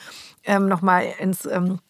ähm, 0.44 0.68
nochmal 0.68 1.12
ins 1.20 1.44
ähm, 1.44 1.80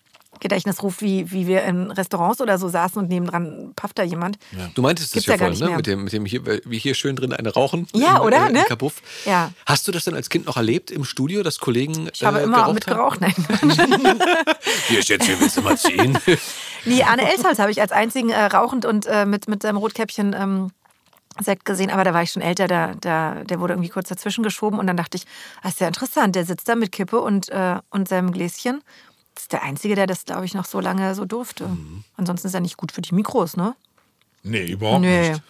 Gedächtnis 0.41 0.83
ruft, 0.83 1.03
wie, 1.03 1.31
wie 1.31 1.47
wir 1.47 1.65
in 1.65 1.91
Restaurants 1.91 2.41
oder 2.41 2.59
so 2.59 2.69
saßen 2.69 3.01
und 3.01 3.09
nebendran 3.09 3.73
pafft 3.77 3.99
da 3.99 4.03
jemand. 4.03 4.39
Du 4.75 4.83
meintest 4.83 5.09
es 5.09 5.13
Gibt's 5.13 5.27
ja, 5.27 5.35
ja 5.35 5.39
gar 5.39 5.49
vorhin, 5.49 5.53
nicht 5.53 5.61
ne? 5.61 5.69
mehr. 5.69 5.77
Mit 5.77 5.87
dem, 5.87 6.05
mit 6.05 6.13
dem 6.13 6.27
hier, 6.27 6.61
wie 6.65 6.79
hier 6.79 6.95
schön 6.95 7.17
drin 7.17 7.33
eine 7.33 7.53
rauchen. 7.53 7.87
Ja, 7.95 8.17
im, 8.17 8.23
oder? 8.23 8.49
Äh, 8.49 8.55
Ne? 8.55 8.61
Im 8.61 8.67
Kabuff. 8.67 9.03
Ja. 9.25 9.53
Hast 9.67 9.87
du 9.89 9.93
das 9.93 10.05
denn 10.05 10.15
als 10.15 10.29
Kind 10.29 10.47
noch 10.47 10.57
erlebt 10.57 10.91
im 10.91 11.05
Studio, 11.05 11.43
dass 11.43 11.59
Kollegen 11.59 12.09
Ich 12.13 12.25
habe 12.25 12.41
äh, 12.41 12.45
immer 12.45 12.59
geraucht 12.59 12.75
mitgeraucht. 12.75 13.21
Nein. 13.21 13.35
Hier 14.89 15.01
ist 15.01 15.09
jetzt, 15.09 15.27
hier 15.27 15.41
willst 15.41 15.57
du 15.57 15.63
mal 15.63 15.77
ziehen. 15.77 16.19
Nee, 16.87 17.03
Arne 17.03 17.33
Elsholz 17.33 17.59
habe 17.59 17.71
ich 17.71 17.81
als 17.81 17.93
einzigen 17.93 18.29
äh, 18.29 18.45
rauchend 18.45 18.85
und 18.85 19.07
äh, 19.07 19.25
mit, 19.25 19.49
mit 19.49 19.63
seinem 19.63 19.79
Rotkäppchen 19.79 20.37
ähm, 20.39 20.71
Sekt 21.41 21.65
gesehen, 21.65 21.91
aber 21.91 22.05
da 22.05 22.13
war 22.13 22.23
ich 22.23 22.31
schon 22.31 22.43
älter, 22.43 22.69
da, 22.69 22.93
da, 23.01 23.43
der 23.43 23.59
wurde 23.59 23.73
irgendwie 23.73 23.89
kurz 23.89 24.11
dazwischen 24.11 24.45
geschoben 24.45 24.79
und 24.79 24.87
dann 24.87 24.97
dachte 24.97 25.17
ich, 25.17 25.25
das 25.63 25.73
ist 25.73 25.81
ja 25.81 25.89
interessant, 25.89 26.37
der 26.37 26.45
sitzt 26.45 26.69
da 26.69 26.77
mit 26.77 26.93
Kippe 26.93 27.21
und, 27.21 27.49
äh, 27.49 27.77
und 27.89 28.07
seinem 28.07 28.33
Gläschen. 28.33 28.83
Ist 29.45 29.53
der 29.53 29.63
Einzige, 29.63 29.95
der 29.95 30.07
das, 30.07 30.25
glaube 30.25 30.47
ich, 30.47 30.55
noch 30.55 30.65
so 30.65 30.81
lange 30.81 31.15
so 31.15 31.27
durfte. 31.27 31.69
Mhm. 31.69 32.03
Ansonsten 32.17 32.47
ist 32.49 32.55
er 32.55 32.61
nicht 32.61 32.79
gut 32.79 32.93
für 32.93 33.03
die 33.03 33.15
Mikros, 33.15 33.59
ne? 33.59 33.77
Nee, 34.43 34.65
überhaupt 34.71 35.03
Nee. 35.03 35.33
nicht. 35.33 35.43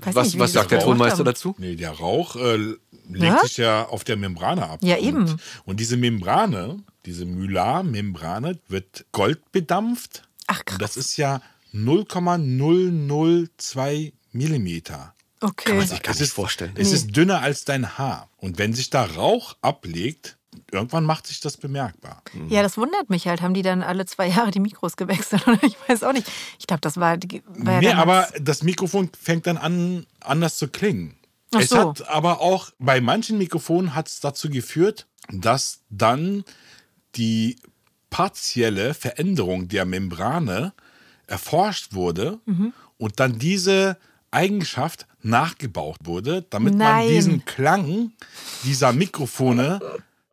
Weiß 0.00 0.14
Was, 0.14 0.26
nicht, 0.26 0.38
was 0.38 0.52
sagt 0.52 0.70
der 0.70 0.80
Tonmeister 0.80 1.24
dazu? 1.24 1.54
Nee, 1.56 1.76
der 1.76 1.92
Rauch 1.92 2.36
äh, 2.36 2.56
legt 2.58 2.78
Ja? 3.08 3.40
sich 3.40 3.56
ja 3.56 3.86
auf 3.88 4.04
der 4.04 4.18
Membrane 4.18 4.68
ab. 4.68 4.80
Ja, 4.82 4.98
eben. 4.98 5.30
Und, 5.30 5.40
und 5.64 5.80
diese 5.80 5.96
Membrane, 5.96 6.84
diese 7.06 7.24
Mylar-Membrane, 7.24 8.58
wird 8.68 9.06
Gold 9.12 9.50
bedampft. 9.50 10.28
Ach, 10.46 10.62
krass. 10.66 10.74
Und 10.74 10.82
das 10.82 10.98
ist 10.98 11.16
ja 11.16 11.40
0,002 11.72 14.12
Millimeter. 14.32 15.14
Okay. 15.40 15.70
Kann 15.70 15.78
man 15.78 15.88
sich 15.88 16.02
gar 16.02 16.12
es 16.12 16.20
nicht 16.20 16.28
ist, 16.28 16.34
vorstellen. 16.34 16.74
Es 16.76 16.92
ist 16.92 17.16
dünner 17.16 17.40
als 17.40 17.64
dein 17.64 17.96
Haar. 17.96 18.28
Und 18.36 18.58
wenn 18.58 18.74
sich 18.74 18.90
da 18.90 19.06
Rauch 19.06 19.56
ablegt, 19.62 20.36
irgendwann 20.70 21.04
macht 21.04 21.26
sich 21.26 21.40
das 21.40 21.56
bemerkbar. 21.56 22.22
Ja, 22.48 22.62
das 22.62 22.76
wundert 22.76 23.10
mich 23.10 23.26
halt. 23.28 23.42
Haben 23.42 23.54
die 23.54 23.62
dann 23.62 23.82
alle 23.82 24.06
zwei 24.06 24.28
Jahre 24.28 24.50
die 24.50 24.60
Mikros 24.60 24.96
gewechselt? 24.96 25.46
Oder 25.48 25.58
ich 25.62 25.76
weiß 25.88 26.02
auch 26.02 26.12
nicht. 26.12 26.30
Ich 26.58 26.66
glaube, 26.66 26.80
das 26.80 26.96
war, 26.96 27.16
war 27.18 27.80
nee, 27.80 27.90
aber 27.92 28.28
das 28.40 28.62
Mikrofon 28.62 29.10
fängt 29.20 29.46
dann 29.46 29.56
an, 29.56 30.06
anders 30.20 30.56
zu 30.58 30.68
klingen. 30.68 31.16
Ach 31.54 31.60
es 31.60 31.68
so. 31.70 31.78
hat 31.90 32.08
aber 32.08 32.40
auch, 32.40 32.70
bei 32.78 33.00
manchen 33.00 33.38
Mikrofonen 33.38 33.94
hat 33.94 34.08
es 34.08 34.20
dazu 34.20 34.50
geführt, 34.50 35.06
dass 35.30 35.80
dann 35.90 36.44
die 37.14 37.56
partielle 38.10 38.94
Veränderung 38.94 39.68
der 39.68 39.84
Membrane 39.84 40.72
erforscht 41.26 41.92
wurde 41.94 42.38
Mhm. 42.46 42.72
und 42.98 43.20
dann 43.20 43.38
diese 43.38 43.96
Eigenschaft 44.30 45.06
nachgebaut 45.22 45.96
wurde, 46.04 46.42
damit 46.50 46.74
man 46.74 46.78
Nein. 46.88 47.08
diesen 47.08 47.44
Klang 47.44 48.12
dieser 48.64 48.92
Mikrofone 48.92 49.80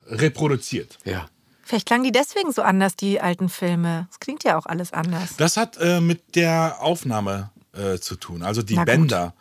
reproduziert. 0.07 0.97
Ja. 1.05 1.27
Vielleicht 1.63 1.85
klangen 1.87 2.03
die 2.03 2.11
deswegen 2.11 2.51
so 2.51 2.61
anders, 2.61 2.95
die 2.95 3.21
alten 3.21 3.49
Filme. 3.49 4.07
Es 4.11 4.19
klingt 4.19 4.43
ja 4.43 4.57
auch 4.57 4.65
alles 4.65 4.91
anders. 4.91 5.35
Das 5.37 5.57
hat 5.57 5.77
äh, 5.77 6.01
mit 6.01 6.35
der 6.35 6.77
Aufnahme 6.81 7.51
äh, 7.73 7.97
zu 7.99 8.15
tun, 8.15 8.43
also 8.43 8.61
die 8.61 8.75
Na 8.75 8.81
gut. 8.81 8.87
Bänder. 8.87 9.33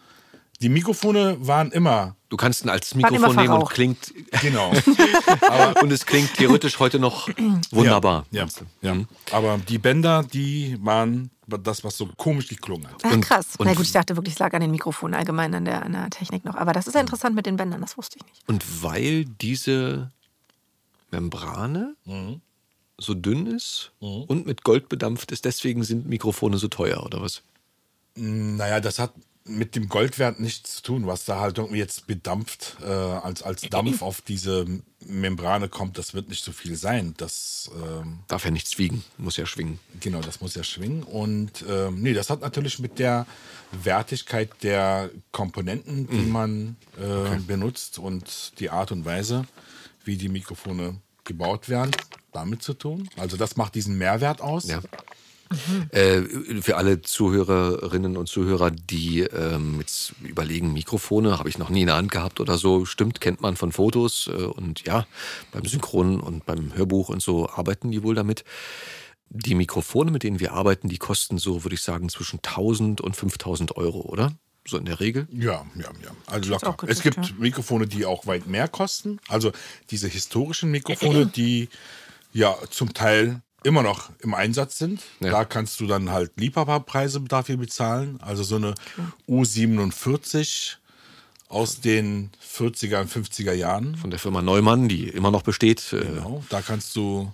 Die 0.60 0.68
Mikrofone 0.68 1.36
waren 1.40 1.72
immer, 1.72 2.14
Du 2.32 2.38
kannst 2.38 2.66
altes 2.66 2.94
Waren 2.94 3.12
Mikrofon 3.12 3.36
nehmen 3.36 3.52
und 3.52 3.68
klingt 3.68 4.14
genau. 4.40 4.70
und 5.82 5.92
es 5.92 6.06
klingt 6.06 6.32
theoretisch 6.32 6.78
heute 6.78 6.98
noch 6.98 7.28
wunderbar. 7.70 8.24
Ja, 8.30 8.46
ja, 8.80 8.94
ja. 8.94 9.04
Aber 9.32 9.58
die 9.58 9.76
Bänder, 9.76 10.22
die 10.22 10.78
waren 10.80 11.30
das, 11.46 11.84
was 11.84 11.98
so 11.98 12.06
komisch 12.16 12.48
geklungen 12.48 12.86
hat. 12.88 13.02
Ach, 13.02 13.20
krass. 13.20 13.48
und- 13.58 13.66
Na 13.66 13.74
gut, 13.74 13.84
ich 13.84 13.92
dachte 13.92 14.16
wirklich, 14.16 14.32
es 14.32 14.38
lag 14.38 14.54
an 14.54 14.62
den 14.62 14.70
Mikrofonen 14.70 15.14
allgemein, 15.14 15.54
an 15.54 15.66
der, 15.66 15.82
an 15.82 15.92
der 15.92 16.08
Technik 16.08 16.46
noch. 16.46 16.54
Aber 16.54 16.72
das 16.72 16.86
ist 16.86 16.94
ja 16.94 17.02
interessant 17.02 17.34
mit 17.36 17.44
den 17.44 17.56
Bändern, 17.56 17.82
das 17.82 17.98
wusste 17.98 18.16
ich 18.18 18.24
nicht. 18.24 18.42
Und 18.48 18.64
weil 18.82 19.26
diese 19.26 20.10
Membrane 21.12 21.94
so 22.98 23.14
dünn 23.14 23.46
ist 23.46 23.92
und 24.00 24.46
mit 24.46 24.64
Gold 24.64 24.88
bedampft 24.88 25.32
ist, 25.32 25.44
deswegen 25.44 25.84
sind 25.84 26.08
Mikrofone 26.08 26.58
so 26.58 26.68
teuer, 26.68 27.04
oder 27.04 27.20
was? 27.20 27.42
Naja, 28.14 28.80
das 28.80 28.98
hat 28.98 29.12
mit 29.44 29.74
dem 29.74 29.88
Goldwert 29.88 30.38
nichts 30.38 30.76
zu 30.76 30.82
tun, 30.82 31.06
was 31.06 31.24
da 31.24 31.40
halt 31.40 31.58
irgendwie 31.58 31.78
jetzt 31.78 32.06
bedampft 32.06 32.76
äh, 32.82 32.86
als, 32.86 33.42
als 33.42 33.62
Dampf 33.62 34.02
auf 34.02 34.20
diese 34.20 34.66
Membrane 35.04 35.68
kommt. 35.68 35.98
Das 35.98 36.14
wird 36.14 36.28
nicht 36.28 36.44
so 36.44 36.52
viel 36.52 36.76
sein. 36.76 37.14
Das, 37.16 37.70
ähm, 37.74 38.20
Darf 38.28 38.44
ja 38.44 38.50
nichts 38.50 38.78
wiegen, 38.78 39.02
muss 39.18 39.36
ja 39.36 39.46
schwingen. 39.46 39.80
genau, 40.00 40.20
das 40.20 40.40
muss 40.40 40.54
ja 40.54 40.62
schwingen. 40.62 41.02
Und 41.02 41.64
ähm, 41.68 42.00
nee, 42.02 42.12
das 42.12 42.30
hat 42.30 42.40
natürlich 42.40 42.78
mit 42.78 42.98
der 42.98 43.26
Wertigkeit 43.72 44.50
der 44.62 45.10
Komponenten, 45.32 46.08
die 46.08 46.26
man 46.26 46.76
äh, 47.00 47.38
benutzt 47.40 47.98
und 47.98 48.52
die 48.60 48.70
Art 48.70 48.92
und 48.92 49.04
Weise, 49.04 49.44
wie 50.04 50.16
die 50.16 50.28
Mikrofone 50.28 51.00
gebaut 51.24 51.68
werden, 51.68 51.92
damit 52.32 52.62
zu 52.62 52.74
tun. 52.74 53.08
Also 53.16 53.36
das 53.36 53.56
macht 53.56 53.74
diesen 53.74 53.96
Mehrwert 53.96 54.40
aus. 54.40 54.68
Ja. 54.68 54.80
Äh, 55.90 56.22
für 56.62 56.76
alle 56.76 57.02
Zuhörerinnen 57.02 58.16
und 58.16 58.28
Zuhörer, 58.28 58.70
die 58.70 59.20
ähm, 59.20 59.80
jetzt 59.80 60.14
überlegen, 60.22 60.72
Mikrofone 60.72 61.38
habe 61.38 61.48
ich 61.48 61.58
noch 61.58 61.68
nie 61.68 61.82
in 61.82 61.88
der 61.88 61.96
Hand 61.96 62.10
gehabt 62.10 62.40
oder 62.40 62.56
so, 62.56 62.84
stimmt, 62.84 63.20
kennt 63.20 63.40
man 63.40 63.56
von 63.56 63.72
Fotos 63.72 64.30
äh, 64.32 64.44
und 64.44 64.86
ja, 64.86 65.06
beim 65.52 65.64
Synchron 65.64 66.20
und 66.20 66.46
beim 66.46 66.74
Hörbuch 66.74 67.08
und 67.10 67.22
so 67.22 67.48
arbeiten 67.48 67.90
die 67.90 68.02
wohl 68.02 68.14
damit. 68.14 68.44
Die 69.28 69.54
Mikrofone, 69.54 70.10
mit 70.10 70.22
denen 70.22 70.40
wir 70.40 70.52
arbeiten, 70.52 70.88
die 70.88 70.98
kosten 70.98 71.38
so, 71.38 71.64
würde 71.64 71.74
ich 71.74 71.82
sagen, 71.82 72.08
zwischen 72.08 72.38
1000 72.38 73.00
und 73.00 73.16
5000 73.16 73.76
Euro, 73.76 74.00
oder? 74.00 74.32
So 74.66 74.78
in 74.78 74.84
der 74.84 75.00
Regel. 75.00 75.26
Ja, 75.32 75.66
ja, 75.74 75.90
ja. 76.02 76.10
Also 76.26 76.50
locker. 76.50 76.68
auch 76.70 76.82
Es 76.84 77.02
gedacht, 77.02 77.16
gibt 77.16 77.26
ja. 77.30 77.34
Mikrofone, 77.38 77.86
die 77.86 78.06
auch 78.06 78.26
weit 78.26 78.46
mehr 78.46 78.68
kosten. 78.68 79.18
Also 79.28 79.50
diese 79.90 80.06
historischen 80.08 80.70
Mikrofone, 80.70 81.26
die 81.26 81.68
ja 82.32 82.56
zum 82.70 82.94
Teil 82.94 83.42
immer 83.64 83.82
noch 83.82 84.10
im 84.20 84.34
Einsatz 84.34 84.78
sind. 84.78 85.02
Ja. 85.20 85.30
Da 85.30 85.44
kannst 85.44 85.80
du 85.80 85.86
dann 85.86 86.10
halt 86.10 86.32
Liebhaberpreise 86.36 87.20
dafür 87.22 87.56
bezahlen. 87.56 88.20
Also 88.20 88.42
so 88.42 88.56
eine 88.56 88.74
U47 89.28 90.76
aus 91.48 91.80
den 91.80 92.30
40er 92.56 93.00
und 93.02 93.10
50er 93.10 93.52
Jahren. 93.52 93.96
Von 93.96 94.10
der 94.10 94.18
Firma 94.18 94.42
Neumann, 94.42 94.88
die 94.88 95.08
immer 95.08 95.30
noch 95.30 95.42
besteht. 95.42 95.92
Äh, 95.92 96.00
Genau. 96.00 96.42
Da 96.48 96.62
kannst 96.62 96.96
du 96.96 97.32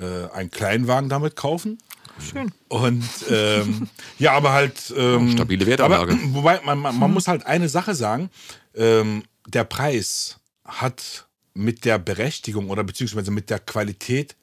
äh, 0.00 0.30
einen 0.32 0.50
Kleinwagen 0.50 1.08
damit 1.08 1.36
kaufen. 1.36 1.78
Schön. 2.20 2.52
Und 2.68 3.04
ähm, 3.30 3.88
ja, 4.18 4.32
aber 4.32 4.52
halt. 4.52 4.92
Ähm, 4.96 5.32
stabile 5.32 5.66
Wertanlage. 5.66 6.12
Aber, 6.12 6.34
wobei, 6.34 6.60
man, 6.64 6.78
man, 6.78 6.98
man 6.98 7.12
muss 7.12 7.28
halt 7.28 7.46
eine 7.46 7.68
Sache 7.68 7.94
sagen: 7.94 8.30
ähm, 8.74 9.24
Der 9.46 9.64
Preis 9.64 10.38
hat 10.64 11.26
mit 11.54 11.84
der 11.84 11.98
Berechtigung 11.98 12.70
oder 12.70 12.84
beziehungsweise 12.84 13.30
mit 13.30 13.50
der 13.50 13.58
Qualität. 13.58 14.36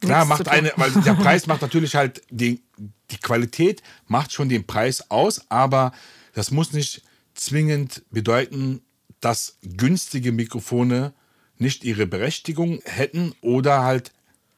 Klar, 0.00 0.24
Nichts 0.24 0.38
macht 0.40 0.48
eine, 0.48 0.72
weil 0.76 0.90
der 0.90 1.14
Preis 1.14 1.46
macht 1.46 1.62
natürlich 1.62 1.94
halt 1.94 2.22
die, 2.30 2.62
die 3.10 3.18
Qualität 3.18 3.82
macht 4.06 4.32
schon 4.32 4.48
den 4.48 4.66
Preis 4.66 5.10
aus, 5.10 5.50
aber 5.50 5.92
das 6.34 6.50
muss 6.50 6.72
nicht 6.72 7.02
zwingend 7.34 8.02
bedeuten, 8.10 8.82
dass 9.20 9.58
günstige 9.62 10.32
Mikrofone 10.32 11.12
nicht 11.58 11.84
ihre 11.84 12.06
Berechtigung 12.06 12.80
hätten 12.84 13.34
oder 13.40 13.82
halt 13.82 14.12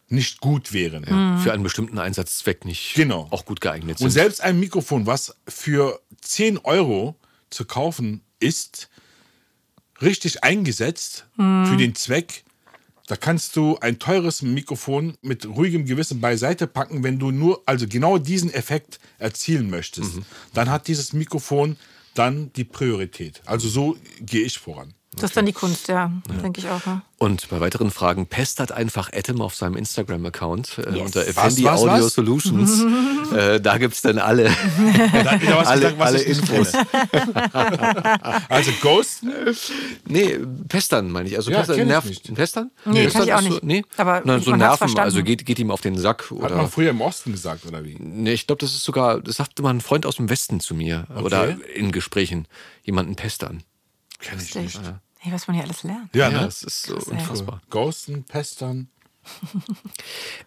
nicht 0.09 0.41
gut 0.41 0.73
wären. 0.73 1.05
Für 1.43 1.53
einen 1.53 1.63
bestimmten 1.63 1.99
Einsatzzweck 1.99 2.65
nicht 2.65 2.95
Genau. 2.95 3.27
auch 3.31 3.45
gut 3.45 3.61
geeignet 3.61 4.01
Und 4.01 4.11
sind. 4.11 4.23
selbst 4.23 4.41
ein 4.41 4.59
Mikrofon, 4.59 5.07
was 5.07 5.35
für 5.47 6.01
10 6.23 6.59
Euro 6.59 7.17
zu 7.51 7.65
kaufen 7.65 8.23
ist, 8.41 8.89
richtig 10.01 10.45
eingesetzt 10.45 11.27
für 11.37 11.77
den 11.79 11.95
Zweck, 11.95 12.45
da 13.07 13.17
kannst 13.17 13.57
du 13.57 13.79
ein 13.79 13.99
teures 13.99 14.43
Mikrofon 14.43 15.17
mit 15.23 15.47
ruhigem 15.47 15.87
Gewissen 15.87 16.21
beiseite 16.21 16.67
packen, 16.67 17.03
wenn 17.03 17.19
du 17.19 17.31
nur, 17.31 17.63
also 17.65 17.87
genau 17.89 18.19
diesen 18.19 18.53
Effekt 18.53 19.01
erzielen 19.19 19.71
möchtest. 19.71 20.19
Dann 20.53 20.69
hat 20.71 20.89
dieses 20.89 21.13
Mikrofon 21.15 21.77
dann 22.15 22.53
die 22.53 22.65
Priorität. 22.65 23.41
Also 23.47 23.69
so 23.69 23.97
gehe 24.21 24.43
ich 24.45 24.59
voran. 24.59 24.93
Das 25.23 25.31
ist 25.31 25.37
dann 25.37 25.47
die 25.47 25.53
Kunst, 25.53 25.89
ja, 25.89 26.11
denke 26.43 26.61
ich 26.61 26.69
auch. 26.69 26.85
Ja. 26.87 27.03
Und 27.19 27.49
bei 27.49 27.61
weiteren 27.61 27.91
Fragen 27.91 28.27
pestert 28.27 28.71
einfach 28.71 29.11
Adam 29.13 29.41
auf 29.41 29.55
seinem 29.57 29.77
Instagram-Account 29.77 30.79
äh, 30.79 30.91
Yes. 30.93 31.01
unter 31.07 31.27
Effendi 31.27 31.65
was, 31.65 31.81
Audio 31.81 32.05
was? 32.05 32.15
Solutions. 32.15 32.85
äh, 33.33 33.61
da 33.61 33.79
gibt 33.79 33.95
es 33.95 34.03
dann 34.03 34.19
alle, 34.19 34.45
was 35.53 35.67
alle, 35.67 35.81
gesagt, 35.81 36.01
alle 36.01 36.23
ich 36.23 36.39
Infos. 36.39 36.73
Also 38.49 38.71
Ghosten, 38.81 39.33
Nee, 40.07 40.39
pestern 40.69 41.11
meine 41.11 41.29
ich. 41.29 41.37
Also 41.37 41.51
Ja, 41.51 41.59
pestern, 41.59 41.79
ich 41.81 41.87
Nerv, 41.87 42.05
nicht. 42.05 42.35
Pestern? 42.35 42.71
Nee, 42.85 43.05
Pestern 43.05 43.27
kann 43.27 43.29
ich 43.29 43.35
auch 43.35 43.51
nicht. 43.51 43.65
nee? 43.65 43.85
Aber 43.97 44.23
Nein, 44.25 44.41
so 44.41 44.55
Nerven, 44.55 44.99
also 44.99 45.23
geht, 45.23 45.45
geht 45.45 45.59
ihm 45.59 45.71
auf 45.71 45.81
den 45.81 45.99
Sack. 45.99 46.31
hat 46.31 46.39
man 46.41 46.53
Oder, 46.53 46.69
früher 46.69 46.91
im 46.91 47.01
Osten 47.01 47.33
gesagt, 47.33 47.67
oder 47.67 47.85
wie? 47.85 47.97
nee, 47.99 48.33
ich 48.33 48.47
glaube, 48.47 48.61
das 48.61 48.73
ist 48.75 48.85
sogar, 48.85 49.21
das 49.21 49.37
sagte 49.37 49.63
mal 49.63 49.71
ein 49.71 49.81
Freund 49.81 50.07
aus 50.07 50.17
dem 50.17 50.31
Westen 50.31 50.61
zu 50.61 50.75
mir. 50.75 51.07
Oder 51.23 51.57
in 51.75 51.93
Gesprächen. 51.93 52.47
Jemanden 52.83 53.17
pestern. 53.17 53.63
Kenn 54.21 54.39
ich 54.41 54.55
nicht. 54.55 54.81
Hey, 55.19 55.33
was 55.33 55.47
man 55.49 55.57
hier 55.57 55.65
alles 55.65 55.83
lernt. 55.83 56.15
Ja, 56.15 56.29
Ja, 56.31 56.39
ne? 56.41 56.45
das 56.47 56.63
ist 56.63 56.83
so 56.85 56.97
ey. 56.97 57.03
unfassbar. 57.13 57.61
Ghosten, 57.71 58.25
Pestern. 58.25 58.89
Nicht 59.53 59.67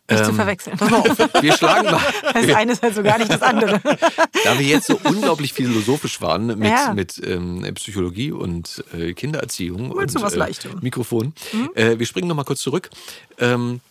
Ähm, 0.07 0.25
zu 0.25 0.33
verwechseln. 0.33 0.75
Pass 0.77 0.89
mal 0.89 0.99
auf. 1.01 1.17
Wir 1.43 1.53
schlagen 1.55 1.91
mal. 1.91 2.01
Das 2.33 2.55
eine 2.55 2.71
ist 2.71 2.81
halt 2.81 2.95
so 2.95 3.03
gar 3.03 3.19
nicht 3.19 3.29
das 3.31 3.41
andere. 3.43 3.79
Da 4.43 4.57
wir 4.57 4.65
jetzt 4.65 4.87
so 4.87 4.99
unglaublich 5.03 5.53
philosophisch 5.53 6.19
waren 6.21 6.47
mit, 6.57 6.67
Ja. 6.69 6.91
mit 6.93 7.21
ähm, 7.23 7.61
Psychologie 7.75 8.31
und 8.31 8.83
äh, 8.93 9.13
Kindererziehung 9.13 9.95
Willst 9.95 10.15
und 10.15 10.21
du 10.21 10.25
was 10.25 10.33
äh? 10.33 10.37
Mikrofon, 10.81 11.33
äh, 11.75 11.99
wir 11.99 12.05
springen 12.07 12.27
noch 12.27 12.35
mal 12.35 12.43
kurz 12.43 12.61
zurück. 12.61 12.89
Ähm, 13.37 13.81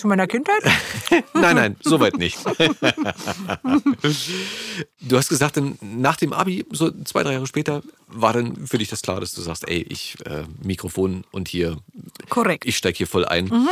Zu 0.00 0.08
meiner 0.08 0.26
Kindheit? 0.26 0.62
nein, 1.34 1.56
nein, 1.56 1.76
soweit 1.82 2.16
nicht. 2.16 2.38
du 5.02 5.16
hast 5.18 5.28
gesagt, 5.28 5.60
nach 5.82 6.16
dem 6.16 6.32
Abi, 6.32 6.64
so 6.70 6.90
zwei, 7.04 7.22
drei 7.22 7.34
Jahre 7.34 7.46
später, 7.46 7.82
war 8.06 8.32
dann 8.32 8.66
für 8.66 8.78
dich 8.78 8.88
das 8.88 9.02
klar, 9.02 9.20
dass 9.20 9.32
du 9.32 9.42
sagst, 9.42 9.68
ey, 9.68 9.82
ich 9.82 10.16
äh, 10.24 10.44
Mikrofon 10.62 11.24
und 11.32 11.48
hier, 11.48 11.76
Korrekt. 12.30 12.64
ich 12.64 12.78
steige 12.78 12.96
hier 12.96 13.06
voll 13.06 13.26
ein. 13.26 13.68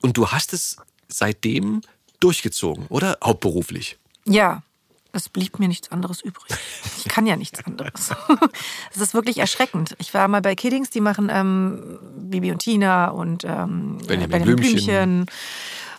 Und 0.00 0.16
du 0.16 0.28
hast 0.28 0.54
es 0.54 0.78
seitdem 1.08 1.82
durchgezogen, 2.20 2.86
oder? 2.86 3.18
Hauptberuflich. 3.22 3.98
Ja, 4.24 4.62
es 5.12 5.28
blieb 5.28 5.58
mir 5.58 5.68
nichts 5.68 5.90
anderes 5.90 6.20
übrig. 6.20 6.54
Ich 6.98 7.04
kann 7.04 7.26
ja 7.26 7.36
nichts 7.36 7.64
anderes. 7.64 8.10
Es 8.94 9.00
ist 9.00 9.14
wirklich 9.14 9.38
erschreckend. 9.38 9.94
Ich 9.98 10.14
war 10.14 10.28
mal 10.28 10.40
bei 10.40 10.54
Kiddings, 10.54 10.90
die 10.90 11.00
machen 11.00 11.30
ähm, 11.32 11.98
Bibi 12.16 12.52
und 12.52 12.58
Tina 12.58 13.08
und 13.08 13.44
ähm, 13.44 13.98
Benjamin 14.06 14.30
Benjamin 14.30 14.56
Blümchen. 14.56 14.84
Blümchen. 14.84 15.26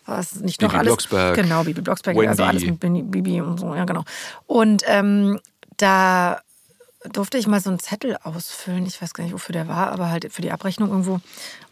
Was 0.06 0.36
nicht 0.36 0.62
noch 0.62 0.70
Bibi 0.70 0.80
alles. 0.80 0.88
Blocksberg. 0.90 1.36
Genau, 1.36 1.64
Bibi 1.64 1.82
Blocksberg, 1.82 2.16
Wendy. 2.16 2.30
also 2.30 2.44
alles 2.44 2.64
mit 2.66 2.80
Bibi 2.80 3.42
und 3.42 3.60
so, 3.60 3.76
ja 3.76 3.86
genau. 3.86 4.04
Und 4.46 4.84
ähm, 4.88 5.40
da 5.78 6.40
durfte 7.10 7.38
ich 7.38 7.48
mal 7.48 7.60
so 7.60 7.70
einen 7.70 7.80
Zettel 7.80 8.18
ausfüllen. 8.24 8.86
Ich 8.86 9.02
weiß 9.02 9.14
gar 9.14 9.24
nicht, 9.24 9.34
wofür 9.34 9.54
der 9.54 9.68
war, 9.68 9.92
aber 9.92 10.10
halt 10.10 10.32
für 10.32 10.42
die 10.42 10.52
Abrechnung 10.52 10.90
irgendwo. 10.90 11.20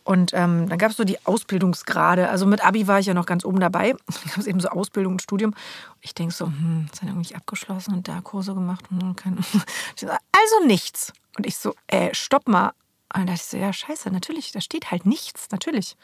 Und 0.04 0.32
ähm, 0.34 0.70
dann 0.70 0.78
gab 0.78 0.92
es 0.92 0.98
so 0.98 1.04
die 1.04 1.26
Ausbildungsgrade. 1.26 2.30
Also 2.30 2.46
mit 2.46 2.64
Abi 2.64 2.88
war 2.88 3.00
ich 3.00 3.08
ja 3.08 3.14
noch 3.14 3.26
ganz 3.26 3.44
oben 3.44 3.60
dabei. 3.60 3.92
Dann 4.08 4.30
gab 4.30 4.38
es 4.38 4.48
eben 4.48 4.60
so 4.60 4.70
Ausbildung 4.70 5.14
und 5.14 5.22
Studium. 5.22 5.56
Ich 6.02 6.14
denke 6.14 6.34
so, 6.34 6.46
hm, 6.46 6.88
ist 6.92 7.02
dann 7.02 7.10
irgendwie 7.10 7.34
abgeschlossen 7.34 7.96
und 7.96 8.08
da 8.08 8.22
Kurse 8.22 8.54
gemacht. 8.54 8.86
Und 8.92 9.20
so, 9.96 10.08
also 10.08 10.68
nichts. 10.68 11.12
Und 11.38 11.48
ich 11.48 11.58
so, 11.58 11.74
äh, 11.88 12.14
stopp 12.14 12.48
mal. 12.48 12.68
Und 13.14 13.22
dann 13.22 13.28
dachte 13.28 13.42
ich 13.42 13.46
so, 13.46 13.58
ja, 13.58 13.74
scheiße, 13.74 14.12
natürlich, 14.12 14.52
da 14.52 14.62
steht 14.62 14.92
halt 14.92 15.06
nichts, 15.06 15.48
natürlich. 15.52 15.98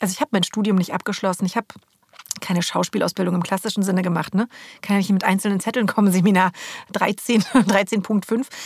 Also 0.00 0.12
ich 0.12 0.20
habe 0.20 0.30
mein 0.32 0.44
Studium 0.44 0.76
nicht 0.76 0.94
abgeschlossen. 0.94 1.44
Ich 1.44 1.56
habe 1.56 1.66
keine 2.40 2.62
Schauspielausbildung 2.62 3.34
im 3.34 3.42
klassischen 3.42 3.82
Sinne 3.82 4.02
gemacht. 4.02 4.34
Ne? 4.34 4.48
Kann 4.82 4.94
ja 4.94 4.98
nicht 4.98 5.10
mit 5.10 5.24
einzelnen 5.24 5.60
Zetteln 5.60 5.86
kommen, 5.86 6.10
Seminar 6.12 6.52
13, 6.92 7.42
13.5. 7.42 8.46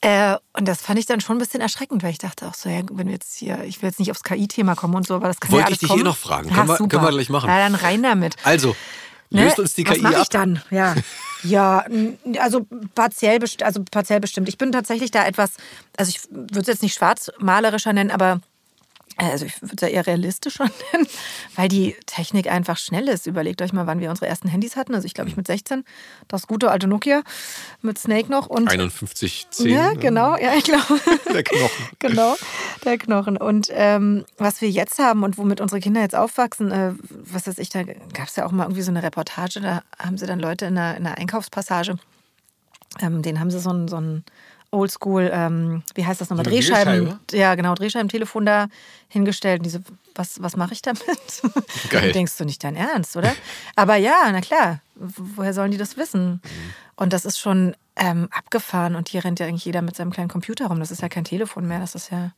Äh, 0.00 0.36
und 0.52 0.68
das 0.68 0.80
fand 0.80 0.98
ich 1.00 1.06
dann 1.06 1.20
schon 1.20 1.36
ein 1.36 1.38
bisschen 1.40 1.60
erschreckend, 1.60 2.04
weil 2.04 2.12
ich 2.12 2.18
dachte 2.18 2.46
auch 2.46 2.54
so, 2.54 2.68
ja, 2.68 2.82
wenn 2.92 3.06
wir 3.08 3.14
jetzt 3.14 3.36
hier, 3.36 3.64
ich 3.64 3.82
will 3.82 3.88
jetzt 3.88 3.98
nicht 3.98 4.12
aufs 4.12 4.22
KI-Thema 4.22 4.76
kommen 4.76 4.94
und 4.94 5.04
so, 5.06 5.16
aber 5.16 5.26
das 5.26 5.40
kann 5.40 5.50
Wollte 5.50 5.62
ja 5.62 5.66
alles 5.66 5.74
ich 5.74 5.80
dich 5.80 5.88
kommen. 5.88 6.02
eh 6.02 6.04
noch 6.04 6.16
fragen. 6.16 6.50
Können 6.50 6.68
wir- 6.68 6.76
können 6.76 7.02
wir 7.02 7.10
gleich 7.10 7.28
machen. 7.30 7.48
Ja, 7.48 7.58
dann 7.58 7.74
rein 7.74 8.02
damit. 8.04 8.36
Also, 8.44 8.76
Ne? 9.30 9.42
löst 9.44 9.58
uns 9.58 9.74
die 9.74 9.84
Was 9.86 9.94
KI 9.96 10.00
mache 10.02 10.16
ab. 10.16 10.22
ich 10.22 10.28
dann? 10.28 10.62
Ja, 10.70 10.94
ja, 11.42 11.84
also 12.38 12.66
partiell, 12.94 13.40
also 13.62 13.84
partiell 13.90 14.20
bestimmt. 14.20 14.48
Ich 14.48 14.56
bin 14.56 14.70
tatsächlich 14.72 15.10
da 15.10 15.26
etwas, 15.26 15.50
also 15.96 16.08
ich 16.10 16.20
würde 16.30 16.60
es 16.60 16.66
jetzt 16.68 16.82
nicht 16.82 16.94
schwarzmalerischer 16.94 17.92
nennen, 17.92 18.10
aber 18.12 18.40
also 19.18 19.46
ich 19.46 19.60
würde 19.60 19.74
es 19.76 19.82
ja 19.82 19.88
eher 19.88 20.06
realistischer 20.06 20.64
nennen, 20.92 21.06
weil 21.56 21.68
die 21.68 21.96
Technik 22.06 22.50
einfach 22.50 22.78
schnell 22.78 23.08
ist. 23.08 23.26
Überlegt 23.26 23.60
euch 23.60 23.72
mal, 23.72 23.86
wann 23.86 24.00
wir 24.00 24.10
unsere 24.10 24.28
ersten 24.28 24.48
Handys 24.48 24.76
hatten. 24.76 24.94
Also 24.94 25.06
ich 25.06 25.14
glaube, 25.14 25.28
ich 25.28 25.36
mit 25.36 25.46
16, 25.46 25.84
das 26.28 26.46
gute 26.46 26.70
alte 26.70 26.86
Nokia 26.86 27.22
mit 27.82 27.98
Snake 27.98 28.30
noch 28.30 28.46
und 28.46 28.70
51,10. 28.70 29.68
ja, 29.68 29.92
genau, 29.94 30.36
ja, 30.36 30.54
ich 30.54 30.64
glaube. 30.64 31.00
Der 31.32 31.42
Knochen. 31.42 31.88
genau, 31.98 32.36
der 32.84 32.98
Knochen. 32.98 33.36
Und 33.36 33.68
ähm, 33.72 34.24
was 34.36 34.60
wir 34.60 34.70
jetzt 34.70 34.98
haben 34.98 35.24
und 35.24 35.36
womit 35.36 35.60
unsere 35.60 35.80
Kinder 35.80 36.00
jetzt 36.00 36.14
aufwachsen, 36.14 36.70
äh, 36.70 36.92
was 37.10 37.46
weiß 37.46 37.58
ich, 37.58 37.70
da 37.70 37.82
gab 37.82 38.28
es 38.28 38.36
ja 38.36 38.46
auch 38.46 38.52
mal 38.52 38.64
irgendwie 38.64 38.82
so 38.82 38.90
eine 38.90 39.02
Reportage, 39.02 39.60
da 39.60 39.82
haben 39.98 40.16
sie 40.16 40.26
dann 40.26 40.40
Leute 40.40 40.66
in 40.66 40.78
einer, 40.78 40.96
in 40.96 41.06
einer 41.06 41.18
Einkaufspassage, 41.18 41.98
ähm, 43.00 43.22
den 43.22 43.40
haben 43.40 43.50
sie 43.50 43.60
so 43.60 43.70
ein, 43.70 43.88
so 43.88 43.96
ein 43.96 44.24
Oldschool, 44.70 45.30
ähm, 45.32 45.82
wie 45.94 46.04
heißt 46.04 46.20
das 46.20 46.30
nochmal, 46.30 46.44
So 46.44 46.50
Drehscheiben, 46.50 46.92
Wählscheibe? 47.06 47.18
ja 47.36 47.54
genau, 47.54 47.74
Drehscheibentelefon 47.74 48.44
da 48.46 48.68
hingestellt. 49.08 49.60
Und 49.60 49.64
diese, 49.64 49.82
was, 50.14 50.42
was 50.42 50.56
mache 50.56 50.74
ich 50.74 50.82
damit? 50.82 51.02
Geil. 51.90 52.12
Denkst 52.12 52.36
du 52.36 52.44
nicht 52.44 52.62
dein 52.64 52.76
Ernst, 52.76 53.16
oder? 53.16 53.34
Aber 53.76 53.96
ja, 53.96 54.28
na 54.30 54.40
klar, 54.40 54.80
woher 54.94 55.54
sollen 55.54 55.70
die 55.70 55.78
das 55.78 55.96
wissen? 55.96 56.42
Und 56.96 57.12
das 57.12 57.24
ist 57.24 57.38
schon 57.38 57.74
ähm, 57.96 58.28
abgefahren 58.30 58.94
und 58.94 59.08
hier 59.08 59.24
rennt 59.24 59.40
ja 59.40 59.46
eigentlich 59.46 59.64
jeder 59.64 59.82
mit 59.82 59.96
seinem 59.96 60.12
kleinen 60.12 60.28
Computer 60.28 60.66
rum. 60.66 60.80
Das 60.80 60.90
ist 60.90 61.00
ja 61.02 61.08
kein 61.08 61.24
Telefon 61.24 61.66
mehr, 61.66 61.80
das 61.80 61.94
ist 61.94 62.10
ja. 62.10 62.32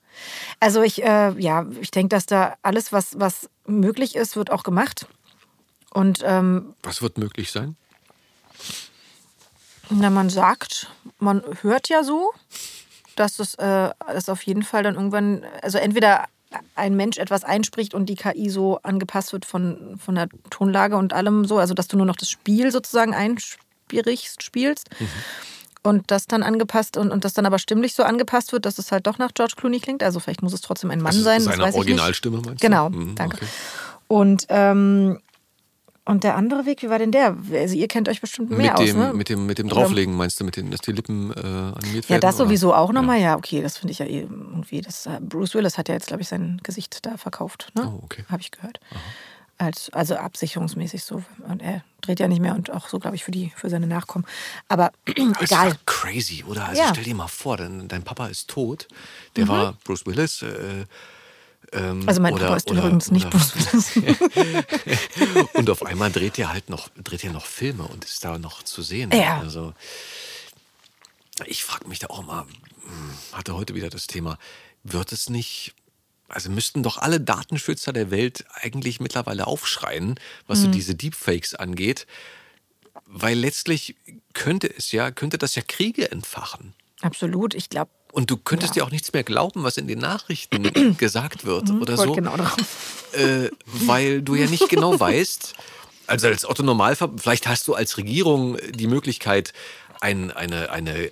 Also 0.60 0.82
ich, 0.82 1.02
äh, 1.02 1.30
ja, 1.38 1.66
ich 1.80 1.90
denke, 1.90 2.08
dass 2.14 2.26
da 2.26 2.54
alles, 2.62 2.92
was, 2.92 3.18
was 3.18 3.48
möglich 3.66 4.14
ist, 4.16 4.36
wird 4.36 4.50
auch 4.50 4.62
gemacht. 4.62 5.06
Und 5.92 6.22
ähm, 6.24 6.74
Was 6.82 7.02
wird 7.02 7.18
möglich 7.18 7.50
sein? 7.50 7.76
Na, 9.90 10.10
man 10.10 10.30
sagt, 10.30 10.88
man 11.18 11.42
hört 11.62 11.88
ja 11.88 12.02
so, 12.04 12.32
dass 13.16 13.38
es 13.38 13.54
äh, 13.56 13.90
dass 14.06 14.28
auf 14.28 14.42
jeden 14.42 14.62
Fall 14.62 14.82
dann 14.82 14.94
irgendwann, 14.94 15.44
also 15.62 15.78
entweder 15.78 16.24
ein 16.74 16.96
Mensch 16.96 17.18
etwas 17.18 17.44
einspricht 17.44 17.94
und 17.94 18.06
die 18.06 18.16
KI 18.16 18.50
so 18.50 18.80
angepasst 18.82 19.32
wird 19.32 19.44
von, 19.44 19.98
von 20.04 20.16
der 20.16 20.28
Tonlage 20.50 20.96
und 20.96 21.12
allem 21.12 21.44
so, 21.44 21.58
also 21.58 21.74
dass 21.74 21.86
du 21.88 21.96
nur 21.96 22.06
noch 22.06 22.16
das 22.16 22.28
Spiel 22.28 22.72
sozusagen 22.72 23.14
einsprichst, 23.14 24.42
spielst. 24.42 24.88
Und 25.82 26.10
das 26.10 26.26
dann 26.26 26.42
angepasst 26.42 26.96
und, 26.98 27.10
und 27.10 27.24
das 27.24 27.32
dann 27.34 27.46
aber 27.46 27.58
stimmlich 27.58 27.94
so 27.94 28.02
angepasst 28.02 28.52
wird, 28.52 28.66
dass 28.66 28.78
es 28.78 28.92
halt 28.92 29.06
doch 29.06 29.16
nach 29.18 29.32
George 29.32 29.54
Clooney 29.56 29.80
klingt. 29.80 30.02
Also 30.02 30.20
vielleicht 30.20 30.42
muss 30.42 30.52
es 30.52 30.60
trotzdem 30.60 30.90
ein 30.90 30.98
Mann 31.00 31.06
Also 31.14 31.22
sein. 31.22 31.40
seine 31.40 31.56
das 31.56 31.66
weiß 31.66 31.68
ich 31.68 31.74
nicht. 31.74 31.88
Originalstimme, 31.88 32.36
meinst 32.44 32.62
du? 32.62 32.66
Genau, 32.66 32.90
Mhm, 32.90 33.14
danke. 33.14 33.36
okay. 33.36 33.46
Und, 34.08 34.46
ähm, 34.50 35.20
und 36.04 36.24
der 36.24 36.36
andere 36.36 36.66
Weg, 36.66 36.82
wie 36.82 36.88
war 36.90 36.98
denn 36.98 37.12
der? 37.12 37.36
Also 37.52 37.74
ihr 37.76 37.86
kennt 37.88 38.08
euch 38.08 38.20
bestimmt 38.20 38.50
mehr 38.50 38.72
Mit 38.78 38.88
dem, 38.88 38.96
aus, 39.00 39.06
ne? 39.08 39.12
mit, 39.14 39.28
dem, 39.28 39.46
mit 39.46 39.58
dem 39.58 39.68
Drauflegen 39.68 40.16
meinst 40.16 40.40
du, 40.40 40.44
mit 40.44 40.56
den, 40.56 40.70
dass 40.70 40.80
die 40.80 40.92
Lippen 40.92 41.30
äh, 41.32 41.38
animiert 41.40 42.04
Ja, 42.06 42.10
werden? 42.10 42.20
das 42.22 42.36
oder? 42.36 42.46
sowieso 42.46 42.74
auch 42.74 42.92
nochmal. 42.92 43.20
Ja, 43.20 43.36
okay, 43.36 43.62
das 43.62 43.76
finde 43.78 43.92
ich 43.92 43.98
ja 44.00 44.06
eh 44.06 44.20
irgendwie. 44.22 44.80
Das, 44.80 45.06
äh, 45.06 45.18
Bruce 45.20 45.54
Willis 45.54 45.78
hat 45.78 45.88
ja 45.88 45.94
jetzt, 45.94 46.06
glaube 46.08 46.22
ich, 46.22 46.28
sein 46.28 46.60
Gesicht 46.62 47.04
da 47.06 47.16
verkauft. 47.16 47.68
Ne? 47.74 47.86
Oh, 47.86 48.00
okay. 48.04 48.24
Habe 48.28 48.40
ich 48.40 48.50
gehört. 48.50 48.80
Als, 49.58 49.90
also 49.92 50.16
absicherungsmäßig 50.16 51.04
so. 51.04 51.22
Und 51.46 51.60
er 51.60 51.84
dreht 52.00 52.18
ja 52.18 52.28
nicht 52.28 52.40
mehr 52.40 52.54
und 52.54 52.70
auch 52.70 52.88
so, 52.88 52.98
glaube 52.98 53.16
ich, 53.16 53.24
für, 53.24 53.30
die, 53.30 53.52
für 53.54 53.68
seine 53.68 53.86
Nachkommen. 53.86 54.24
Aber 54.68 54.90
Das 55.04 55.16
ist 55.16 55.52
egal. 55.52 55.70
doch 55.72 55.76
crazy, 55.86 56.44
oder? 56.48 56.64
Also 56.66 56.80
Ja. 56.80 56.88
Mhm. 56.88 56.92
stell 56.94 57.04
dir 57.04 57.14
mal 57.14 57.28
vor, 57.28 57.58
dein, 57.58 57.86
dein 57.86 58.02
Papa 58.02 58.28
ist 58.28 58.48
tot. 58.48 58.88
Der 59.36 59.46
war 59.48 59.74
Bruce 59.84 60.06
Willis. 60.06 60.40
Äh, 60.42 60.86
ähm, 61.72 62.02
Also 62.08 62.20
mein 62.20 62.34
oder- 62.34 62.44
Papa 62.46 62.56
ist 62.56 62.70
oder- 62.70 62.80
übrigens 62.80 63.10
nicht 63.10 63.26
Willis. 63.32 63.92
Und 65.54 65.70
auf 65.70 65.84
einmal 65.84 66.10
dreht 66.10 66.38
er 66.38 66.52
halt 66.52 66.68
noch, 66.70 66.88
dreht 67.02 67.24
er 67.24 67.32
noch 67.32 67.46
Filme 67.46 67.84
und 67.84 68.04
ist 68.04 68.24
da 68.24 68.38
noch 68.38 68.62
zu 68.62 68.82
sehen. 68.82 69.10
Ja. 69.12 69.38
Also 69.40 69.74
ich 71.46 71.64
frage 71.64 71.88
mich 71.88 71.98
da 71.98 72.08
auch 72.08 72.22
mal, 72.24 72.42
hm, 72.42 73.10
hatte 73.32 73.54
heute 73.54 73.74
wieder 73.74 73.88
das 73.90 74.06
Thema, 74.06 74.38
wird 74.82 75.12
es 75.12 75.28
nicht, 75.30 75.74
also 76.28 76.50
müssten 76.50 76.82
doch 76.82 76.98
alle 76.98 77.20
Datenschützer 77.20 77.92
der 77.92 78.10
Welt 78.10 78.44
eigentlich 78.54 79.00
mittlerweile 79.00 79.46
aufschreien, 79.46 80.18
was 80.46 80.60
Mhm. 80.60 80.64
so 80.64 80.70
diese 80.70 80.94
Deepfakes 80.94 81.54
angeht, 81.54 82.06
weil 83.06 83.38
letztlich 83.38 83.96
könnte 84.32 84.68
es 84.74 84.92
ja, 84.92 85.10
könnte 85.10 85.38
das 85.38 85.54
ja 85.54 85.62
Kriege 85.66 86.10
entfachen. 86.10 86.74
Absolut. 87.00 87.54
Ich 87.54 87.70
glaube, 87.70 87.90
Und 88.12 88.30
du 88.30 88.36
könntest 88.36 88.74
Ja. 88.74 88.82
dir 88.82 88.86
auch 88.86 88.90
nichts 88.90 89.12
mehr 89.12 89.22
glauben, 89.22 89.62
was 89.62 89.76
in 89.76 89.86
den 89.86 89.98
Nachrichten 89.98 90.64
gesagt 90.98 91.44
wird 91.44 91.70
oder 91.70 91.96
wollte 91.96 92.10
so 92.10 92.12
genau 92.14 92.34
äh, 93.12 93.50
weil 93.64 94.22
du 94.22 94.34
ja 94.34 94.46
nicht 94.46 94.68
genau 94.68 94.98
weißt, 95.00 95.54
also 96.06 96.26
als 96.26 96.44
Otto 96.44 96.62
Normalver, 96.62 97.10
vielleicht 97.16 97.46
hast 97.46 97.68
du 97.68 97.74
als 97.74 97.96
Regierung 97.96 98.56
die 98.74 98.86
Möglichkeit, 98.86 99.52
ein, 100.00 100.30
eine, 100.30 100.70
eine 100.70 101.10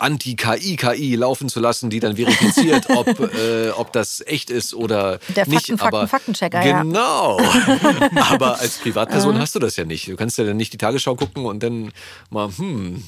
Anti-KI-KI 0.00 1.14
laufen 1.16 1.48
zu 1.48 1.60
lassen, 1.60 1.90
die 1.90 2.00
dann 2.00 2.16
verifiziert, 2.16 2.86
ob, 2.90 3.06
äh, 3.34 3.70
ob 3.70 3.92
das 3.92 4.22
echt 4.26 4.50
ist 4.50 4.74
oder 4.74 5.18
Der 5.36 5.46
nicht. 5.46 5.66
Fakten, 5.68 5.80
aber 5.80 6.06
Fakten, 6.08 6.34
Faktenchecker, 6.34 6.62
ja. 6.64 6.82
Genau. 6.82 7.40
aber 8.30 8.58
als 8.60 8.78
Privatperson 8.78 9.38
hast 9.38 9.54
du 9.54 9.58
das 9.58 9.76
ja 9.76 9.84
nicht. 9.84 10.08
Du 10.08 10.16
kannst 10.16 10.38
ja 10.38 10.44
dann 10.44 10.56
nicht 10.56 10.72
die 10.72 10.78
Tagesschau 10.78 11.14
gucken 11.16 11.44
und 11.44 11.62
dann 11.62 11.92
mal, 12.30 12.48
hm, 12.56 13.02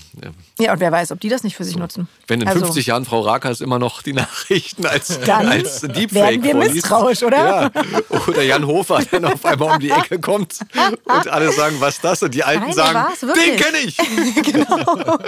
Ja, 0.59 0.73
und 0.73 0.81
wer 0.81 0.93
weiß, 0.93 1.13
ob 1.13 1.21
die 1.21 1.29
das 1.29 1.43
nicht 1.45 1.57
für 1.57 1.65
sich 1.65 1.77
nutzen. 1.77 2.09
wenn 2.27 2.41
in 2.41 2.49
Also, 2.49 2.61
50 2.61 2.87
Jahren 2.87 3.05
Frau 3.05 3.21
Rakers 3.21 3.61
immer 3.61 3.79
noch 3.79 4.03
die 4.03 4.13
Nachrichten 4.13 4.87
als, 4.87 5.19
Dann 5.21 5.49
als 5.49 5.81
Deepfake 5.81 6.13
werden 6.13 6.43
wir 6.43 6.51
vorliest. 6.53 6.75
misstrauisch, 6.75 7.23
oder? 7.23 7.71
Ja. 7.73 8.19
Oder 8.29 8.43
Jan 8.43 8.67
Hofer 8.67 9.01
dann 9.11 9.25
auf 9.25 9.45
einmal 9.45 9.75
um 9.75 9.81
die 9.81 9.91
Ecke 9.91 10.19
kommt 10.21 10.59
und 11.05 11.29
alle 11.29 11.53
sagen, 11.53 11.77
was 11.81 12.01
das? 12.01 12.23
Und 12.23 12.35
die 12.35 12.45
Alten 12.45 12.65
Nein, 12.65 12.73
sagen, 12.75 13.09
den 13.21 13.29
wirklich." 13.29 13.57
kenne 13.57 13.79
ich. 13.79 14.53
genau. 14.53 15.19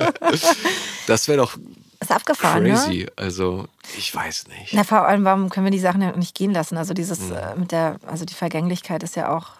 Das 1.06 1.28
wäre 1.28 1.38
doch 1.38 1.53
Ist 2.00 2.10
abgefahren, 2.12 2.62
ne? 2.64 2.70
crazy. 2.70 3.06
Also, 3.16 3.66
ich 3.96 4.14
weiß 4.14 4.48
nicht. 4.48 4.72
Na, 4.74 4.84
vor 4.84 5.06
allem, 5.06 5.24
warum 5.24 5.48
können 5.48 5.64
wir 5.66 5.70
die 5.70 5.78
Sachen 5.78 6.02
ja 6.02 6.14
nicht 6.16 6.34
gehen 6.34 6.52
lassen? 6.52 6.76
Also 6.76 6.92
dieses 6.94 7.20
Mhm. 7.20 7.32
äh, 7.32 7.54
mit 7.56 7.72
der, 7.72 7.96
also 8.06 8.24
die 8.24 8.34
Vergänglichkeit 8.34 9.02
ist 9.02 9.16
ja 9.16 9.34
auch, 9.34 9.52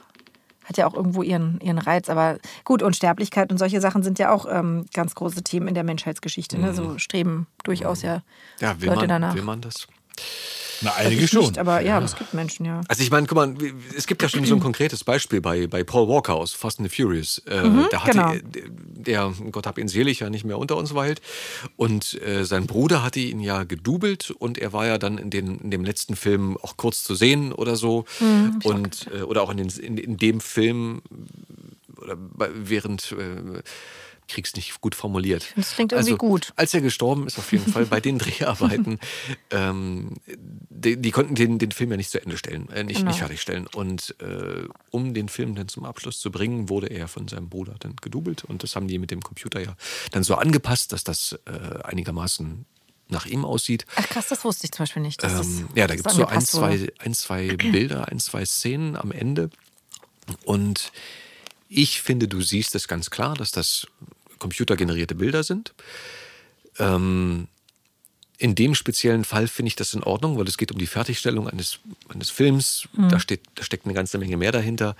hat 0.64 0.76
ja 0.76 0.86
auch 0.86 0.94
irgendwo 0.94 1.22
ihren, 1.22 1.58
ihren 1.60 1.78
Reiz. 1.78 2.10
Aber 2.10 2.38
gut, 2.64 2.82
Unsterblichkeit 2.82 3.50
und 3.50 3.58
solche 3.58 3.80
Sachen 3.80 4.02
sind 4.02 4.18
ja 4.18 4.30
auch 4.32 4.46
ähm, 4.50 4.86
ganz 4.92 5.14
große 5.14 5.42
Themen 5.42 5.68
in 5.68 5.74
der 5.74 5.84
Menschheitsgeschichte. 5.84 6.58
Ne? 6.58 6.74
So 6.74 6.98
streben 6.98 7.46
durchaus 7.62 8.02
ja, 8.02 8.16
Mhm. 8.16 8.22
Ja, 8.60 8.80
will 8.80 8.88
Leute 8.88 9.00
man, 9.00 9.08
danach. 9.08 9.34
will 9.34 9.42
man 9.42 9.60
das? 9.62 9.86
Na, 10.80 10.94
einige 10.94 11.24
Ich 11.24 11.30
schon. 11.30 11.42
Nicht, 11.42 11.58
aber 11.58 11.80
ja, 11.80 12.00
es 12.00 12.16
gibt 12.16 12.34
Menschen, 12.34 12.66
ja. 12.66 12.80
Also 12.88 13.02
ich 13.02 13.10
meine, 13.10 13.26
guck 13.26 13.36
mal, 13.36 13.54
es 13.96 14.06
gibt 14.06 14.22
ja 14.22 14.28
schon 14.28 14.44
so 14.44 14.54
ein 14.54 14.60
konkretes 14.60 15.04
Beispiel 15.04 15.40
bei, 15.40 15.66
bei 15.66 15.84
Paul 15.84 16.08
Walker 16.08 16.34
aus 16.34 16.52
Fast 16.52 16.80
and 16.80 16.90
the 16.90 17.02
Furious. 17.02 17.38
Äh, 17.46 17.62
da 17.90 18.04
hatte 18.04 18.10
genau. 18.10 18.34
der, 18.52 19.32
Gott 19.50 19.66
hab 19.66 19.78
ihn 19.78 19.88
selig, 19.88 20.20
ja 20.20 20.30
nicht 20.30 20.44
mehr 20.44 20.58
unter 20.58 20.76
uns 20.76 20.94
weilt. 20.94 21.20
Und 21.76 22.20
äh, 22.22 22.44
sein 22.44 22.66
Bruder 22.66 23.02
hatte 23.02 23.20
ihn 23.20 23.40
ja 23.40 23.64
gedoubelt 23.64 24.30
und 24.30 24.58
er 24.58 24.72
war 24.72 24.86
ja 24.86 24.98
dann 24.98 25.18
in, 25.18 25.30
den, 25.30 25.58
in 25.58 25.70
dem 25.70 25.84
letzten 25.84 26.16
Film 26.16 26.56
auch 26.62 26.76
kurz 26.76 27.04
zu 27.04 27.14
sehen 27.14 27.52
oder 27.52 27.76
so. 27.76 28.04
und, 28.64 29.08
äh, 29.12 29.22
oder 29.22 29.42
auch 29.42 29.50
in, 29.50 29.56
den, 29.58 29.68
in, 29.68 29.98
in 29.98 30.16
dem 30.16 30.40
Film 30.40 31.02
oder 32.04 32.16
bei, 32.16 32.50
während 32.52 33.12
äh, 33.12 33.62
krieg's 34.28 34.54
nicht 34.54 34.80
gut 34.80 34.94
formuliert. 34.94 35.52
Das 35.56 35.72
klingt 35.74 35.92
irgendwie 35.92 36.16
gut. 36.16 36.52
Als 36.56 36.72
er 36.74 36.80
gestorben 36.80 37.26
ist, 37.26 37.38
auf 37.38 37.52
jeden 37.52 37.70
Fall 37.70 37.86
bei 37.86 38.00
den 38.00 38.18
Dreharbeiten, 38.20 38.98
ähm, 39.50 40.14
die, 40.26 40.96
die 40.96 41.10
konnten 41.10 41.34
den, 41.34 41.58
den 41.58 41.72
Film 41.72 41.90
ja 41.90 41.96
nicht 41.96 42.10
zu 42.10 42.20
Ende 42.22 42.36
stellen, 42.38 42.68
äh, 42.70 42.84
nicht, 42.84 42.98
Genau. 42.98 43.10
nicht 43.10 43.18
fertigstellen. 43.18 43.66
Und 43.66 44.14
äh, 44.20 44.66
um 44.90 45.14
den 45.14 45.28
Film 45.28 45.54
dann 45.54 45.68
zum 45.68 45.84
Abschluss 45.84 46.18
zu 46.20 46.30
bringen, 46.30 46.68
wurde 46.68 46.86
er 46.88 47.08
von 47.08 47.28
seinem 47.28 47.48
Bruder 47.48 47.74
dann 47.80 47.96
gedoubelt. 47.96 48.44
Und 48.44 48.62
das 48.62 48.76
haben 48.76 48.88
die 48.88 48.98
mit 48.98 49.10
dem 49.10 49.20
Computer 49.22 49.60
ja 49.60 49.76
dann 50.10 50.24
so 50.24 50.34
angepasst, 50.36 50.92
dass 50.92 51.04
das 51.04 51.38
äh, 51.46 51.82
einigermaßen 51.82 52.64
nach 53.08 53.26
ihm 53.26 53.44
aussieht. 53.44 53.84
Ach 53.96 54.08
krass, 54.08 54.28
das 54.28 54.44
wusste 54.44 54.64
ich 54.66 54.72
zum 54.72 54.84
Beispiel 54.84 55.02
nicht. 55.02 55.22
Ähm, 55.22 55.68
ja, 55.74 55.86
da 55.86 55.94
gibt 55.94 56.08
es 56.08 56.14
so 56.14 56.24
ein, 56.26 56.40
zwei, 56.40 56.90
ein, 56.98 57.12
zwei 57.14 57.54
Bilder, 57.56 58.08
ein, 58.08 58.18
zwei 58.18 58.44
Szenen 58.46 58.96
am 58.96 59.12
Ende. 59.12 59.50
Und 60.44 60.90
ich 61.68 62.00
finde, 62.00 62.28
du 62.28 62.40
siehst 62.40 62.74
es 62.74 62.88
ganz 62.88 63.10
klar, 63.10 63.34
dass 63.34 63.50
das 63.50 63.86
computergenerierte 64.44 65.14
Bilder 65.14 65.42
sind. 65.42 65.72
Ähm, 66.78 67.48
in 68.36 68.54
dem 68.54 68.74
speziellen 68.74 69.24
Fall 69.24 69.48
finde 69.48 69.68
ich 69.68 69.76
das 69.76 69.94
in 69.94 70.02
Ordnung, 70.02 70.36
weil 70.36 70.46
es 70.46 70.58
geht 70.58 70.70
um 70.70 70.76
die 70.78 70.86
Fertigstellung 70.86 71.48
eines, 71.48 71.78
eines 72.08 72.28
Films. 72.28 72.86
Da, 73.08 73.18
steht, 73.20 73.40
da 73.54 73.62
steckt 73.62 73.86
eine 73.86 73.94
ganze 73.94 74.18
Menge 74.18 74.36
mehr 74.36 74.52
dahinter. 74.52 74.96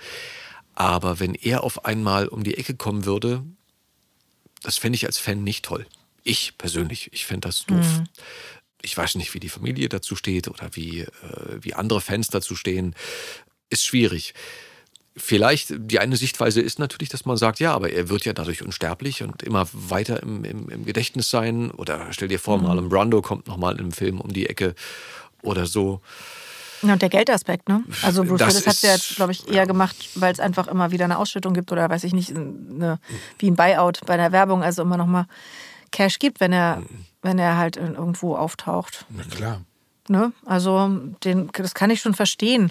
Aber 0.73 1.19
wenn 1.19 1.35
er 1.35 1.63
auf 1.63 1.85
einmal 1.85 2.27
um 2.27 2.43
die 2.43 2.57
Ecke 2.57 2.75
kommen 2.75 3.05
würde, 3.05 3.43
das 4.63 4.79
fände 4.79 4.95
ich 4.95 5.05
als 5.05 5.19
Fan 5.19 5.43
nicht 5.43 5.63
toll. 5.63 5.85
Ich 6.23 6.57
persönlich, 6.57 7.13
ich 7.13 7.27
fände 7.27 7.47
das 7.47 7.65
doof. 7.65 8.01
Ich 8.81 8.97
weiß 8.97 9.13
nicht, 9.13 9.31
wie 9.35 9.39
die 9.39 9.49
Familie 9.49 9.89
dazu 9.89 10.15
steht 10.15 10.47
oder 10.47 10.71
wie, 10.73 11.01
äh, 11.01 11.07
wie 11.61 11.75
andere 11.75 12.01
Fans 12.01 12.29
dazu 12.29 12.55
stehen. 12.55 12.95
Ist 13.69 13.85
schwierig. 13.85 14.33
Vielleicht, 15.17 15.73
die 15.77 15.99
eine 15.99 16.17
Sichtweise 16.17 16.59
ist 16.59 16.77
natürlich, 16.77 17.07
dass 17.07 17.25
man 17.25 17.37
sagt, 17.37 17.59
ja, 17.59 17.73
aber 17.73 17.89
er 17.89 18.09
wird 18.09 18.25
ja 18.25 18.33
dadurch 18.33 18.61
unsterblich 18.61 19.23
und 19.23 19.43
immer 19.43 19.65
weiter 19.71 20.21
im, 20.21 20.43
im, 20.43 20.67
im 20.67 20.85
Gedächtnis 20.85 21.29
sein. 21.29 21.71
Oder 21.71 22.07
stell 22.11 22.27
dir 22.27 22.39
vor, 22.39 22.57
Marlon 22.57 22.89
Brando 22.89 23.21
kommt 23.21 23.47
nochmal 23.47 23.79
im 23.79 23.93
Film 23.93 24.19
um 24.19 24.33
die 24.33 24.47
Ecke 24.47 24.75
oder 25.41 25.65
so. 25.65 26.01
Ja, 26.81 26.93
und 26.93 27.01
der 27.01 27.09
Geldaspekt, 27.09 27.69
ne? 27.69 27.83
Also 28.01 28.23
Bruce 28.23 28.39
Das 28.39 28.53
Willis 28.53 28.67
hat 28.67 28.73
es 28.75 28.81
ja 28.81 29.15
glaube 29.15 29.31
ich, 29.31 29.47
eher 29.47 29.65
gemacht, 29.65 29.95
weil 30.15 30.33
es 30.33 30.39
einfach 30.39 30.67
immer 30.67 30.91
wieder 30.91 31.05
eine 31.05 31.17
Ausschüttung 31.17 31.53
gibt 31.53 31.71
oder 31.71 31.89
weiß 31.89 32.03
ich 32.03 32.13
nicht, 32.13 32.31
eine, 32.31 32.99
wie 33.39 33.49
ein 33.49 33.55
Buyout 33.55 34.01
bei 34.05 34.17
der 34.17 34.31
Werbung, 34.31 34.63
also 34.63 34.81
immer 34.81 34.97
nochmal 34.97 35.27
Cash 35.91 36.19
gibt, 36.19 36.41
wenn 36.41 36.51
er, 36.51 36.83
wenn 37.21 37.39
er 37.39 37.57
halt 37.57 37.77
irgendwo 37.77 38.35
auftaucht. 38.35 39.05
Na 39.09 39.23
klar. 39.23 39.61
Ne? 40.07 40.33
Also 40.45 40.91
den, 41.23 41.49
das 41.53 41.73
kann 41.73 41.89
ich 41.89 42.01
schon 42.01 42.13
verstehen. 42.13 42.69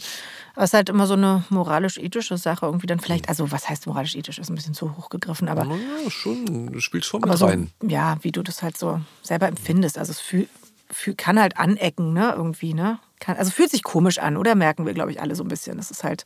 Aber 0.54 0.62
es 0.64 0.70
ist 0.70 0.74
halt 0.74 0.88
immer 0.88 1.06
so 1.06 1.14
eine 1.14 1.44
moralisch-ethische 1.50 2.38
Sache 2.38 2.66
irgendwie 2.66 2.86
dann 2.86 3.00
vielleicht, 3.00 3.28
also 3.28 3.50
was 3.50 3.68
heißt 3.68 3.86
moralisch-ethisch, 3.86 4.38
ist 4.38 4.48
ein 4.50 4.54
bisschen 4.54 4.74
zu 4.74 4.96
hoch 4.96 5.08
gegriffen, 5.10 5.48
aber, 5.48 5.64
Ja, 5.64 6.10
schon, 6.10 6.72
du 6.72 6.80
spielst 6.80 7.08
schon 7.08 7.22
mit 7.22 7.36
so, 7.36 7.46
rein. 7.46 7.70
ja, 7.82 8.16
wie 8.22 8.30
du 8.32 8.42
das 8.42 8.62
halt 8.62 8.76
so 8.78 9.00
selber 9.22 9.48
empfindest. 9.48 9.98
Also 9.98 10.12
es 10.12 10.20
fühl, 10.20 10.48
fühl, 10.90 11.14
kann 11.16 11.40
halt 11.40 11.56
anecken, 11.56 12.12
ne, 12.12 12.32
irgendwie, 12.36 12.72
ne? 12.72 13.00
Kann, 13.18 13.36
also 13.36 13.50
fühlt 13.50 13.70
sich 13.70 13.82
komisch 13.82 14.18
an, 14.18 14.36
oder 14.36 14.54
merken 14.54 14.86
wir, 14.86 14.94
glaube 14.94 15.10
ich, 15.10 15.20
alle 15.20 15.34
so 15.34 15.42
ein 15.42 15.48
bisschen. 15.48 15.76
Das 15.76 15.90
ist 15.90 16.04
halt, 16.04 16.24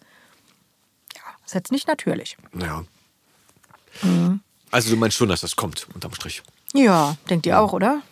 ja, 1.14 1.22
ist 1.46 1.54
jetzt 1.54 1.72
nicht 1.72 1.88
natürlich. 1.88 2.36
Ja. 2.60 2.84
Mhm. 4.02 4.40
Also 4.70 4.90
du 4.90 4.96
meinst 4.96 5.16
schon, 5.16 5.28
dass 5.30 5.40
das 5.40 5.56
kommt, 5.56 5.86
unterm 5.94 6.12
Strich. 6.14 6.42
Ja, 6.74 7.16
denkt 7.30 7.46
ihr 7.46 7.58
auch, 7.58 7.72
oder? 7.72 8.02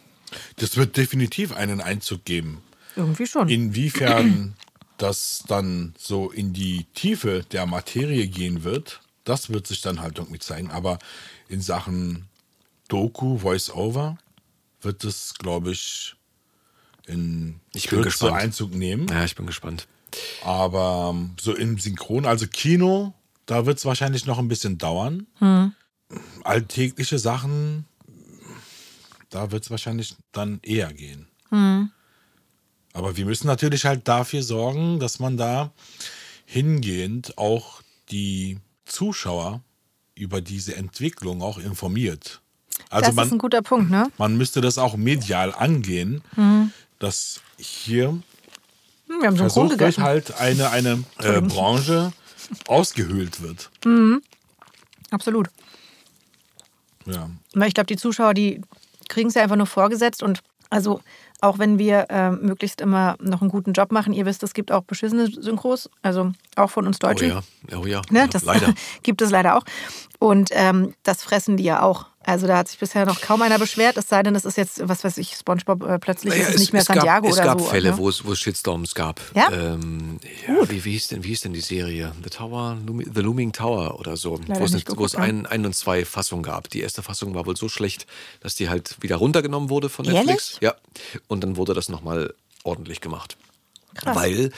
Das 0.57 0.77
wird 0.79 0.97
definitiv 0.97 1.55
einen 1.55 1.83
Einzug 1.83 2.25
geben. 2.25 2.63
Irgendwie 2.97 3.27
schon. 3.27 3.49
Inwiefern 3.51 4.55
das 4.99 5.45
dann 5.47 5.95
so 5.99 6.31
in 6.31 6.53
die 6.53 6.85
Tiefe 6.95 7.45
der 7.53 7.67
Materie 7.67 8.27
gehen 8.29 8.65
wird, 8.65 9.01
das 9.25 9.51
wird 9.51 9.67
sich 9.67 9.81
dann 9.81 10.01
halt 10.01 10.19
irgendwie 10.19 10.39
zeigen. 10.39 10.71
Aber 10.71 10.99
in 11.49 11.61
Sachen 11.61 12.29
Doku, 12.89 13.39
Voice-Over, 13.39 14.19
wird 14.81 15.05
es, 15.05 15.35
glaube 15.35 15.73
ich, 15.73 16.15
in 17.07 17.61
Ich 17.73 17.89
bin 17.89 18.03
gespannt. 18.03 18.37
Einzug 18.37 18.75
nehmen. 18.75 19.09
Ja, 19.09 19.25
ich 19.25 19.35
bin 19.35 19.47
gespannt. 19.47 19.87
Aber 20.45 21.13
ähm, 21.15 21.33
so 21.41 21.55
im 21.55 21.79
Synchron, 21.79 22.25
also 22.25 22.47
Kino, 22.47 23.13
da 23.47 23.67
wird 23.67 23.79
es 23.79 23.85
wahrscheinlich 23.85 24.27
noch 24.27 24.39
ein 24.39 24.49
bisschen 24.49 24.79
dauern. 24.79 25.27
Alltägliche 26.45 27.19
Sachen, 27.19 27.85
da 29.31 29.51
wird 29.51 29.65
es 29.65 29.71
wahrscheinlich 29.71 30.15
dann 30.33 30.61
eher 30.63 30.93
gehen. 30.93 31.27
Aber 32.97 33.19
wir 33.19 33.27
müssen 33.27 33.47
natürlich 33.47 33.85
halt 33.85 34.09
dafür 34.09 34.43
sorgen, 34.43 34.99
dass 35.01 35.19
man 35.19 35.37
da 35.37 35.71
hingehend 36.47 37.37
auch 37.37 37.83
die 38.11 38.59
Zuschauer 38.87 39.61
über 40.15 40.41
diese 40.41 40.77
Entwicklung 40.77 41.43
auch 41.43 41.59
informiert. 41.59 42.41
Also 42.89 43.09
das 43.09 43.15
man, 43.15 43.27
ist 43.27 43.33
ein 43.33 43.39
guter 43.39 43.61
Punkt, 43.61 43.91
ne? 43.91 44.11
man 44.17 44.39
müsste 44.39 44.63
das 44.63 44.79
auch 44.79 44.97
medial 44.97 45.53
angehen, 45.53 46.23
dass 46.99 47.43
hier 47.59 48.09
Hm, 49.09 49.21
Wir 49.21 49.29
haben 49.29 49.37
versucht 49.37 49.79
wird, 49.79 49.99
halt 49.99 50.35
eine, 50.41 50.71
eine 50.71 51.05
äh, 51.19 51.41
Branche 51.43 52.13
ausgehöhlt 52.67 53.43
wird. 53.43 53.71
Absolut. 55.11 55.49
Ja. 57.05 57.31
Weil 57.53 57.69
ich 57.69 57.75
glaube, 57.75 57.87
die 57.89 57.97
Zuschauer, 57.97 58.33
die 58.33 58.63
kriegen 59.09 59.29
es 59.29 59.35
ja 59.35 59.43
einfach 59.43 59.57
nur 59.57 59.67
vorgesetzt 59.67 60.23
und 60.23 60.41
also 60.71 61.03
auch 61.41 61.59
wenn 61.59 61.79
wir 61.79 62.07
äh, 62.11 62.31
möglichst 62.31 62.81
immer 62.81 63.17
noch 63.21 63.41
einen 63.43 63.51
guten 63.51 63.73
Job 63.73 63.93
machen, 63.93 64.13
ihr 64.13 64.27
wisst, 64.27 64.43
es 64.43 64.55
gibt 64.55 64.73
auch 64.73 64.83
beschissene 64.83 65.27
Synchros, 65.27 65.91
also 66.03 66.33
auch 66.57 66.71
von 66.71 66.87
uns 66.87 66.97
Oh 67.03 67.07
Deutschen. 67.09 67.29
ja, 67.29 67.41
oh 67.79 67.87
ja, 67.87 68.03
Ne, 68.11 68.21
ja 68.21 68.27
das 68.27 68.45
leider. 68.45 68.73
gibt 69.03 69.21
es 69.23 69.31
leider 69.31 69.57
auch. 69.57 69.63
Und 70.19 70.49
ähm, 70.53 70.95
das 71.03 71.23
fressen 71.23 71.57
die 71.57 71.65
ja 71.65 71.83
auch. 71.83 72.07
Also 72.27 72.49
da 72.49 72.59
hat 72.59 72.67
sich 72.67 72.79
bisher 72.79 73.07
noch 73.07 73.21
kaum 73.21 73.41
einer 73.43 73.57
beschwert, 73.57 73.97
es 73.97 74.09
sei 74.09 74.21
denn, 74.25 74.35
es 74.35 74.45
ist 74.45 74.57
jetzt, 74.57 74.87
was 74.89 75.05
weiß 75.05 75.17
ich, 75.19 75.37
Spongebob 75.37 75.89
äh, 75.89 75.99
plötzlich 76.01 76.35
ist 76.35 76.49
es 76.49 76.59
nicht 76.59 76.73
mehr 76.73 76.83
Santiago 76.83 77.29
gab, 77.29 77.33
oder 77.33 77.43
es 77.43 77.47
gab 77.47 77.61
so. 77.61 77.67
Fälle, 77.67 77.91
ne? 77.93 77.99
wo 77.99 78.09
es, 78.09 78.25
wo 78.25 78.33
es 78.33 78.41
Shitstorms 78.41 78.97
gab. 78.97 79.21
Ja? 79.37 79.49
Ähm, 79.53 80.19
ja 80.49 80.69
wie, 80.69 80.85
wie, 80.85 80.91
hieß 80.91 81.09
denn, 81.09 81.23
wie 81.23 81.29
hieß 81.29 81.43
denn 81.43 81.53
die 81.53 81.61
Serie? 81.61 82.13
The 82.25 82.31
Tower, 82.31 82.79
The 83.15 83.21
Looming 83.21 83.53
Tower 83.53 84.01
oder 84.01 84.17
so. 84.17 84.41
Leider 84.45 84.61
wo 84.61 84.65
es, 84.65 84.85
wo 84.97 85.05
es 85.05 85.15
ein, 85.15 85.47
ein 85.47 85.65
und 85.65 85.77
zwei 85.77 86.05
Fassungen 86.05 86.43
gab. 86.43 86.69
Die 86.71 86.81
erste 86.81 87.01
Fassung 87.01 87.37
war 87.37 87.47
wohl 87.47 87.57
so 87.57 87.69
schlecht, 87.69 88.07
dass 88.41 88.57
die 88.57 88.69
halt 88.69 88.97
wieder 89.01 89.17
runtergenommen 89.17 89.71
wurde 89.71 89.89
von 89.89 90.05
Ehrlich? 90.05 90.27
Netflix. 90.27 90.59
Ja. 90.61 90.75
Und 91.29 91.45
dann 91.45 91.57
wurde 91.57 91.75
das 91.75 91.89
nochmal 91.89 92.35
ordentlich 92.65 93.01
gemacht. 93.01 93.37
Krass. 93.95 94.17
Weil 94.17 94.51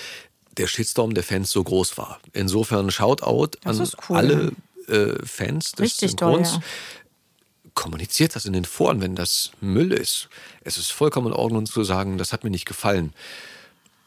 der 0.56 0.68
Shitstorm 0.68 1.12
der 1.12 1.22
Fans 1.22 1.50
so 1.50 1.62
groß 1.62 1.98
war. 1.98 2.18
Insofern 2.32 2.90
Shoutout 2.90 3.58
Das 3.62 3.78
an 3.78 3.90
cool. 4.08 4.16
alle 4.16 4.52
äh, 4.88 5.26
Fans 5.26 5.72
des 5.72 5.80
Richtig 5.80 6.16
toll, 6.16 6.36
Synchrons 6.36 6.52
ja. 6.54 6.60
Kommuniziert 7.78 8.34
das 8.34 8.44
in 8.44 8.52
den 8.52 8.64
Foren, 8.64 9.00
wenn 9.00 9.14
das 9.14 9.52
Müll 9.60 9.92
ist. 9.92 10.28
Es 10.62 10.78
ist 10.78 10.90
vollkommen 10.90 11.28
in 11.28 11.32
Ordnung 11.32 11.64
zu 11.64 11.84
sagen, 11.84 12.18
das 12.18 12.32
hat 12.32 12.42
mir 12.42 12.50
nicht 12.50 12.66
gefallen. 12.66 13.12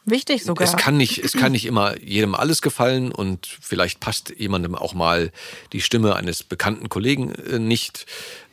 Wichtig 0.04 0.44
sogar. 0.44 0.66
Es 0.66 0.76
kann, 0.76 0.98
nicht, 0.98 1.18
es 1.18 1.32
kann 1.32 1.52
nicht 1.52 1.64
immer 1.64 1.98
jedem 1.98 2.34
alles 2.34 2.60
gefallen 2.60 3.12
und 3.12 3.46
vielleicht 3.60 3.98
passt 3.98 4.34
jemandem 4.36 4.74
auch 4.74 4.92
mal 4.92 5.32
die 5.72 5.80
Stimme 5.80 6.16
eines 6.16 6.42
bekannten 6.42 6.90
Kollegen 6.90 7.32
äh, 7.34 7.58
nicht, 7.58 8.04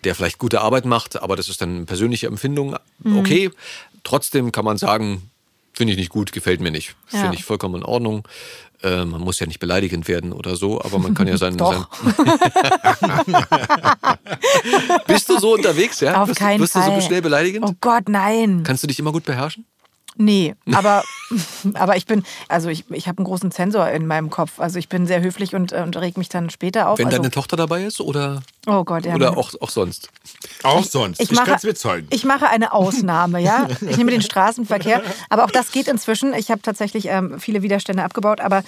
der 0.05 0.15
vielleicht 0.15 0.37
gute 0.37 0.61
Arbeit 0.61 0.85
macht, 0.85 1.21
aber 1.21 1.35
das 1.35 1.49
ist 1.49 1.61
dann 1.61 1.75
eine 1.75 1.85
persönliche 1.85 2.27
Empfindung. 2.27 2.77
Mhm. 2.99 3.17
Okay, 3.17 3.51
trotzdem 4.03 4.53
kann 4.53 4.63
man 4.63 4.77
sagen, 4.77 5.29
finde 5.73 5.93
ich 5.93 5.99
nicht 5.99 6.11
gut, 6.11 6.31
gefällt 6.31 6.61
mir 6.61 6.71
nicht. 6.71 6.95
Ja. 7.11 7.21
Finde 7.21 7.35
ich 7.35 7.43
vollkommen 7.43 7.75
in 7.75 7.83
Ordnung. 7.83 8.25
Äh, 8.81 9.03
man 9.03 9.19
muss 9.21 9.39
ja 9.39 9.47
nicht 9.47 9.59
beleidigend 9.59 10.07
werden 10.07 10.31
oder 10.31 10.55
so, 10.55 10.81
aber 10.81 10.99
man 10.99 11.13
kann 11.13 11.27
ja 11.27 11.35
sein. 11.37 11.57
Doch. 11.57 11.89
sein 13.01 13.45
Bist 15.07 15.27
du 15.29 15.37
so 15.37 15.55
unterwegs, 15.55 15.99
ja? 15.99 16.21
Auf 16.21 16.29
wirst, 16.29 16.39
keinen 16.39 16.61
wirst 16.61 16.73
Fall. 16.73 16.89
du 16.89 17.01
so 17.01 17.07
schnell 17.07 17.21
beleidigend? 17.21 17.65
Oh 17.67 17.73
Gott, 17.81 18.07
nein. 18.07 18.63
Kannst 18.63 18.83
du 18.83 18.87
dich 18.87 18.99
immer 18.99 19.11
gut 19.11 19.25
beherrschen? 19.25 19.65
Nee, 20.21 20.53
aber, 20.73 21.01
aber 21.75 21.95
ich 21.95 22.05
bin, 22.05 22.23
also 22.49 22.67
ich, 22.67 22.83
ich 22.91 23.07
habe 23.07 23.19
einen 23.19 23.25
großen 23.25 23.51
Sensor 23.51 23.87
in 23.89 24.05
meinem 24.05 24.29
Kopf. 24.29 24.59
Also 24.59 24.77
ich 24.77 24.89
bin 24.89 25.07
sehr 25.07 25.21
höflich 25.21 25.55
und, 25.55 25.71
und 25.71 25.95
reg 25.95 26.17
mich 26.17 26.27
dann 26.27 26.49
später 26.49 26.89
auf. 26.89 26.99
Wenn 26.99 27.05
also, 27.05 27.19
deine 27.19 27.31
Tochter 27.31 27.55
dabei 27.55 27.85
ist 27.85 28.01
oder, 28.01 28.41
oh 28.67 28.83
Gott, 28.83 29.05
ja. 29.05 29.15
oder 29.15 29.37
auch, 29.37 29.53
auch 29.61 29.69
sonst? 29.69 30.09
Auch 30.63 30.83
sonst. 30.83 31.21
Ich, 31.21 31.31
mache, 31.31 31.45
kann 31.45 31.55
es 31.55 31.61
bezeugen. 31.61 32.07
Ich 32.09 32.25
mache 32.25 32.49
eine 32.49 32.73
Ausnahme, 32.73 33.39
ja. 33.39 33.69
Ich 33.79 33.95
nehme 33.95 34.11
den 34.11 34.21
Straßenverkehr. 34.21 35.01
Aber 35.29 35.45
auch 35.45 35.51
das 35.51 35.71
geht 35.71 35.87
inzwischen. 35.87 36.33
Ich 36.33 36.51
habe 36.51 36.61
tatsächlich 36.61 37.05
ähm, 37.05 37.39
viele 37.39 37.61
Widerstände 37.61 38.03
abgebaut. 38.03 38.41
Aber 38.41 38.63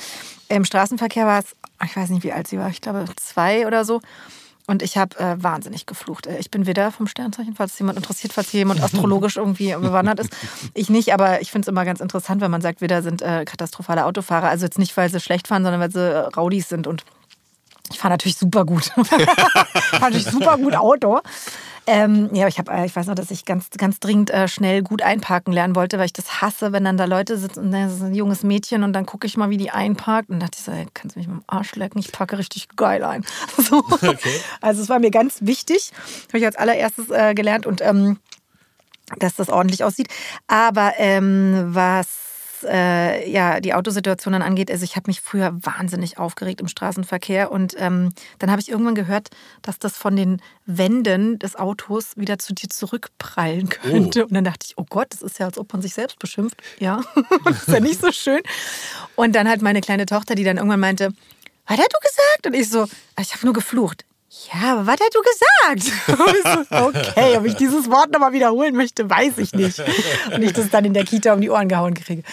im 0.47 0.63
Straßenverkehr 0.63 1.25
war 1.25 1.39
es, 1.39 1.47
ich 1.83 1.97
weiß 1.97 2.11
nicht, 2.11 2.23
wie 2.23 2.31
alt 2.31 2.47
sie 2.47 2.59
war, 2.59 2.69
ich 2.69 2.79
glaube 2.79 3.03
zwei 3.17 3.67
oder 3.67 3.83
so. 3.83 3.99
Und 4.67 4.81
ich 4.83 4.97
habe 4.97 5.17
äh, 5.19 5.41
wahnsinnig 5.41 5.85
geflucht. 5.85 6.27
Äh, 6.27 6.39
Ich 6.39 6.51
bin 6.51 6.67
wieder 6.67 6.91
vom 6.91 7.07
Sternzeichen, 7.07 7.55
falls 7.55 7.77
jemand 7.79 7.97
interessiert, 7.97 8.33
falls 8.33 8.49
hier 8.49 8.59
jemand 8.59 8.81
astrologisch 8.83 9.37
irgendwie 9.37 9.73
bewandert 9.73 10.19
ist. 10.19 10.29
Ich 10.73 10.89
nicht, 10.89 11.13
aber 11.13 11.41
ich 11.41 11.51
finde 11.51 11.65
es 11.65 11.69
immer 11.69 11.85
ganz 11.85 11.99
interessant, 11.99 12.41
wenn 12.41 12.51
man 12.51 12.61
sagt, 12.61 12.81
Widder 12.81 13.01
sind 13.01 13.21
äh, 13.21 13.45
katastrophale 13.45 14.05
Autofahrer. 14.05 14.47
Also 14.49 14.65
jetzt 14.65 14.79
nicht, 14.79 14.95
weil 14.97 15.09
sie 15.09 15.19
schlecht 15.19 15.47
fahren, 15.47 15.63
sondern 15.63 15.81
weil 15.81 15.91
sie 15.91 15.99
äh, 15.99 16.17
Raudis 16.35 16.69
sind 16.69 16.87
und 16.87 17.03
ich 17.91 17.99
fahre 17.99 18.13
natürlich 18.13 18.37
super 18.37 18.65
gut. 18.65 18.85
fahre 18.95 20.01
natürlich 20.01 20.25
super 20.25 20.57
gut 20.57 20.75
Auto. 20.75 21.19
Ähm, 21.87 22.29
ja, 22.33 22.47
ich 22.47 22.59
habe, 22.59 22.85
ich 22.85 22.95
weiß 22.95 23.07
noch, 23.07 23.15
dass 23.15 23.31
ich 23.31 23.43
ganz, 23.43 23.71
ganz 23.71 23.99
dringend 23.99 24.29
äh, 24.29 24.47
schnell 24.47 24.83
gut 24.83 25.01
einparken 25.01 25.51
lernen 25.51 25.75
wollte, 25.75 25.97
weil 25.97 26.05
ich 26.05 26.13
das 26.13 26.41
hasse, 26.41 26.71
wenn 26.71 26.83
dann 26.83 26.95
da 26.95 27.05
Leute 27.05 27.37
sitzen 27.37 27.59
und 27.59 27.71
da 27.71 27.87
ist 27.87 28.01
ein 28.01 28.13
junges 28.13 28.43
Mädchen 28.43 28.83
und 28.83 28.93
dann 28.93 29.07
gucke 29.07 29.25
ich 29.25 29.35
mal, 29.35 29.49
wie 29.49 29.57
die 29.57 29.71
einparkt 29.71 30.29
und 30.29 30.39
dachte 30.39 30.57
ich 30.59 30.63
so, 30.63 30.71
ey, 30.71 30.85
kannst 30.93 31.15
du 31.15 31.19
mich 31.19 31.27
mit 31.27 31.37
dem 31.37 31.43
Arsch 31.47 31.75
lecken? 31.75 31.99
Ich 31.99 32.11
packe 32.11 32.37
richtig 32.37 32.67
geil 32.75 33.03
ein. 33.03 33.25
So. 33.57 33.83
Also 34.59 34.81
es 34.81 34.89
war 34.89 34.99
mir 34.99 35.11
ganz 35.11 35.39
wichtig, 35.41 35.91
habe 36.29 36.39
ich 36.39 36.45
als 36.45 36.55
allererstes 36.55 37.09
äh, 37.09 37.33
gelernt 37.33 37.65
und 37.65 37.81
ähm, 37.81 38.17
dass 39.17 39.35
das 39.35 39.49
ordentlich 39.49 39.83
aussieht. 39.83 40.07
Aber 40.47 40.93
ähm, 40.97 41.67
was 41.69 42.30
äh, 42.63 43.29
ja, 43.29 43.59
die 43.59 43.73
Autosituation 43.73 44.33
dann 44.33 44.41
angeht, 44.41 44.69
also 44.71 44.83
ich 44.83 44.95
habe 44.95 45.09
mich 45.09 45.21
früher 45.21 45.51
wahnsinnig 45.61 46.17
aufgeregt 46.17 46.61
im 46.61 46.67
Straßenverkehr 46.67 47.51
und 47.51 47.75
ähm, 47.77 48.13
dann 48.39 48.51
habe 48.51 48.61
ich 48.61 48.69
irgendwann 48.69 48.95
gehört, 48.95 49.29
dass 49.61 49.79
das 49.79 49.97
von 49.97 50.15
den 50.15 50.41
Wänden 50.65 51.39
des 51.39 51.55
Autos 51.55 52.17
wieder 52.17 52.37
zu 52.39 52.53
dir 52.53 52.69
zurückprallen 52.69 53.69
könnte. 53.69 54.25
Und 54.25 54.33
dann 54.33 54.43
dachte 54.43 54.65
ich, 54.67 54.77
oh 54.77 54.85
Gott, 54.89 55.07
das 55.09 55.21
ist 55.21 55.39
ja, 55.39 55.45
als 55.47 55.57
ob 55.57 55.71
man 55.73 55.81
sich 55.81 55.93
selbst 55.93 56.19
beschimpft. 56.19 56.61
Ja, 56.79 57.01
das 57.45 57.67
ist 57.67 57.67
ja 57.67 57.79
nicht 57.79 58.01
so 58.01 58.11
schön. 58.11 58.41
Und 59.15 59.35
dann 59.35 59.47
halt 59.49 59.61
meine 59.61 59.81
kleine 59.81 60.05
Tochter, 60.05 60.35
die 60.35 60.43
dann 60.43 60.57
irgendwann 60.57 60.79
meinte, 60.79 61.11
was 61.67 61.77
hat 61.77 61.93
du 61.93 61.99
gesagt? 61.99 62.47
Und 62.47 62.53
ich 62.53 62.69
so, 62.69 62.83
"Ah, 63.15 63.21
ich 63.21 63.33
habe 63.33 63.45
nur 63.45 63.53
geflucht. 63.53 64.05
Ja, 64.53 64.73
aber 64.73 64.87
was 64.87 64.97
hast 64.99 65.15
du 65.15 65.21
gesagt? 65.21 65.97
Ich 66.71 66.71
okay, 66.71 67.37
ob 67.37 67.45
ich 67.45 67.55
dieses 67.55 67.89
Wort 67.89 68.11
nochmal 68.11 68.31
wiederholen 68.31 68.75
möchte, 68.75 69.09
weiß 69.09 69.37
ich 69.37 69.53
nicht. 69.53 69.79
Und 70.33 70.41
ich 70.41 70.53
das 70.53 70.69
dann 70.69 70.85
in 70.85 70.93
der 70.93 71.03
Kita 71.03 71.33
um 71.33 71.41
die 71.41 71.49
Ohren 71.49 71.67
gehauen 71.67 71.93
kriege. 71.93 72.23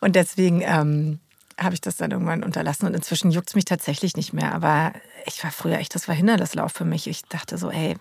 Und 0.00 0.16
deswegen 0.16 0.62
ähm, 0.62 1.18
habe 1.58 1.74
ich 1.74 1.80
das 1.80 1.96
dann 1.96 2.10
irgendwann 2.10 2.42
unterlassen. 2.42 2.86
Und 2.86 2.94
inzwischen 2.94 3.30
juckt 3.30 3.50
es 3.50 3.54
mich 3.54 3.66
tatsächlich 3.66 4.16
nicht 4.16 4.32
mehr. 4.32 4.54
Aber 4.54 4.92
ich 5.26 5.44
war 5.44 5.50
früher 5.50 5.78
echt, 5.78 5.94
das 5.94 6.08
war 6.08 6.14
Hindernislauf 6.14 6.72
für 6.72 6.86
mich. 6.86 7.06
Ich 7.06 7.22
dachte 7.24 7.58
so, 7.58 7.70
ey, 7.70 7.96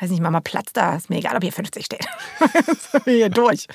weiß 0.00 0.10
nicht, 0.10 0.22
Mama, 0.22 0.40
Platz 0.40 0.72
da. 0.72 0.94
Ist 0.94 1.10
mir 1.10 1.18
egal, 1.18 1.36
ob 1.36 1.42
hier 1.42 1.52
50 1.52 1.84
steht. 1.84 2.06
hier 3.04 3.30
durch. 3.30 3.66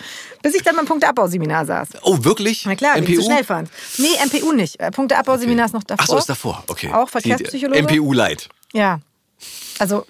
Bis 0.42 0.56
ich 0.56 0.64
dann 0.64 0.78
beim 0.78 0.86
Punkteabbauseminar 0.86 1.66
saß. 1.66 1.90
Oh, 2.04 2.24
wirklich? 2.24 2.66
Na 2.66 2.76
klar, 2.76 2.98
MPU? 2.98 3.16
zu 3.16 3.24
schnell 3.24 3.44
fahren. 3.44 3.70
Nee, 3.98 4.16
MPU 4.26 4.54
nicht. 4.54 4.80
Äh, 4.80 4.92
Punkteabbauseminar 4.92 5.66
ist 5.66 5.74
noch 5.74 5.84
davor. 5.84 6.04
Ach 6.04 6.08
so, 6.08 6.18
ist 6.18 6.30
davor. 6.30 6.64
Okay. 6.68 6.92
Auch 6.94 7.10
Verkehrspsychologe. 7.10 7.84
MPU 7.84 8.14
Light. 8.14 8.50
Ja. 8.74 9.00
Also, 9.80 10.06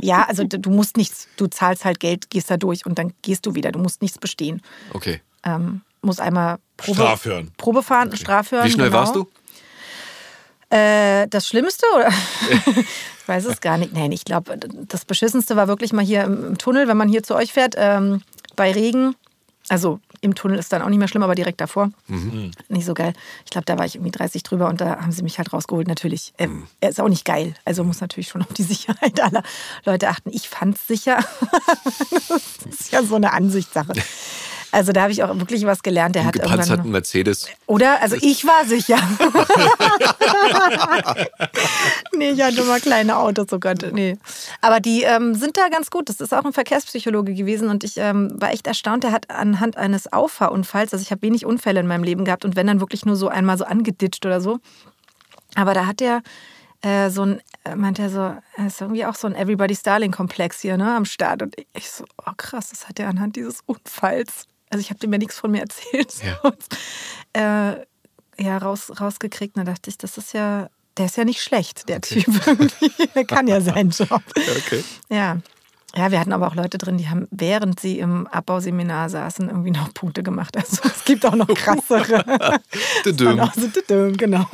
ja, 0.00 0.24
also 0.24 0.44
du 0.44 0.70
musst 0.70 0.96
nichts, 0.96 1.28
du 1.36 1.46
zahlst 1.46 1.84
halt 1.84 2.00
Geld, 2.00 2.30
gehst 2.30 2.50
da 2.50 2.56
durch 2.56 2.84
und 2.86 2.98
dann 2.98 3.12
gehst 3.22 3.46
du 3.46 3.54
wieder. 3.54 3.70
Du 3.72 3.78
musst 3.78 4.02
nichts 4.02 4.18
bestehen. 4.18 4.60
Okay. 4.92 5.20
Ähm, 5.44 5.82
musst 6.02 6.20
einmal 6.20 6.58
Probe, 6.76 7.00
Strafhören. 7.00 7.52
Probe 7.56 7.82
fahren, 7.82 8.16
Strafhören. 8.16 8.66
Wie 8.66 8.72
schnell 8.72 8.88
genau. 8.88 8.98
warst 8.98 9.14
du? 9.14 9.28
Äh, 10.70 11.28
das 11.28 11.46
Schlimmste? 11.46 11.86
Oder? 11.94 12.08
ich 12.76 13.28
weiß 13.28 13.44
es 13.44 13.60
gar 13.60 13.78
nicht. 13.78 13.92
Nein, 13.92 14.10
ich 14.10 14.24
glaube, 14.24 14.58
das 14.58 15.04
Beschissenste 15.04 15.54
war 15.54 15.68
wirklich 15.68 15.92
mal 15.92 16.04
hier 16.04 16.24
im, 16.24 16.44
im 16.44 16.58
Tunnel, 16.58 16.88
wenn 16.88 16.96
man 16.96 17.08
hier 17.08 17.22
zu 17.22 17.34
euch 17.34 17.52
fährt, 17.52 17.74
ähm, 17.76 18.22
bei 18.56 18.72
Regen. 18.72 19.14
Also 19.68 20.00
im 20.22 20.34
Tunnel 20.34 20.58
ist 20.58 20.72
dann 20.72 20.82
auch 20.82 20.88
nicht 20.88 20.98
mehr 20.98 21.08
schlimm, 21.08 21.22
aber 21.22 21.34
direkt 21.34 21.60
davor. 21.60 21.90
Nicht 22.68 22.86
so 22.86 22.94
geil. 22.94 23.12
Ich 23.44 23.50
glaube, 23.50 23.64
da 23.66 23.76
war 23.76 23.84
ich 23.84 23.96
irgendwie 23.96 24.12
30 24.12 24.42
drüber 24.44 24.68
und 24.68 24.80
da 24.80 25.00
haben 25.00 25.12
sie 25.12 25.22
mich 25.22 25.38
halt 25.38 25.52
rausgeholt. 25.52 25.88
Natürlich, 25.88 26.32
ähm, 26.38 26.68
er 26.80 26.90
ist 26.90 27.00
auch 27.00 27.08
nicht 27.08 27.24
geil. 27.24 27.54
Also 27.64 27.84
muss 27.84 28.00
natürlich 28.00 28.28
schon 28.28 28.42
auf 28.42 28.52
die 28.52 28.62
Sicherheit 28.62 29.20
aller 29.20 29.42
Leute 29.84 30.08
achten. 30.08 30.30
Ich 30.32 30.48
fand 30.48 30.76
es 30.76 30.86
sicher. 30.86 31.18
das 32.28 32.80
ist 32.80 32.92
ja 32.92 33.02
so 33.02 33.16
eine 33.16 33.32
Ansichtssache. 33.32 33.92
Also 34.72 34.92
da 34.92 35.02
habe 35.02 35.12
ich 35.12 35.22
auch 35.22 35.38
wirklich 35.38 35.66
was 35.66 35.82
gelernt. 35.82 36.14
Der 36.14 36.22
Ein 36.22 36.28
hat 36.28 36.34
gepanzerten 36.34 36.90
Mercedes. 36.90 37.46
oder? 37.66 38.00
Also 38.00 38.16
ich 38.18 38.46
war 38.46 38.64
sicher. 38.64 38.96
nee, 42.16 42.30
ich 42.30 42.42
hatte 42.42 42.64
mal 42.64 42.80
kleine 42.80 43.18
Autos, 43.18 43.52
oh 43.52 43.58
Gott, 43.58 43.84
nee. 43.92 44.16
Aber 44.62 44.80
die 44.80 45.02
ähm, 45.02 45.34
sind 45.34 45.58
da 45.58 45.68
ganz 45.68 45.90
gut. 45.90 46.08
Das 46.08 46.22
ist 46.22 46.32
auch 46.32 46.46
ein 46.46 46.54
Verkehrspsychologe 46.54 47.34
gewesen 47.34 47.68
und 47.68 47.84
ich 47.84 47.98
ähm, 47.98 48.32
war 48.40 48.50
echt 48.50 48.66
erstaunt. 48.66 49.04
Der 49.04 49.12
hat 49.12 49.30
anhand 49.30 49.76
eines 49.76 50.10
Auffahrunfalls, 50.10 50.94
also 50.94 51.02
ich 51.02 51.10
habe 51.10 51.20
wenig 51.20 51.44
Unfälle 51.44 51.80
in 51.80 51.86
meinem 51.86 52.02
Leben 52.02 52.24
gehabt 52.24 52.46
und 52.46 52.56
wenn 52.56 52.66
dann 52.66 52.80
wirklich 52.80 53.04
nur 53.04 53.16
so 53.16 53.28
einmal 53.28 53.58
so 53.58 53.64
angeditscht 53.64 54.24
oder 54.24 54.40
so. 54.40 54.58
Aber 55.54 55.74
da 55.74 55.84
hat 55.84 56.00
der 56.00 56.22
äh, 56.80 57.10
so 57.10 57.26
ein, 57.26 57.42
äh, 57.64 57.76
meint 57.76 57.98
er 57.98 58.08
so, 58.08 58.34
ist 58.66 58.80
irgendwie 58.80 59.04
auch 59.04 59.16
so 59.16 59.28
ein 59.28 59.34
Everybody's 59.34 59.82
Darling-Komplex 59.82 60.60
hier 60.60 60.78
ne, 60.78 60.96
am 60.96 61.04
Start. 61.04 61.42
Und 61.42 61.56
ich 61.74 61.90
so, 61.90 62.04
oh 62.26 62.32
krass, 62.38 62.70
das 62.70 62.88
hat 62.88 62.98
er 62.98 63.08
anhand 63.08 63.36
dieses 63.36 63.60
Unfalls. 63.66 64.46
Also 64.72 64.80
ich 64.80 64.88
habe 64.88 64.98
dem 65.00 65.12
ja 65.12 65.18
nichts 65.18 65.38
von 65.38 65.50
mir 65.50 65.60
erzählt. 65.60 66.14
Ja. 67.34 67.72
äh, 67.74 67.84
ja, 68.38 68.56
raus, 68.56 68.90
rausgekriegt. 68.98 69.56
Und 69.56 69.66
da 69.66 69.72
dachte 69.72 69.90
ich, 69.90 69.98
das 69.98 70.16
ist 70.16 70.32
ja, 70.32 70.70
der 70.96 71.06
ist 71.06 71.16
ja 71.18 71.24
nicht 71.24 71.42
schlecht, 71.42 71.90
der 71.90 72.00
Typ 72.00 72.26
irgendwie. 72.46 72.90
Der 73.14 73.24
kann 73.26 73.46
ja 73.46 73.60
seinen 73.60 73.90
Job. 73.90 74.22
Okay. 74.34 74.82
Ja. 75.10 75.38
Ja, 75.94 76.10
wir 76.10 76.18
hatten 76.20 76.32
aber 76.32 76.46
auch 76.46 76.54
Leute 76.54 76.78
drin, 76.78 76.96
die 76.96 77.08
haben, 77.10 77.28
während 77.30 77.78
sie 77.78 77.98
im 77.98 78.26
Abbauseminar 78.26 79.10
saßen, 79.10 79.48
irgendwie 79.48 79.70
noch 79.72 79.92
Punkte 79.94 80.22
gemacht. 80.22 80.56
Also 80.56 80.78
es 80.84 81.04
gibt 81.04 81.26
auch 81.26 81.34
noch 81.34 81.46
krassere. 81.54 82.60
Düdüm. 83.04 83.40
So, 83.54 83.66
düdüm, 83.68 84.16
genau. 84.16 84.46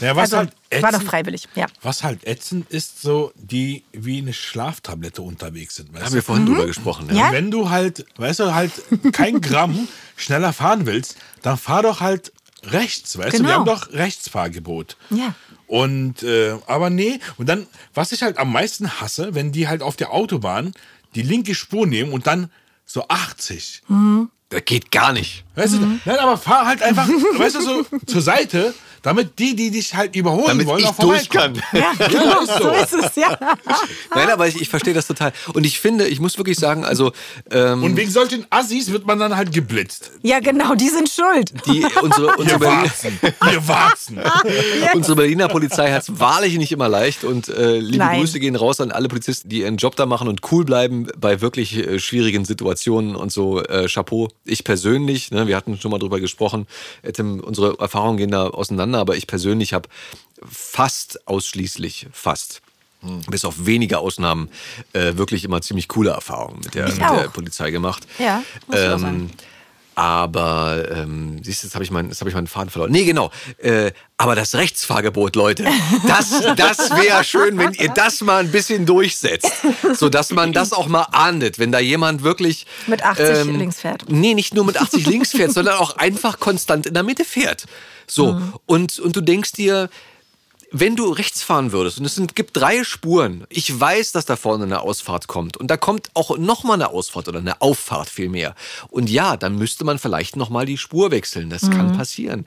Ja, 0.00 0.14
was 0.16 0.34
also, 0.34 0.36
halt 0.36 0.52
war 0.82 0.92
doch 0.92 1.00
ätzend- 1.00 1.04
freiwillig, 1.06 1.48
ja. 1.54 1.66
Was 1.82 2.02
halt 2.02 2.26
ätzend 2.26 2.70
ist, 2.70 3.00
so 3.00 3.32
die 3.36 3.84
wie 3.92 4.18
eine 4.18 4.32
Schlaftablette 4.34 5.22
unterwegs 5.22 5.76
sind. 5.76 5.92
Weißt 5.94 6.04
Haben 6.04 6.10
du? 6.10 6.14
wir 6.16 6.22
vorhin 6.22 6.46
drüber 6.46 6.66
gesprochen. 6.66 7.06
Mhm. 7.06 7.16
Ja? 7.16 7.26
Und 7.28 7.32
wenn 7.32 7.50
du 7.50 7.70
halt, 7.70 8.04
weißt 8.16 8.40
du, 8.40 8.54
halt 8.54 8.72
kein 9.12 9.40
Gramm 9.40 9.88
schneller 10.16 10.52
fahren 10.52 10.84
willst, 10.86 11.16
dann 11.42 11.56
fahr 11.56 11.82
doch 11.82 12.00
halt 12.00 12.32
rechts, 12.64 13.16
weißt 13.16 13.34
du? 13.34 13.36
Genau. 13.38 13.48
Wir 13.48 13.54
haben 13.56 13.64
doch 13.64 13.92
Rechtsfahrgebot. 13.92 14.96
Ja. 15.10 15.34
Und, 15.66 16.22
äh, 16.22 16.56
aber 16.66 16.90
nee, 16.90 17.18
und 17.38 17.48
dann, 17.48 17.66
was 17.94 18.12
ich 18.12 18.22
halt 18.22 18.38
am 18.38 18.52
meisten 18.52 19.00
hasse, 19.00 19.34
wenn 19.34 19.52
die 19.52 19.66
halt 19.68 19.82
auf 19.82 19.96
der 19.96 20.12
Autobahn 20.12 20.72
die 21.14 21.22
linke 21.22 21.54
Spur 21.54 21.86
nehmen 21.86 22.12
und 22.12 22.26
dann 22.26 22.50
so 22.84 23.06
80. 23.08 23.82
Das 24.50 24.64
geht 24.64 24.92
gar 24.92 25.12
nicht. 25.12 25.44
Weißt 25.56 25.74
Mhm. 25.74 25.80
du, 25.80 26.10
nein, 26.10 26.18
aber 26.20 26.36
fahr 26.38 26.66
halt 26.66 26.82
einfach, 26.82 27.08
weißt 27.08 27.56
du, 27.56 27.60
so 27.62 27.86
zur 28.06 28.22
Seite, 28.22 28.74
damit 29.06 29.38
die, 29.38 29.54
die 29.54 29.70
dich 29.70 29.94
halt 29.94 30.16
überholen 30.16 30.48
Damit 30.48 30.66
wollen, 30.66 30.80
ich 30.80 30.86
auch 30.86 30.98
durch 30.98 31.28
kann. 31.28 31.54
Ja, 31.72 31.92
genau, 32.08 32.44
so 32.44 32.70
ist 32.70 32.92
es, 32.92 33.14
ja. 33.14 33.38
Nein, 34.12 34.30
aber 34.30 34.48
ich, 34.48 34.60
ich 34.60 34.68
verstehe 34.68 34.94
das 34.94 35.06
total. 35.06 35.32
Und 35.52 35.64
ich 35.64 35.78
finde, 35.78 36.08
ich 36.08 36.18
muss 36.18 36.36
wirklich 36.38 36.58
sagen, 36.58 36.84
also 36.84 37.12
ähm, 37.52 37.84
Und 37.84 37.96
wegen 37.96 38.10
solchen 38.10 38.46
Assis 38.50 38.90
wird 38.90 39.06
man 39.06 39.20
dann 39.20 39.36
halt 39.36 39.52
geblitzt. 39.52 40.10
Ja, 40.22 40.40
genau, 40.40 40.74
die 40.74 40.88
sind 40.88 41.08
schuld. 41.08 41.52
die, 41.66 41.86
unsere, 42.02 42.34
unsere, 42.36 42.58
Berliner, 42.58 42.82
Warzen. 42.82 43.20
Ihr 43.22 43.68
Warzen. 43.68 44.20
unsere 44.94 45.16
Berliner 45.16 45.46
Polizei 45.46 45.92
hat 45.92 46.02
es 46.02 46.18
wahrlich 46.18 46.56
nicht 46.56 46.72
immer 46.72 46.88
leicht. 46.88 47.22
Und 47.22 47.48
äh, 47.48 47.78
liebe 47.78 47.98
Nein. 47.98 48.18
Grüße 48.18 48.40
gehen 48.40 48.56
raus 48.56 48.80
an 48.80 48.90
alle 48.90 49.06
Polizisten, 49.06 49.48
die 49.48 49.60
ihren 49.60 49.76
Job 49.76 49.94
da 49.94 50.06
machen 50.06 50.26
und 50.26 50.40
cool 50.50 50.64
bleiben 50.64 51.06
bei 51.16 51.40
wirklich 51.40 51.76
äh, 51.76 52.00
schwierigen 52.00 52.44
Situationen 52.44 53.14
und 53.14 53.30
so. 53.30 53.62
Äh, 53.62 53.86
Chapeau. 53.86 54.30
Ich 54.44 54.64
persönlich, 54.64 55.30
ne, 55.30 55.46
wir 55.46 55.56
hatten 55.56 55.78
schon 55.78 55.92
mal 55.92 55.98
drüber 55.98 56.18
gesprochen, 56.18 56.66
Tim, 57.12 57.38
unsere 57.38 57.78
Erfahrungen 57.78 58.16
gehen 58.16 58.30
da 58.32 58.48
auseinander, 58.48 58.95
aber 58.98 59.16
ich 59.16 59.26
persönlich 59.26 59.72
habe 59.72 59.88
fast 60.48 61.26
ausschließlich, 61.26 62.08
fast, 62.12 62.62
bis 63.28 63.44
auf 63.44 63.66
wenige 63.66 63.98
Ausnahmen, 63.98 64.50
äh, 64.92 65.16
wirklich 65.16 65.44
immer 65.44 65.62
ziemlich 65.62 65.88
coole 65.88 66.10
Erfahrungen 66.10 66.60
mit 66.64 66.74
der, 66.74 66.88
mit 66.88 66.98
der. 66.98 67.28
Polizei 67.28 67.70
gemacht. 67.70 68.06
Ja, 68.18 68.42
muss 68.66 68.78
ich 68.78 68.88
auch 68.88 68.98
sagen. 68.98 69.30
Aber 69.96 70.84
ähm, 70.90 71.42
siehst 71.42 71.62
du, 71.62 71.66
jetzt 71.68 71.74
habe 71.74 71.82
ich, 71.82 71.90
mein, 71.90 72.08
jetzt 72.08 72.20
hab 72.20 72.28
ich 72.28 72.34
meinen 72.34 72.46
Faden 72.46 72.68
verloren. 72.68 72.92
Nee, 72.92 73.06
genau. 73.06 73.30
Äh, 73.56 73.92
aber 74.18 74.34
das 74.34 74.54
Rechtsfahrgebot, 74.54 75.36
Leute, 75.36 75.64
das, 76.06 76.42
das 76.54 76.90
wäre 76.90 77.24
schön, 77.24 77.56
wenn 77.56 77.72
ihr 77.72 77.88
das 77.88 78.20
mal 78.20 78.40
ein 78.40 78.52
bisschen 78.52 78.84
durchsetzt. 78.84 79.50
So 79.94 80.10
dass 80.10 80.30
man 80.32 80.52
das 80.52 80.74
auch 80.74 80.86
mal 80.86 81.06
ahndet, 81.12 81.58
wenn 81.58 81.72
da 81.72 81.78
jemand 81.78 82.22
wirklich. 82.22 82.66
Mit 82.86 83.02
80 83.02 83.46
links 83.46 83.80
fährt. 83.80 84.04
Nee, 84.08 84.34
nicht 84.34 84.54
nur 84.54 84.66
mit 84.66 84.78
80 84.78 85.06
links 85.06 85.30
fährt, 85.30 85.52
sondern 85.52 85.78
auch 85.78 85.96
einfach 85.96 86.40
konstant 86.40 86.84
in 86.84 86.92
der 86.92 87.02
Mitte 87.02 87.24
fährt. 87.24 87.64
So. 88.06 88.34
Mhm. 88.34 88.54
Und, 88.66 88.98
und 88.98 89.16
du 89.16 89.22
denkst 89.22 89.52
dir, 89.52 89.88
wenn 90.80 90.96
du 90.96 91.10
rechts 91.10 91.42
fahren 91.42 91.72
würdest 91.72 91.98
und 91.98 92.04
es 92.04 92.14
sind, 92.14 92.34
gibt 92.34 92.56
drei 92.56 92.84
Spuren, 92.84 93.46
ich 93.48 93.78
weiß, 93.78 94.12
dass 94.12 94.26
da 94.26 94.36
vorne 94.36 94.64
eine 94.64 94.80
Ausfahrt 94.80 95.26
kommt 95.26 95.56
und 95.56 95.70
da 95.70 95.76
kommt 95.76 96.10
auch 96.14 96.36
nochmal 96.38 96.74
eine 96.74 96.90
Ausfahrt 96.90 97.28
oder 97.28 97.38
eine 97.38 97.60
Auffahrt 97.60 98.08
vielmehr. 98.08 98.54
Und 98.88 99.08
ja, 99.08 99.36
dann 99.36 99.56
müsste 99.56 99.84
man 99.84 99.98
vielleicht 99.98 100.36
nochmal 100.36 100.66
die 100.66 100.78
Spur 100.78 101.10
wechseln. 101.10 101.50
Das 101.50 101.70
kann 101.70 101.96
passieren. 101.96 102.44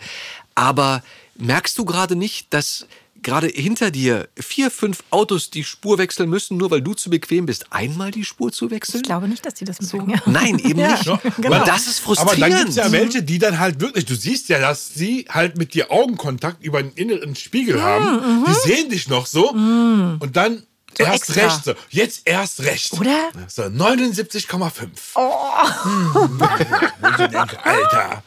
Aber 0.56 1.04
merkst 1.36 1.78
du 1.78 1.86
gerade 1.86 2.16
nicht, 2.16 2.54
dass 2.54 2.88
gerade 3.24 3.48
hinter 3.48 3.92
dir 3.92 4.28
vier, 4.38 4.72
fünf 4.72 5.04
Autos 5.10 5.50
die 5.50 5.64
Spur 5.64 5.98
wechseln 5.98 6.30
müssen, 6.30 6.58
nur 6.58 6.72
weil 6.72 6.82
du 6.82 6.94
zu 6.94 7.10
bequem 7.10 7.46
bist, 7.46 7.68
einmal 7.72 8.12
die 8.12 8.26
Spur 8.26 8.52
zu 8.52 8.72
wechseln? 8.72 8.98
Ich 8.98 9.04
glaube 9.04 9.28
nicht, 9.28 9.46
dass 9.46 9.54
die 9.56 9.66
das 9.66 9.82
mögen. 9.94 10.12
Ja. 10.12 10.22
Nein, 10.26 10.60
eben 10.60 10.80
Ja, 10.80 10.92
nicht. 10.92 11.06
genau. 11.38 11.60
Und 11.60 11.68
das 11.68 11.88
ist 11.88 12.00
Aber 12.06 12.16
frustrierend. 12.16 12.42
dann 12.42 12.58
gibt 12.60 12.70
es 12.70 12.76
ja 12.76 12.92
welche, 12.92 13.24
die 13.24 13.40
dann 13.40 13.60
halt 13.60 13.80
wirklich, 13.82 14.06
du 14.06 14.16
siehst 14.16 14.50
ja, 14.50 14.60
dass 14.60 14.94
sie 14.94 15.26
halt 15.30 15.58
mit 15.58 15.74
dir 15.74 15.92
Augenkontakt 15.92 16.64
über 16.64 16.82
den 16.82 16.92
inneren 16.94 17.36
Spiegel 17.36 17.82
haben. 17.82 18.46
Die 18.48 18.68
sehen 18.68 18.90
dich 18.90 19.08
noch 19.08 19.26
so 19.26 19.50
und 19.52 20.30
dann 20.34 20.64
erst 21.00 21.30
extra. 21.30 21.44
recht. 21.46 21.66
So. 21.66 21.74
Jetzt 21.90 22.22
erst 22.26 22.64
recht. 22.64 22.94
Oder? 22.94 23.30
So, 23.48 23.64
79,5. 23.64 24.88
Hm. 25.84 26.16
Und 26.16 27.20
ich 27.20 27.28
denke, 27.28 27.66
Alter, 27.66 28.24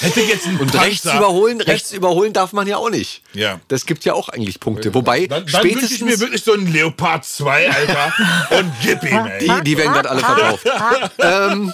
hätte 0.00 0.20
jetzt 0.20 0.46
ein 0.46 0.58
Und 0.58 0.70
Panzer- 0.72 0.80
rechts 0.86 1.04
überholen, 1.04 1.60
rechts 1.60 1.92
überholen 1.92 2.32
darf 2.32 2.52
man 2.52 2.66
ja 2.66 2.76
auch 2.76 2.90
nicht. 2.90 3.22
Ja. 3.32 3.60
Das 3.68 3.86
gibt 3.86 4.04
ja 4.04 4.14
auch 4.14 4.28
eigentlich 4.28 4.58
Punkte. 4.60 4.92
Wobei, 4.94 5.26
Dann, 5.26 5.46
dann 5.46 5.62
wünsche 5.64 5.78
ich 5.78 5.94
spätestens, 5.96 6.00
mir 6.00 6.20
wirklich 6.20 6.42
so 6.44 6.52
einen 6.54 6.72
Leopard 6.72 7.24
2, 7.24 7.70
Alter. 7.70 8.14
und 8.58 8.72
gib 8.82 9.02
ihm, 9.04 9.26
ey. 9.26 9.38
die, 9.40 9.64
die 9.64 9.76
werden 9.76 9.92
gerade 9.92 10.10
alle 10.10 10.20
verkauft. 10.20 10.66
ähm, 11.18 11.72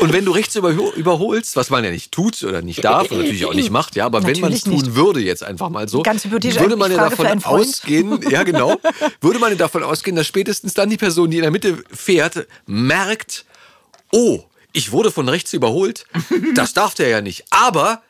und 0.00 0.12
wenn 0.12 0.24
du 0.24 0.32
rechts 0.32 0.56
überho- 0.56 0.92
überholst, 0.94 1.56
was 1.56 1.70
man 1.70 1.84
ja 1.84 1.90
nicht 1.90 2.12
tut 2.12 2.42
oder 2.42 2.62
nicht 2.62 2.84
darf 2.84 3.10
und 3.10 3.18
natürlich 3.18 3.44
auch 3.44 3.54
nicht 3.54 3.70
macht, 3.70 3.96
ja, 3.96 4.06
aber 4.06 4.22
wenn 4.24 4.40
man 4.40 4.52
es 4.52 4.64
Natürlich 4.64 4.84
tun 4.84 4.94
würde 4.94 5.20
jetzt 5.20 5.42
einfach 5.42 5.68
mal 5.70 5.88
so, 5.88 6.02
Ganz 6.02 6.24
würde 6.30 6.76
man 6.76 6.90
ja 6.90 7.08
davon 7.08 7.44
ausgehen, 7.44 8.20
ja 8.30 8.42
genau, 8.42 8.76
würde 9.20 9.38
man 9.38 9.50
ja 9.52 9.56
davon 9.58 9.82
ausgehen, 9.82 10.16
dass 10.16 10.26
spätestens 10.26 10.74
dann 10.74 10.90
die 10.90 10.96
Person, 10.96 11.30
die 11.30 11.36
in 11.38 11.42
der 11.42 11.50
Mitte 11.50 11.82
fährt, 11.92 12.46
merkt, 12.66 13.44
oh, 14.12 14.40
ich 14.72 14.92
wurde 14.92 15.10
von 15.10 15.28
rechts 15.28 15.52
überholt, 15.52 16.06
das 16.54 16.74
darf 16.74 16.94
der 16.94 17.08
ja 17.08 17.20
nicht. 17.20 17.44
Aber 17.50 18.02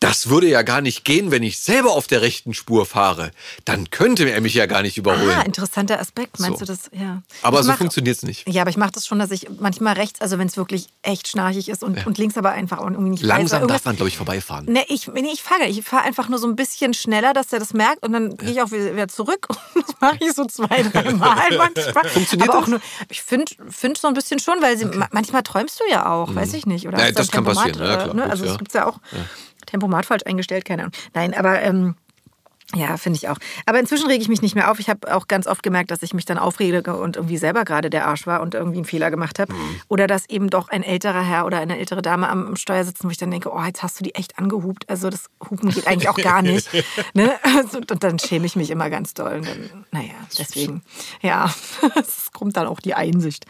das 0.00 0.28
würde 0.28 0.48
ja 0.48 0.62
gar 0.62 0.80
nicht 0.80 1.04
gehen, 1.04 1.30
wenn 1.30 1.42
ich 1.42 1.58
selber 1.58 1.92
auf 1.92 2.06
der 2.06 2.20
rechten 2.22 2.52
Spur 2.54 2.84
fahre. 2.86 3.30
Dann 3.64 3.90
könnte 3.90 4.28
er 4.28 4.40
mich 4.40 4.54
ja 4.54 4.66
gar 4.66 4.82
nicht 4.82 4.98
überholen. 4.98 5.36
Ah, 5.38 5.42
interessanter 5.42 5.98
Aspekt. 6.00 6.38
Meinst 6.38 6.58
So. 6.58 6.64
du 6.66 6.72
das? 6.72 6.90
Ja. 6.92 7.22
Aber 7.42 7.60
Ich 7.60 7.66
so 7.66 7.72
funktioniert 7.72 8.16
es 8.16 8.22
nicht. 8.22 8.48
Ja, 8.48 8.62
aber 8.62 8.70
ich 8.70 8.76
mache 8.76 8.92
das 8.92 9.06
schon, 9.06 9.18
dass 9.18 9.30
ich 9.30 9.48
manchmal 9.58 9.94
rechts, 9.94 10.20
also 10.20 10.38
wenn 10.38 10.48
es 10.48 10.56
wirklich 10.56 10.88
echt 11.02 11.28
schnarchig 11.28 11.68
ist 11.68 11.82
und, 11.82 12.06
und 12.06 12.18
links 12.18 12.36
aber 12.36 12.50
einfach 12.50 12.78
auch 12.78 12.90
irgendwie 12.90 13.10
nicht 13.10 13.22
Langsam 13.22 13.66
darf 13.68 13.84
man, 13.84 13.96
glaube 13.96 14.08
ich, 14.08 14.16
vorbeifahren. 14.16 14.66
Nee, 14.68 14.84
ich, 14.88 15.06
nee, 15.08 15.30
ich 15.32 15.42
fahre. 15.42 15.64
Ich 15.66 15.82
fahre 15.82 16.04
einfach 16.04 16.28
nur 16.28 16.38
so 16.38 16.46
ein 16.46 16.56
bisschen 16.56 16.92
schneller, 16.94 17.32
dass 17.32 17.52
er 17.52 17.58
das 17.58 17.72
merkt 17.72 18.02
und 18.04 18.12
dann 18.12 18.36
gehe 18.36 18.50
ich 18.50 18.62
auch 18.62 18.70
wieder 18.70 19.08
zurück 19.08 19.46
und 19.74 19.84
das 19.88 19.94
mache 20.00 20.18
ich 20.20 20.32
so 20.34 20.44
zwei, 20.44 20.82
drei 20.82 21.12
Mal 21.14 21.48
manchmal. 21.56 22.08
Funktioniert 22.08 22.48
Aber 22.50 22.58
auch 22.58 22.62
das? 22.62 22.70
nur, 22.70 22.80
ich 23.08 23.22
finde 23.22 23.50
find 23.70 23.96
so 23.98 24.08
ein 24.08 24.14
bisschen 24.14 24.38
schon, 24.40 24.60
weil 24.60 24.76
sie, 24.76 24.84
ma- 24.84 25.08
manchmal 25.12 25.42
träumst 25.42 25.80
du 25.80 25.84
ja 25.90 26.10
auch, 26.12 26.34
weiß 26.34 26.52
ich 26.54 26.66
nicht. 26.66 26.86
Oder 26.86 26.98
Ja, 26.98 27.06
du 27.08 27.14
das 27.14 27.28
ein 27.28 27.32
kann 27.32 27.44
passieren, 27.44 27.78
ja, 27.80 27.96
klar, 27.96 28.14
ne? 28.14 28.22
gut, 28.22 28.30
Also 28.30 28.44
ja. 28.44 28.52
es 28.52 28.58
gibt 28.58 28.74
ja 28.74 28.86
auch 28.86 28.98
Tempomat 29.66 30.06
falsch 30.06 30.22
eingestellt, 30.26 30.64
keine 30.64 30.82
Ahnung. 30.82 30.94
Nein, 31.14 31.34
aber 31.34 31.60
ähm, 31.62 31.96
ja, 32.74 32.96
finde 32.96 33.16
ich 33.16 33.28
auch. 33.28 33.38
Aber 33.64 33.78
inzwischen 33.78 34.08
rege 34.08 34.20
ich 34.20 34.28
mich 34.28 34.42
nicht 34.42 34.56
mehr 34.56 34.70
auf. 34.70 34.80
Ich 34.80 34.90
habe 34.90 35.14
auch 35.14 35.28
ganz 35.28 35.46
oft 35.46 35.62
gemerkt, 35.62 35.92
dass 35.92 36.02
ich 36.02 36.14
mich 36.14 36.24
dann 36.24 36.36
aufrege 36.36 36.96
und 36.96 37.16
irgendwie 37.16 37.36
selber 37.36 37.64
gerade 37.64 37.90
der 37.90 38.08
Arsch 38.08 38.26
war 38.26 38.40
und 38.40 38.54
irgendwie 38.54 38.78
einen 38.78 38.84
Fehler 38.84 39.12
gemacht 39.12 39.38
habe. 39.38 39.52
Mhm. 39.52 39.80
Oder 39.86 40.08
dass 40.08 40.28
eben 40.28 40.50
doch 40.50 40.68
ein 40.68 40.82
älterer 40.82 41.22
Herr 41.22 41.46
oder 41.46 41.58
eine 41.58 41.78
ältere 41.78 42.02
Dame 42.02 42.28
am, 42.28 42.48
am 42.48 42.56
Steuer 42.56 42.84
sitzen, 42.84 43.04
wo 43.04 43.10
ich 43.10 43.18
dann 43.18 43.30
denke, 43.30 43.52
oh, 43.52 43.62
jetzt 43.62 43.84
hast 43.84 44.00
du 44.00 44.04
die 44.04 44.16
echt 44.16 44.36
angehupt. 44.38 44.90
Also 44.90 45.10
das 45.10 45.26
Hupen 45.48 45.70
geht 45.70 45.86
eigentlich 45.86 46.08
auch 46.08 46.16
gar 46.16 46.42
nicht. 46.42 46.68
ne? 47.14 47.32
Also, 47.42 47.78
und 47.78 48.02
dann 48.02 48.18
schäme 48.18 48.46
ich 48.46 48.56
mich 48.56 48.70
immer 48.70 48.90
ganz 48.90 49.14
doll. 49.14 49.36
Und 49.36 49.46
dann, 49.46 49.86
naja, 49.92 50.14
deswegen. 50.36 50.82
Ja, 51.22 51.54
es 51.94 52.32
kommt 52.32 52.56
dann 52.56 52.66
auch 52.66 52.80
die 52.80 52.94
Einsicht. 52.94 53.46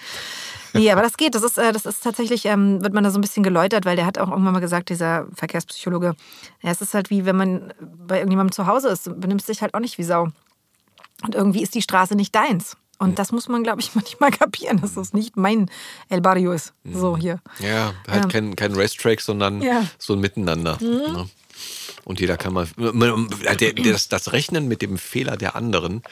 Nee, 0.76 0.90
aber 0.92 1.02
das 1.02 1.16
geht. 1.16 1.34
Das 1.34 1.42
ist, 1.42 1.58
äh, 1.58 1.72
das 1.72 1.86
ist 1.86 2.02
tatsächlich, 2.02 2.44
ähm, 2.44 2.82
wird 2.82 2.92
man 2.94 3.04
da 3.04 3.10
so 3.10 3.18
ein 3.18 3.22
bisschen 3.22 3.42
geläutert, 3.42 3.84
weil 3.84 3.96
der 3.96 4.06
hat 4.06 4.18
auch 4.18 4.30
irgendwann 4.30 4.52
mal 4.54 4.60
gesagt, 4.60 4.88
dieser 4.88 5.26
Verkehrspsychologe, 5.34 6.14
ja, 6.62 6.70
es 6.70 6.80
ist 6.80 6.94
halt 6.94 7.10
wie, 7.10 7.24
wenn 7.24 7.36
man 7.36 7.72
bei 7.80 8.16
irgendjemandem 8.18 8.52
zu 8.52 8.66
Hause 8.66 8.88
ist, 8.88 9.04
benimmst 9.20 9.48
dich 9.48 9.62
halt 9.62 9.74
auch 9.74 9.80
nicht 9.80 9.98
wie 9.98 10.04
Sau. 10.04 10.28
Und 11.22 11.34
irgendwie 11.34 11.62
ist 11.62 11.74
die 11.74 11.82
Straße 11.82 12.14
nicht 12.14 12.34
deins. 12.34 12.76
Und 12.98 13.18
das 13.18 13.30
muss 13.30 13.48
man, 13.48 13.62
glaube 13.62 13.80
ich, 13.80 13.90
manchmal 13.94 14.30
kapieren, 14.30 14.80
dass 14.80 14.94
das 14.94 15.12
nicht 15.12 15.36
mein 15.36 15.70
El 16.08 16.20
Barrio 16.20 16.52
ist. 16.52 16.72
So 16.84 17.16
hier. 17.16 17.40
Ja, 17.58 17.92
halt 18.08 18.24
Ja. 18.24 18.28
kein, 18.30 18.56
kein 18.56 18.74
Racetrack, 18.74 19.20
sondern 19.20 19.60
Ja. 19.60 19.80
Mhm. 19.80 19.88
so 19.98 20.12
ein 20.14 20.20
Miteinander. 20.20 20.78
Ne? 20.80 21.28
Und 22.04 22.20
jeder 22.20 22.36
kann 22.36 22.52
mal. 22.52 22.66
Der, 22.76 23.72
das, 23.72 24.08
das 24.08 24.32
Rechnen 24.32 24.68
mit 24.68 24.80
dem 24.82 24.96
Fehler 24.96 25.36
der 25.36 25.56
anderen 25.56 26.02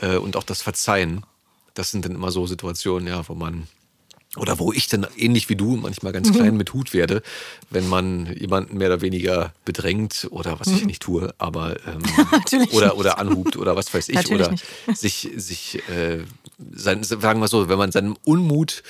äh, 0.00 0.16
und 0.16 0.36
auch 0.36 0.44
das 0.44 0.62
Verzeihen, 0.62 1.24
das 1.74 1.90
sind 1.90 2.04
dann 2.04 2.14
immer 2.14 2.30
so 2.30 2.46
Situationen, 2.46 3.08
ja, 3.08 3.26
wo 3.28 3.34
man. 3.34 3.66
Oder 4.36 4.60
wo 4.60 4.72
ich 4.72 4.86
dann 4.86 5.06
ähnlich 5.16 5.48
wie 5.48 5.56
du 5.56 5.74
manchmal 5.76 6.12
ganz 6.12 6.28
Mhm. 6.30 6.34
klein 6.34 6.56
mit 6.56 6.72
Hut 6.72 6.94
werde, 6.94 7.20
wenn 7.68 7.88
man 7.88 8.32
jemanden 8.36 8.78
mehr 8.78 8.86
oder 8.88 9.00
weniger 9.00 9.52
bedrängt 9.64 10.28
oder 10.30 10.60
was 10.60 10.68
ich 10.68 10.84
nicht 10.84 11.02
tue, 11.02 11.34
aber 11.38 11.76
ähm, 11.86 12.00
Mhm. 12.52 12.68
Oder, 12.72 12.96
oder 12.96 13.18
anhubt 13.18 13.56
oder 13.56 13.74
was 13.74 13.92
weiß 13.92 14.08
ich 14.08 14.14
Natürlich 14.16 14.40
oder 14.40 14.50
nicht. 14.52 14.64
sich, 14.94 15.30
sich 15.36 15.82
äh, 15.88 16.24
sein, 16.72 17.02
sagen 17.02 17.40
wir 17.40 17.48
so, 17.48 17.68
wenn 17.68 17.78
man 17.78 17.90
seinem 17.90 18.16
Unmut 18.24 18.84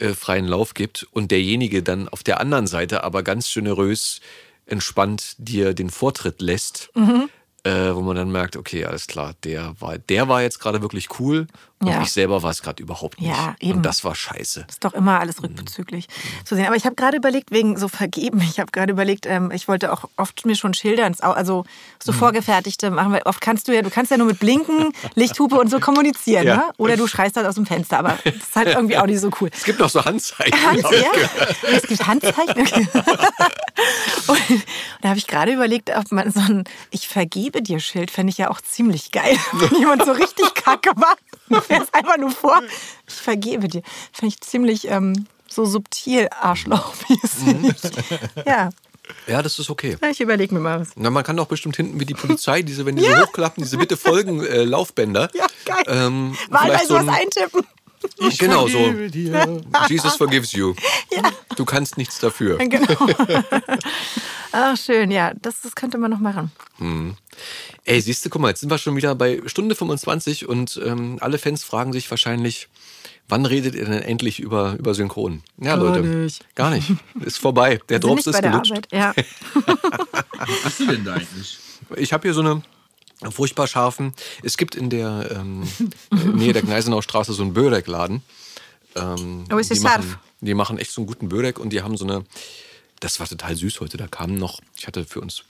äh, 0.00 0.08
freien 0.14 0.46
Lauf 0.48 0.74
gibt 0.74 1.06
und 1.12 1.30
derjenige 1.30 1.82
dann 1.84 2.08
auf 2.08 2.22
der 2.24 2.40
anderen 2.40 2.66
Seite 2.66 3.04
aber 3.04 3.22
ganz 3.22 3.52
generös 3.52 4.20
entspannt 4.66 5.34
dir 5.38 5.72
den 5.74 5.90
Vortritt 5.90 6.40
lässt, 6.40 6.90
Mhm. 6.94 7.28
äh, 7.62 7.94
wo 7.94 8.00
man 8.00 8.16
dann 8.16 8.32
merkt, 8.32 8.56
okay, 8.56 8.84
alles 8.86 9.06
klar, 9.06 9.34
der 9.44 9.74
war, 9.80 9.98
der 9.98 10.28
war 10.28 10.42
jetzt 10.42 10.58
gerade 10.60 10.82
wirklich 10.82 11.08
cool 11.20 11.46
und 11.80 11.88
Ja. 11.88 12.02
ich 12.02 12.12
selber 12.12 12.42
war 12.42 12.50
es 12.50 12.60
gerade 12.62 12.82
überhaupt 12.82 13.20
nicht. 13.20 13.30
Ja, 13.30 13.54
eben. 13.58 13.78
Und 13.78 13.82
das 13.84 14.04
war 14.04 14.14
scheiße. 14.14 14.66
Ist 14.68 14.84
doch 14.84 14.92
immer 14.92 15.18
alles 15.18 15.42
rückbezüglich 15.42 16.08
zu 16.44 16.54
sehen. 16.54 16.66
Aber 16.66 16.76
ich 16.76 16.84
habe 16.84 16.94
gerade 16.94 17.16
überlegt, 17.16 17.50
wegen 17.52 17.78
so 17.78 17.88
vergeben, 17.88 18.40
ich 18.50 18.60
habe 18.60 18.70
gerade 18.70 18.92
überlegt, 18.92 19.24
ähm, 19.26 19.50
ich 19.50 19.66
wollte 19.66 19.92
auch 19.92 20.04
oft 20.16 20.44
mir 20.44 20.56
schon 20.56 20.74
Schilder 20.74 21.06
ins 21.06 21.22
Au 21.22 21.30
also 21.32 21.64
so 22.02 22.12
vorgefertigte 22.12 22.90
machen, 22.90 23.12
weil 23.12 23.22
oft 23.24 23.40
kannst 23.40 23.66
du 23.68 23.74
ja, 23.74 23.80
du 23.82 23.88
kannst 23.90 24.10
ja 24.10 24.18
nur 24.18 24.26
mit 24.26 24.38
Blinken, 24.38 24.92
Lichthupe 25.14 25.56
und 25.58 25.68
so 25.70 25.80
kommunizieren, 25.80 26.46
Ja. 26.46 26.56
ne? 26.56 26.64
Oder 26.76 26.96
du 26.98 27.06
schreist 27.06 27.36
halt 27.36 27.46
aus 27.46 27.54
dem 27.54 27.64
Fenster, 27.66 27.98
aber 27.98 28.18
das 28.24 28.34
ist 28.34 28.56
halt 28.56 28.68
irgendwie 28.68 28.98
auch 28.98 29.06
nicht 29.06 29.20
so 29.20 29.30
cool. 29.40 29.50
Es 29.52 29.64
gibt 29.64 29.78
noch 29.80 29.88
so 29.90 30.04
Handzeichen. 30.04 30.52
Hand, 30.66 30.82
ja? 30.82 31.10
Es 31.72 31.82
gibt 31.84 32.06
Handzeichen. 32.06 32.60
Okay. 32.60 32.88
Und 34.26 34.64
da 35.00 35.08
habe 35.10 35.18
ich 35.18 35.26
gerade 35.26 35.52
überlegt, 35.52 35.90
ob 35.96 36.12
man 36.12 36.30
so 36.30 36.40
ein 36.40 36.64
Ich 36.90 37.08
vergebe 37.08 37.62
dir 37.62 37.80
Schild 37.80 38.10
fände 38.10 38.30
ich 38.30 38.38
ja 38.38 38.50
auch 38.50 38.60
ziemlich 38.60 39.10
geil. 39.12 39.36
Wenn 39.52 39.78
jemand 39.78 40.04
so 40.04 40.12
richtig 40.12 40.54
kacke 40.54 40.90
macht, 40.96 41.18
du 41.56 41.60
fährst 41.60 41.94
einfach 41.94 42.16
nur 42.16 42.30
vor. 42.30 42.60
Ich 43.06 43.14
vergebe 43.14 43.68
dir. 43.68 43.82
Fände 44.12 44.34
ich 44.34 44.40
ziemlich 44.40 44.88
ähm, 44.88 45.26
so 45.48 45.64
subtil 45.66 46.28
arschlochmäßig. 46.40 47.92
Ja, 48.46 48.70
Ja, 49.26 49.42
das 49.42 49.58
ist 49.58 49.68
okay. 49.70 49.96
ich 50.10 50.20
überlege 50.20 50.54
mir 50.54 50.60
mal 50.60 50.80
was. 50.80 50.90
Na, 50.94 51.10
man 51.10 51.24
kann 51.24 51.36
doch 51.36 51.46
bestimmt 51.46 51.76
hinten 51.76 51.98
wie 51.98 52.06
die 52.06 52.14
Polizei, 52.14 52.62
diese, 52.62 52.86
wenn 52.86 52.96
die 52.96 53.04
so 53.04 53.16
hochklappen, 53.18 53.62
diese 53.62 53.76
Bitte 53.76 53.96
folgen 53.96 54.44
äh, 54.44 54.62
Laufbänder. 54.64 55.28
Ja, 55.34 55.46
geil. 55.64 55.82
Ähm, 55.88 56.36
Wahlweise 56.48 56.86
so 56.86 56.94
was 56.94 57.08
ein- 57.08 57.28
eintippen. 58.04 58.38
Genau 58.38 58.66
so. 58.68 58.92
Dir. 59.08 59.60
Jesus 59.88 60.16
forgives 60.16 60.52
you. 60.52 60.74
Du 61.56 61.64
kannst 61.64 61.96
nichts 61.98 62.18
dafür. 62.18 62.58
Genau. 62.58 62.86
Ach, 64.52 64.76
schön, 64.76 65.10
ja, 65.10 65.32
das, 65.40 65.60
das 65.60 65.74
könnte 65.74 65.96
man 65.98 66.10
noch 66.10 66.18
machen. 66.18 66.50
Ey, 67.84 68.00
siehst 68.00 68.24
du, 68.24 68.30
guck 68.30 68.42
mal, 68.42 68.48
jetzt 68.48 68.60
sind 68.60 68.70
wir 68.70 68.78
schon 68.78 68.96
wieder 68.96 69.14
bei 69.14 69.40
Stunde 69.46 69.74
25 69.74 70.48
und 70.48 70.80
ähm, 70.84 71.18
alle 71.20 71.38
Fans 71.38 71.62
fragen 71.62 71.92
sich 71.92 72.10
wahrscheinlich, 72.10 72.68
wann 73.28 73.46
redet 73.46 73.74
ihr 73.74 73.84
denn 73.84 74.02
endlich 74.02 74.40
über, 74.40 74.74
über 74.78 74.94
Synchron? 74.94 75.42
Ja, 75.58 75.76
Gar 75.76 75.84
Leute. 75.84 76.00
nicht. 76.00 76.44
Gar 76.56 76.70
nicht. 76.70 76.90
Ist 77.20 77.38
vorbei. 77.38 77.80
Der 77.88 78.00
Drops 78.00 78.26
ist 78.26 78.34
bei 78.34 78.40
der 78.40 78.50
gelutscht. 78.50 78.72
Arbeit. 78.72 78.88
Ja. 78.92 79.14
Was 80.38 80.64
hast 80.64 80.80
du 80.80 80.86
denn 80.86 81.04
da 81.04 81.14
eigentlich? 81.14 81.58
Ich 81.96 82.12
habe 82.12 82.22
hier 82.22 82.34
so 82.34 82.40
eine 82.40 82.62
furchtbar 83.30 83.66
scharfen. 83.66 84.14
Es 84.42 84.56
gibt 84.56 84.74
in 84.74 84.90
der 84.90 85.28
ähm, 85.32 85.64
äh, 86.12 86.16
Nähe 86.16 86.52
der 86.52 86.62
Gneisenauer 86.62 87.02
Straße 87.02 87.32
so 87.32 87.42
einen 87.42 87.52
Börek-Laden. 87.52 88.22
Ähm, 88.96 89.44
Oh, 89.52 89.58
ist 89.58 89.70
die 89.70 89.74
es 89.74 89.82
machen, 89.82 90.02
scharf? 90.02 90.18
Die 90.40 90.54
machen 90.54 90.78
echt 90.78 90.90
so 90.90 91.00
einen 91.02 91.06
guten 91.06 91.28
Börek 91.28 91.58
und 91.58 91.70
die 91.70 91.82
haben 91.82 91.96
so 91.96 92.04
eine. 92.04 92.24
Das 93.00 93.20
war 93.20 93.26
total 93.28 93.56
süß 93.56 93.80
heute. 93.80 93.96
Da 93.96 94.06
kamen 94.08 94.36
noch, 94.38 94.60
ich 94.76 94.86
hatte 94.86 95.04
für 95.04 95.20
uns 95.20 95.44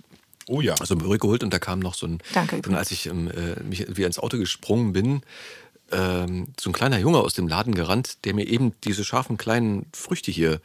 Oh 0.47 0.61
ja. 0.61 0.75
so 0.85 0.95
ein 0.95 0.99
Börek 0.99 1.21
geholt 1.21 1.43
und 1.45 1.53
da 1.53 1.59
kam 1.59 1.79
noch 1.79 1.95
so 1.95 2.07
ein. 2.07 2.19
Danke 2.35 2.61
Dann, 2.61 2.75
als 2.75 2.91
ich 2.91 3.07
ähm, 3.07 3.29
äh, 3.31 3.61
mich 3.63 3.87
wieder 3.97 4.07
ins 4.07 4.19
Auto 4.19 4.37
gesprungen 4.37 4.93
bin, 4.93 5.23
ähm, 5.93 6.49
so 6.59 6.71
ein 6.71 6.73
kleiner 6.73 6.99
Junge 6.99 7.19
aus 7.19 7.35
dem 7.35 7.49
Laden 7.49 7.75
gerannt, 7.75 8.25
der 8.25 8.35
mir 8.35 8.47
eben 8.47 8.73
diese 8.85 9.05
scharfen 9.05 9.37
kleinen 9.37 9.87
Früchte 9.93 10.31
hier 10.31 10.61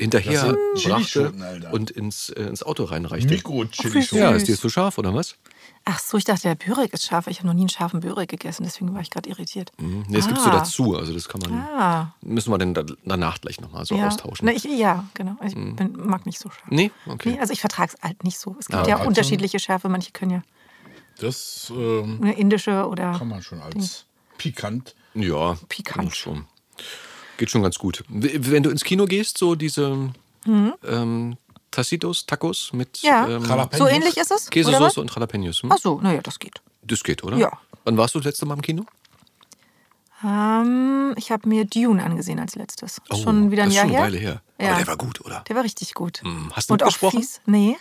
hinterher 0.00 0.56
brachte 0.84 1.32
und 1.72 1.90
ins, 1.90 2.30
äh, 2.30 2.42
ins 2.42 2.62
Auto 2.62 2.84
reinreichte. 2.84 3.28
Mikro-Chili. 3.32 4.04
Ach, 4.06 4.12
wie 4.12 4.16
Ja, 4.18 4.30
ist 4.32 4.48
dir 4.48 4.56
zu 4.58 4.68
scharf 4.68 4.98
oder 4.98 5.14
was? 5.14 5.36
Ach 5.84 5.98
so, 5.98 6.18
ich 6.18 6.24
dachte, 6.24 6.42
der 6.42 6.54
Börek 6.56 6.92
ist 6.92 7.06
scharf. 7.06 7.26
Ich 7.26 7.38
habe 7.38 7.46
noch 7.48 7.54
nie 7.54 7.60
einen 7.62 7.68
scharfen 7.70 8.00
Börek 8.00 8.28
gegessen, 8.28 8.64
deswegen 8.64 8.92
war 8.94 9.00
ich 9.00 9.10
gerade 9.10 9.28
irritiert. 9.30 9.72
Mhm. 9.78 10.04
Nee, 10.08 10.16
das 10.18 10.28
gibst 10.28 10.44
du 10.44 10.50
Ah. 10.50 10.58
dazu. 10.58 10.96
Also 10.96 11.12
das 11.14 11.28
kann 11.28 11.40
man. 11.40 11.52
Ah, 11.54 12.14
Müssen 12.20 12.52
wir 12.52 12.58
denn 12.58 12.74
da- 12.74 12.84
danach 13.04 13.40
gleich 13.40 13.60
nochmal 13.60 13.86
so 13.86 13.94
ja. 13.96 14.06
austauschen? 14.08 14.44
Mhm. 14.46 14.50
Ne, 14.52 14.56
ich, 14.56 14.64
ja, 14.64 15.04
genau. 15.14 15.36
Ich 15.44 15.54
bin, 15.54 15.92
mag 15.96 16.26
nicht 16.26 16.38
so 16.38 16.50
scharf. 16.50 16.68
Nee? 16.70 16.90
Okay. 17.06 17.30
Nee, 17.32 17.40
also 17.40 17.52
ich 17.52 17.60
vertrage 17.60 17.92
es 17.96 18.02
halt 18.02 18.22
nicht 18.24 18.38
so. 18.38 18.56
Es 18.60 18.66
gibt 18.66 18.78
Ah, 18.78 18.86
ja 18.88 18.96
also- 18.96 19.08
unterschiedliche 19.08 19.58
Schärfe. 19.58 19.88
Manche 19.88 20.10
können 20.12 20.30
ja 20.32 20.42
Das 21.18 21.72
ähm, 21.74 22.18
eine 22.22 22.34
indische 22.34 22.86
oder. 22.86 23.16
kann 23.16 23.28
man 23.28 23.42
schon 23.42 23.60
als 23.62 24.04
pikant. 24.38 24.94
Ja, 25.14 25.56
Pikant. 25.68 26.14
schon. 26.14 26.46
Geht 27.40 27.48
schon 27.48 27.62
ganz 27.62 27.78
gut. 27.78 28.04
Wenn 28.10 28.62
du 28.62 28.68
ins 28.68 28.84
Kino 28.84 29.06
gehst, 29.06 29.38
so 29.38 29.54
diese 29.54 30.10
ähm, 30.46 31.36
Tacitos, 31.70 32.26
Tacos 32.26 32.70
mit 32.74 33.00
Mhm. 33.02 33.08
Ja. 33.08 33.26
ähm, 33.28 33.44
Jalapenos. 33.46 33.78
So 33.78 33.86
ähnlich 33.86 34.16
ist 34.18 34.30
es? 34.30 34.50
was? 34.78 34.98
und 34.98 35.10
Jalapenos. 35.14 35.62
Hm? 35.62 35.72
Ach 35.72 35.78
so, 35.78 35.98
naja, 36.02 36.20
das 36.22 36.38
geht. 36.38 36.60
Das 36.82 37.02
geht, 37.02 37.24
oder? 37.24 37.38
Ja. 37.38 37.50
Wann 37.84 37.96
warst 37.96 38.14
du 38.14 38.18
das 38.18 38.26
letzte 38.26 38.44
Mal 38.44 38.56
im 38.56 38.60
Kino? 38.60 38.84
Ähm, 40.22 41.14
ich 41.16 41.30
habe 41.32 41.48
mir 41.48 41.64
Dune 41.64 42.04
angesehen 42.04 42.38
als 42.40 42.56
letztes. 42.56 43.00
Oh, 43.08 43.16
schon 43.16 43.50
wieder 43.50 43.62
ein 43.62 43.70
das 43.70 43.76
ist 43.76 43.76
Jahr 43.76 43.86
schon 43.86 43.96
eine 43.96 43.96
her. 43.96 44.06
Weile 44.06 44.18
her. 44.18 44.42
Ja. 44.60 44.68
Aber 44.72 44.76
der 44.80 44.86
war 44.88 44.96
gut, 44.98 45.20
oder? 45.24 45.42
Der 45.48 45.56
war 45.56 45.64
richtig 45.64 45.94
gut. 45.94 46.20
Hm, 46.22 46.50
hast 46.52 46.68
du 46.68 46.74
Und 46.74 46.82
auch 46.82 46.88
mitgesprochen? 46.88 47.20
fies. 47.20 47.40
Nee. 47.46 47.78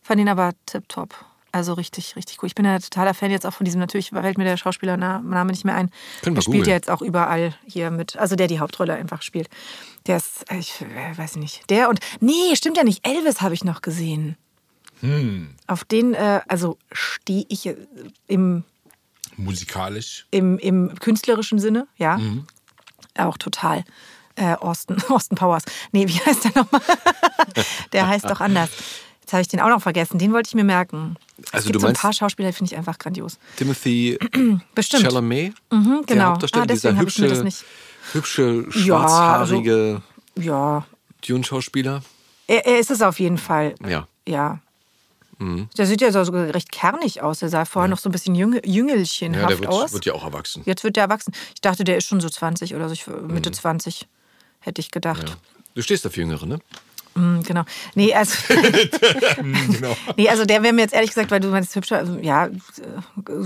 Fand 0.00 0.18
ihn 0.22 0.30
aber 0.30 0.52
tipptopp. 0.64 1.14
Also 1.58 1.72
richtig, 1.72 2.14
richtig 2.14 2.36
gut. 2.36 2.46
Ich 2.46 2.54
bin 2.54 2.64
ja 2.64 2.78
totaler 2.78 3.14
Fan 3.14 3.32
jetzt 3.32 3.44
auch 3.44 3.52
von 3.52 3.64
diesem, 3.64 3.80
natürlich 3.80 4.10
fällt 4.10 4.38
mir 4.38 4.44
der 4.44 4.56
Schauspielername 4.56 5.50
nicht 5.50 5.64
mehr 5.64 5.74
ein. 5.74 5.90
Können 6.22 6.36
der 6.36 6.42
spielt 6.42 6.68
ja 6.68 6.74
jetzt 6.74 6.88
auch 6.88 7.02
überall 7.02 7.52
hier 7.66 7.90
mit, 7.90 8.16
also 8.16 8.36
der 8.36 8.46
die 8.46 8.60
Hauptrolle 8.60 8.94
einfach 8.94 9.22
spielt. 9.22 9.48
Der 10.06 10.18
ist, 10.18 10.44
ich 10.52 10.80
äh, 10.82 11.18
weiß 11.18 11.34
nicht, 11.34 11.68
der 11.68 11.88
und, 11.88 11.98
nee, 12.20 12.54
stimmt 12.54 12.76
ja 12.76 12.84
nicht, 12.84 13.04
Elvis 13.04 13.40
habe 13.40 13.54
ich 13.54 13.64
noch 13.64 13.82
gesehen. 13.82 14.36
Hm. 15.00 15.56
Auf 15.66 15.82
den, 15.82 16.14
äh, 16.14 16.42
also 16.46 16.78
stehe 16.92 17.44
ich 17.48 17.66
äh, 17.66 17.74
im, 18.28 18.62
Musikalisch. 19.36 20.28
im, 20.30 20.60
im 20.60 20.94
künstlerischen 21.00 21.58
Sinne, 21.58 21.88
ja. 21.96 22.18
Mhm. 22.18 22.46
Auch 23.16 23.36
total. 23.36 23.82
Äh, 24.36 24.54
Austin, 24.54 25.02
Austin 25.08 25.36
Powers. 25.36 25.64
Nee, 25.90 26.06
wie 26.06 26.20
heißt 26.20 26.44
der 26.44 26.52
nochmal? 26.54 26.82
der 27.92 28.06
heißt 28.06 28.26
doch 28.26 28.40
anders. 28.40 28.70
Jetzt 29.28 29.34
habe 29.34 29.42
ich 29.42 29.48
den 29.48 29.60
auch 29.60 29.68
noch 29.68 29.82
vergessen. 29.82 30.16
Den 30.16 30.32
wollte 30.32 30.48
ich 30.48 30.54
mir 30.54 30.64
merken. 30.64 31.16
es 31.42 31.52
Also 31.52 31.66
gibt 31.66 31.76
du 31.76 31.80
so 31.80 31.86
ein 31.86 31.92
paar 31.92 32.14
Schauspieler, 32.14 32.50
finde 32.54 32.72
ich 32.72 32.78
einfach 32.78 32.96
grandios. 32.98 33.38
Timothy 33.56 34.18
Bestimmt. 34.74 35.02
Chalamet, 35.02 35.52
Mhm, 35.70 36.02
der 36.08 36.16
genau. 36.16 36.30
Hauptdarsteller, 36.30 36.62
Ah, 36.62 36.66
dieser 36.66 36.96
hübsche, 36.96 37.44
hübsche, 38.14 38.42
Ja, 38.42 38.56
also 38.64 38.70
schwarzhaarige 38.70 40.02
Ja, 40.38 40.86
Dune-Schauspieler. 41.26 42.02
er, 42.46 42.64
er 42.66 42.78
ist 42.78 42.90
es 42.90 43.02
auf 43.02 43.20
jeden 43.20 43.36
Fall. 43.36 43.74
Ja. 43.86 44.08
Ja. 44.26 44.60
Mhm. 45.36 45.68
Der 45.76 45.86
sieht 45.86 46.00
ja 46.00 46.10
so 46.10 46.24
sogar 46.24 46.54
recht 46.54 46.72
kernig 46.72 47.20
aus. 47.20 47.40
Der 47.40 47.50
sah 47.50 47.66
vorher 47.66 47.90
noch 47.90 47.98
so 47.98 48.08
ein 48.08 48.12
bisschen 48.12 48.34
jüngel, 48.34 48.62
jüngelchenhaft 48.64 49.42
Ja, 49.42 49.48
der 49.48 49.58
wird, 49.58 49.68
aus. 49.68 49.92
wird 49.92 50.06
ja 50.06 50.14
auch 50.14 50.24
erwachsen. 50.24 50.62
Jetzt 50.64 50.84
wird 50.84 50.96
der 50.96 51.02
erwachsen. 51.04 51.34
Ich 51.54 51.60
dachte, 51.60 51.84
der 51.84 51.98
ist 51.98 52.06
schon 52.06 52.20
so 52.22 52.30
20 52.30 52.74
oder 52.74 52.88
so. 52.88 52.94
Mhm. 53.10 53.34
Mitte 53.34 53.50
20 53.52 54.08
hätte 54.60 54.80
ich 54.80 54.90
gedacht. 54.90 55.28
Ja. 55.28 55.34
Du 55.74 55.82
stehst 55.82 56.06
auf 56.06 56.16
Jüngere, 56.16 56.46
ne? 56.46 56.60
Mm, 57.18 57.40
Genau. 57.42 57.64
Nee, 57.94 58.14
also, 58.14 58.34
genau. 59.36 59.96
nee, 60.16 60.28
also 60.28 60.44
der 60.44 60.62
wäre 60.62 60.72
mir 60.72 60.82
jetzt 60.82 60.94
ehrlich 60.94 61.10
gesagt, 61.10 61.30
weil 61.30 61.40
du 61.40 61.48
meinst 61.48 61.74
hübscher, 61.74 61.98
also, 61.98 62.18
ja, 62.18 62.46
äh, 62.46 62.50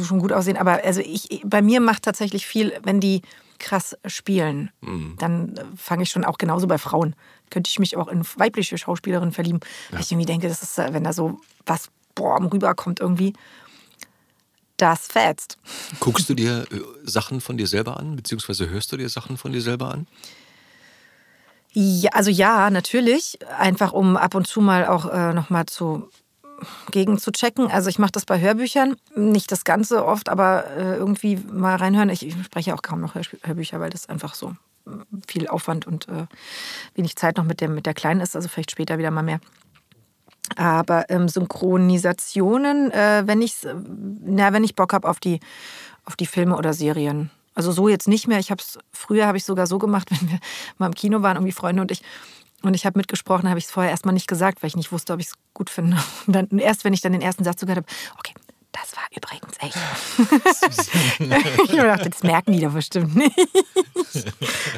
schon 0.05 0.19
gut 0.19 0.33
aussehen, 0.33 0.57
aber 0.57 0.85
also 0.85 1.01
ich, 1.01 1.43
bei 1.45 1.63
mir 1.63 1.81
macht 1.81 2.03
tatsächlich 2.03 2.47
viel, 2.47 2.73
wenn 2.83 3.01
die 3.01 3.23
krass 3.59 3.97
spielen, 4.07 4.71
Mhm. 4.81 5.15
dann 5.19 5.57
äh, 5.57 5.65
fange 5.77 6.03
ich 6.03 6.11
schon 6.11 6.25
auch 6.25 6.39
genauso 6.39 6.67
bei 6.67 6.79
Frauen. 6.79 7.15
Könnte 7.51 7.69
ich 7.71 7.79
mich 7.79 7.97
auch 7.97 8.09
in 8.09 8.25
weibliche 8.37 8.77
Schauspielerinnen 8.77 9.33
verlieben. 9.33 9.61
Weil 9.91 10.01
ich 10.01 10.11
irgendwie 10.11 10.27
denke, 10.27 10.49
das 10.49 10.63
ist, 10.63 10.79
äh, 10.79 10.93
wenn 10.93 11.05
da 11.05 11.13
so 11.13 11.41
was 11.67 11.89
boah, 12.15 12.41
rüberkommt 12.53 12.99
irgendwie, 13.01 13.35
das 14.77 15.07
fetzt. 15.07 15.59
Guckst 16.01 16.29
du 16.29 16.35
dir 16.43 16.67
Sachen 17.05 17.41
von 17.41 17.57
dir 17.57 17.67
selber 17.67 17.99
an, 17.99 18.17
beziehungsweise 18.17 18.69
hörst 18.69 18.91
du 18.93 18.97
dir 18.97 19.09
Sachen 19.09 19.37
von 19.37 19.53
dir 19.53 19.63
selber 19.63 19.93
an? 19.93 20.07
Ja, 21.73 22.11
also 22.13 22.31
ja, 22.31 22.71
natürlich. 22.71 23.39
Einfach 23.59 23.93
um 23.93 24.17
ab 24.17 24.35
und 24.35 24.47
zu 24.47 24.61
mal 24.61 24.87
auch 24.87 25.07
äh, 25.11 25.33
nochmal 25.33 25.67
zu 25.67 26.09
gegen 26.91 27.19
zu 27.19 27.33
checken. 27.33 27.71
Also 27.71 27.89
ich 27.89 27.99
mache 27.99 28.13
das 28.13 28.25
bei 28.25 28.41
Hörbüchern, 28.41 28.97
nicht 29.17 29.51
das 29.51 29.65
Ganze 29.65 30.05
oft, 30.05 30.29
aber 30.29 30.67
äh, 30.77 30.97
irgendwie 30.97 31.37
mal 31.37 31.77
reinhören. 31.77 32.09
Ich, 32.09 32.25
ich 32.27 32.35
spreche 32.45 32.75
auch 32.75 32.83
kaum 32.83 33.01
noch 33.01 33.15
Hörbücher, 33.15 33.81
weil 33.81 33.91
das 33.91 34.09
einfach 34.09 34.35
so 34.35 34.55
äh, 34.87 34.91
viel 35.27 35.49
Aufwand 35.49 35.87
und 35.87 36.09
äh, 36.09 36.27
wenig 36.95 37.17
Zeit 37.17 37.37
noch 37.37 37.45
mit 37.45 37.61
der, 37.61 37.69
mit 37.69 37.87
der 37.87 37.95
Kleinen 37.95 38.21
ist. 38.21 38.37
Also 38.37 38.49
vielleicht 38.49 38.71
später 38.71 38.99
wieder 38.99 39.11
mal 39.11 39.23
mehr. 39.23 39.41
Aber 40.57 41.09
ähm, 41.09 41.29
Synchronisationen, 41.29 42.91
äh, 42.91 43.23
wenn 43.27 43.41
ich 43.41 43.55
na, 44.21 44.53
wenn 44.53 44.65
ich 44.65 44.77
Bock 44.77 44.93
habe 44.93 45.09
auf 45.09 45.19
die, 45.19 45.41
auf 46.05 46.17
die 46.17 46.27
Filme 46.27 46.57
oder 46.57 46.75
Serien. 46.75 47.31
Also 47.55 47.73
so 47.73 47.89
jetzt 47.89 48.09
nicht 48.09 48.29
mehr. 48.29 48.39
Ich 48.39 48.51
hab's, 48.51 48.79
früher 48.93 49.27
habe 49.27 49.37
ich 49.37 49.45
sogar 49.45 49.67
so 49.67 49.79
gemacht, 49.79 50.11
wenn 50.11 50.31
wir 50.31 50.39
mal 50.79 50.87
im 50.87 50.95
Kino 50.95 51.23
waren, 51.23 51.37
irgendwie 51.37 51.53
Freunde 51.53 51.83
und 51.83 51.91
ich, 51.91 52.03
und 52.63 52.75
ich 52.75 52.87
habe 52.87 52.99
mitgesprochen, 52.99 53.49
habe 53.49 53.59
ich 53.59 53.67
es 53.67 53.71
vorher 53.71 53.91
erstmal 53.91 54.15
nicht 54.15 54.29
gesagt, 54.29 54.63
weil 54.63 54.69
ich 54.69 54.77
nicht 54.77 54.93
wusste, 54.93 55.13
ob 55.13 55.21
ich 55.21 55.27
es 55.27 55.35
gut 55.53 55.69
finde. 55.69 55.97
Und 56.27 56.33
dann 56.35 56.49
erst, 56.59 56.85
wenn 56.85 56.93
ich 56.93 57.01
dann 57.01 57.11
den 57.13 57.21
ersten 57.21 57.43
Satz 57.43 57.59
zugehört 57.59 57.85
habe, 57.85 57.93
okay, 58.19 58.35
das 58.73 58.97
war 58.97 59.05
übrigens 59.15 59.53
echt. 59.61 59.77
ich 61.71 61.77
dachte, 61.77 62.11
das 62.11 62.23
merken 62.23 62.53
die 62.53 62.61
doch 62.61 62.73
bestimmt 62.73 63.15
nicht. 63.17 63.35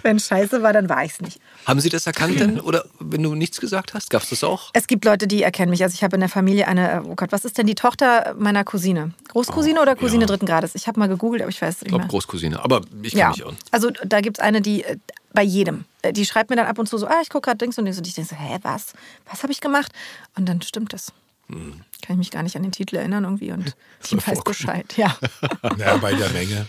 wenn 0.02 0.18
scheiße 0.18 0.62
war, 0.62 0.72
dann 0.72 0.88
war 0.88 1.04
ich 1.04 1.12
es 1.12 1.20
nicht. 1.20 1.40
Haben 1.66 1.80
sie 1.80 1.88
das 1.88 2.06
erkannt 2.06 2.40
denn? 2.40 2.60
Oder 2.60 2.84
wenn 2.98 3.22
du 3.22 3.34
nichts 3.34 3.60
gesagt 3.60 3.94
hast, 3.94 4.10
gab 4.10 4.22
es 4.22 4.30
das 4.30 4.44
auch? 4.44 4.70
Es 4.72 4.86
gibt 4.86 5.04
Leute, 5.04 5.26
die 5.26 5.42
erkennen 5.42 5.70
mich. 5.70 5.82
Also 5.82 5.94
ich 5.94 6.02
habe 6.02 6.16
in 6.16 6.20
der 6.20 6.28
Familie 6.28 6.66
eine, 6.68 7.02
oh 7.04 7.14
Gott, 7.14 7.32
was 7.32 7.44
ist 7.44 7.56
denn 7.58 7.66
die 7.66 7.74
Tochter 7.74 8.34
meiner 8.38 8.64
Cousine? 8.64 9.12
Großcousine 9.28 9.80
oder 9.80 9.94
Cousine 9.96 10.22
ja. 10.22 10.26
dritten 10.26 10.46
Grades? 10.46 10.74
Ich 10.74 10.86
habe 10.86 10.98
mal 10.98 11.08
gegoogelt, 11.08 11.42
aber 11.42 11.50
ich 11.50 11.60
weiß 11.62 11.70
es 11.70 11.76
Ich 11.76 11.82
nicht 11.82 11.88
glaube 11.90 12.04
mehr. 12.04 12.10
Großcousine, 12.10 12.62
aber 12.62 12.80
ich 13.02 13.10
kenne 13.12 13.20
Ja, 13.20 13.28
mich 13.30 13.44
auch. 13.44 13.52
also 13.70 13.90
da 14.04 14.20
gibt 14.20 14.38
es 14.38 14.42
eine, 14.44 14.60
die 14.60 14.84
äh, 14.84 14.96
bei 15.32 15.42
jedem, 15.42 15.84
äh, 16.02 16.12
die 16.12 16.24
schreibt 16.26 16.50
mir 16.50 16.56
dann 16.56 16.66
ab 16.66 16.78
und 16.78 16.88
zu 16.88 16.98
so, 16.98 17.06
ah, 17.06 17.20
ich 17.22 17.28
gucke 17.28 17.46
gerade 17.46 17.58
Dings 17.58 17.78
und 17.78 17.84
Dings 17.86 17.98
und 17.98 18.06
ich 18.06 18.14
denke 18.14 18.30
so, 18.30 18.36
hä, 18.36 18.58
was? 18.62 18.92
Was 19.30 19.42
habe 19.42 19.52
ich 19.52 19.60
gemacht? 19.60 19.92
Und 20.36 20.48
dann 20.48 20.62
stimmt 20.62 20.94
es. 20.94 21.12
Kann 21.48 22.14
ich 22.14 22.16
mich 22.16 22.30
gar 22.30 22.42
nicht 22.42 22.56
an 22.56 22.62
den 22.62 22.72
Titel 22.72 22.96
erinnern 22.96 23.24
irgendwie 23.24 23.52
und 23.52 23.76
die 24.10 24.16
weiß 24.16 24.24
vorkommen. 24.24 24.44
Bescheid, 24.44 24.96
ja. 24.96 25.16
Ja, 25.78 25.96
bei 25.98 26.14
der 26.14 26.30
Menge. 26.30 26.66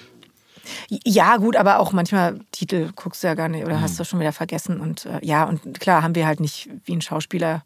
Ja, 0.89 1.37
gut, 1.37 1.55
aber 1.55 1.79
auch 1.79 1.91
manchmal 1.91 2.39
Titel 2.51 2.91
guckst 2.95 3.23
du 3.23 3.27
ja 3.27 3.35
gar 3.35 3.49
nicht 3.49 3.65
oder 3.65 3.75
Hm. 3.75 3.81
hast 3.81 3.99
du 3.99 4.03
schon 4.03 4.19
wieder 4.19 4.31
vergessen. 4.31 4.79
Und 4.79 5.05
äh, 5.05 5.19
ja, 5.23 5.43
und 5.43 5.79
klar 5.79 6.01
haben 6.03 6.15
wir 6.15 6.25
halt 6.25 6.39
nicht 6.39 6.69
wie 6.85 6.93
ein 6.93 7.01
Schauspieler 7.01 7.63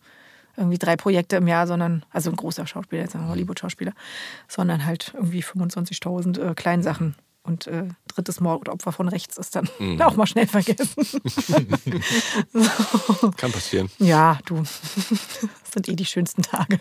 irgendwie 0.57 0.77
drei 0.77 0.98
Projekte 0.98 1.38
im 1.38 1.48
Jahr, 1.48 1.68
sondern, 1.68 2.03
also 2.11 2.30
ein 2.30 2.36
großer 2.36 2.68
Schauspieler, 2.68 3.03
jetzt 3.03 3.15
ein 3.15 3.30
Hollywood-Schauspieler, 3.30 3.94
sondern 4.49 4.86
halt 4.86 5.14
irgendwie 5.15 5.41
25.000 5.41 6.41
äh, 6.52 6.53
Kleinsachen. 6.53 7.15
Und 7.49 7.65
äh, 7.65 7.88
drittes 8.07 8.39
Mordopfer 8.39 8.91
von 8.91 9.07
rechts 9.09 9.38
ist 9.38 9.55
dann 9.55 9.67
Hm. 9.80 9.99
auch 10.03 10.15
mal 10.15 10.27
schnell 10.27 10.45
vergessen. 10.45 11.03
Kann 13.38 13.51
passieren. 13.51 13.89
ja, 13.97 14.38
du, 14.45 14.57
das 14.61 15.71
sind 15.73 15.89
eh 15.89 15.95
die 15.95 16.05
schönsten 16.05 16.43
Tage. 16.43 16.80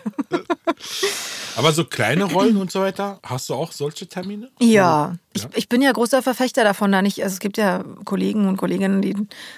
Aber 1.55 1.73
so 1.73 1.85
kleine 1.85 2.25
Rollen 2.25 2.57
und 2.57 2.71
so 2.71 2.81
weiter, 2.81 3.19
hast 3.23 3.49
du 3.49 3.55
auch 3.55 3.71
solche 3.71 4.07
Termine? 4.07 4.51
Ja, 4.59 5.15
ich, 5.33 5.47
ich 5.55 5.69
bin 5.69 5.81
ja 5.81 5.91
großer 5.91 6.21
Verfechter 6.21 6.63
davon, 6.63 6.91
da 6.91 7.01
nicht, 7.01 7.21
also 7.23 7.33
es 7.33 7.39
gibt 7.39 7.57
ja 7.57 7.83
Kollegen 8.05 8.47
und 8.47 8.57
Kolleginnen, 8.57 9.01
die 9.01 9.15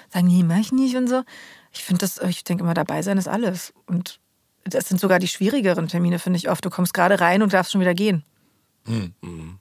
sagen, 0.08 0.26
nee, 0.28 0.42
mach 0.42 0.56
ich 0.58 0.72
nicht 0.72 0.96
und 0.96 1.08
so. 1.08 1.22
Ich 1.72 1.84
finde 1.84 2.00
das, 2.00 2.18
ich 2.18 2.42
denke 2.44 2.64
immer, 2.64 2.74
dabei 2.74 3.02
sein 3.02 3.18
ist 3.18 3.28
alles. 3.28 3.72
Und 3.86 4.18
das 4.64 4.88
sind 4.88 4.98
sogar 5.00 5.18
die 5.18 5.28
schwierigeren 5.28 5.88
Termine, 5.88 6.18
finde 6.18 6.38
ich 6.38 6.48
oft. 6.48 6.64
Du 6.64 6.70
kommst 6.70 6.94
gerade 6.94 7.20
rein 7.20 7.42
und 7.42 7.52
darfst 7.52 7.72
schon 7.72 7.80
wieder 7.82 7.94
gehen. 7.94 8.24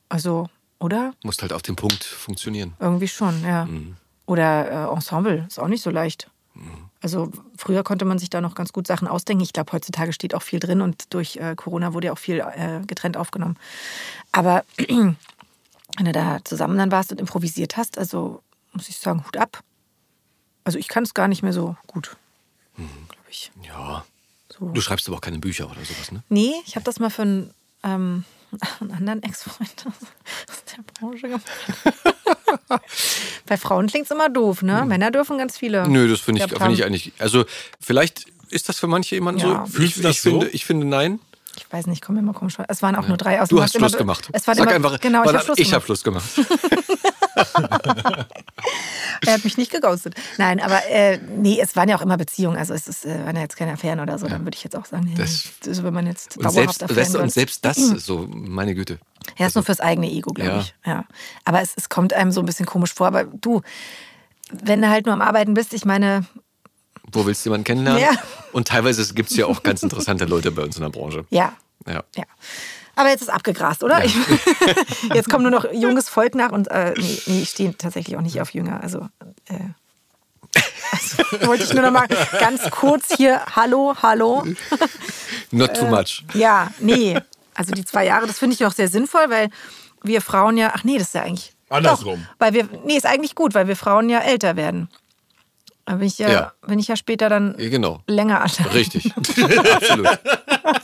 Also, 0.09 0.47
oder? 0.81 1.13
Musst 1.23 1.41
halt 1.41 1.53
auf 1.53 1.61
den 1.61 1.75
Punkt 1.75 2.03
funktionieren. 2.03 2.73
Irgendwie 2.79 3.07
schon, 3.07 3.43
ja. 3.43 3.67
Oder 4.25 4.89
äh, 4.89 4.93
Ensemble, 4.93 5.45
ist 5.47 5.59
auch 5.59 5.67
nicht 5.67 5.83
so 5.83 5.89
leicht. 5.89 6.29
Also 7.01 7.31
früher 7.57 7.83
konnte 7.83 8.05
man 8.05 8.19
sich 8.19 8.29
da 8.29 8.41
noch 8.41 8.55
ganz 8.55 8.73
gut 8.73 8.85
Sachen 8.85 9.07
ausdenken. 9.07 9.43
Ich 9.43 9.53
glaube, 9.53 9.71
heutzutage 9.71 10.13
steht 10.13 10.35
auch 10.35 10.41
viel 10.43 10.59
drin 10.59 10.81
und 10.81 11.13
durch 11.13 11.37
äh, 11.37 11.55
Corona 11.55 11.93
wurde 11.93 12.07
ja 12.07 12.13
auch 12.13 12.17
viel 12.19 12.39
äh, 12.39 12.81
getrennt 12.85 13.17
aufgenommen. 13.17 13.57
Aber 14.31 14.63
wenn 14.77 15.15
du 15.97 16.11
da 16.11 16.39
zusammen 16.43 16.77
dann 16.77 16.91
warst 16.91 17.11
und 17.11 17.19
improvisiert 17.19 17.77
hast, 17.77 17.97
also 17.97 18.41
muss 18.73 18.89
ich 18.89 18.97
sagen, 18.97 19.25
Hut 19.25 19.37
ab. 19.37 19.63
Also 20.63 20.77
ich 20.77 20.87
kann 20.87 21.03
es 21.03 21.13
gar 21.13 21.27
nicht 21.27 21.41
mehr 21.41 21.53
so 21.53 21.75
gut, 21.87 22.15
glaube 22.75 23.29
ich. 23.29 23.51
Ja. 23.63 24.05
So. 24.49 24.69
Du 24.69 24.81
schreibst 24.81 25.07
aber 25.07 25.17
auch 25.17 25.21
keine 25.21 25.39
Bücher 25.39 25.65
oder 25.65 25.83
sowas, 25.83 26.11
ne? 26.11 26.21
Nee, 26.29 26.53
ich 26.65 26.75
habe 26.75 26.83
das 26.83 26.99
mal 26.99 27.09
für 27.09 27.23
einen, 27.23 27.53
ähm, 27.83 28.25
einen 28.79 28.91
anderen 28.91 29.23
Ex-Freund 29.23 29.85
aus 29.87 30.63
der 30.75 30.83
Branche 30.93 31.27
gemacht. 31.27 31.45
Bei 33.45 33.57
Frauen 33.57 33.87
klingt 33.87 34.05
es 34.05 34.11
immer 34.11 34.29
doof, 34.29 34.61
ne? 34.61 34.85
Männer 34.85 35.11
dürfen 35.11 35.37
ganz 35.37 35.57
viele. 35.57 35.87
Nö, 35.87 36.09
das 36.09 36.19
finde 36.21 36.43
ich, 36.43 36.51
find 36.51 36.73
ich 36.73 36.83
eigentlich. 36.85 37.13
Also, 37.19 37.45
vielleicht 37.79 38.25
ist 38.49 38.69
das 38.69 38.79
für 38.79 38.87
manche 38.87 39.15
jemand 39.15 39.41
Ja. 39.41 39.65
so. 39.65 39.73
Fühlst 39.73 39.95
ich, 39.97 40.01
du 40.01 40.01
das 40.03 40.15
ich, 40.17 40.21
finde, 40.21 40.45
so? 40.47 40.51
ich 40.53 40.65
finde 40.65 40.85
nein. 40.85 41.19
Ich 41.57 41.71
weiß 41.71 41.87
nicht, 41.87 42.03
komm 42.03 42.15
mir 42.15 42.21
mal 42.21 42.33
komisch 42.33 42.55
vor. 42.55 42.65
Es 42.67 42.81
waren 42.81 42.95
auch 42.95 43.07
nur 43.07 43.17
drei 43.17 43.41
aus. 43.41 43.49
Du 43.49 43.61
hast. 43.61 43.71
Schluss 43.75 43.91
Immer- 43.93 43.97
gemacht. 43.99 44.29
Es 44.31 44.47
war 44.47 44.55
Sag 44.55 44.65
immer, 44.67 44.75
einfach, 44.75 44.99
genau, 44.99 45.23
ich 45.23 45.33
habe 45.33 45.43
Schluss 45.43 45.73
habe 45.73 45.85
Schluss 45.85 46.03
gemacht. 46.03 46.25
er 49.25 49.33
hat 49.33 49.43
mich 49.43 49.57
nicht 49.57 49.71
geghostet. 49.71 50.15
Nein, 50.37 50.59
aber 50.59 50.85
äh, 50.87 51.17
nee, 51.17 51.59
es 51.61 51.75
waren 51.75 51.89
ja 51.89 51.97
auch 51.97 52.01
immer 52.01 52.17
Beziehungen. 52.17 52.57
Also 52.57 52.73
es 52.73 52.87
ist, 52.87 53.05
äh, 53.05 53.25
waren 53.25 53.35
ja 53.35 53.41
jetzt 53.41 53.55
keine 53.57 53.73
Affären 53.73 53.99
oder 53.99 54.17
so. 54.17 54.27
Dann 54.27 54.43
würde 54.45 54.55
ich 54.57 54.63
jetzt 54.63 54.75
auch 54.75 54.85
sagen, 54.85 55.05
nee, 55.07 55.15
Das- 55.15 55.45
das, 55.61 55.67
ist, 55.77 55.83
wenn 55.83 55.93
man 55.93 56.07
jetzt 56.07 56.37
Und 56.37 56.51
selbst, 56.51 56.95
weißt 56.95 57.15
du, 57.15 57.19
und 57.19 57.31
selbst 57.31 57.63
das, 57.65 57.77
so, 57.77 58.27
meine 58.31 58.75
Güte. 58.75 58.99
Ja, 59.37 59.47
ist 59.47 59.55
nur 59.55 59.63
fürs 59.63 59.79
eigene 59.79 60.09
Ego, 60.09 60.31
glaube 60.33 60.49
Ja. 60.51 60.59
ich. 60.59 60.73
Ja. 60.85 61.05
Aber 61.45 61.61
es, 61.61 61.73
es 61.75 61.89
kommt 61.89 62.13
einem 62.13 62.31
so 62.31 62.41
ein 62.41 62.45
bisschen 62.45 62.65
komisch 62.65 62.93
vor. 62.93 63.07
Aber 63.07 63.25
du, 63.25 63.61
wenn 64.51 64.81
du 64.81 64.89
halt 64.89 65.05
nur 65.05 65.13
am 65.13 65.21
Arbeiten 65.21 65.53
bist, 65.53 65.73
ich 65.73 65.85
meine, 65.85 66.25
Wo 67.11 67.25
willst 67.25 67.45
du 67.45 67.49
jemanden 67.49 67.65
kennenlernen? 67.65 68.01
Ja. 68.01 68.11
Und 68.51 68.67
teilweise 68.67 69.13
gibt 69.13 69.29
es 69.31 69.37
ja 69.37 69.45
auch 69.45 69.63
ganz 69.63 69.83
interessante 69.83 70.25
Leute 70.25 70.51
bei 70.51 70.63
uns 70.63 70.75
in 70.77 70.81
der 70.83 70.89
Branche. 70.89 71.25
ja, 71.29 71.53
Ja. 71.87 72.03
ja. 72.15 72.23
Aber 72.95 73.09
jetzt 73.09 73.21
ist 73.21 73.29
abgegrast, 73.29 73.83
oder? 73.83 74.03
Ich, 74.03 74.15
jetzt 75.13 75.29
kommt 75.29 75.43
nur 75.43 75.51
noch 75.51 75.71
junges 75.71 76.09
Volk 76.09 76.35
nach 76.35 76.51
und 76.51 76.69
äh, 76.69 76.93
nee, 76.97 77.21
nee, 77.25 77.41
ich 77.41 77.49
stehe 77.49 77.75
tatsächlich 77.77 78.17
auch 78.17 78.21
nicht 78.21 78.41
auf 78.41 78.53
Jünger. 78.53 78.81
Also, 78.81 79.07
äh, 79.47 79.59
also 80.91 81.23
wollte 81.47 81.63
ich 81.63 81.73
nur 81.73 81.83
noch 81.83 81.91
mal 81.91 82.07
ganz 82.39 82.69
kurz 82.69 83.15
hier, 83.15 83.41
hallo, 83.55 83.95
hallo. 84.01 84.45
Not 85.51 85.75
too 85.75 85.85
much. 85.85 86.23
Ja, 86.33 86.69
nee. 86.79 87.17
Also 87.53 87.73
die 87.73 87.85
zwei 87.85 88.05
Jahre, 88.05 88.27
das 88.27 88.39
finde 88.39 88.55
ich 88.55 88.65
auch 88.65 88.71
sehr 88.71 88.87
sinnvoll, 88.87 89.29
weil 89.29 89.49
wir 90.03 90.21
Frauen 90.21 90.57
ja, 90.57 90.71
ach 90.75 90.83
nee, 90.83 90.97
das 90.97 91.07
ist 91.07 91.15
ja 91.15 91.23
eigentlich. 91.23 91.53
Andersrum. 91.69 92.19
Doch, 92.19 92.39
weil 92.39 92.53
wir, 92.53 92.69
nee, 92.85 92.97
ist 92.97 93.05
eigentlich 93.05 93.35
gut, 93.35 93.53
weil 93.53 93.67
wir 93.67 93.75
Frauen 93.75 94.09
ja 94.09 94.19
älter 94.19 94.55
werden. 94.55 94.89
Da 95.91 95.97
bin 95.97 96.07
ich 96.07 96.17
ja, 96.19 96.29
Ja. 96.31 96.51
bin 96.65 96.79
ich 96.79 96.87
ja 96.87 96.95
später 96.95 97.27
dann 97.27 97.53
Ja, 97.57 97.67
Genau. 97.67 98.01
länger 98.07 98.39
alt. 98.41 98.57
Richtig. 98.73 99.11
Absolut. 99.73 100.07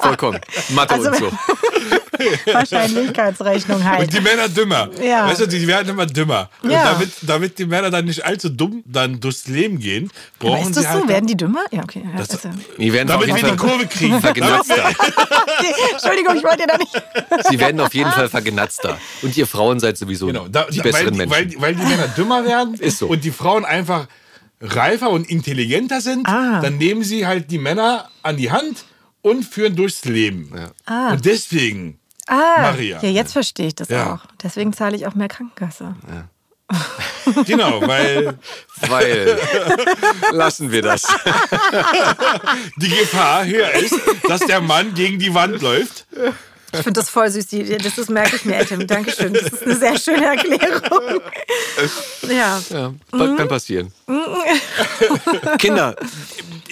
Vollkommen. 0.02 0.40
Mathe 0.72 0.96
Also- 0.96 1.08
und 1.12 1.16
so. 1.18 1.32
Wahrscheinlichkeitsrechnung 2.54 3.84
halt. 3.84 4.02
Und 4.02 4.14
die 4.14 4.20
Männer 4.22 4.50
dümmer. 4.50 4.90
Ja. 5.02 5.28
Weißt 5.28 5.42
du, 5.42 5.48
die 5.48 5.66
werden 5.68 5.88
immer 5.90 6.06
dümmer. 6.06 6.50
Und 6.62 6.72
Ja. 6.72 6.92
damit, 6.92 7.10
damit 7.22 7.58
die 7.60 7.66
Männer 7.66 7.90
dann 7.90 8.04
nicht 8.06 8.26
allzu 8.26 8.50
dumm 8.50 8.84
dann 8.86 9.20
durchs 9.22 9.48
Leben 9.48 9.80
gehen, 9.80 10.12
brauchen 10.40 10.62
ist 10.72 10.76
sie 10.76 10.82
das 10.82 10.90
halt. 10.92 11.04
so? 11.04 11.08
Werden 11.08 11.28
die 11.28 11.38
dümmer? 11.38 11.62
Ja, 11.72 11.84
okay. 11.84 12.04
Ja, 12.04 12.18
Das- 12.18 12.32
also, 12.32 12.50
Die 12.78 12.92
werden 12.92 13.10
auf 13.12 13.22
damit 13.22 13.28
wir 13.28 13.36
jeden 13.36 13.58
die 13.58 13.58
Fall 13.58 13.70
Kurve 13.70 13.88
kriegen. 13.88 14.20
vergenatzter. 14.20 14.74
okay, 14.90 15.74
Entschuldigung, 15.94 16.36
ich 16.36 16.44
wollte 16.44 16.66
da 16.68 16.78
nicht. 16.78 17.48
Sie 17.50 17.60
werden 17.60 17.80
auf 17.80 17.94
jeden 17.94 18.12
Fall 18.12 18.28
vergenatzter. 18.28 18.98
Und 19.22 19.38
ihr 19.38 19.48
Frauen 19.48 19.80
seid 19.80 19.98
sowieso 19.98 20.28
Genau, 20.28 20.48
da, 20.50 20.66
die 20.66 20.82
besseren 20.82 21.18
weil, 21.18 21.28
Menschen. 21.28 21.62
Weil, 21.62 21.62
weil 21.62 21.76
die 21.76 21.84
Männer 21.84 22.08
dümmer 22.10 22.44
werden 22.46 22.74
Ist 22.76 22.98
so. 23.00 23.08
und 23.08 23.24
die 23.24 23.32
Frauen 23.32 23.64
einfach 23.64 24.08
reifer 24.62 25.10
und 25.10 25.30
intelligenter 25.30 26.02
sind, 26.02 26.28
Ah. 26.28 26.60
dann 26.62 26.78
nehmen 26.78 27.04
sie 27.04 27.28
halt 27.28 27.52
die 27.52 27.60
Männer 27.60 28.10
an 28.24 28.38
die 28.38 28.52
Hand 28.52 28.86
und 29.22 29.44
führen 29.46 29.76
durchs 29.76 30.06
Leben. 30.06 30.52
Und 31.12 31.26
deswegen, 31.26 32.00
Ah, 32.28 32.62
Maria. 32.62 33.00
ja, 33.02 33.10
jetzt 33.10 33.34
verstehe 33.34 33.68
ich 33.68 33.76
das 33.76 33.90
Ja. 33.90 34.14
auch. 34.14 34.26
Deswegen 34.42 34.74
zahle 34.74 34.96
ich 34.98 35.06
auch 35.08 35.16
mehr 35.16 35.28
Krankenkasse. 35.28 35.96
genau, 37.46 37.82
weil 37.88 38.38
Weil 38.90 39.40
lassen 40.34 40.72
wir 40.72 40.82
das. 40.82 41.04
die 42.78 42.90
Gefahr 42.90 43.46
höher 43.46 43.72
ist, 43.74 43.96
dass 44.28 44.42
der 44.42 44.60
Mann 44.62 44.94
gegen 44.94 45.18
die 45.20 45.34
Wand 45.34 45.62
läuft. 45.62 46.06
Ich 46.78 46.84
finde 46.84 47.00
das 47.00 47.10
voll 47.10 47.30
süß. 47.30 47.48
Die- 47.48 47.78
Das, 47.78 47.96
das 47.96 48.10
merke 48.10 48.36
ich 48.36 48.46
mir, 48.46 48.66
Tim. 48.66 48.86
Dankeschön. 48.88 49.34
Das 49.34 49.44
ist 49.44 49.64
eine 49.64 49.76
sehr 49.76 49.98
schöne 50.00 50.26
Erklärung. 50.26 51.22
Ja. 52.30 52.62
Ja, 52.70 52.94
kann 53.12 53.48
passieren. 53.48 53.92
Kinder, 55.60 55.96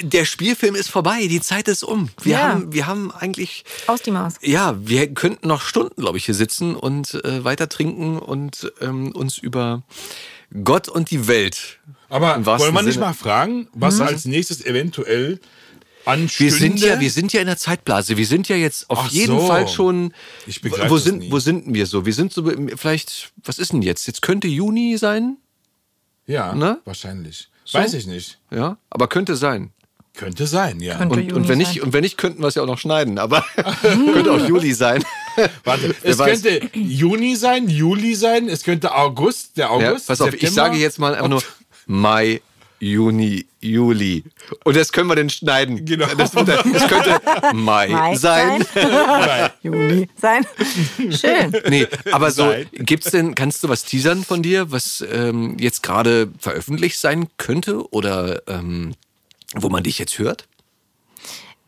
der 0.02 0.26
Spielfilm 0.26 0.76
ist 0.76 0.90
vorbei, 0.90 1.27
die 1.27 1.41
Zeit 1.41 1.68
ist 1.68 1.84
um. 1.84 2.10
Wir, 2.22 2.34
Ja. 2.34 2.40
haben, 2.49 2.73
wir 2.73 2.88
haben 2.88 3.11
eigentlich, 3.11 3.64
Aus 3.88 4.02
die 4.02 4.11
Maus. 4.11 4.34
ja, 4.41 4.76
wir 4.80 5.14
könnten 5.14 5.48
noch 5.48 5.61
Stunden, 5.61 6.02
glaube 6.02 6.18
ich, 6.18 6.26
hier 6.26 6.36
sitzen 6.36 6.76
und 6.76 7.14
äh, 7.23 7.44
weiter 7.44 7.69
trinken 7.69 8.19
und 8.19 8.72
ähm, 8.82 9.11
uns 9.14 9.38
über 9.38 9.84
Gott 10.64 10.90
und 10.90 11.11
die 11.11 11.27
Welt. 11.27 11.80
Aber 12.10 12.45
wollen 12.45 12.73
wir 12.73 12.82
nicht 12.84 12.94
Sinne. 12.94 13.07
mal 13.07 13.14
fragen, 13.14 13.68
was 13.73 13.99
als 13.99 14.26
nächstes 14.26 14.64
eventuell 14.64 15.40
anstünde? 16.06 16.52
Wir 16.53 16.60
sind, 16.60 16.80
ja, 16.80 16.99
wir 16.99 17.11
sind 17.11 17.34
ja 17.34 17.41
in 17.41 17.48
der 17.48 17.57
Zeitblase. 17.57 18.18
Wir 18.18 18.26
sind 18.26 18.48
ja 18.48 18.56
jetzt 18.56 18.90
auf 18.90 18.99
Ach 19.06 19.11
jeden 19.11 19.40
so. 19.40 19.48
Fall 19.48 19.68
schon. 19.68 20.14
Ich 20.48 20.61
begreife 20.61 20.90
wo 20.90 20.98
sind, 20.98 21.19
nie. 21.19 21.32
wo 21.32 21.40
sind 21.40 21.73
wir 21.73 21.86
so? 21.86 22.06
Wir 22.06 22.14
sind 22.14 22.34
so 22.34 22.44
vielleicht. 22.76 23.32
Was 23.44 23.60
ist 23.60 23.73
denn 23.73 23.82
jetzt? 23.82 24.07
Jetzt 24.07 24.22
könnte 24.22 24.48
Juni 24.48 24.98
sein, 24.98 25.38
ja, 26.27 26.53
Ne? 26.56 26.80
wahrscheinlich. 26.86 27.49
So? 27.64 27.80
Weiß 27.80 27.94
ich 27.94 28.06
nicht. 28.07 28.40
ja, 28.52 28.77
aber 28.90 29.07
könnte 29.07 29.36
sein. 29.36 29.72
Könnte 30.15 30.48
sein, 30.48 30.80
ja. 30.80 30.98
Könnte 30.98 31.15
Und, 31.19 31.34
und 31.34 31.48
wenn 31.49 31.57
nicht, 31.57 31.82
und 31.82 31.91
wenn 31.91 32.02
nicht, 32.02 32.18
könnten 32.18 32.41
wir 32.41 32.48
es 32.48 32.56
ja 32.56 32.61
auch 32.61 32.68
noch 32.68 32.77
schneiden. 32.80 33.18
Aber 33.19 33.44
könnte 34.14 34.32
auch 34.32 34.48
Juli 34.48 34.73
sein. 34.73 35.03
Warte, 35.65 35.94
es 36.03 36.18
weiß. 36.18 36.41
könnte 36.44 36.69
Juni 36.77 37.36
sein, 37.36 37.68
Juli 37.68 38.15
sein, 38.15 38.48
es 38.48 38.64
könnte 38.64 38.95
August, 38.95 39.57
der 39.57 39.65
Ja, 39.65 39.72
August. 39.72 40.07
pass 40.07 40.22
auf, 40.22 40.34
ich 40.34 40.52
sage 40.52 40.77
jetzt 40.77 40.99
mal 40.99 41.15
einfach 41.15 41.27
nur 41.27 41.44
Mai, 41.88 42.41
Juni, 42.80 43.45
Juli. 43.65 44.23
Und 44.63 44.75
das 44.75 44.91
können 44.91 45.09
wir 45.09 45.15
dann 45.15 45.29
schneiden. 45.29 45.85
Genau. 45.85 46.07
Das, 46.15 46.31
das 46.31 46.87
könnte 46.87 47.19
Mai, 47.53 47.87
Mai 47.89 48.15
sein. 48.15 48.65
Nein. 48.75 49.49
Juni 49.61 50.09
sein. 50.15 50.45
Schön. 50.97 51.55
Nee, 51.69 51.87
aber 52.11 52.31
so, 52.31 52.43
Sein. 52.43 52.67
gibt's 52.73 53.11
denn, 53.11 53.35
kannst 53.35 53.63
du 53.63 53.69
was 53.69 53.83
teasern 53.83 54.23
von 54.23 54.43
dir, 54.43 54.71
was 54.71 55.03
ähm, 55.11 55.57
jetzt 55.59 55.83
gerade 55.83 56.29
veröffentlicht 56.39 56.99
sein 56.99 57.27
könnte 57.37 57.89
oder 57.91 58.41
ähm, 58.47 58.93
wo 59.55 59.69
man 59.69 59.83
dich 59.83 59.99
jetzt 59.99 60.19
hört? 60.19 60.47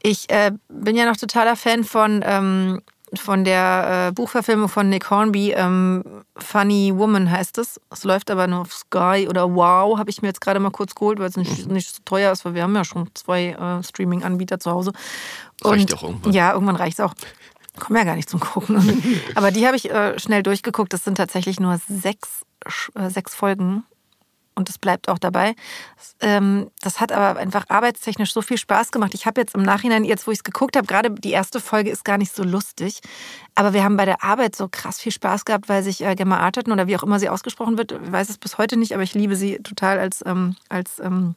Ich 0.03 0.30
äh, 0.30 0.52
bin 0.69 0.95
ja 0.95 1.06
noch 1.06 1.18
totaler 1.18 1.56
Fan 1.56 1.84
von, 1.84 2.24
ähm, 2.26 2.82
von 3.16 3.46
der 3.46 4.08
äh, 4.10 4.12
Buchverfilmung 4.12 4.68
von 4.68 4.90
Nick 4.90 5.10
Hornby. 5.10 5.52
Ähm, 5.52 6.04
Funny 6.36 6.92
Woman 6.96 7.32
heißt 7.32 7.58
es. 7.58 7.80
Es 7.90 8.04
läuft 8.04 8.30
aber 8.30 8.48
nur 8.48 8.62
auf 8.62 8.74
Sky 8.74 9.28
oder 9.30 9.56
Wow, 9.56 9.98
habe 9.98 10.10
ich 10.10 10.22
mir 10.22 10.28
jetzt 10.28 10.42
gerade 10.42 10.60
mal 10.60 10.72
kurz 10.72 10.94
geholt, 10.94 11.20
weil 11.20 11.30
es 11.30 11.38
nicht, 11.38 11.68
nicht 11.68 11.96
so 11.96 12.02
teuer 12.04 12.32
ist, 12.32 12.44
weil 12.44 12.54
wir 12.54 12.64
haben 12.64 12.76
ja 12.76 12.84
schon 12.84 13.10
zwei 13.14 13.52
äh, 13.52 13.84
Streaming-Anbieter 13.84 14.60
zu 14.60 14.72
Hause. 14.72 14.92
Reicht 15.64 15.94
auch 15.94 16.04
irgendwann. 16.04 16.34
Ja, 16.34 16.54
irgendwann 16.54 16.76
reicht 16.76 17.00
es 17.00 17.06
auch. 17.06 17.14
Kommen 17.80 17.98
ja 17.98 18.06
gar 18.06 18.16
nicht 18.16 18.30
zum 18.30 18.40
Gucken. 18.40 19.04
aber 19.36 19.52
die 19.52 19.66
habe 19.66 19.78
ich 19.78 19.90
äh, 19.90 20.20
schnell 20.20 20.44
durchgeguckt. 20.44 20.92
Das 20.92 21.04
sind 21.04 21.16
tatsächlich 21.16 21.60
nur 21.60 21.80
sechs, 21.88 22.42
äh, 22.96 23.10
sechs 23.10 23.36
Folgen 23.36 23.84
und 24.58 24.70
es 24.70 24.78
bleibt 24.78 25.08
auch 25.08 25.20
dabei. 25.20 25.56
Ähm, 26.20 26.70
das 26.82 27.00
hat 27.00 27.12
aber 27.12 27.40
einfach 27.40 27.66
arbeitstechnisch 27.70 28.34
so 28.34 28.42
viel 28.42 28.58
Spaß 28.58 28.92
gemacht. 28.92 29.14
Ich 29.14 29.26
habe 29.26 29.40
jetzt 29.40 29.56
im 29.56 29.64
Nachhinein, 29.64 30.04
jetzt 30.04 30.28
wo 30.28 30.32
ich 30.32 30.40
es 30.40 30.44
geguckt 30.44 30.76
habe, 30.76 30.88
gerade 30.88 31.12
die 31.12 31.32
erste 31.32 31.60
Folge 31.60 31.90
ist 31.90 32.04
gar 32.04 32.18
nicht 32.18 32.36
so 32.36 32.44
lustig, 32.44 33.02
aber 33.56 33.74
wir 33.74 33.84
haben 33.84 33.98
bei 33.98 34.06
der 34.06 34.24
Arbeit 34.24 34.56
so 34.56 34.68
krass 34.68 35.00
viel 35.00 35.12
Spaß 35.12 35.46
gehabt, 35.46 35.70
weil 35.70 35.84
sich 35.84 36.04
äh, 36.04 36.16
Gemma 36.16 36.40
Arterton 36.40 36.74
oder 36.74 36.88
wie 36.88 36.98
auch 36.98 37.04
immer 37.04 37.20
sie 37.20 37.30
ausgesprochen 37.30 37.78
wird, 37.78 37.92
ich 37.92 38.12
weiß 38.12 38.30
es 38.30 38.38
bis 38.38 38.58
heute 38.58 38.78
nicht, 38.78 38.94
aber 38.94 39.04
ich 39.04 39.14
liebe 39.14 39.36
sie 39.36 39.60
total 39.60 40.00
als, 40.00 40.24
ähm, 40.26 40.56
als 40.70 41.00
ähm, 41.00 41.36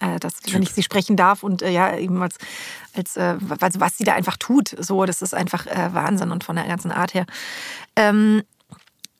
äh, 0.00 0.18
das, 0.18 0.34
wenn 0.50 0.62
ich 0.62 0.72
sie 0.72 0.82
sprechen 0.82 1.16
darf 1.16 1.42
und 1.42 1.62
äh, 1.62 1.70
ja, 1.70 1.96
eben 1.96 2.20
als, 2.22 2.38
als 2.94 3.16
äh, 3.16 3.36
was, 3.38 3.78
was 3.78 3.96
sie 3.96 4.04
da 4.04 4.14
einfach 4.14 4.36
tut. 4.36 4.74
So, 4.78 5.04
das 5.04 5.22
ist 5.22 5.34
einfach 5.34 5.66
äh, 5.66 5.94
Wahnsinn 5.94 6.32
und 6.32 6.44
von 6.44 6.56
der 6.56 6.66
ganzen 6.66 6.90
Art 6.90 7.14
her. 7.14 7.26
Ähm, 7.94 8.42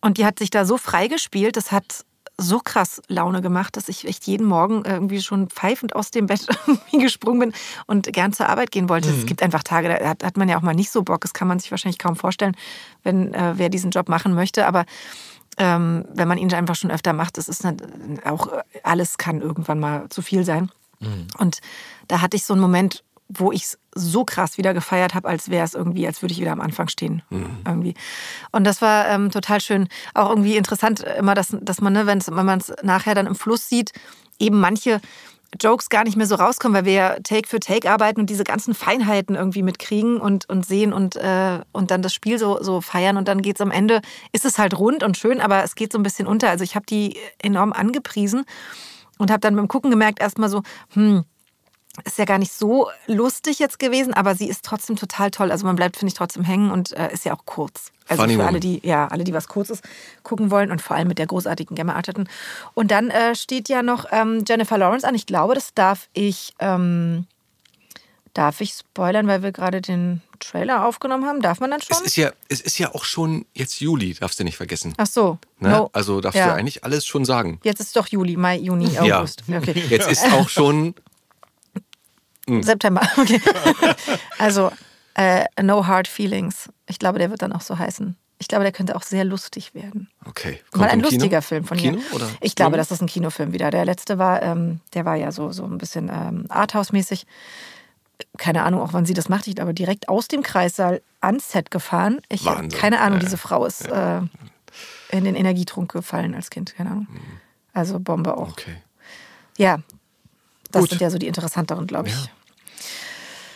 und 0.00 0.18
die 0.18 0.24
hat 0.24 0.38
sich 0.38 0.50
da 0.50 0.64
so 0.64 0.78
frei 0.78 1.08
gespielt, 1.08 1.56
das 1.56 1.72
hat 1.72 2.05
so 2.38 2.60
krass 2.60 3.00
Laune 3.08 3.40
gemacht, 3.40 3.76
dass 3.76 3.88
ich 3.88 4.06
echt 4.06 4.26
jeden 4.26 4.46
Morgen 4.46 4.84
irgendwie 4.84 5.22
schon 5.22 5.48
pfeifend 5.48 5.96
aus 5.96 6.10
dem 6.10 6.26
Bett 6.26 6.46
gesprungen 6.92 7.40
bin 7.40 7.52
und 7.86 8.12
gern 8.12 8.32
zur 8.32 8.48
Arbeit 8.48 8.70
gehen 8.70 8.88
wollte. 8.88 9.08
Es 9.08 9.26
gibt 9.26 9.42
einfach 9.42 9.62
Tage, 9.62 9.88
da 9.88 10.08
hat, 10.08 10.22
hat 10.22 10.36
man 10.36 10.48
ja 10.48 10.58
auch 10.58 10.62
mal 10.62 10.74
nicht 10.74 10.90
so 10.90 11.02
Bock. 11.02 11.22
Das 11.22 11.32
kann 11.32 11.48
man 11.48 11.58
sich 11.58 11.70
wahrscheinlich 11.70 11.98
kaum 11.98 12.16
vorstellen, 12.16 12.56
wenn 13.02 13.32
äh, 13.32 13.54
wer 13.56 13.68
diesen 13.68 13.90
Job 13.90 14.08
machen 14.08 14.34
möchte. 14.34 14.66
Aber 14.66 14.84
ähm, 15.56 16.04
wenn 16.12 16.28
man 16.28 16.36
ihn 16.36 16.52
einfach 16.52 16.76
schon 16.76 16.90
öfter 16.90 17.14
macht, 17.14 17.38
das 17.38 17.48
ist 17.48 17.64
nicht, 17.64 17.82
auch 18.26 18.52
äh, 18.52 18.62
alles 18.82 19.16
kann 19.16 19.40
irgendwann 19.40 19.80
mal 19.80 20.08
zu 20.10 20.20
viel 20.20 20.44
sein. 20.44 20.70
Und 21.38 21.58
da 22.08 22.20
hatte 22.20 22.36
ich 22.36 22.44
so 22.44 22.54
einen 22.54 22.62
Moment, 22.62 23.04
wo 23.28 23.52
ich 23.52 23.64
es 23.64 23.78
so 23.94 24.24
krass 24.24 24.58
wieder 24.58 24.74
gefeiert 24.74 25.14
habe, 25.14 25.28
als 25.28 25.50
wäre 25.50 25.64
es 25.64 25.74
irgendwie, 25.74 26.06
als 26.06 26.22
würde 26.22 26.32
ich 26.32 26.40
wieder 26.40 26.52
am 26.52 26.60
Anfang 26.60 26.88
stehen. 26.88 27.22
Irgendwie. 27.66 27.94
Und 28.52 28.64
das 28.64 28.82
war 28.82 29.08
ähm, 29.08 29.30
total 29.30 29.60
schön. 29.60 29.88
Auch 30.14 30.30
irgendwie 30.30 30.56
interessant, 30.56 31.04
immer, 31.18 31.34
dass, 31.34 31.56
dass 31.60 31.80
man, 31.80 31.92
ne, 31.92 32.06
wenn's, 32.06 32.30
wenn 32.30 32.46
man 32.46 32.60
es 32.60 32.72
nachher 32.82 33.14
dann 33.14 33.26
im 33.26 33.34
Fluss 33.34 33.68
sieht, 33.68 33.92
eben 34.38 34.60
manche 34.60 35.00
Jokes 35.60 35.88
gar 35.88 36.04
nicht 36.04 36.16
mehr 36.16 36.26
so 36.26 36.34
rauskommen, 36.34 36.76
weil 36.76 36.84
wir 36.84 36.92
ja 36.92 37.16
Take 37.22 37.48
für 37.48 37.60
Take 37.60 37.90
arbeiten 37.90 38.20
und 38.20 38.30
diese 38.30 38.44
ganzen 38.44 38.74
Feinheiten 38.74 39.36
irgendwie 39.36 39.62
mitkriegen 39.62 40.20
und, 40.20 40.48
und 40.48 40.66
sehen 40.66 40.92
und, 40.92 41.16
äh, 41.16 41.60
und 41.72 41.90
dann 41.90 42.02
das 42.02 42.12
Spiel 42.12 42.38
so, 42.38 42.62
so 42.62 42.80
feiern 42.80 43.16
und 43.16 43.28
dann 43.28 43.42
geht 43.42 43.56
es 43.56 43.60
am 43.60 43.70
Ende, 43.70 44.00
ist 44.32 44.44
es 44.44 44.58
halt 44.58 44.78
rund 44.78 45.02
und 45.02 45.16
schön, 45.16 45.40
aber 45.40 45.62
es 45.62 45.74
geht 45.74 45.92
so 45.92 45.98
ein 45.98 46.02
bisschen 46.02 46.26
unter. 46.26 46.50
Also 46.50 46.64
ich 46.64 46.74
habe 46.74 46.86
die 46.86 47.16
enorm 47.38 47.72
angepriesen 47.72 48.44
und 49.18 49.30
habe 49.30 49.40
dann 49.40 49.56
beim 49.56 49.68
Gucken 49.68 49.90
gemerkt, 49.90 50.20
erstmal 50.20 50.48
so, 50.48 50.62
hm, 50.92 51.24
ist 52.04 52.18
ja 52.18 52.24
gar 52.24 52.38
nicht 52.38 52.52
so 52.52 52.88
lustig 53.06 53.58
jetzt 53.58 53.78
gewesen, 53.78 54.12
aber 54.14 54.34
sie 54.34 54.48
ist 54.48 54.64
trotzdem 54.64 54.96
total 54.96 55.30
toll. 55.30 55.50
Also 55.50 55.66
man 55.66 55.76
bleibt, 55.76 55.96
finde 55.96 56.10
ich, 56.12 56.18
trotzdem 56.18 56.44
hängen 56.44 56.70
und 56.70 56.92
äh, 56.92 57.12
ist 57.12 57.24
ja 57.24 57.34
auch 57.34 57.44
kurz. 57.46 57.90
Also 58.08 58.22
Funny 58.22 58.34
für 58.36 58.44
alle, 58.44 58.60
die, 58.60 58.80
ja, 58.86 59.08
alle, 59.08 59.24
die 59.24 59.32
was 59.32 59.48
Kurzes 59.48 59.80
gucken 60.22 60.50
wollen 60.50 60.70
und 60.70 60.80
vor 60.82 60.96
allem 60.96 61.08
mit 61.08 61.18
der 61.18 61.26
großartigen 61.26 61.74
Gemma 61.74 61.94
Arterton. 61.94 62.28
Und 62.74 62.90
dann 62.90 63.10
äh, 63.10 63.34
steht 63.34 63.68
ja 63.68 63.82
noch 63.82 64.04
ähm, 64.12 64.44
Jennifer 64.46 64.78
Lawrence 64.78 65.06
an. 65.06 65.14
Ich 65.14 65.26
glaube, 65.26 65.54
das 65.54 65.74
darf 65.74 66.08
ich, 66.12 66.54
ähm, 66.60 67.26
Darf 68.34 68.60
ich 68.60 68.72
spoilern, 68.74 69.26
weil 69.28 69.42
wir 69.42 69.50
gerade 69.50 69.80
den 69.80 70.20
Trailer 70.40 70.84
aufgenommen 70.84 71.24
haben? 71.24 71.40
Darf 71.40 71.58
man 71.58 71.70
dann 71.70 71.80
Es 71.80 71.86
schon? 71.96 72.04
ist 72.04 72.16
ja, 72.16 72.32
es 72.50 72.60
ist 72.60 72.78
ja 72.78 72.94
auch 72.94 73.04
schon 73.04 73.46
jetzt 73.54 73.80
Juli, 73.80 74.12
darfst 74.12 74.38
du 74.38 74.44
nicht 74.44 74.58
vergessen. 74.58 74.92
Ach 74.98 75.06
so. 75.06 75.38
Ne? 75.58 75.70
No. 75.70 75.88
Also 75.94 76.20
darfst 76.20 76.38
Ja. 76.38 76.48
du 76.48 76.52
eigentlich 76.52 76.84
alles 76.84 77.06
schon 77.06 77.24
sagen. 77.24 77.58
Jetzt 77.64 77.80
ist 77.80 77.96
doch 77.96 78.06
Juli, 78.08 78.36
Mai, 78.36 78.58
Juni, 78.58 78.88
Ja. 78.88 79.20
August. 79.20 79.42
Okay. 79.48 79.82
Jetzt 79.88 80.10
ist 80.10 80.30
auch 80.34 80.50
schon 80.50 80.94
September. 82.62 83.02
Okay. 83.18 83.40
also, 84.38 84.70
äh, 85.14 85.44
No 85.62 85.86
Hard 85.86 86.08
Feelings. 86.08 86.68
Ich 86.86 86.98
glaube, 86.98 87.18
der 87.18 87.30
wird 87.30 87.42
dann 87.42 87.52
auch 87.52 87.60
so 87.60 87.78
heißen. 87.78 88.16
Ich 88.38 88.48
glaube, 88.48 88.64
der 88.64 88.72
könnte 88.72 88.94
auch 88.96 89.02
sehr 89.02 89.24
lustig 89.24 89.74
werden. 89.74 90.10
okay. 90.26 90.60
Mal 90.74 90.84
ein 90.88 91.00
im 91.00 91.06
Kino? 91.06 91.10
lustiger 91.14 91.40
Film 91.40 91.64
von 91.64 91.78
Kino 91.78 91.96
mir. 91.98 92.14
oder 92.14 92.28
ich 92.40 92.54
glaube, 92.54 92.76
das 92.76 92.90
ist 92.90 93.00
ein 93.00 93.06
Kinofilm 93.06 93.54
wieder. 93.54 93.70
Der 93.70 93.86
letzte 93.86 94.18
war, 94.18 94.42
ähm, 94.42 94.80
der 94.92 95.06
war 95.06 95.16
ja 95.16 95.32
so, 95.32 95.52
so 95.52 95.64
ein 95.64 95.78
bisschen 95.78 96.10
ähm, 96.12 96.44
Arthouse-mäßig. 96.50 97.24
Keine 98.36 98.62
Ahnung, 98.62 98.82
auch 98.82 98.92
wann 98.92 99.06
sie 99.06 99.14
das 99.14 99.28
macht. 99.30 99.46
Ich 99.46 99.56
glaube, 99.56 99.72
direkt 99.72 100.10
aus 100.10 100.28
dem 100.28 100.42
Kreissaal 100.42 101.00
ans 101.20 101.50
Set 101.50 101.70
gefahren. 101.70 102.20
Ich 102.28 102.46
habe 102.46 102.68
keine 102.68 103.00
Ahnung, 103.00 103.18
Ja, 103.20 103.24
diese 103.24 103.38
Frau 103.38 103.64
ist 103.64 103.86
äh, 103.88 104.20
in 105.10 105.24
den 105.24 105.34
Energietrunk 105.34 105.92
gefallen 105.92 106.34
als 106.34 106.50
Kind. 106.50 106.74
Keine 106.76 106.90
Ahnung. 106.90 107.06
Also 107.72 107.98
Bombe 108.00 108.36
auch. 108.36 108.50
Okay. 108.50 108.76
Ja, 109.56 109.78
das 110.72 110.80
Gut. 110.82 110.90
sind 110.90 111.00
ja 111.00 111.08
so 111.08 111.16
die 111.16 111.26
interessanteren, 111.26 111.86
glaube 111.86 112.08
ich. 112.08 112.14
Ja. 112.14 112.30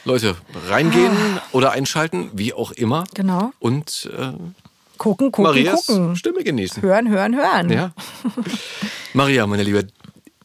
Leute, 0.04 0.36
reingehen 0.68 1.12
Ah. 1.12 1.42
oder 1.52 1.72
einschalten, 1.72 2.30
wie 2.32 2.52
auch 2.54 2.72
immer. 2.72 3.04
Genau. 3.14 3.52
Und 3.58 4.08
äh, 4.16 4.32
Gucken, 4.98 5.32
gucken, 5.32 5.44
Marias 5.44 5.86
gucken. 5.86 6.16
Stimme 6.16 6.44
genießen. 6.44 6.82
Hören, 6.82 7.08
hören, 7.08 7.34
hören. 7.36 7.70
Ja. 7.70 7.92
Maria, 9.14 9.46
meine 9.46 9.62
Liebe, 9.62 9.86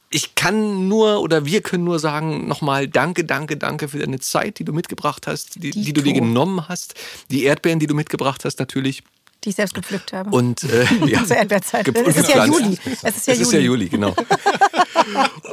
ich 0.09 0.35
kann 0.35 0.87
nur 0.87 1.21
oder 1.21 1.45
wir 1.45 1.61
können 1.61 1.83
nur 1.83 1.99
sagen, 1.99 2.47
nochmal 2.47 2.87
danke, 2.87 3.25
danke, 3.25 3.57
danke 3.57 3.87
für 3.89 3.99
deine 3.99 4.19
Zeit, 4.19 4.59
die 4.59 4.63
du 4.63 4.71
mitgebracht 4.71 5.27
hast, 5.27 5.61
die, 5.61 5.71
die 5.71 5.91
du 5.93 6.01
dir 6.01 6.13
genommen 6.13 6.69
hast, 6.69 6.95
die 7.31 7.43
Erdbeeren, 7.43 7.79
die 7.79 7.87
du 7.87 7.95
mitgebracht 7.95 8.45
hast 8.45 8.59
natürlich. 8.59 9.03
Die 9.43 9.49
ich 9.49 9.55
selbst 9.55 9.75
gepflückt 9.75 10.11
habe. 10.13 10.29
Und 10.31 10.63
äh, 10.63 10.85
ja, 11.05 11.23
Zur 11.23 11.37
Erdbeerzeit. 11.37 11.87
Es 11.89 12.17
ist 12.17 12.29
ja. 12.29 12.45
Juli. 12.45 12.77
Es 13.03 13.17
ist 13.17 13.27
ja 13.27 13.33
es 13.33 13.39
ist 13.41 13.51
ja 13.53 13.59
Juli. 13.59 13.85
Juli, 13.85 13.89
genau. 13.89 14.15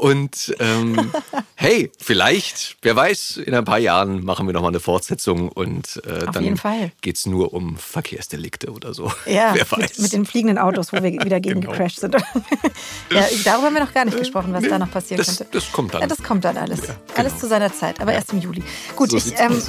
Und 0.01 0.55
ähm, 0.59 1.13
hey, 1.55 1.91
vielleicht, 2.01 2.77
wer 2.83 2.97
weiß, 2.97 3.37
in 3.37 3.55
ein 3.55 3.65
paar 3.65 3.79
Jahren 3.79 4.25
machen 4.25 4.47
wir 4.47 4.53
nochmal 4.55 4.71
eine 4.71 4.81
Fortsetzung 4.81 5.49
und 5.51 6.03
äh, 6.07 6.27
dann 6.33 6.59
geht 7.03 7.17
es 7.17 7.27
nur 7.27 7.53
um 7.53 7.77
Verkehrsdelikte 7.77 8.73
oder 8.73 8.95
so. 8.95 9.13
Ja, 9.27 9.55
wer 9.55 9.71
weiß. 9.71 9.79
mit, 9.79 9.99
mit 10.01 10.13
den 10.13 10.25
fliegenden 10.25 10.59
Autos, 10.59 10.93
wo 10.93 10.97
wir 11.03 11.13
wieder 11.13 11.39
gegen 11.41 11.61
Genau. 11.61 11.73
gecrashed 11.73 12.01
sind. 12.01 12.15
ja, 12.15 13.27
darüber 13.45 13.67
haben 13.67 13.75
wir 13.75 13.85
noch 13.85 13.93
gar 13.93 14.05
nicht 14.07 14.19
gesprochen, 14.19 14.53
was 14.55 14.65
da 14.65 14.79
noch 14.79 14.91
passieren 14.91 15.19
das, 15.19 15.37
könnte. 15.39 15.53
das 15.53 15.71
kommt 15.71 15.95
dann. 15.95 16.01
Ja, 16.01 16.07
das 16.07 16.23
kommt 16.23 16.45
dann 16.45 16.57
alles. 16.57 16.81
Ja, 16.87 16.95
Alles 17.15 17.33
genau. 17.33 17.41
zu 17.41 17.49
seiner 17.49 17.73
Zeit, 17.73 18.01
aber 18.01 18.13
erst 18.15 18.33
im 18.33 18.41
Juli. 18.41 18.63
Gut, 18.97 19.11
So 19.11 19.19
ich, 19.19 19.35
ähm, 19.39 19.63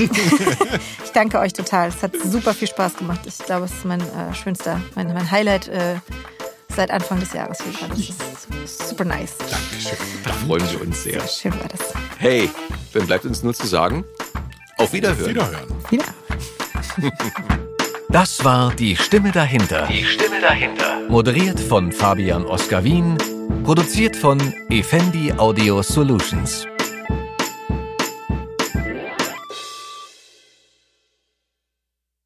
ich 1.04 1.12
danke 1.12 1.40
euch 1.40 1.54
total. 1.54 1.90
Es 1.90 2.02
hat 2.02 2.14
super 2.24 2.54
viel 2.54 2.70
Spaß 2.70 2.96
gemacht. 2.96 3.20
Ich 3.26 3.38
glaube, 3.40 3.66
es 3.66 3.74
ist 3.74 3.86
mein 3.86 4.02
äh, 4.04 4.34
schönster, 4.34 4.82
mein, 4.96 5.14
mein 5.14 5.30
Highlight 5.30 5.68
äh, 5.68 5.96
seit 6.76 6.92
Anfang 6.92 7.20
des 7.20 7.34
Jahres. 7.34 7.60
Das 7.90 8.00
ist 8.64 8.90
super 8.90 9.06
nice. 9.06 9.38
Dankeschön. 9.38 9.98
da 10.24 10.32
freuen 10.32 10.72
wir 10.72 10.82
uns 10.82 11.04
sehr. 11.04 11.22
Schön 11.28 11.54
war 11.60 11.68
das. 11.70 11.94
Hey, 12.18 12.50
dann 12.94 13.06
bleibt 13.08 13.26
uns 13.26 13.44
nur 13.44 13.54
zu 13.54 13.68
sagen, 13.68 14.04
auf 14.78 14.94
Wiederhören. 14.94 15.30
Wiederhören. 15.30 15.68
Wieder. 15.90 16.06
Das 18.10 18.44
war 18.46 18.74
die 18.76 18.96
Stimme 18.96 19.32
dahinter. 19.32 19.88
Die 19.88 20.04
Stimme 20.04 20.40
dahinter. 20.40 21.00
Moderiert 21.10 21.60
von 21.60 21.92
Fabian 21.92 22.46
Oskar 22.46 22.84
Wien. 22.84 23.18
Produziert 23.64 24.16
von 24.16 24.40
Effendi 24.70 25.34
Audio 25.34 25.82
Solutions. 25.82 26.68